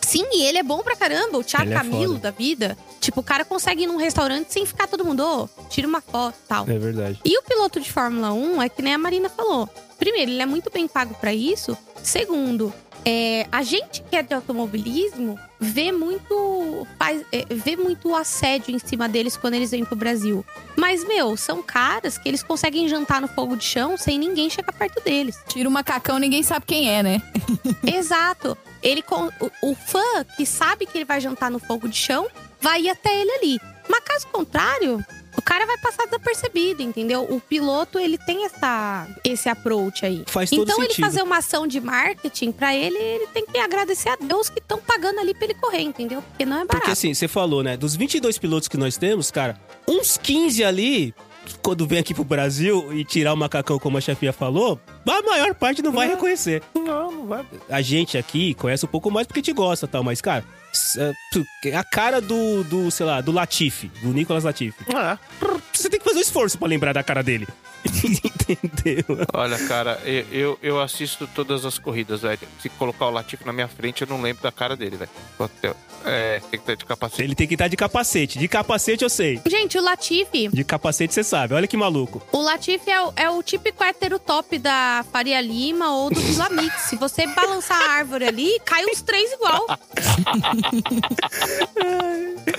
Sim, 0.01 0.25
e 0.33 0.43
ele 0.45 0.59
é 0.59 0.63
bom 0.63 0.83
pra 0.83 0.97
caramba. 0.97 1.39
O 1.39 1.45
Thiago 1.45 1.71
é 1.71 1.75
Camilo 1.75 2.15
foda. 2.15 2.19
da 2.19 2.31
vida. 2.31 2.77
Tipo, 3.01 3.21
o 3.21 3.23
cara 3.23 3.45
consegue 3.45 3.85
ir 3.85 3.87
num 3.87 3.97
restaurante 3.97 4.53
sem 4.53 4.67
ficar 4.67 4.87
todo 4.89 5.05
mundo, 5.05 5.21
ô, 5.25 5.49
tira 5.69 5.87
uma 5.87 6.01
foto 6.01 6.35
e 6.45 6.49
tal. 6.49 6.65
É 6.69 6.79
verdade. 6.79 7.21
E 7.25 7.39
o 7.39 7.43
piloto 7.43 7.81
de 7.81 7.91
Fórmula 7.91 8.33
1 8.33 8.63
é 8.63 8.69
que 8.69 8.83
nem 8.83 8.95
a 8.95 8.99
Marina 8.99 9.29
falou. 9.29 9.69
Primeiro, 10.01 10.31
ele 10.31 10.43
é 10.43 10.47
muito 10.47 10.71
bem 10.73 10.89
pago 10.89 11.15
pra 11.15 11.33
isso. 11.33 11.77
Segundo, 12.03 12.73
é, 13.05 13.47
a 13.53 13.63
gente 13.63 14.03
que 14.03 14.17
é 14.17 14.23
de 14.23 14.35
automobilismo 14.35 15.39
vê 15.59 15.93
muito, 15.93 16.87
faz, 16.99 17.23
é, 17.31 17.45
vê 17.51 17.77
muito 17.77 18.15
assédio 18.15 18.75
em 18.75 18.79
cima 18.79 19.09
deles 19.09 19.37
quando 19.37 19.55
eles 19.55 19.71
vêm 19.71 19.85
pro 19.85 19.95
Brasil. 19.95 20.45
Mas, 20.75 21.05
meu, 21.05 21.37
são 21.37 21.63
caras 21.63 22.17
que 22.17 22.29
eles 22.29 22.43
conseguem 22.43 22.89
jantar 22.89 23.21
no 23.21 23.29
fogo 23.29 23.57
de 23.57 23.65
chão 23.65 23.97
sem 23.97 24.19
ninguém 24.19 24.49
chegar 24.49 24.73
perto 24.73 25.03
deles. 25.05 25.39
Tira 25.49 25.69
o 25.69 25.73
macacão, 25.73 26.19
ninguém 26.19 26.43
sabe 26.43 26.65
quem 26.67 26.91
é, 26.91 27.03
né? 27.03 27.23
Exato. 27.87 28.57
Ele 28.83 29.05
o, 29.11 29.71
o 29.71 29.75
fã 29.75 30.25
que 30.37 30.47
sabe 30.47 30.87
que 30.87 30.97
ele 30.97 31.05
vai 31.05 31.21
jantar 31.21 31.51
no 31.51 31.59
fogo 31.59 31.89
de 31.89 31.97
chão 31.97 32.27
vai 32.59 32.83
ir 32.83 32.91
até 32.91 33.21
ele 33.21 33.31
ali. 33.33 33.61
Mas 33.89 34.01
caso 34.01 34.27
contrário, 34.29 35.05
o 35.37 35.43
cara 35.43 35.67
vai 35.67 35.79
passar 35.79 36.05
desapercebido, 36.07 36.83
entendeu? 36.83 37.23
O 37.23 37.41
piloto 37.41 37.99
ele 37.99 38.19
tem 38.19 38.45
essa 38.45 39.07
esse 39.25 39.49
approach 39.49 40.05
aí. 40.05 40.25
Faz 40.27 40.51
todo 40.51 40.63
então 40.63 40.79
ele 40.79 40.89
sentido. 40.89 41.05
fazer 41.05 41.23
uma 41.23 41.39
ação 41.39 41.67
de 41.67 41.81
marketing 41.81 42.53
pra 42.53 42.75
ele, 42.75 42.97
ele 42.99 43.27
tem 43.29 43.47
que 43.47 43.59
agradecer 43.59 44.09
a 44.09 44.17
Deus 44.17 44.49
que 44.49 44.59
estão 44.59 44.79
pagando 44.79 45.21
ali 45.21 45.35
pra 45.35 45.45
ele 45.45 45.55
correr, 45.55 45.83
entendeu? 45.83 46.23
Porque 46.23 46.45
não 46.45 46.57
é 46.57 46.61
barato. 46.61 46.77
Porque 46.79 46.91
assim, 46.91 47.15
você 47.15 47.29
falou, 47.29 47.63
né? 47.63 47.77
Dos 47.77 47.95
22 47.97 48.39
pilotos 48.39 48.69
que 48.69 48.77
nós 48.77 48.97
temos, 48.97 49.31
cara, 49.31 49.59
uns 49.87 50.17
15 50.17 50.65
ali, 50.65 51.15
quando 51.63 51.87
vem 51.87 51.99
aqui 51.99 52.15
pro 52.15 52.25
Brasil 52.25 52.93
e 52.93 53.05
tirar 53.05 53.33
o 53.33 53.37
macacão, 53.37 53.79
como 53.79 53.99
a 53.99 54.01
chefia 54.01 54.33
falou, 54.33 54.79
a 55.07 55.23
maior 55.23 55.55
parte 55.55 55.83
não 55.83 55.93
vai 55.93 56.09
reconhecer. 56.09 56.63
Não, 56.75 57.11
não 57.13 57.27
vai. 57.27 57.45
A 57.69 57.81
gente 57.83 58.17
aqui 58.19 58.55
conhece 58.55 58.85
um 58.85 58.89
pouco 58.89 59.11
mais 59.11 59.27
porque 59.27 59.43
te 59.43 59.53
gosta 59.53 59.87
e 59.87 59.89
tal, 59.89 60.03
mas, 60.05 60.21
cara, 60.21 60.45
é, 61.65 61.75
a 61.77 61.85
cara 61.85 62.21
do, 62.21 62.63
do, 62.65 62.91
sei 62.91 63.07
lá, 63.07 63.21
do 63.21 63.33
Latifi, 63.33 63.89
do 64.03 64.09
Nicolas 64.13 64.45
Latifi. 64.45 64.85
Ah, 64.95 65.19
Você 65.73 65.89
tem 65.89 65.99
que 65.99 66.05
fazer 66.05 66.19
um 66.19 66.23
esforço 66.23 66.59
pra 66.59 66.69
lembrar 66.69 66.93
da 66.93 67.03
cara 67.03 67.23
dele. 67.23 67.47
Entendeu? 68.51 69.05
olha, 69.33 69.59
cara, 69.67 70.01
eu, 70.05 70.25
eu, 70.31 70.59
eu 70.63 70.81
assisto 70.81 71.27
todas 71.35 71.65
as 71.65 71.79
corridas, 71.79 72.23
velho. 72.23 72.41
Se 72.61 72.69
colocar 72.69 73.07
o 73.07 73.11
Latifi 73.11 73.47
na 73.47 73.53
minha 73.53 73.69
frente, 73.69 74.03
eu 74.03 74.09
não 74.09 74.21
lembro 74.21 74.43
da 74.43 74.53
cara 74.53 74.77
dele, 74.77 74.97
velho. 74.97 75.11
É, 76.05 76.41
tem 76.41 76.51
que 76.51 76.57
estar 76.59 76.75
de 76.75 76.85
capacete. 76.85 77.23
Ele 77.23 77.35
tem 77.35 77.47
que 77.47 77.55
estar 77.55 77.69
de 77.69 77.77
capacete. 77.77 78.39
De 78.39 78.49
capacete 78.49 79.05
eu 79.05 79.11
sei. 79.11 79.41
Gente, 79.47 79.79
o 79.79 79.83
Latifi, 79.83 80.49
De 80.49 80.65
capacete 80.65 81.13
você 81.15 81.23
sabe. 81.23 81.55
Olha 81.55 81.67
que 81.67 81.77
maluco. 81.77 82.23
o 82.33 82.41
Latifi 82.41 82.91
é 82.91 83.03
o, 83.03 83.13
é 83.17 83.31
o 83.31 83.43
típico 83.43 83.83
hétero 83.85 84.19
top 84.19 84.59
da 84.59 84.90
Faria 85.11 85.41
Lima 85.41 85.95
ou 85.95 86.11
do 86.11 86.21
Islamix. 86.21 86.75
Se 86.83 86.97
você 86.97 87.27
balançar 87.27 87.81
a 87.81 87.93
árvore 87.93 88.27
ali, 88.27 88.61
cai 88.65 88.85
os 88.87 89.03
três 89.03 89.33
igual. 89.33 89.67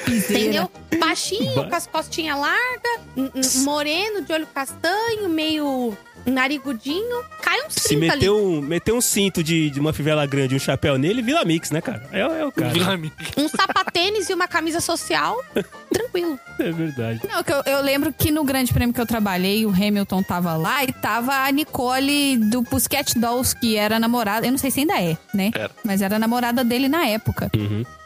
Entendeu? 0.07 0.71
Baixinho, 0.99 1.69
com 1.69 1.75
as 1.75 1.87
costinhas 1.87 2.37
largas, 2.37 3.55
moreno, 3.63 4.21
de 4.21 4.33
olho 4.33 4.47
castanho, 4.47 5.29
meio 5.29 5.97
narigudinho. 6.25 7.23
Cai 7.41 7.59
uns 7.65 7.75
30 7.75 7.81
Se 7.87 7.95
ali. 7.95 8.07
meter 8.07 8.29
um, 8.31 8.61
meter 8.61 8.93
um 8.93 9.01
cinto 9.01 9.43
de, 9.43 9.69
de 9.69 9.79
uma 9.79 9.93
fivela 9.93 10.25
grande 10.25 10.53
e 10.53 10.57
um 10.57 10.59
chapéu 10.59 10.97
nele, 10.97 11.21
vira 11.21 11.43
mix, 11.45 11.71
né, 11.71 11.81
cara? 11.81 12.07
É, 12.11 12.19
é 12.21 12.45
o 12.45 12.51
cara. 12.51 12.71
Vila 12.71 12.97
Mix. 12.97 13.15
Um 13.37 13.47
sapatênis 13.47 14.29
e 14.29 14.33
uma 14.33 14.47
camisa 14.47 14.79
social, 14.79 15.37
tranquilo. 15.91 16.39
É 16.59 16.71
verdade. 16.71 17.21
Não, 17.27 17.43
que 17.43 17.51
eu, 17.51 17.61
eu 17.65 17.81
lembro 17.81 18.13
que 18.13 18.31
no 18.31 18.43
grande 18.43 18.73
prêmio 18.73 18.93
que 18.93 19.01
eu 19.01 19.05
trabalhei, 19.05 19.65
o 19.65 19.69
Hamilton 19.69 20.23
tava 20.23 20.55
lá 20.55 20.83
e 20.83 20.91
tava 20.91 21.33
a 21.33 21.51
Nicole 21.51 22.37
do 22.37 22.63
Pussycat 22.63 23.17
Dolls, 23.17 23.55
que 23.55 23.75
era 23.75 23.99
namorada, 23.99 24.45
eu 24.45 24.51
não 24.51 24.57
sei 24.57 24.71
se 24.71 24.81
ainda 24.81 25.01
é, 25.01 25.17
né? 25.33 25.51
Era. 25.55 25.71
Mas 25.83 26.01
era 26.01 26.19
namorada 26.19 26.63
dele 26.63 26.87
na 26.87 27.05
época. 27.07 27.51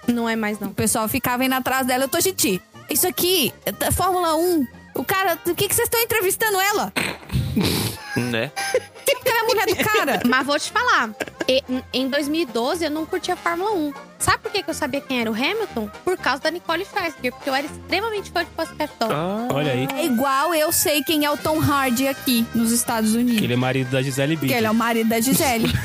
Não 0.08 0.30
é 0.30 0.36
mais, 0.36 0.60
não. 0.60 0.70
O 0.70 0.74
pessoal 0.74 1.08
ficava 1.08 1.44
indo 1.44 1.56
atrás 1.56 1.86
dela, 1.86 2.04
eu 2.06 2.08
tô 2.10 2.20
Titi. 2.20 2.62
Isso 2.90 3.08
aqui, 3.08 3.52
é 3.66 3.92
Fórmula 3.92 4.36
1. 4.36 4.68
O 4.96 5.04
cara, 5.04 5.38
o 5.46 5.54
que 5.56 5.68
que 5.68 5.76
vocês 5.76 5.88
estão 5.88 6.00
entrevistando 6.02 6.60
ela? 6.60 6.92
Né? 8.16 8.52
Porque 9.06 9.30
ela 9.30 9.40
é 9.40 9.42
a 9.42 9.46
mulher 9.46 9.66
do 9.68 9.76
cara. 9.84 10.22
Mas 10.26 10.46
vou 10.46 10.58
te 10.60 10.72
falar, 10.72 11.10
e- 11.48 11.64
em 11.94 12.08
2012 12.10 12.86
eu 12.86 12.92
não 12.92 13.06
curtia 13.06 13.36
Fórmula 13.36 13.72
1. 13.74 13.94
Sabe 14.18 14.40
por 14.44 14.52
que 14.52 14.64
que 14.64 14.70
eu 14.70 14.74
sabia 14.74 15.02
quem 15.02 15.20
era 15.20 15.30
o 15.30 15.34
Hamilton? 15.34 15.90
Por 16.06 16.18
causa 16.18 16.42
da 16.44 16.50
Nicole 16.50 16.86
Scherzinger, 16.86 17.34
porque 17.34 17.50
eu 17.50 17.54
era 17.56 17.68
extremamente 17.68 18.32
fã 18.32 18.44
de 18.44 18.50
Dolls. 18.56 19.14
Ah, 19.14 19.48
Olha 19.54 19.74
aí. 19.74 19.88
É 19.94 20.06
igual 20.06 20.56
eu 20.56 20.72
sei 20.72 21.04
quem 21.04 21.26
é 21.26 21.32
o 21.32 21.38
Tom 21.38 21.60
Hardy 21.60 22.08
aqui 22.08 22.46
nos 22.56 22.72
Estados 22.72 23.14
Unidos. 23.14 23.40
Que 23.40 23.46
ele 23.46 23.54
é 23.54 23.58
marido 23.58 23.92
da 23.92 24.02
Gisele 24.02 24.36
Bündchen. 24.38 24.58
ele 24.58 24.68
é 24.68 24.72
o 24.72 24.76
marido 24.76 25.10
da 25.10 25.20
Gisele. 25.20 25.68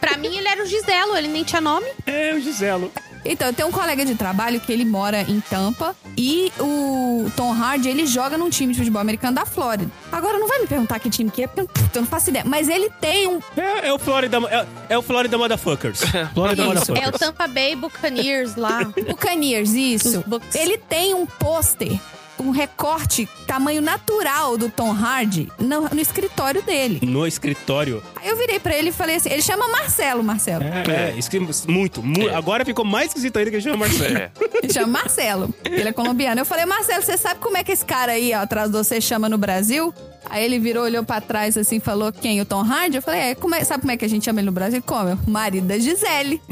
Pra 0.00 0.16
mim 0.18 0.36
ele 0.36 0.48
era 0.48 0.62
o 0.62 0.66
Giselo, 0.66 1.16
ele 1.16 1.28
nem 1.28 1.44
tinha 1.44 1.60
nome. 1.60 1.86
É, 2.06 2.34
o 2.34 2.40
Giselo. 2.40 2.92
Então, 3.24 3.48
eu 3.48 3.52
tenho 3.52 3.68
um 3.68 3.72
colega 3.72 4.04
de 4.04 4.14
trabalho 4.14 4.60
que 4.60 4.72
ele 4.72 4.84
mora 4.84 5.22
em 5.22 5.40
Tampa 5.40 5.94
e 6.16 6.52
o 6.58 7.30
Tom 7.36 7.52
Hardy, 7.52 7.88
ele 7.88 8.06
joga 8.06 8.36
num 8.36 8.50
time 8.50 8.72
de 8.72 8.78
futebol 8.78 9.00
americano 9.00 9.34
da 9.34 9.44
Flórida. 9.44 9.90
Agora, 10.10 10.38
não 10.38 10.48
vai 10.48 10.60
me 10.60 10.66
perguntar 10.66 10.98
que 10.98 11.10
time 11.10 11.30
que 11.30 11.42
é, 11.42 11.46
porque 11.46 11.60
eu, 11.94 12.00
não 12.00 12.08
faço 12.08 12.30
ideia. 12.30 12.44
Mas 12.46 12.68
ele 12.68 12.90
tem 13.00 13.26
um... 13.26 13.40
É, 13.56 13.88
é 13.88 13.92
o 13.92 13.98
Florida... 13.98 14.38
É, 14.50 14.66
é 14.94 14.98
o 14.98 15.02
Florida 15.02 15.36
Motherfuckers. 15.36 16.00
Florida 16.34 16.62
Isso, 16.62 16.68
Motherfuckers. 16.68 17.06
É 17.06 17.08
o 17.08 17.12
Tampa 17.18 17.46
Bay 17.46 17.76
Buccaneers 17.76 18.56
lá. 18.56 18.84
Buccaneers, 19.08 19.70
isso. 19.70 20.24
Ele 20.54 20.78
tem 20.78 21.14
um 21.14 21.26
pôster, 21.26 21.98
um 22.42 22.50
recorte 22.50 23.28
tamanho 23.46 23.80
natural 23.82 24.56
do 24.56 24.68
Tom 24.68 24.92
Hardy 24.92 25.48
no, 25.58 25.82
no 25.82 26.00
escritório 26.00 26.62
dele. 26.62 27.00
No 27.02 27.26
escritório. 27.26 28.02
Aí 28.16 28.28
eu 28.28 28.36
virei 28.36 28.58
pra 28.60 28.76
ele 28.76 28.88
e 28.90 28.92
falei 28.92 29.16
assim, 29.16 29.30
ele 29.30 29.42
chama 29.42 29.68
Marcelo, 29.68 30.22
Marcelo. 30.22 30.64
É, 30.64 31.18
é 31.18 31.22
que- 31.22 31.40
muito, 31.70 32.02
mu- 32.02 32.28
É. 32.28 32.34
Agora 32.34 32.64
ficou 32.64 32.84
mais 32.84 33.08
esquisito 33.08 33.36
ainda 33.38 33.50
que 33.50 33.56
ele 33.56 33.62
chama 33.62 33.76
Marcelo. 33.78 34.16
é. 34.16 34.30
Ele 34.62 34.72
chama 34.72 34.86
Marcelo. 34.86 35.54
Ele 35.64 35.88
é 35.88 35.92
colombiano. 35.92 36.40
Eu 36.40 36.44
falei, 36.46 36.64
Marcelo, 36.66 37.02
você 37.02 37.16
sabe 37.16 37.40
como 37.40 37.56
é 37.56 37.64
que 37.64 37.72
esse 37.72 37.84
cara 37.84 38.12
aí, 38.12 38.32
ó, 38.34 38.38
atrás 38.40 38.70
de 38.70 38.76
você, 38.76 39.00
chama 39.00 39.28
no 39.28 39.38
Brasil? 39.38 39.92
Aí 40.30 40.44
ele 40.44 40.58
virou, 40.58 40.84
olhou 40.84 41.02
pra 41.04 41.20
trás 41.20 41.56
assim 41.56 41.76
e 41.76 41.80
falou 41.80 42.12
quem? 42.12 42.40
O 42.40 42.44
Tom 42.44 42.62
Hardy? 42.62 42.96
Eu 42.96 43.02
falei, 43.02 43.20
é, 43.20 43.34
como 43.34 43.54
é- 43.54 43.64
sabe 43.64 43.80
como 43.80 43.92
é 43.92 43.96
que 43.96 44.04
a 44.04 44.08
gente 44.08 44.24
chama 44.24 44.40
ele 44.40 44.46
no 44.46 44.52
Brasil? 44.52 44.82
Como? 44.86 45.18
Marido 45.26 45.66
da 45.66 45.76
Gisele. 45.78 46.40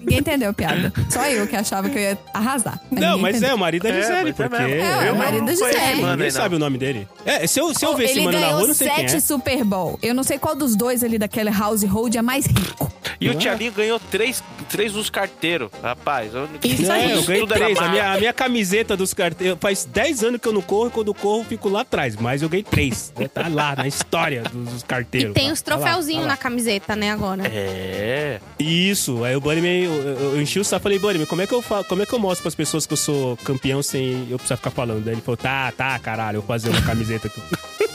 ninguém 0.00 0.18
entendeu 0.18 0.50
a 0.50 0.52
piada. 0.52 0.92
Só 1.10 1.24
eu 1.26 1.46
que 1.46 1.56
achava 1.56 1.88
que 1.88 1.96
eu 1.98 2.02
ia 2.02 2.18
arrasar. 2.32 2.80
Não, 2.90 3.00
ninguém 3.00 3.22
mas 3.22 3.36
entendeu. 3.36 3.50
é 3.50 3.54
o 3.54 3.58
marido 3.58 3.82
da 3.82 3.88
É, 3.90 4.00
Gisele, 4.02 4.22
mas 4.36 4.40
é 4.40 4.48
porque... 4.48 4.62
É, 4.72 5.08
Eu 5.08 5.14
o 5.14 5.18
marido 5.18 5.40
da 5.46 5.52
não 5.52 5.58
Gisele. 5.58 6.00
mano. 6.02 6.12
Ninguém 6.12 6.26
não. 6.26 6.30
sabe 6.30 6.54
o 6.54 6.58
nome 6.58 6.78
dele. 6.78 7.08
É, 7.24 7.46
se 7.46 7.60
eu, 7.60 7.74
se 7.74 7.84
eu 7.84 7.96
ver 7.96 8.04
esse 8.04 8.12
ele 8.18 8.26
mano 8.26 8.32
na 8.38 8.44
ganhou 8.44 8.54
rua, 8.56 8.64
eu 8.64 8.68
não 8.68 8.74
sei 8.74 8.88
quem 8.88 8.96
sete 9.08 9.16
é. 9.16 9.20
Super 9.20 9.64
Bowl. 9.64 9.98
Eu 10.02 10.14
não 10.14 10.22
sei 10.22 10.38
qual 10.38 10.54
dos 10.54 10.76
dois 10.76 11.02
ali 11.02 11.18
daquele 11.18 11.50
House 11.50 11.82
Hold 11.84 12.14
é 12.16 12.22
mais 12.22 12.46
rico. 12.46 12.92
E 13.20 13.26
Não 13.26 13.34
o 13.34 13.36
é? 13.36 13.40
Tialinho 13.40 13.72
ganhou 13.72 13.98
três, 14.10 14.42
três 14.68 14.92
dos 14.92 15.08
carteiros. 15.08 15.70
Rapaz, 15.82 16.34
eu, 16.34 16.48
Isso 16.62 16.90
aí. 16.90 17.12
É, 17.12 17.16
eu 17.16 17.22
ganhei 17.22 17.46
três. 17.46 17.78
A 17.78 17.88
minha, 17.88 18.12
a 18.12 18.18
minha 18.18 18.32
camiseta 18.32 18.96
dos 18.96 19.14
carteiros. 19.14 19.56
Faz 19.60 19.84
10 19.84 20.24
anos 20.24 20.40
que 20.40 20.48
eu 20.48 20.52
não 20.52 20.60
corro 20.60 20.88
e 20.88 20.90
quando 20.90 21.08
eu 21.08 21.14
corro 21.14 21.40
eu 21.40 21.44
fico 21.44 21.68
lá 21.68 21.82
atrás. 21.82 22.16
Mas 22.16 22.33
eu 22.42 22.48
ganhei 22.48 22.62
três. 22.64 23.12
né? 23.18 23.28
Tá 23.28 23.48
lá 23.48 23.74
na 23.76 23.86
história 23.86 24.42
dos, 24.42 24.68
dos 24.72 24.82
E 24.82 24.84
carteiros. 24.84 25.34
tem 25.34 25.48
lá. 25.48 25.52
os 25.52 25.62
Tá 25.62 25.74
troféuzinhos 25.76 26.22
tá 26.22 26.28
lá. 26.28 26.32
na 26.34 26.36
camiseta, 26.36 26.94
né, 26.96 27.10
agora. 27.10 27.42
É. 27.46 28.40
Isso. 28.58 29.24
Aí 29.24 29.34
o 29.36 29.40
Bunnyman, 29.40 29.84
eu, 29.84 29.92
eu, 29.92 30.18
eu 30.34 30.40
enchi 30.42 30.58
o 30.58 30.64
saco 30.64 30.82
e 30.82 30.84
falei, 30.84 30.98
Bunnyman, 30.98 31.26
como 31.26 31.42
é 31.42 31.46
que 31.46 31.54
eu 31.54 31.62
falo, 31.62 31.84
como 31.84 32.02
é 32.02 32.06
que 32.06 32.12
eu 32.14 32.18
mostro 32.18 32.42
pras 32.42 32.54
pessoas 32.54 32.86
que 32.86 32.92
eu 32.92 32.96
sou 32.96 33.36
campeão 33.38 33.82
sem 33.82 34.26
eu 34.30 34.36
precisar 34.38 34.56
ficar 34.56 34.70
falando? 34.70 35.04
Daí 35.04 35.14
ele 35.14 35.22
falou, 35.22 35.36
tá, 35.36 35.72
tá, 35.72 35.98
caralho, 35.98 36.36
eu 36.36 36.40
vou 36.42 36.48
fazer 36.48 36.70
uma 36.70 36.82
camiseta 36.82 37.28
aqui. 37.28 37.40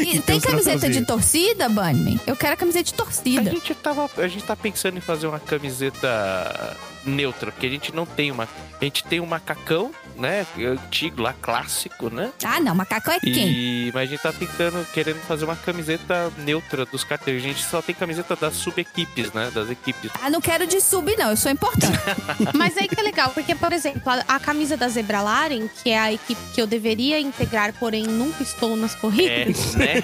E 0.00 0.04
tem 0.18 0.20
tem 0.20 0.40
camiseta 0.40 0.88
de 0.88 1.02
torcida, 1.04 1.68
Bunnyman? 1.68 2.18
Eu 2.26 2.34
quero 2.36 2.54
a 2.54 2.56
camiseta 2.56 2.84
de 2.84 2.94
A 2.94 2.96
torcida. 2.96 3.50
gente, 3.50 3.74
tava, 3.74 4.08
a 4.16 4.28
gente 4.28 4.44
tá 4.44 4.56
pensando 4.56 4.96
em 4.96 5.00
fazer 5.00 5.26
uma 5.26 5.38
camiseta 5.38 6.76
neutra, 7.04 7.50
porque 7.52 7.66
a 7.66 7.70
gente 7.70 7.94
não 7.94 8.04
tem 8.06 8.30
uma. 8.30 8.44
A 8.80 8.84
gente 8.84 9.04
tem 9.04 9.20
um 9.20 9.26
macacão, 9.26 9.90
né? 10.20 10.46
Antigo 10.58 11.22
lá, 11.22 11.32
clássico, 11.32 12.10
né? 12.10 12.30
Ah, 12.44 12.60
não, 12.60 12.74
macacão 12.74 13.14
é 13.14 13.18
quem? 13.20 13.48
E, 13.50 13.90
mas 13.94 14.02
a 14.08 14.10
gente 14.12 14.22
tá 14.22 14.32
tentando, 14.32 14.86
querendo 14.92 15.20
fazer 15.22 15.44
uma 15.44 15.56
camiseta 15.56 16.30
neutra 16.38 16.84
dos 16.84 17.02
carteiros. 17.02 17.42
A 17.42 17.46
gente 17.46 17.62
só 17.64 17.80
tem 17.82 17.94
camiseta 17.94 18.36
das 18.36 18.54
sub-equipes, 18.54 19.32
né? 19.32 19.50
Das 19.54 19.70
equipes. 19.70 20.10
Ah, 20.22 20.30
não 20.30 20.40
quero 20.40 20.66
de 20.66 20.80
sub, 20.80 21.14
não. 21.16 21.30
Eu 21.30 21.36
sou 21.36 21.50
importante. 21.50 21.98
Mas 22.54 22.76
aí 22.76 22.86
que 22.86 22.98
é 22.98 23.02
legal, 23.02 23.30
porque, 23.30 23.54
por 23.54 23.72
exemplo, 23.72 24.02
a, 24.06 24.36
a 24.36 24.38
camisa 24.40 24.76
da 24.76 24.88
Zebra 24.88 25.22
Laren, 25.22 25.68
que 25.82 25.90
é 25.90 25.98
a 25.98 26.12
equipe 26.12 26.40
que 26.54 26.60
eu 26.60 26.66
deveria 26.66 27.18
integrar, 27.18 27.72
porém 27.74 28.04
nunca 28.04 28.42
estou 28.42 28.76
nas 28.76 28.94
É, 28.94 28.98
corridas. 28.98 29.74
né? 29.74 29.94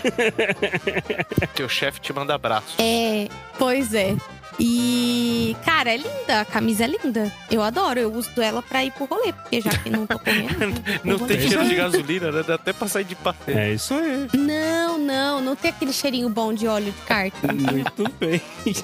Teu 1.54 1.68
chefe 1.68 2.00
te 2.00 2.12
manda 2.12 2.34
abraço. 2.34 2.76
É, 2.78 3.28
pois 3.58 3.92
é. 3.94 4.16
E, 4.58 5.56
cara, 5.64 5.92
é 5.92 5.96
linda. 5.96 6.40
A 6.40 6.44
camisa 6.44 6.84
é 6.84 6.86
linda. 6.86 7.32
Eu 7.50 7.62
adoro. 7.62 8.00
Eu 8.00 8.12
uso 8.12 8.30
ela 8.40 8.62
pra 8.62 8.84
ir 8.84 8.90
pro 8.92 9.04
rolê, 9.04 9.32
porque 9.32 9.60
já 9.60 9.70
que 9.70 9.90
não 9.90 10.06
tô 10.06 10.18
correndo. 10.18 10.46
Não 11.04 11.18
tem 11.18 11.40
cheiro 11.40 11.68
de 11.68 11.74
gasolina, 11.74 12.32
né? 12.32 12.42
Dá 12.46 12.54
até 12.54 12.72
pra 12.72 12.88
sair 12.88 13.04
de 13.04 13.14
passeio. 13.14 13.58
É 13.58 13.72
isso 13.72 13.94
aí. 13.94 14.28
Não, 14.34 14.98
não, 14.98 15.40
não 15.40 15.56
tem 15.56 15.70
aquele 15.70 15.92
cheirinho 15.92 16.28
bom 16.28 16.52
de 16.52 16.66
óleo 16.66 16.92
de 16.92 17.02
carta. 17.02 17.52
Muito 17.52 18.10
bem. 18.18 18.40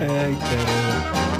Ai, 0.00 0.36
caramba. 0.40 1.36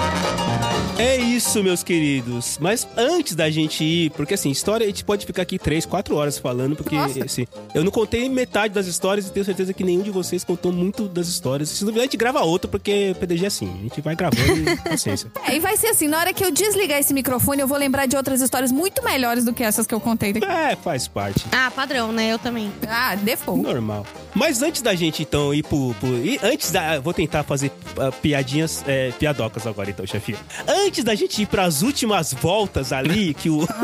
É 0.99 1.17
isso, 1.17 1.63
meus 1.63 1.83
queridos. 1.83 2.57
Mas 2.59 2.89
antes 2.97 3.35
da 3.35 3.51
gente 3.51 3.85
ir, 3.85 4.11
porque 4.11 4.33
assim, 4.33 4.51
história 4.51 4.85
a 4.85 4.87
gente 4.87 5.05
pode 5.05 5.27
ficar 5.27 5.43
aqui 5.43 5.59
três, 5.59 5.85
quatro 5.85 6.17
horas 6.17 6.39
falando, 6.39 6.75
porque 6.75 6.97
assim, 6.97 7.47
eu 7.75 7.85
não 7.85 7.91
contei 7.91 8.27
metade 8.31 8.73
das 8.73 8.87
histórias 8.87 9.27
e 9.27 9.31
tenho 9.31 9.45
certeza 9.45 9.75
que 9.75 9.85
nenhum 9.85 10.03
de 10.03 10.11
vocês 10.11 10.43
contou 10.43 10.73
muito 10.73 11.07
das 11.07 11.29
histórias. 11.29 11.69
Se 11.69 11.85
duvidar, 11.85 12.03
a 12.03 12.07
gente 12.07 12.17
grava 12.17 12.41
outra, 12.41 12.67
porque 12.67 12.91
PDG 13.19 13.45
é 13.45 13.47
assim. 13.49 13.75
A 13.79 13.83
gente 13.83 14.01
vai 14.01 14.15
gravando 14.17 14.59
e 14.71 14.77
paciência. 14.89 15.31
É, 15.47 15.57
e 15.57 15.61
vai 15.61 15.77
ser 15.77 15.89
assim, 15.89 16.09
na 16.09 16.19
hora 16.19 16.33
que 16.33 16.45
eu 16.45 16.51
desligar 16.51 16.99
esse 16.99 17.13
microfone, 17.15 17.61
eu 17.61 17.67
vou 17.69 17.79
lembrar 17.79 18.07
de 18.07 18.17
outras 18.17 18.41
histórias 18.41 18.71
muito 18.73 19.03
melhores 19.05 19.45
do 19.45 19.53
que 19.53 19.63
essas 19.63 19.87
que 19.87 19.95
eu 19.95 20.01
contei. 20.01 20.33
daqui. 20.33 20.47
É, 20.47 20.77
faz 20.77 21.07
parte. 21.09 21.45
Ah, 21.53 21.71
padrão, 21.71 22.13
né? 22.13 22.33
Eu 22.33 22.39
também. 22.39 22.73
Ah, 22.89 23.15
default. 23.17 23.63
Normal. 23.63 24.07
Mas 24.35 24.63
antes 24.63 24.83
da 24.83 24.95
gente, 24.95 25.23
então, 25.23 25.53
ir 25.55 25.63
pro. 25.63 25.95
pro- 26.01 26.09
e 26.25 26.39
antes 26.43 26.71
da. 26.71 26.99
Vou 27.01 27.15
tentar 27.15 27.43
fazer 27.43 27.71
ah, 27.99 28.13
piadinhas, 28.13 28.85
é, 28.87 29.11
piadocas 29.13 29.67
agora, 29.67 29.89
então, 29.91 30.07
chefinha. 30.07 30.39
Antes 30.67 31.03
da 31.05 31.15
gente 31.15 31.41
ir 31.43 31.47
pras 31.47 31.83
últimas 31.83 32.33
voltas 32.35 32.93
ali, 32.93 33.33
que 33.39 33.49
o. 33.51 33.67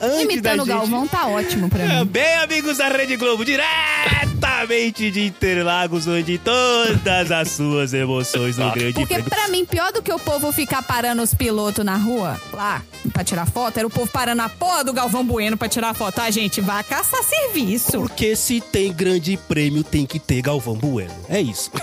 antes 0.00 0.22
Imitando 0.22 0.62
o 0.62 0.66
da 0.66 0.72
gente- 0.74 0.90
Galvão 0.90 1.06
tá 1.06 1.26
ótimo 1.26 1.68
pra 1.68 1.82
É, 1.82 1.98
mim. 2.00 2.06
Bem, 2.06 2.34
amigos 2.36 2.78
da 2.78 2.88
Rede 2.88 3.16
Globo, 3.16 3.44
diretamente 3.44 5.10
de 5.10 5.26
Interlagos, 5.26 6.06
onde 6.06 6.38
todas 6.50 7.30
as 7.30 7.48
suas 7.52 7.94
emoções 7.94 8.56
no 8.56 8.70
grande 8.72 8.94
Porque 8.94 9.14
prêmio. 9.14 9.30
pra 9.30 9.48
mim, 9.48 9.64
pior 9.64 9.92
do 9.92 10.02
que 10.02 10.12
o 10.12 10.18
povo 10.18 10.50
ficar 10.52 10.82
parando 10.82 11.22
os 11.22 11.32
pilotos 11.32 11.84
na 11.84 11.96
rua, 11.96 12.40
lá, 12.52 12.82
pra 13.12 13.22
tirar 13.22 13.46
foto, 13.46 13.78
era 13.78 13.86
o 13.86 13.90
povo 13.90 14.10
parando 14.10 14.42
a 14.42 14.48
porra 14.48 14.82
do 14.84 14.92
Galvão 14.92 15.24
Bueno 15.24 15.56
pra 15.56 15.68
tirar 15.68 15.94
foto. 15.94 16.18
Ah, 16.20 16.30
gente, 16.30 16.60
vai 16.60 16.82
caçar 16.82 17.22
serviço. 17.22 18.00
Porque 18.00 18.34
se 18.34 18.60
tem 18.60 18.92
grande 18.92 19.36
prêmio, 19.48 19.84
tem 19.84 20.04
que 20.04 20.18
ter 20.18 20.42
Galvão 20.42 20.74
Bueno. 20.74 21.14
É 21.28 21.40
isso. 21.40 21.70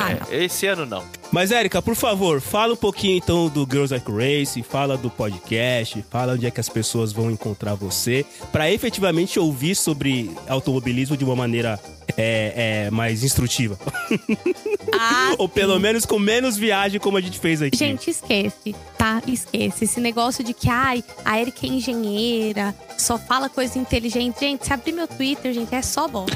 Ah. 0.00 0.12
É, 0.30 0.44
esse 0.44 0.64
ano 0.64 0.86
não. 0.86 1.02
Mas, 1.32 1.50
Érica, 1.50 1.82
por 1.82 1.96
favor, 1.96 2.40
fala 2.40 2.74
um 2.74 2.76
pouquinho 2.76 3.16
então 3.16 3.48
do 3.48 3.66
Girls 3.68 3.92
Like 3.92 4.08
Race, 4.12 4.62
fala 4.62 4.96
do 4.96 5.10
podcast, 5.10 6.04
fala 6.08 6.34
onde 6.34 6.46
é 6.46 6.52
que 6.52 6.60
as 6.60 6.68
pessoas 6.68 7.10
vão 7.10 7.28
encontrar 7.28 7.74
você, 7.74 8.24
pra 8.52 8.70
efetivamente 8.70 9.40
ouvir 9.40 9.74
sobre 9.74 10.30
automobilismo 10.48 11.16
de 11.16 11.24
uma 11.24 11.34
maneira 11.34 11.80
é, 12.16 12.86
é, 12.86 12.90
mais 12.90 13.22
instrutiva. 13.22 13.78
Ah, 15.00 15.34
Ou 15.38 15.48
pelo 15.48 15.78
menos 15.78 16.06
com 16.06 16.18
menos 16.18 16.56
viagem 16.56 16.98
como 16.98 17.18
a 17.18 17.20
gente 17.20 17.38
fez 17.38 17.60
aqui. 17.60 17.76
Gente, 17.76 18.10
esquece, 18.10 18.74
tá? 18.96 19.22
Esquece. 19.26 19.84
Esse 19.84 20.00
negócio 20.00 20.42
de 20.42 20.54
que, 20.54 20.68
ai, 20.68 21.04
a 21.24 21.38
Erika 21.38 21.66
é 21.66 21.68
engenheira, 21.68 22.74
só 22.96 23.18
fala 23.18 23.48
coisa 23.48 23.78
inteligente. 23.78 24.40
Gente, 24.40 24.66
se 24.66 24.72
abrir 24.72 24.92
meu 24.92 25.06
Twitter, 25.06 25.52
gente, 25.52 25.74
é 25.74 25.82
só 25.82 26.08
bom. 26.08 26.26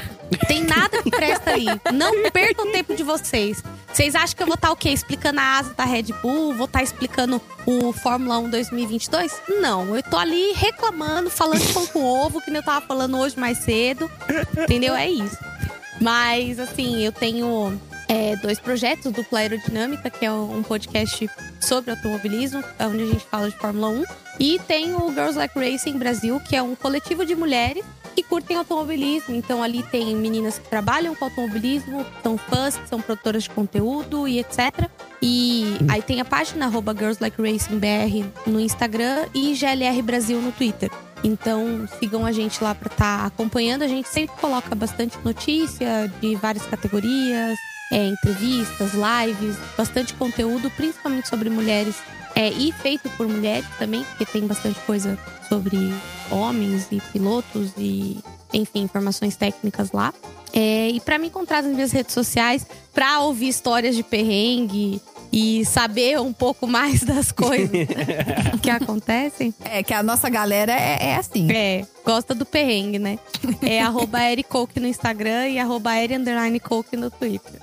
Tem 0.46 0.62
nada 0.64 1.02
que 1.02 1.10
presta 1.10 1.52
aí. 1.52 1.66
Não 1.92 2.30
percam 2.30 2.68
o 2.68 2.72
tempo 2.72 2.94
de 2.94 3.02
vocês. 3.02 3.62
Vocês 3.92 4.14
acham 4.14 4.36
que 4.36 4.42
eu 4.42 4.46
vou 4.46 4.54
estar 4.54 4.70
o 4.70 4.76
quê? 4.76 4.90
Explicando 4.90 5.40
a 5.40 5.58
asa 5.58 5.74
da 5.74 5.84
Red 5.84 6.04
Bull? 6.22 6.54
Vou 6.54 6.66
estar 6.66 6.82
explicando 6.82 7.40
o 7.66 7.92
Fórmula 7.92 8.38
1 8.38 8.50
2022? 8.50 9.40
Não, 9.60 9.94
eu 9.94 10.02
tô 10.02 10.16
ali 10.16 10.52
reclamando, 10.54 11.28
falando 11.28 11.62
pão 11.72 11.86
com 11.86 12.04
ovo, 12.04 12.40
que 12.40 12.50
nem 12.50 12.60
eu 12.60 12.64
tava 12.64 12.86
falando 12.86 13.18
hoje 13.18 13.38
mais 13.38 13.58
cedo. 13.58 14.10
Entendeu? 14.56 14.94
É 14.94 15.08
isso. 15.10 15.36
Mas, 16.02 16.58
assim, 16.58 17.04
eu 17.04 17.12
tenho 17.12 17.80
é, 18.08 18.34
dois 18.36 18.58
projetos, 18.58 19.12
dupla 19.12 19.38
aerodinâmica, 19.38 20.10
que 20.10 20.26
é 20.26 20.32
um 20.32 20.62
podcast 20.62 21.30
sobre 21.60 21.92
automobilismo, 21.92 22.62
onde 22.80 23.02
a 23.04 23.06
gente 23.06 23.24
fala 23.24 23.48
de 23.48 23.56
Fórmula 23.56 23.88
1. 23.88 24.04
E 24.40 24.58
tem 24.66 24.94
o 24.94 25.08
Girls 25.10 25.38
Like 25.38 25.56
Racing 25.56 25.98
Brasil, 25.98 26.40
que 26.40 26.56
é 26.56 26.62
um 26.62 26.74
coletivo 26.74 27.24
de 27.24 27.36
mulheres 27.36 27.84
que 28.16 28.22
curtem 28.24 28.56
automobilismo. 28.56 29.34
Então 29.34 29.62
ali 29.62 29.84
tem 29.84 30.16
meninas 30.16 30.58
que 30.58 30.68
trabalham 30.68 31.14
com 31.14 31.24
automobilismo, 31.26 32.04
são 32.20 32.36
fãs, 32.36 32.76
que 32.76 32.88
são 32.88 33.00
produtoras 33.00 33.44
de 33.44 33.50
conteúdo 33.50 34.26
e 34.26 34.40
etc. 34.40 34.90
E 35.22 35.76
aí 35.88 36.02
tem 36.02 36.20
a 36.20 36.24
página 36.24 36.66
arroba 36.66 36.92
Girls 36.92 37.22
Like 37.22 37.40
Racing 37.40 37.78
BR 37.78 38.26
no 38.44 38.58
Instagram 38.58 39.26
e 39.32 39.54
GLR 39.54 40.02
Brasil 40.02 40.40
no 40.40 40.50
Twitter. 40.50 40.90
Então 41.24 41.88
sigam 41.98 42.26
a 42.26 42.32
gente 42.32 42.62
lá 42.62 42.74
para 42.74 42.90
estar 42.90 43.26
acompanhando. 43.26 43.82
A 43.82 43.88
gente 43.88 44.08
sempre 44.08 44.36
coloca 44.40 44.74
bastante 44.74 45.16
notícia 45.24 46.12
de 46.20 46.34
várias 46.36 46.66
categorias, 46.66 47.56
é, 47.92 48.06
entrevistas, 48.06 48.92
lives, 48.92 49.56
bastante 49.76 50.14
conteúdo, 50.14 50.70
principalmente 50.70 51.28
sobre 51.28 51.50
mulheres 51.50 51.96
é, 52.34 52.48
e 52.50 52.72
feito 52.72 53.08
por 53.10 53.28
mulheres 53.28 53.66
também, 53.78 54.02
porque 54.04 54.24
tem 54.24 54.46
bastante 54.46 54.80
coisa 54.80 55.18
sobre 55.48 55.76
homens 56.30 56.88
e 56.90 57.00
pilotos 57.12 57.70
e, 57.76 58.18
enfim, 58.52 58.82
informações 58.82 59.36
técnicas 59.36 59.92
lá. 59.92 60.12
É, 60.52 60.88
e 60.88 61.00
para 61.00 61.18
me 61.18 61.28
encontrar 61.28 61.62
nas 61.62 61.72
minhas 61.72 61.92
redes 61.92 62.14
sociais, 62.14 62.66
para 62.92 63.20
ouvir 63.20 63.48
histórias 63.48 63.94
de 63.94 64.02
perrengue 64.02 65.00
e 65.32 65.64
saber 65.64 66.20
um 66.20 66.32
pouco 66.32 66.66
mais 66.66 67.02
das 67.04 67.32
coisas 67.32 67.70
que 68.60 68.68
acontecem. 68.68 69.54
É, 69.64 69.82
que 69.82 69.94
a 69.94 70.02
nossa 70.02 70.28
galera 70.28 70.72
é, 70.72 71.10
é 71.10 71.16
assim. 71.16 71.50
É, 71.50 71.86
gosta 72.04 72.34
do 72.34 72.44
perrengue, 72.44 72.98
né? 72.98 73.18
É 73.62 73.80
arroba 73.80 74.22
Ericoke 74.22 74.78
no 74.78 74.86
Instagram 74.86 75.48
e 75.48 75.58
arroba 75.58 75.92
Coke 76.62 76.96
no 76.96 77.10
Twitter. 77.10 77.60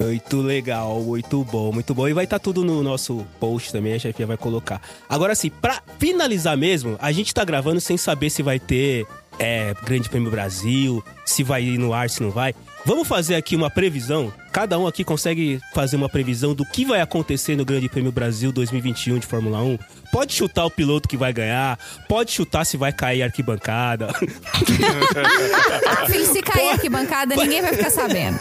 Muito 0.00 0.38
legal, 0.38 1.00
muito 1.00 1.44
bom, 1.44 1.72
muito 1.72 1.94
bom. 1.94 2.08
E 2.08 2.12
vai 2.12 2.24
estar 2.24 2.38
tudo 2.38 2.64
no 2.64 2.82
nosso 2.82 3.24
post 3.38 3.72
também, 3.72 3.94
a 3.94 3.98
chefia 3.98 4.26
vai 4.26 4.36
colocar. 4.36 4.80
Agora, 5.08 5.32
assim, 5.32 5.50
pra 5.50 5.82
finalizar 5.98 6.56
mesmo, 6.56 6.96
a 7.00 7.12
gente 7.12 7.32
tá 7.32 7.44
gravando 7.44 7.80
sem 7.80 7.96
saber 7.96 8.30
se 8.30 8.42
vai 8.42 8.58
ter 8.58 9.06
é, 9.38 9.74
Grande 9.84 10.08
Prêmio 10.08 10.30
Brasil, 10.30 11.04
se 11.24 11.42
vai 11.42 11.62
ir 11.62 11.78
no 11.78 11.92
ar, 11.92 12.10
se 12.10 12.22
não 12.22 12.30
vai. 12.30 12.54
Vamos 12.84 13.08
fazer 13.08 13.34
aqui 13.34 13.56
uma 13.56 13.70
previsão. 13.70 14.32
Cada 14.54 14.78
um 14.78 14.86
aqui 14.86 15.02
consegue 15.02 15.60
fazer 15.72 15.96
uma 15.96 16.08
previsão 16.08 16.54
do 16.54 16.64
que 16.64 16.84
vai 16.84 17.00
acontecer 17.00 17.56
no 17.56 17.64
Grande 17.64 17.88
Prêmio 17.88 18.12
Brasil 18.12 18.52
2021 18.52 19.18
de 19.18 19.26
Fórmula 19.26 19.60
1. 19.60 19.76
Pode 20.14 20.32
chutar 20.32 20.64
o 20.64 20.70
piloto 20.70 21.08
que 21.08 21.16
vai 21.16 21.32
ganhar, 21.32 21.76
pode 22.08 22.30
chutar 22.30 22.64
se 22.64 22.76
vai 22.76 22.92
cair 22.92 23.24
arquibancada. 23.24 24.14
Filho, 26.06 26.26
se 26.32 26.40
cair 26.40 26.70
aqui 26.70 26.88
bancada, 26.88 27.34
ninguém 27.34 27.60
vai 27.60 27.74
ficar 27.74 27.90
sabendo. 27.90 28.38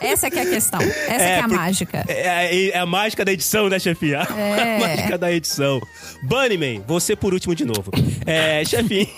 Essa 0.00 0.30
que 0.30 0.38
é 0.38 0.42
a 0.42 0.46
questão. 0.46 0.80
Essa 0.80 1.08
que 1.08 1.12
é 1.24 1.40
a 1.40 1.48
por- 1.48 1.56
mágica. 1.56 2.04
É, 2.06 2.68
é 2.68 2.78
a 2.78 2.86
mágica 2.86 3.24
da 3.24 3.32
edição, 3.32 3.68
né, 3.68 3.80
chefia? 3.80 4.18
É. 4.36 4.76
A 4.78 4.78
mágica 4.78 5.18
da 5.18 5.32
edição. 5.32 5.80
Bunnyman, 6.22 6.84
você 6.86 7.16
por 7.16 7.34
último 7.34 7.52
de 7.52 7.64
novo. 7.64 7.90
É, 8.24 8.64
chefinha. 8.64 9.08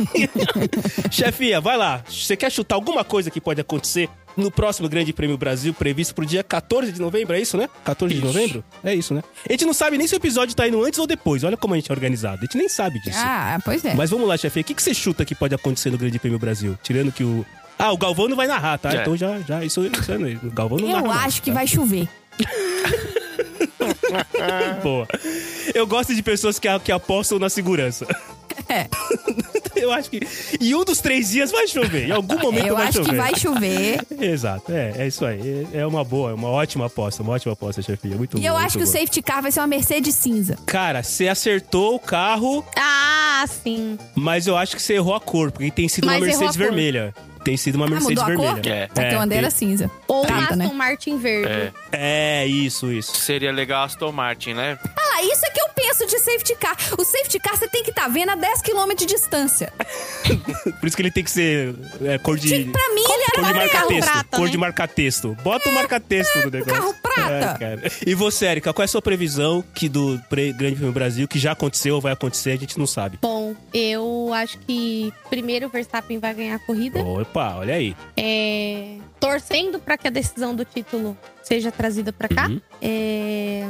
chefinha, 1.10 1.60
vai 1.60 1.76
lá. 1.76 2.02
Você 2.08 2.34
quer 2.34 2.50
chutar 2.50 2.76
alguma 2.76 3.04
coisa 3.04 3.30
que 3.30 3.42
pode 3.42 3.60
acontecer 3.60 4.08
no 4.36 4.50
próximo 4.50 4.88
Grande 4.88 5.12
Prêmio 5.12 5.36
Brasil, 5.36 5.74
previsto 5.74 6.14
pro 6.14 6.24
dia 6.24 6.42
14 6.42 6.92
de 6.92 7.00
novembro, 7.00 7.34
é 7.34 7.40
isso, 7.40 7.56
né? 7.56 7.68
14 7.84 8.14
de 8.14 8.20
novembro? 8.24 8.64
É 8.82 8.94
isso, 8.94 9.12
né? 9.12 9.22
A 9.48 9.52
gente 9.52 9.64
não 9.64 9.72
sabe 9.74 9.98
nem 9.98 10.06
se 10.06 10.14
o 10.14 10.16
episódio 10.16 10.54
tá 10.54 10.66
indo 10.68 10.82
antes 10.82 10.98
ou 10.98 11.06
depois. 11.06 11.44
Olha 11.44 11.56
como 11.56 11.74
a 11.74 11.76
gente 11.76 11.89
é 11.92 11.94
organizado. 11.94 12.38
A 12.38 12.44
gente 12.44 12.56
nem 12.56 12.68
sabe 12.68 13.00
disso. 13.00 13.18
Ah, 13.20 13.58
pois 13.64 13.84
é. 13.84 13.94
Mas 13.94 14.10
vamos 14.10 14.28
lá, 14.28 14.36
chefe. 14.36 14.60
O 14.60 14.64
que, 14.64 14.74
que 14.74 14.82
você 14.82 14.94
chuta 14.94 15.24
que 15.24 15.34
pode 15.34 15.54
acontecer 15.54 15.90
no 15.90 15.98
Grande 15.98 16.18
Prêmio 16.18 16.38
Brasil? 16.38 16.78
Tirando 16.82 17.12
que 17.12 17.24
o. 17.24 17.44
Ah, 17.78 17.92
o 17.92 17.96
Galvão 17.96 18.28
não 18.28 18.36
vai 18.36 18.46
narrar, 18.46 18.78
tá? 18.78 18.92
É. 18.92 19.00
Então 19.00 19.16
já, 19.16 19.40
já 19.40 19.64
isso, 19.64 19.84
isso 19.86 20.12
é 20.12 20.18
mesmo. 20.18 20.48
O 20.48 20.52
Galvão 20.52 20.78
não 20.78 20.88
narra. 20.88 21.00
Eu 21.00 21.04
não, 21.04 21.12
acho 21.12 21.42
que 21.42 21.50
tá? 21.50 21.54
vai 21.54 21.66
chover. 21.66 22.08
Boa. 24.82 25.06
Eu 25.74 25.86
gosto 25.86 26.14
de 26.14 26.22
pessoas 26.22 26.58
que, 26.58 26.68
que 26.80 26.92
apostam 26.92 27.38
na 27.38 27.48
segurança. 27.48 28.06
É. 28.68 28.86
Eu 29.76 29.92
acho 29.92 30.10
que. 30.10 30.20
E 30.60 30.74
um 30.74 30.84
dos 30.84 31.00
três 31.00 31.30
dias 31.30 31.50
vai 31.50 31.66
chover. 31.66 32.08
Em 32.08 32.10
algum 32.10 32.38
momento 32.38 32.66
Eu 32.66 32.74
vai 32.76 32.88
acho 32.88 32.98
chover. 32.98 33.10
que 33.10 33.16
vai 33.16 33.36
chover. 33.36 34.00
Exato, 34.20 34.70
é, 34.72 34.94
é 34.98 35.06
isso 35.06 35.24
aí. 35.24 35.66
É 35.72 35.78
é 35.78 35.86
uma 35.86 36.04
boa, 36.04 36.30
é 36.32 36.34
uma 36.34 36.48
ótima 36.48 36.86
aposta, 36.86 37.22
uma 37.22 37.32
ótima 37.32 37.52
aposta, 37.54 37.80
chefia. 37.80 38.14
Muito 38.16 38.36
E 38.36 38.44
eu 38.44 38.52
boa, 38.52 38.64
acho 38.64 38.72
que 38.76 38.78
muito 38.84 38.90
o 38.90 38.92
boa. 38.92 39.00
safety 39.06 39.22
car 39.22 39.40
vai 39.40 39.50
ser 39.52 39.60
uma 39.60 39.66
Mercedes 39.66 40.14
cinza. 40.16 40.58
Cara, 40.66 41.02
você 41.02 41.28
acertou 41.28 41.94
o 41.94 41.98
carro, 42.00 42.64
Ah, 42.76 43.44
sim. 43.48 43.96
mas 44.14 44.46
eu 44.46 44.56
acho 44.56 44.76
que 44.76 44.82
você 44.82 44.94
errou 44.94 45.14
a 45.14 45.20
cor, 45.20 45.50
porque 45.50 45.70
tem 45.70 45.88
sido 45.88 46.04
uma 46.04 46.12
Mas 46.18 46.22
errou 46.28 46.40
Mercedes 46.40 46.56
a 46.60 46.64
cor. 46.66 46.74
Tem 47.44 47.56
sido 47.56 47.76
uma 47.76 47.86
Ah, 47.86 47.90
Mercedes 47.90 48.18
mudou 48.22 48.24
a 48.24 48.36
cor? 48.36 48.54
vermelha. 48.54 48.74
É. 48.74 48.88
Vai 48.94 49.08
ter 49.08 49.14
uma 49.14 49.20
bandeira 49.22 49.48
tem- 49.48 49.56
cinza. 49.68 49.90
Ou 50.06 50.22
Prata, 50.26 50.54
um 50.54 50.56
né? 50.56 50.64
Aston 50.64 50.76
Martin 50.76 51.18
verde. 51.18 51.72
É, 51.92 52.46
isso, 52.46 52.92
isso. 52.92 53.16
Seria 53.16 53.50
legal 53.52 53.84
Aston 53.84 54.12
Martin, 54.12 54.52
né? 54.54 54.78
Ah, 54.98 55.22
isso 55.22 55.44
é 55.46 55.50
que 55.50 55.60
eu 55.60 55.68
penso 55.74 56.06
de 56.06 56.18
safety 56.18 56.54
car. 56.56 56.76
O 56.98 57.04
safety 57.04 57.38
car 57.38 57.56
você 57.56 57.68
tem 57.68 57.82
que 57.82 57.90
estar 57.90 58.08
vendo 58.08 58.30
a 58.30 58.34
10 58.34 58.62
km 58.62 58.94
de 58.96 59.06
distância. 59.06 59.72
Por 60.80 60.86
isso 60.86 60.96
que 60.96 61.02
ele 61.02 61.10
tem 61.10 61.24
que 61.24 61.30
ser 61.30 61.74
é, 62.04 62.18
cor 62.18 62.36
de. 62.38 62.64
Pra 62.66 62.88
mim, 62.94 63.02
ele 63.02 63.22
era 63.24 63.32
Cor 63.34 63.44
de 63.44 63.54
marca-texto. 63.54 64.10
prata, 64.12 64.36
cor 64.36 64.44
né? 64.46 64.50
de 64.50 64.58
marca-texto. 64.58 65.36
Bota 65.42 65.68
o 65.68 65.72
marca-texto 65.72 66.36
no 66.44 66.50
negócio. 66.50 66.74
carro 66.74 66.94
prata. 67.02 67.30
É, 67.30 67.58
cara. 67.58 67.92
E 68.06 68.14
você, 68.14 68.46
Erika, 68.46 68.72
qual 68.72 68.82
é 68.82 68.86
a 68.86 68.88
sua 68.88 69.02
previsão 69.02 69.64
que 69.74 69.88
do 69.88 70.20
Grande 70.30 70.76
Prêmio 70.76 70.92
Brasil, 70.92 71.26
que 71.26 71.38
já 71.38 71.52
aconteceu 71.52 71.94
ou 71.96 72.00
vai 72.00 72.12
acontecer, 72.12 72.52
a 72.52 72.56
gente 72.56 72.78
não 72.78 72.86
sabe? 72.86 73.18
Bom, 73.20 73.54
eu 73.72 74.30
acho 74.34 74.58
que 74.58 75.12
primeiro 75.28 75.66
o 75.66 75.68
Verstappen 75.70 76.18
vai 76.18 76.34
ganhar 76.34 76.56
a 76.56 76.58
corrida. 76.58 77.00
Opa, 77.30 77.54
olha 77.54 77.74
aí. 77.74 77.96
É, 78.16 78.96
torcendo 79.20 79.78
para 79.78 79.96
que 79.96 80.08
a 80.08 80.10
decisão 80.10 80.52
do 80.52 80.64
título 80.64 81.16
seja 81.44 81.70
trazida 81.70 82.12
para 82.12 82.28
cá. 82.28 82.48
Uhum. 82.48 82.60
É, 82.82 83.64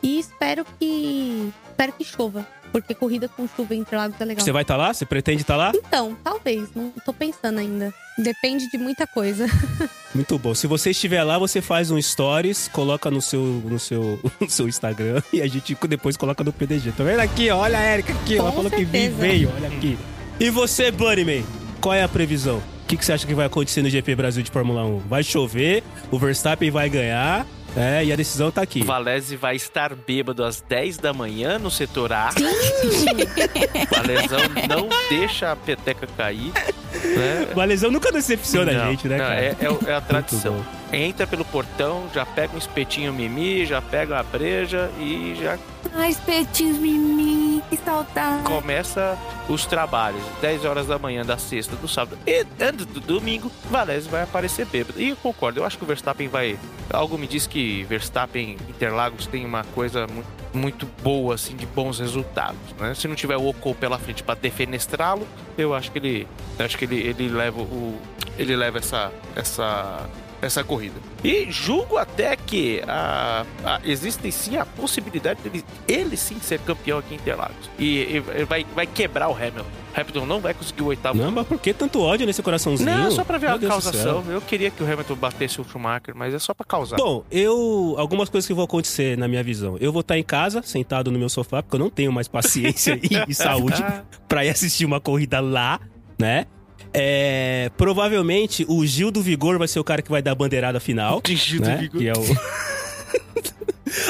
e 0.00 0.20
espero 0.20 0.64
que 0.78 1.52
espero 1.68 1.92
que 1.92 2.04
chova, 2.04 2.46
porque 2.70 2.94
corrida 2.94 3.28
com 3.28 3.48
chuva 3.48 3.74
em 3.74 3.80
Interlagos 3.80 4.20
é 4.20 4.24
legal. 4.24 4.44
Você 4.44 4.52
vai 4.52 4.62
estar 4.62 4.76
lá? 4.76 4.94
Você 4.94 5.04
pretende 5.04 5.42
estar 5.42 5.56
lá? 5.56 5.72
Então, 5.74 6.16
talvez, 6.22 6.68
não 6.76 6.90
tô 7.04 7.12
pensando 7.12 7.58
ainda. 7.58 7.92
Depende 8.16 8.70
de 8.70 8.78
muita 8.78 9.04
coisa. 9.04 9.46
Muito 10.14 10.38
bom. 10.38 10.54
Se 10.54 10.68
você 10.68 10.90
estiver 10.90 11.24
lá, 11.24 11.38
você 11.38 11.60
faz 11.60 11.90
um 11.90 12.00
stories, 12.00 12.68
coloca 12.68 13.10
no 13.10 13.20
seu, 13.20 13.40
no 13.40 13.80
seu, 13.80 14.20
no 14.40 14.48
seu 14.48 14.68
Instagram 14.68 15.20
e 15.32 15.42
a 15.42 15.46
gente 15.48 15.76
depois 15.88 16.16
coloca 16.16 16.44
no 16.44 16.52
PDG. 16.52 16.92
Tá 16.92 17.02
vendo 17.02 17.20
aqui? 17.20 17.50
Olha 17.50 17.78
a 17.78 17.82
Erika 17.94 18.12
aqui, 18.12 18.38
ela 18.38 18.50
Com 18.50 18.56
falou 18.58 18.70
que 18.70 18.76
certeza. 18.76 19.16
veio, 19.16 19.50
olha 19.52 19.68
aqui. 19.68 19.98
E 20.38 20.50
você, 20.50 20.92
Bunnyman, 20.92 21.44
qual 21.80 21.94
é 21.94 22.02
a 22.04 22.08
previsão? 22.08 22.62
O 22.92 22.94
que, 22.94 22.98
que 22.98 23.06
você 23.06 23.14
acha 23.14 23.26
que 23.26 23.34
vai 23.34 23.46
acontecer 23.46 23.80
no 23.80 23.88
GP 23.88 24.14
Brasil 24.14 24.42
de 24.42 24.50
Fórmula 24.50 24.84
1? 24.84 24.98
Vai 25.08 25.24
chover, 25.24 25.82
o 26.10 26.18
Verstappen 26.18 26.70
vai 26.70 26.90
ganhar, 26.90 27.46
é, 27.74 28.04
e 28.04 28.12
a 28.12 28.16
decisão 28.16 28.50
tá 28.50 28.60
aqui. 28.60 28.82
O 28.82 28.84
Valese 28.84 29.34
vai 29.34 29.56
estar 29.56 29.94
bêbado 29.94 30.44
às 30.44 30.60
10 30.60 30.98
da 30.98 31.10
manhã 31.14 31.58
no 31.58 31.70
setor 31.70 32.12
A. 32.12 32.28
O 32.28 33.94
Valesão 33.96 34.40
não 34.68 34.88
deixa 35.08 35.52
a 35.52 35.56
peteca 35.56 36.06
cair. 36.06 36.52
Né? 36.92 37.48
O 37.54 37.60
lesão 37.62 37.90
nunca 37.90 38.12
decepciona 38.12 38.72
a 38.72 38.74
Não, 38.74 38.90
gente, 38.90 39.08
né, 39.08 39.16
não, 39.16 39.24
cara? 39.24 39.40
É, 39.40 39.56
é 39.58 39.90
é 39.90 39.94
a 39.94 40.00
tradição. 40.02 40.62
Entra 40.92 41.26
pelo 41.26 41.46
portão, 41.46 42.10
já 42.12 42.26
pega 42.26 42.54
um 42.54 42.58
espetinho 42.58 43.10
mimi, 43.14 43.64
já 43.64 43.80
pega 43.80 44.18
a 44.18 44.22
breja 44.22 44.90
e 45.00 45.34
já 45.40 45.58
Ai, 45.94 46.10
espetinhos, 46.10 46.78
mimi, 46.78 47.41
saudade. 47.76 48.42
começa 48.44 49.18
os 49.48 49.66
trabalhos. 49.66 50.22
10 50.40 50.64
horas 50.64 50.86
da 50.86 50.98
manhã 50.98 51.24
da 51.24 51.36
sexta, 51.38 51.76
do 51.76 51.88
sábado 51.88 52.18
e 52.26 52.44
do, 52.44 52.84
do 52.86 53.00
domingo, 53.00 53.50
Valese 53.70 54.08
vai 54.08 54.22
aparecer 54.22 54.66
bêbado. 54.66 55.00
E 55.00 55.10
eu 55.10 55.16
concordo, 55.16 55.60
eu 55.60 55.64
acho 55.64 55.76
que 55.78 55.84
o 55.84 55.86
Verstappen 55.86 56.28
vai. 56.28 56.58
Algo 56.92 57.16
me 57.16 57.26
diz 57.26 57.46
que 57.46 57.84
Verstappen 57.84 58.56
Interlagos 58.68 59.26
tem 59.26 59.44
uma 59.44 59.64
coisa 59.74 60.06
mu- 60.06 60.24
muito 60.52 60.86
boa, 61.02 61.34
assim, 61.34 61.56
de 61.56 61.64
bons 61.66 61.98
resultados. 61.98 62.58
Né? 62.78 62.94
Se 62.94 63.08
não 63.08 63.14
tiver 63.14 63.36
o 63.36 63.48
Ocon 63.48 63.72
pela 63.74 63.98
frente 63.98 64.22
para 64.22 64.34
defenestrá-lo, 64.38 65.26
eu 65.56 65.74
acho 65.74 65.90
que 65.90 65.98
ele. 65.98 66.28
Acho 66.58 66.76
que 66.76 66.84
ele, 66.84 66.96
ele 67.00 67.28
leva 67.28 67.60
o. 67.62 67.98
Ele 68.38 68.54
leva 68.56 68.78
essa. 68.78 69.10
essa 69.36 70.06
essa 70.42 70.62
corrida. 70.64 70.96
E 71.24 71.46
julgo 71.50 71.96
até 71.96 72.34
que 72.36 72.82
a, 72.86 73.46
a- 73.64 73.80
existe 73.84 74.30
sim 74.32 74.56
a 74.56 74.66
possibilidade 74.66 75.40
dele 75.40 75.64
ele 75.86 76.16
sim 76.16 76.38
ser 76.40 76.58
campeão 76.60 76.98
aqui 76.98 77.14
em 77.14 77.16
Interlagos. 77.16 77.70
E, 77.78 78.16
e 78.16 78.44
vai, 78.44 78.66
vai 78.74 78.86
quebrar 78.86 79.28
o 79.28 79.32
Hamilton. 79.34 79.64
Hamilton 79.94 80.26
não 80.26 80.40
vai 80.40 80.54
conseguir 80.54 80.82
o 80.82 80.86
oitavo. 80.86 81.18
Não, 81.18 81.30
mas 81.30 81.46
por 81.46 81.58
que 81.60 81.72
tanto 81.74 82.00
ódio 82.00 82.26
nesse 82.26 82.42
coraçãozinho? 82.42 82.90
Não, 82.90 83.10
só 83.10 83.24
pra 83.24 83.38
ver 83.38 83.46
Meu 83.46 83.54
a 83.54 83.58
Deus 83.58 83.70
causação. 83.70 84.24
Eu 84.28 84.40
queria 84.40 84.70
que 84.70 84.82
o 84.82 84.86
Hamilton 84.90 85.14
batesse 85.16 85.60
o 85.60 85.64
Schumacher, 85.64 86.14
mas 86.16 86.32
é 86.34 86.38
só 86.38 86.52
pra 86.54 86.64
causar. 86.66 86.96
Bom, 86.96 87.24
eu. 87.30 87.94
Algumas 87.98 88.28
coisas 88.28 88.48
que 88.48 88.54
vão 88.54 88.64
acontecer 88.64 89.16
na 89.18 89.28
minha 89.28 89.42
visão. 89.42 89.76
Eu 89.80 89.92
vou 89.92 90.00
estar 90.00 90.18
em 90.18 90.22
casa, 90.24 90.62
sentado 90.62 91.10
no 91.10 91.18
meu 91.18 91.28
sofá, 91.28 91.62
porque 91.62 91.76
eu 91.76 91.80
não 91.80 91.90
tenho 91.90 92.10
mais 92.10 92.26
paciência 92.26 92.98
e, 93.04 93.30
e 93.30 93.34
saúde 93.34 93.84
pra 94.26 94.44
ir 94.44 94.48
assistir 94.50 94.86
uma 94.86 94.98
corrida 95.00 95.40
lá, 95.40 95.78
né? 96.18 96.46
É, 96.94 97.70
provavelmente 97.76 98.64
o 98.68 98.84
Gil 98.84 99.10
do 99.10 99.22
Vigor 99.22 99.58
vai 99.58 99.68
ser 99.68 99.80
o 99.80 99.84
cara 99.84 100.02
que 100.02 100.10
vai 100.10 100.20
dar 100.20 100.32
a 100.32 100.34
bandeirada 100.34 100.78
final. 100.78 101.20
De 101.22 101.36
Gil 101.36 101.60
do 101.60 101.68
né? 101.68 101.76
Vigor. 101.76 102.00
Que 102.00 102.08
é 102.08 102.12
o. 102.12 102.22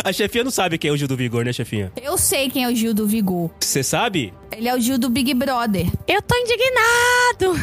A 0.05 0.13
chefinha 0.13 0.45
não 0.45 0.51
sabe 0.51 0.79
quem 0.79 0.91
é 0.91 0.93
o 0.93 0.97
Gil 0.97 1.09
do 1.09 1.17
Vigor, 1.17 1.45
né, 1.45 1.53
chefinha? 1.53 1.93
Eu 2.01 2.17
sei 2.17 2.49
quem 2.49 2.65
é 2.65 2.69
o 2.69 2.75
Gil 2.75 2.95
do 2.95 3.07
Vigor. 3.07 3.51
Você 3.59 3.83
sabe? 3.83 4.33
Ele 4.53 4.69
é 4.69 4.75
o 4.75 4.81
Gil 4.81 4.99
do 4.99 5.11
Big 5.11 5.35
Brother. 5.35 5.87
Eu 6.07 6.23
tô 6.23 6.37
indignado! 6.37 7.61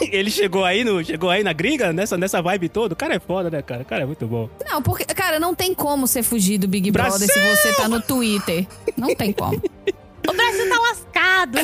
Ele 0.10 0.30
chegou 0.30 0.64
aí, 0.64 0.82
no, 0.82 1.04
chegou 1.04 1.30
aí 1.30 1.44
na 1.44 1.52
gringa, 1.52 1.92
nessa, 1.92 2.16
nessa 2.16 2.42
vibe 2.42 2.68
toda. 2.68 2.94
O 2.94 2.96
cara 2.96 3.14
é 3.14 3.20
foda, 3.20 3.50
né, 3.50 3.62
cara? 3.62 3.82
O 3.82 3.84
cara 3.84 4.02
é 4.02 4.06
muito 4.06 4.26
bom. 4.26 4.48
Não, 4.68 4.82
porque, 4.82 5.04
cara, 5.04 5.38
não 5.38 5.54
tem 5.54 5.74
como 5.74 6.06
você 6.06 6.22
fugir 6.22 6.58
do 6.58 6.66
Big 6.66 6.90
Brother 6.90 7.18
Brasil! 7.18 7.28
se 7.28 7.56
você 7.56 7.72
tá 7.74 7.88
no 7.88 8.00
Twitter. 8.00 8.66
Não 8.96 9.14
tem 9.14 9.32
como. 9.32 9.60
O 10.28 10.32
Brasil 10.32 10.68
tá 10.68 10.78
lascado! 10.80 11.58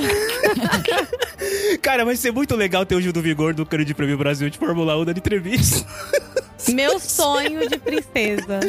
Cara, 1.83 2.05
vai 2.05 2.17
ser 2.17 2.33
muito 2.33 2.55
legal 2.57 2.85
ter 2.87 2.95
o 2.95 3.01
Gil 3.01 3.13
do 3.13 3.23
Vigor 3.23 3.55
do 3.55 3.65
Grande 3.65 3.95
Prêmio 3.95 4.17
Brasil 4.17 4.49
de 4.51 4.59
Fórmula 4.59 4.97
1 4.99 5.05
dando 5.05 5.19
entrevista. 5.19 5.87
Meu 6.73 6.99
sonho 6.99 7.69
de 7.69 7.79
princesa. 7.79 8.61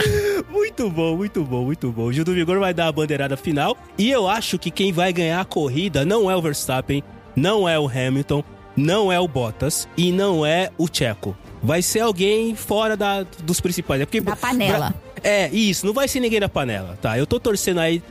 Muito 0.50 0.90
bom, 0.90 1.16
muito 1.16 1.44
bom, 1.44 1.64
muito 1.64 1.92
bom. 1.92 2.04
O 2.04 2.14
Gil 2.14 2.24
do 2.24 2.34
Vigor 2.34 2.60
vai 2.60 2.74
dar 2.74 2.88
a 2.88 2.92
bandeirada 2.92 3.36
final. 3.36 3.76
E 3.98 4.12
eu 4.12 4.28
acho 4.28 4.60
que 4.60 4.70
quem 4.70 4.92
vai 4.92 5.12
ganhar 5.12 5.42
a 5.42 5.46
corrida 5.46 6.06
não 6.06 6.30
é 6.30 6.36
o 6.36 6.42
Verstappen, 6.42 7.04
não 7.36 7.68
é 7.68 7.80
o 7.80 7.88
Hamilton, 7.88 8.44
não 8.76 9.12
é 9.12 9.20
o 9.20 9.28
Bottas 9.28 9.88
e 9.98 10.12
não 10.12 10.46
é 10.46 10.70
o 10.78 10.88
Checo. 10.92 11.36
Vai 11.64 11.82
ser 11.82 12.02
alguém 12.02 12.56
fora 12.56 12.96
da, 12.96 13.24
dos 13.42 13.60
principais. 13.60 14.02
É 14.02 14.06
porque, 14.06 14.22
Da 14.22 14.36
panela. 14.36 14.94
É, 15.24 15.50
isso, 15.50 15.86
não 15.86 15.94
vai 15.94 16.08
ser 16.08 16.20
ninguém 16.20 16.40
da 16.40 16.48
panela, 16.48 16.98
tá? 17.02 17.18
Eu 17.18 17.26
tô 17.26 17.40
torcendo 17.40 17.80
aí. 17.80 18.04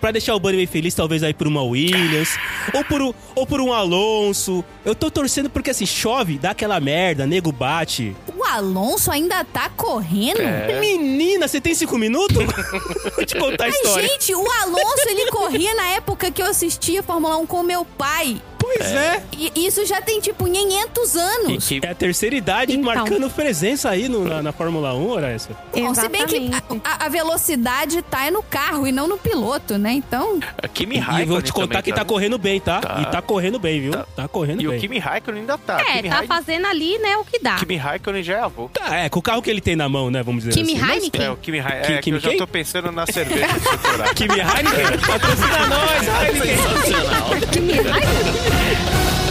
Pra 0.00 0.10
deixar 0.10 0.34
o 0.34 0.40
Bunny 0.40 0.56
bem 0.56 0.66
feliz, 0.66 0.94
talvez 0.94 1.22
aí 1.22 1.34
por 1.34 1.46
uma 1.46 1.62
Williams, 1.62 2.36
ou 2.72 2.84
por, 2.84 3.02
um- 3.02 3.14
ou 3.34 3.46
por 3.46 3.60
um 3.60 3.72
Alonso. 3.72 4.64
Eu 4.84 4.94
tô 4.94 5.10
torcendo 5.10 5.50
porque 5.50 5.70
assim, 5.70 5.86
chove, 5.86 6.38
dá 6.38 6.50
aquela 6.50 6.78
merda, 6.80 7.26
nego 7.26 7.52
bate. 7.52 8.16
O 8.36 8.44
Alonso 8.44 9.10
ainda 9.10 9.44
tá 9.44 9.68
correndo? 9.70 10.40
É. 10.40 10.78
Menina, 10.80 11.46
você 11.48 11.60
tem 11.60 11.74
cinco 11.74 11.98
minutos? 11.98 12.36
Vou 13.16 13.24
te 13.24 13.36
contar 13.38 13.64
a 13.64 13.68
Mas, 13.68 13.76
história. 13.76 14.08
gente, 14.08 14.34
o 14.34 14.50
Alonso, 14.62 15.08
ele 15.08 15.30
corria 15.30 15.74
na 15.74 15.88
época 15.88 16.30
que 16.30 16.40
eu 16.42 16.46
assistia 16.46 17.02
Fórmula 17.02 17.36
1 17.38 17.46
com 17.46 17.62
meu 17.62 17.84
pai. 17.84 18.40
Pois 18.66 18.90
é. 18.92 19.22
E 19.32 19.66
isso 19.66 19.84
já 19.86 20.00
tem, 20.00 20.20
tipo, 20.20 20.44
500 20.44 21.16
anos. 21.16 21.70
É 21.82 21.88
a 21.90 21.94
terceira 21.94 22.34
idade 22.36 22.72
Então. 22.72 22.84
marcando 22.94 23.28
presença 23.30 23.90
aí 23.90 24.08
no- 24.08 24.24
na, 24.24 24.42
na 24.42 24.52
Fórmula 24.52 24.94
1, 24.94 25.08
Horácio. 25.08 25.56
Bom, 25.74 25.94
se 25.94 26.08
bem 26.08 26.26
que 26.26 26.50
a, 26.84 27.06
a- 27.06 27.08
velocidade 27.08 28.02
tá 28.02 28.26
é 28.26 28.30
no 28.30 28.42
carro 28.42 28.86
e 28.86 28.92
não 28.92 29.06
no 29.06 29.16
piloto, 29.18 29.78
né? 29.78 29.92
Então, 29.92 30.38
A 30.62 30.68
Kimi 30.68 30.96
E 30.96 30.98
Raikkonen 30.98 31.20
eu 31.22 31.26
vou 31.28 31.42
te 31.42 31.52
contar 31.52 31.82
que 31.82 31.92
tá 31.92 32.00
né? 32.00 32.04
correndo 32.04 32.38
bem, 32.38 32.60
tá? 32.60 32.80
Tá. 32.80 32.98
E 33.00 33.06
tá 33.06 33.22
correndo 33.22 33.58
bem, 33.58 33.80
viu? 33.80 33.92
Tá. 33.92 34.06
Tá, 34.16 34.28
correndo 34.28 34.62
E 34.62 34.66
bem. 34.66 34.76
o 34.76 34.80
Kimi 34.80 34.98
Raikkonen 34.98 35.40
ainda 35.42 35.58
tá. 35.58 35.80
É, 35.80 35.96
Kimi 35.96 36.08
tá 36.10 36.22
fazendo 36.24 36.66
ali, 36.66 36.98
né, 36.98 37.16
o 37.16 37.24
que 37.24 37.38
dá. 37.38 37.56
Kimi 37.56 37.76
Raikkonen 37.76 38.22
já 38.22 38.34
é 38.36 38.40
avô. 38.40 38.68
Tá, 38.72 38.94
é, 38.96 39.08
com 39.08 39.18
o 39.18 39.22
carro 39.22 39.40
que 39.42 39.50
ele 39.50 39.60
tem 39.60 39.76
na 39.76 39.88
mão, 39.88 40.10
né? 40.10 40.22
Vamos 40.22 40.44
dizer 40.44 40.58
Kimi 40.58 40.72
assim. 40.74 40.80
Mas- 40.82 40.96
Heineken? 40.96 41.24
É, 41.26 41.30
o 41.30 41.36
Kimi 41.36 41.58
Raikkonen. 41.58 41.86
Ki- 41.86 41.92
É, 41.92 41.96
que 41.96 42.02
Kimi 42.02 42.16
eu 42.16 42.20
já 42.20 42.36
tô 42.36 42.46
pensando 42.46 42.90
na 42.92 43.06
cerveja. 43.06 43.46
Kimi 44.14 44.34
Heineken? 44.34 44.98
Patrocina 45.06 45.66
nós, 45.66 46.08
Heineken! 46.22 46.56
Sensacional. 46.56 47.30
oi, 47.30 48.55
あ! 48.58 49.22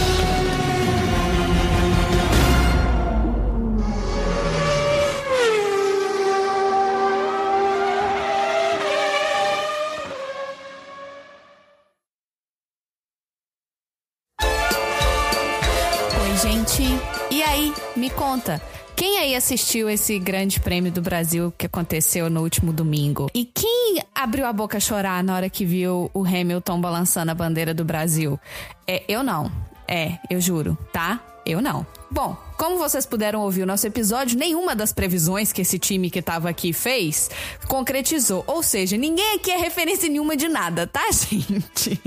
aí 19.26 19.34
assistiu 19.34 19.90
esse 19.90 20.18
grande 20.18 20.60
prêmio 20.60 20.92
do 20.92 21.02
Brasil 21.02 21.52
que 21.58 21.66
aconteceu 21.66 22.30
no 22.30 22.42
último 22.42 22.72
domingo? 22.72 23.28
E 23.34 23.44
quem 23.44 23.98
abriu 24.14 24.46
a 24.46 24.52
boca 24.52 24.76
a 24.76 24.80
chorar 24.80 25.22
na 25.22 25.34
hora 25.34 25.50
que 25.50 25.64
viu 25.64 26.10
o 26.14 26.24
Hamilton 26.24 26.80
balançando 26.80 27.32
a 27.32 27.34
bandeira 27.34 27.74
do 27.74 27.84
Brasil? 27.84 28.38
É, 28.86 29.02
eu 29.08 29.24
não. 29.24 29.50
É, 29.88 30.18
eu 30.30 30.40
juro, 30.40 30.78
tá? 30.92 31.20
Eu 31.46 31.62
não. 31.62 31.86
Bom, 32.10 32.36
como 32.56 32.76
vocês 32.76 33.06
puderam 33.06 33.40
ouvir 33.42 33.62
o 33.62 33.66
nosso 33.66 33.86
episódio, 33.86 34.36
nenhuma 34.36 34.74
das 34.74 34.92
previsões 34.92 35.52
que 35.52 35.62
esse 35.62 35.78
time 35.78 36.10
que 36.10 36.20
tava 36.20 36.48
aqui 36.48 36.72
fez 36.72 37.30
concretizou. 37.68 38.42
Ou 38.48 38.64
seja, 38.64 38.96
ninguém 38.96 39.36
aqui 39.36 39.52
é 39.52 39.56
referência 39.56 40.08
nenhuma 40.08 40.36
de 40.36 40.48
nada, 40.48 40.88
tá, 40.88 41.04
gente? 41.12 42.00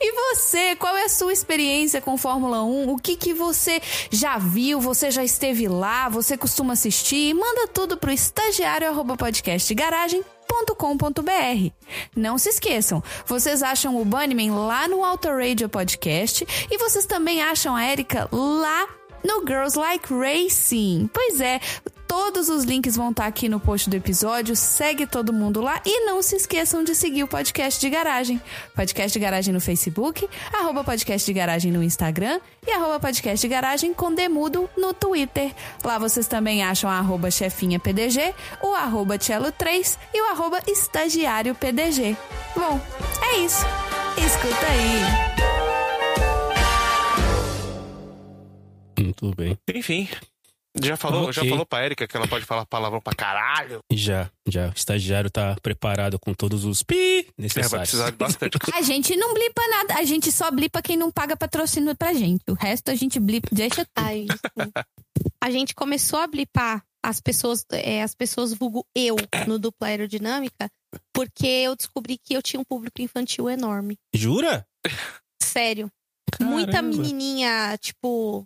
E 0.00 0.12
você, 0.12 0.74
qual 0.76 0.96
é 0.96 1.04
a 1.04 1.08
sua 1.10 1.32
experiência 1.32 2.00
com 2.00 2.16
Fórmula 2.16 2.64
1? 2.64 2.90
O 2.90 2.96
que 2.96 3.16
que 3.16 3.34
você 3.34 3.82
já 4.10 4.38
viu? 4.38 4.80
Você 4.80 5.10
já 5.10 5.22
esteve 5.22 5.68
lá? 5.68 6.08
Você 6.08 6.36
costuma 6.36 6.72
assistir? 6.72 7.34
Manda 7.34 7.68
tudo 7.68 7.98
pro 7.98 8.10
estagiário 8.10 8.88
arroba 8.88 9.14
podcastgaragem.com.br. 10.46 11.72
Não 12.16 12.38
se 12.38 12.48
esqueçam, 12.48 13.02
vocês 13.26 13.62
acham 13.62 14.00
o 14.00 14.04
Bunnyman 14.04 14.50
lá 14.50 14.88
no 14.88 15.04
Auto 15.04 15.28
Radio 15.28 15.68
Podcast 15.68 16.46
e 16.70 16.78
vocês 16.78 17.06
também 17.06 17.42
acham 17.42 17.74
a 17.74 17.84
Erika 17.90 18.28
lá 18.30 18.88
no 19.24 19.40
Girls 19.46 19.78
Like 19.78 20.12
Racing. 20.12 21.08
Pois 21.12 21.40
é, 21.40 21.60
todos 22.14 22.48
os 22.48 22.62
links 22.62 22.94
vão 22.94 23.10
estar 23.10 23.26
aqui 23.26 23.48
no 23.48 23.58
post 23.58 23.90
do 23.90 23.96
episódio. 23.96 24.54
Segue 24.54 25.04
todo 25.04 25.32
mundo 25.32 25.60
lá 25.60 25.82
e 25.84 26.06
não 26.06 26.22
se 26.22 26.36
esqueçam 26.36 26.84
de 26.84 26.94
seguir 26.94 27.24
o 27.24 27.26
podcast 27.26 27.80
de 27.80 27.90
garagem. 27.90 28.40
Podcast 28.72 29.12
de 29.12 29.18
garagem 29.18 29.52
no 29.52 29.60
Facebook, 29.60 30.28
arroba 30.52 30.84
podcast 30.84 31.26
de 31.26 31.32
garagem 31.32 31.72
no 31.72 31.82
Instagram 31.82 32.38
e 32.64 32.70
arroba 32.70 33.00
podcast 33.00 33.44
de 33.44 33.52
garagem 33.52 33.92
com 33.92 34.14
demudo 34.14 34.70
no 34.76 34.94
Twitter. 34.94 35.52
Lá 35.82 35.98
vocês 35.98 36.28
também 36.28 36.62
acham 36.62 36.88
a 36.88 37.00
arroba 37.00 37.32
chefinha 37.32 37.80
PDG, 37.80 38.32
o 38.62 38.72
arroba 38.74 39.18
cello3 39.18 39.98
e 40.14 40.22
o 40.22 40.30
arroba 40.30 40.60
estagiário 40.68 41.52
PDG. 41.56 42.16
Bom, 42.54 42.80
é 43.32 43.38
isso. 43.38 43.66
Escuta 44.24 44.66
aí. 44.66 45.34
Muito 49.00 49.34
bem. 49.34 49.58
Enfim. 49.74 50.08
Já 50.82 50.96
falou, 50.96 51.32
já 51.32 51.40
Ok. 51.42 51.50
falou 51.50 51.64
pra 51.66 51.84
Erika 51.84 52.06
que 52.08 52.16
ela 52.16 52.26
pode 52.26 52.44
falar 52.44 52.66
palavrão 52.66 53.00
pra 53.00 53.14
caralho? 53.14 53.78
Já, 53.92 54.28
já. 54.48 54.68
O 54.70 54.72
estagiário 54.74 55.30
tá 55.30 55.54
preparado 55.62 56.18
com 56.18 56.34
todos 56.34 56.64
os 56.64 56.82
pi 56.82 56.94
É, 56.94 57.24
vai 57.26 57.32
necessários. 57.38 57.70
precisar 57.90 58.10
de 58.10 58.16
bastante. 58.16 58.58
A 58.74 58.82
gente 58.82 59.14
não 59.16 59.32
blipa 59.34 59.62
nada, 59.68 59.94
a 59.94 60.04
gente 60.04 60.32
só 60.32 60.50
blipa 60.50 60.82
quem 60.82 60.96
não 60.96 61.12
paga 61.12 61.36
patrocínio 61.36 61.94
pra 61.96 62.12
gente. 62.12 62.42
O 62.48 62.54
resto 62.54 62.90
a 62.90 62.94
gente 62.94 63.20
blipa, 63.20 63.48
deixa. 63.52 63.86
Ai, 63.94 64.26
a 65.40 65.50
gente 65.50 65.74
começou 65.74 66.18
a 66.18 66.26
blipar 66.26 66.82
as 67.04 67.20
pessoas, 67.20 67.64
é, 67.70 68.02
as 68.02 68.14
pessoas 68.14 68.52
vulgo 68.52 68.84
eu 68.96 69.14
no 69.46 69.58
dupla 69.58 69.88
aerodinâmica, 69.88 70.68
porque 71.12 71.46
eu 71.46 71.76
descobri 71.76 72.18
que 72.18 72.34
eu 72.34 72.42
tinha 72.42 72.58
um 72.58 72.64
público 72.64 73.00
infantil 73.00 73.48
enorme. 73.48 73.96
Jura? 74.14 74.66
Sério. 75.40 75.88
Muita 76.40 76.72
Caramba. 76.72 76.96
menininha, 76.96 77.76
tipo, 77.80 78.44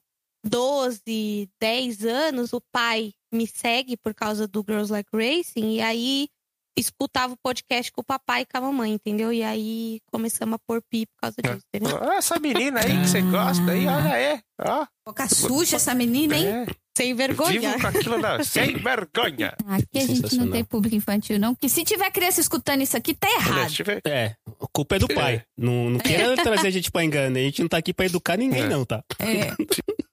12, 0.48 1.48
10 1.60 2.04
anos, 2.04 2.52
o 2.52 2.60
pai 2.72 3.12
me 3.32 3.46
segue 3.46 3.96
por 3.96 4.14
causa 4.14 4.46
do 4.48 4.64
Girls 4.66 4.90
Like 4.92 5.10
Racing, 5.12 5.74
e 5.74 5.80
aí 5.80 6.28
escutava 6.78 7.32
o 7.34 7.38
podcast 7.42 7.90
com 7.90 8.00
o 8.00 8.04
papai 8.04 8.42
e 8.42 8.46
com 8.46 8.56
a 8.56 8.60
mamãe, 8.60 8.92
entendeu? 8.92 9.32
E 9.32 9.42
aí 9.42 10.00
começamos 10.12 10.54
a 10.54 10.58
pôr 10.64 10.80
pi 10.88 11.06
por 11.06 11.16
causa 11.20 11.36
disso, 11.42 11.64
entendeu? 11.74 11.98
Ah, 12.00 12.14
essa 12.16 12.38
menina 12.38 12.80
aí 12.80 13.00
que 13.00 13.08
você 13.08 13.20
gosta 13.22 13.70
aí, 13.72 13.86
olha 13.86 14.12
aí. 14.12 14.40
Ó, 14.64 14.86
Boca 15.06 15.28
suja 15.28 15.76
essa 15.76 15.92
menina, 15.94 16.36
hein? 16.36 16.46
é, 16.46 16.66
Sem 16.96 17.14
vergonha. 17.14 17.60
vivo 17.60 17.80
com 17.80 17.86
aquilo. 17.88 18.14
Sem 18.44 18.76
vergonha. 18.76 19.54
Aqui 19.66 19.98
a 19.98 20.06
gente 20.06 20.36
não 20.36 20.50
tem 20.52 20.64
público 20.64 20.94
infantil, 20.94 21.36
não. 21.38 21.52
Porque 21.54 21.68
se 21.68 21.82
tiver 21.84 22.10
criança 22.12 22.40
escutando 22.40 22.80
isso 22.82 22.96
aqui, 22.96 23.12
tá 23.12 23.28
errado. 23.28 23.72
É, 24.04 24.36
a 24.46 24.66
culpa 24.72 24.96
é 24.96 24.98
do 25.00 25.08
pai. 25.08 25.42
Não, 25.56 25.90
não 25.90 25.98
queira 25.98 26.36
trazer 26.36 26.68
a 26.68 26.70
gente 26.70 26.90
pra 26.92 27.04
engano. 27.04 27.36
A 27.38 27.40
gente 27.40 27.60
não 27.60 27.68
tá 27.68 27.78
aqui 27.78 27.92
pra 27.92 28.06
educar 28.06 28.36
ninguém, 28.36 28.62
É. 28.62 28.68
não, 28.68 28.84
tá? 28.84 29.02
É. 29.18 29.50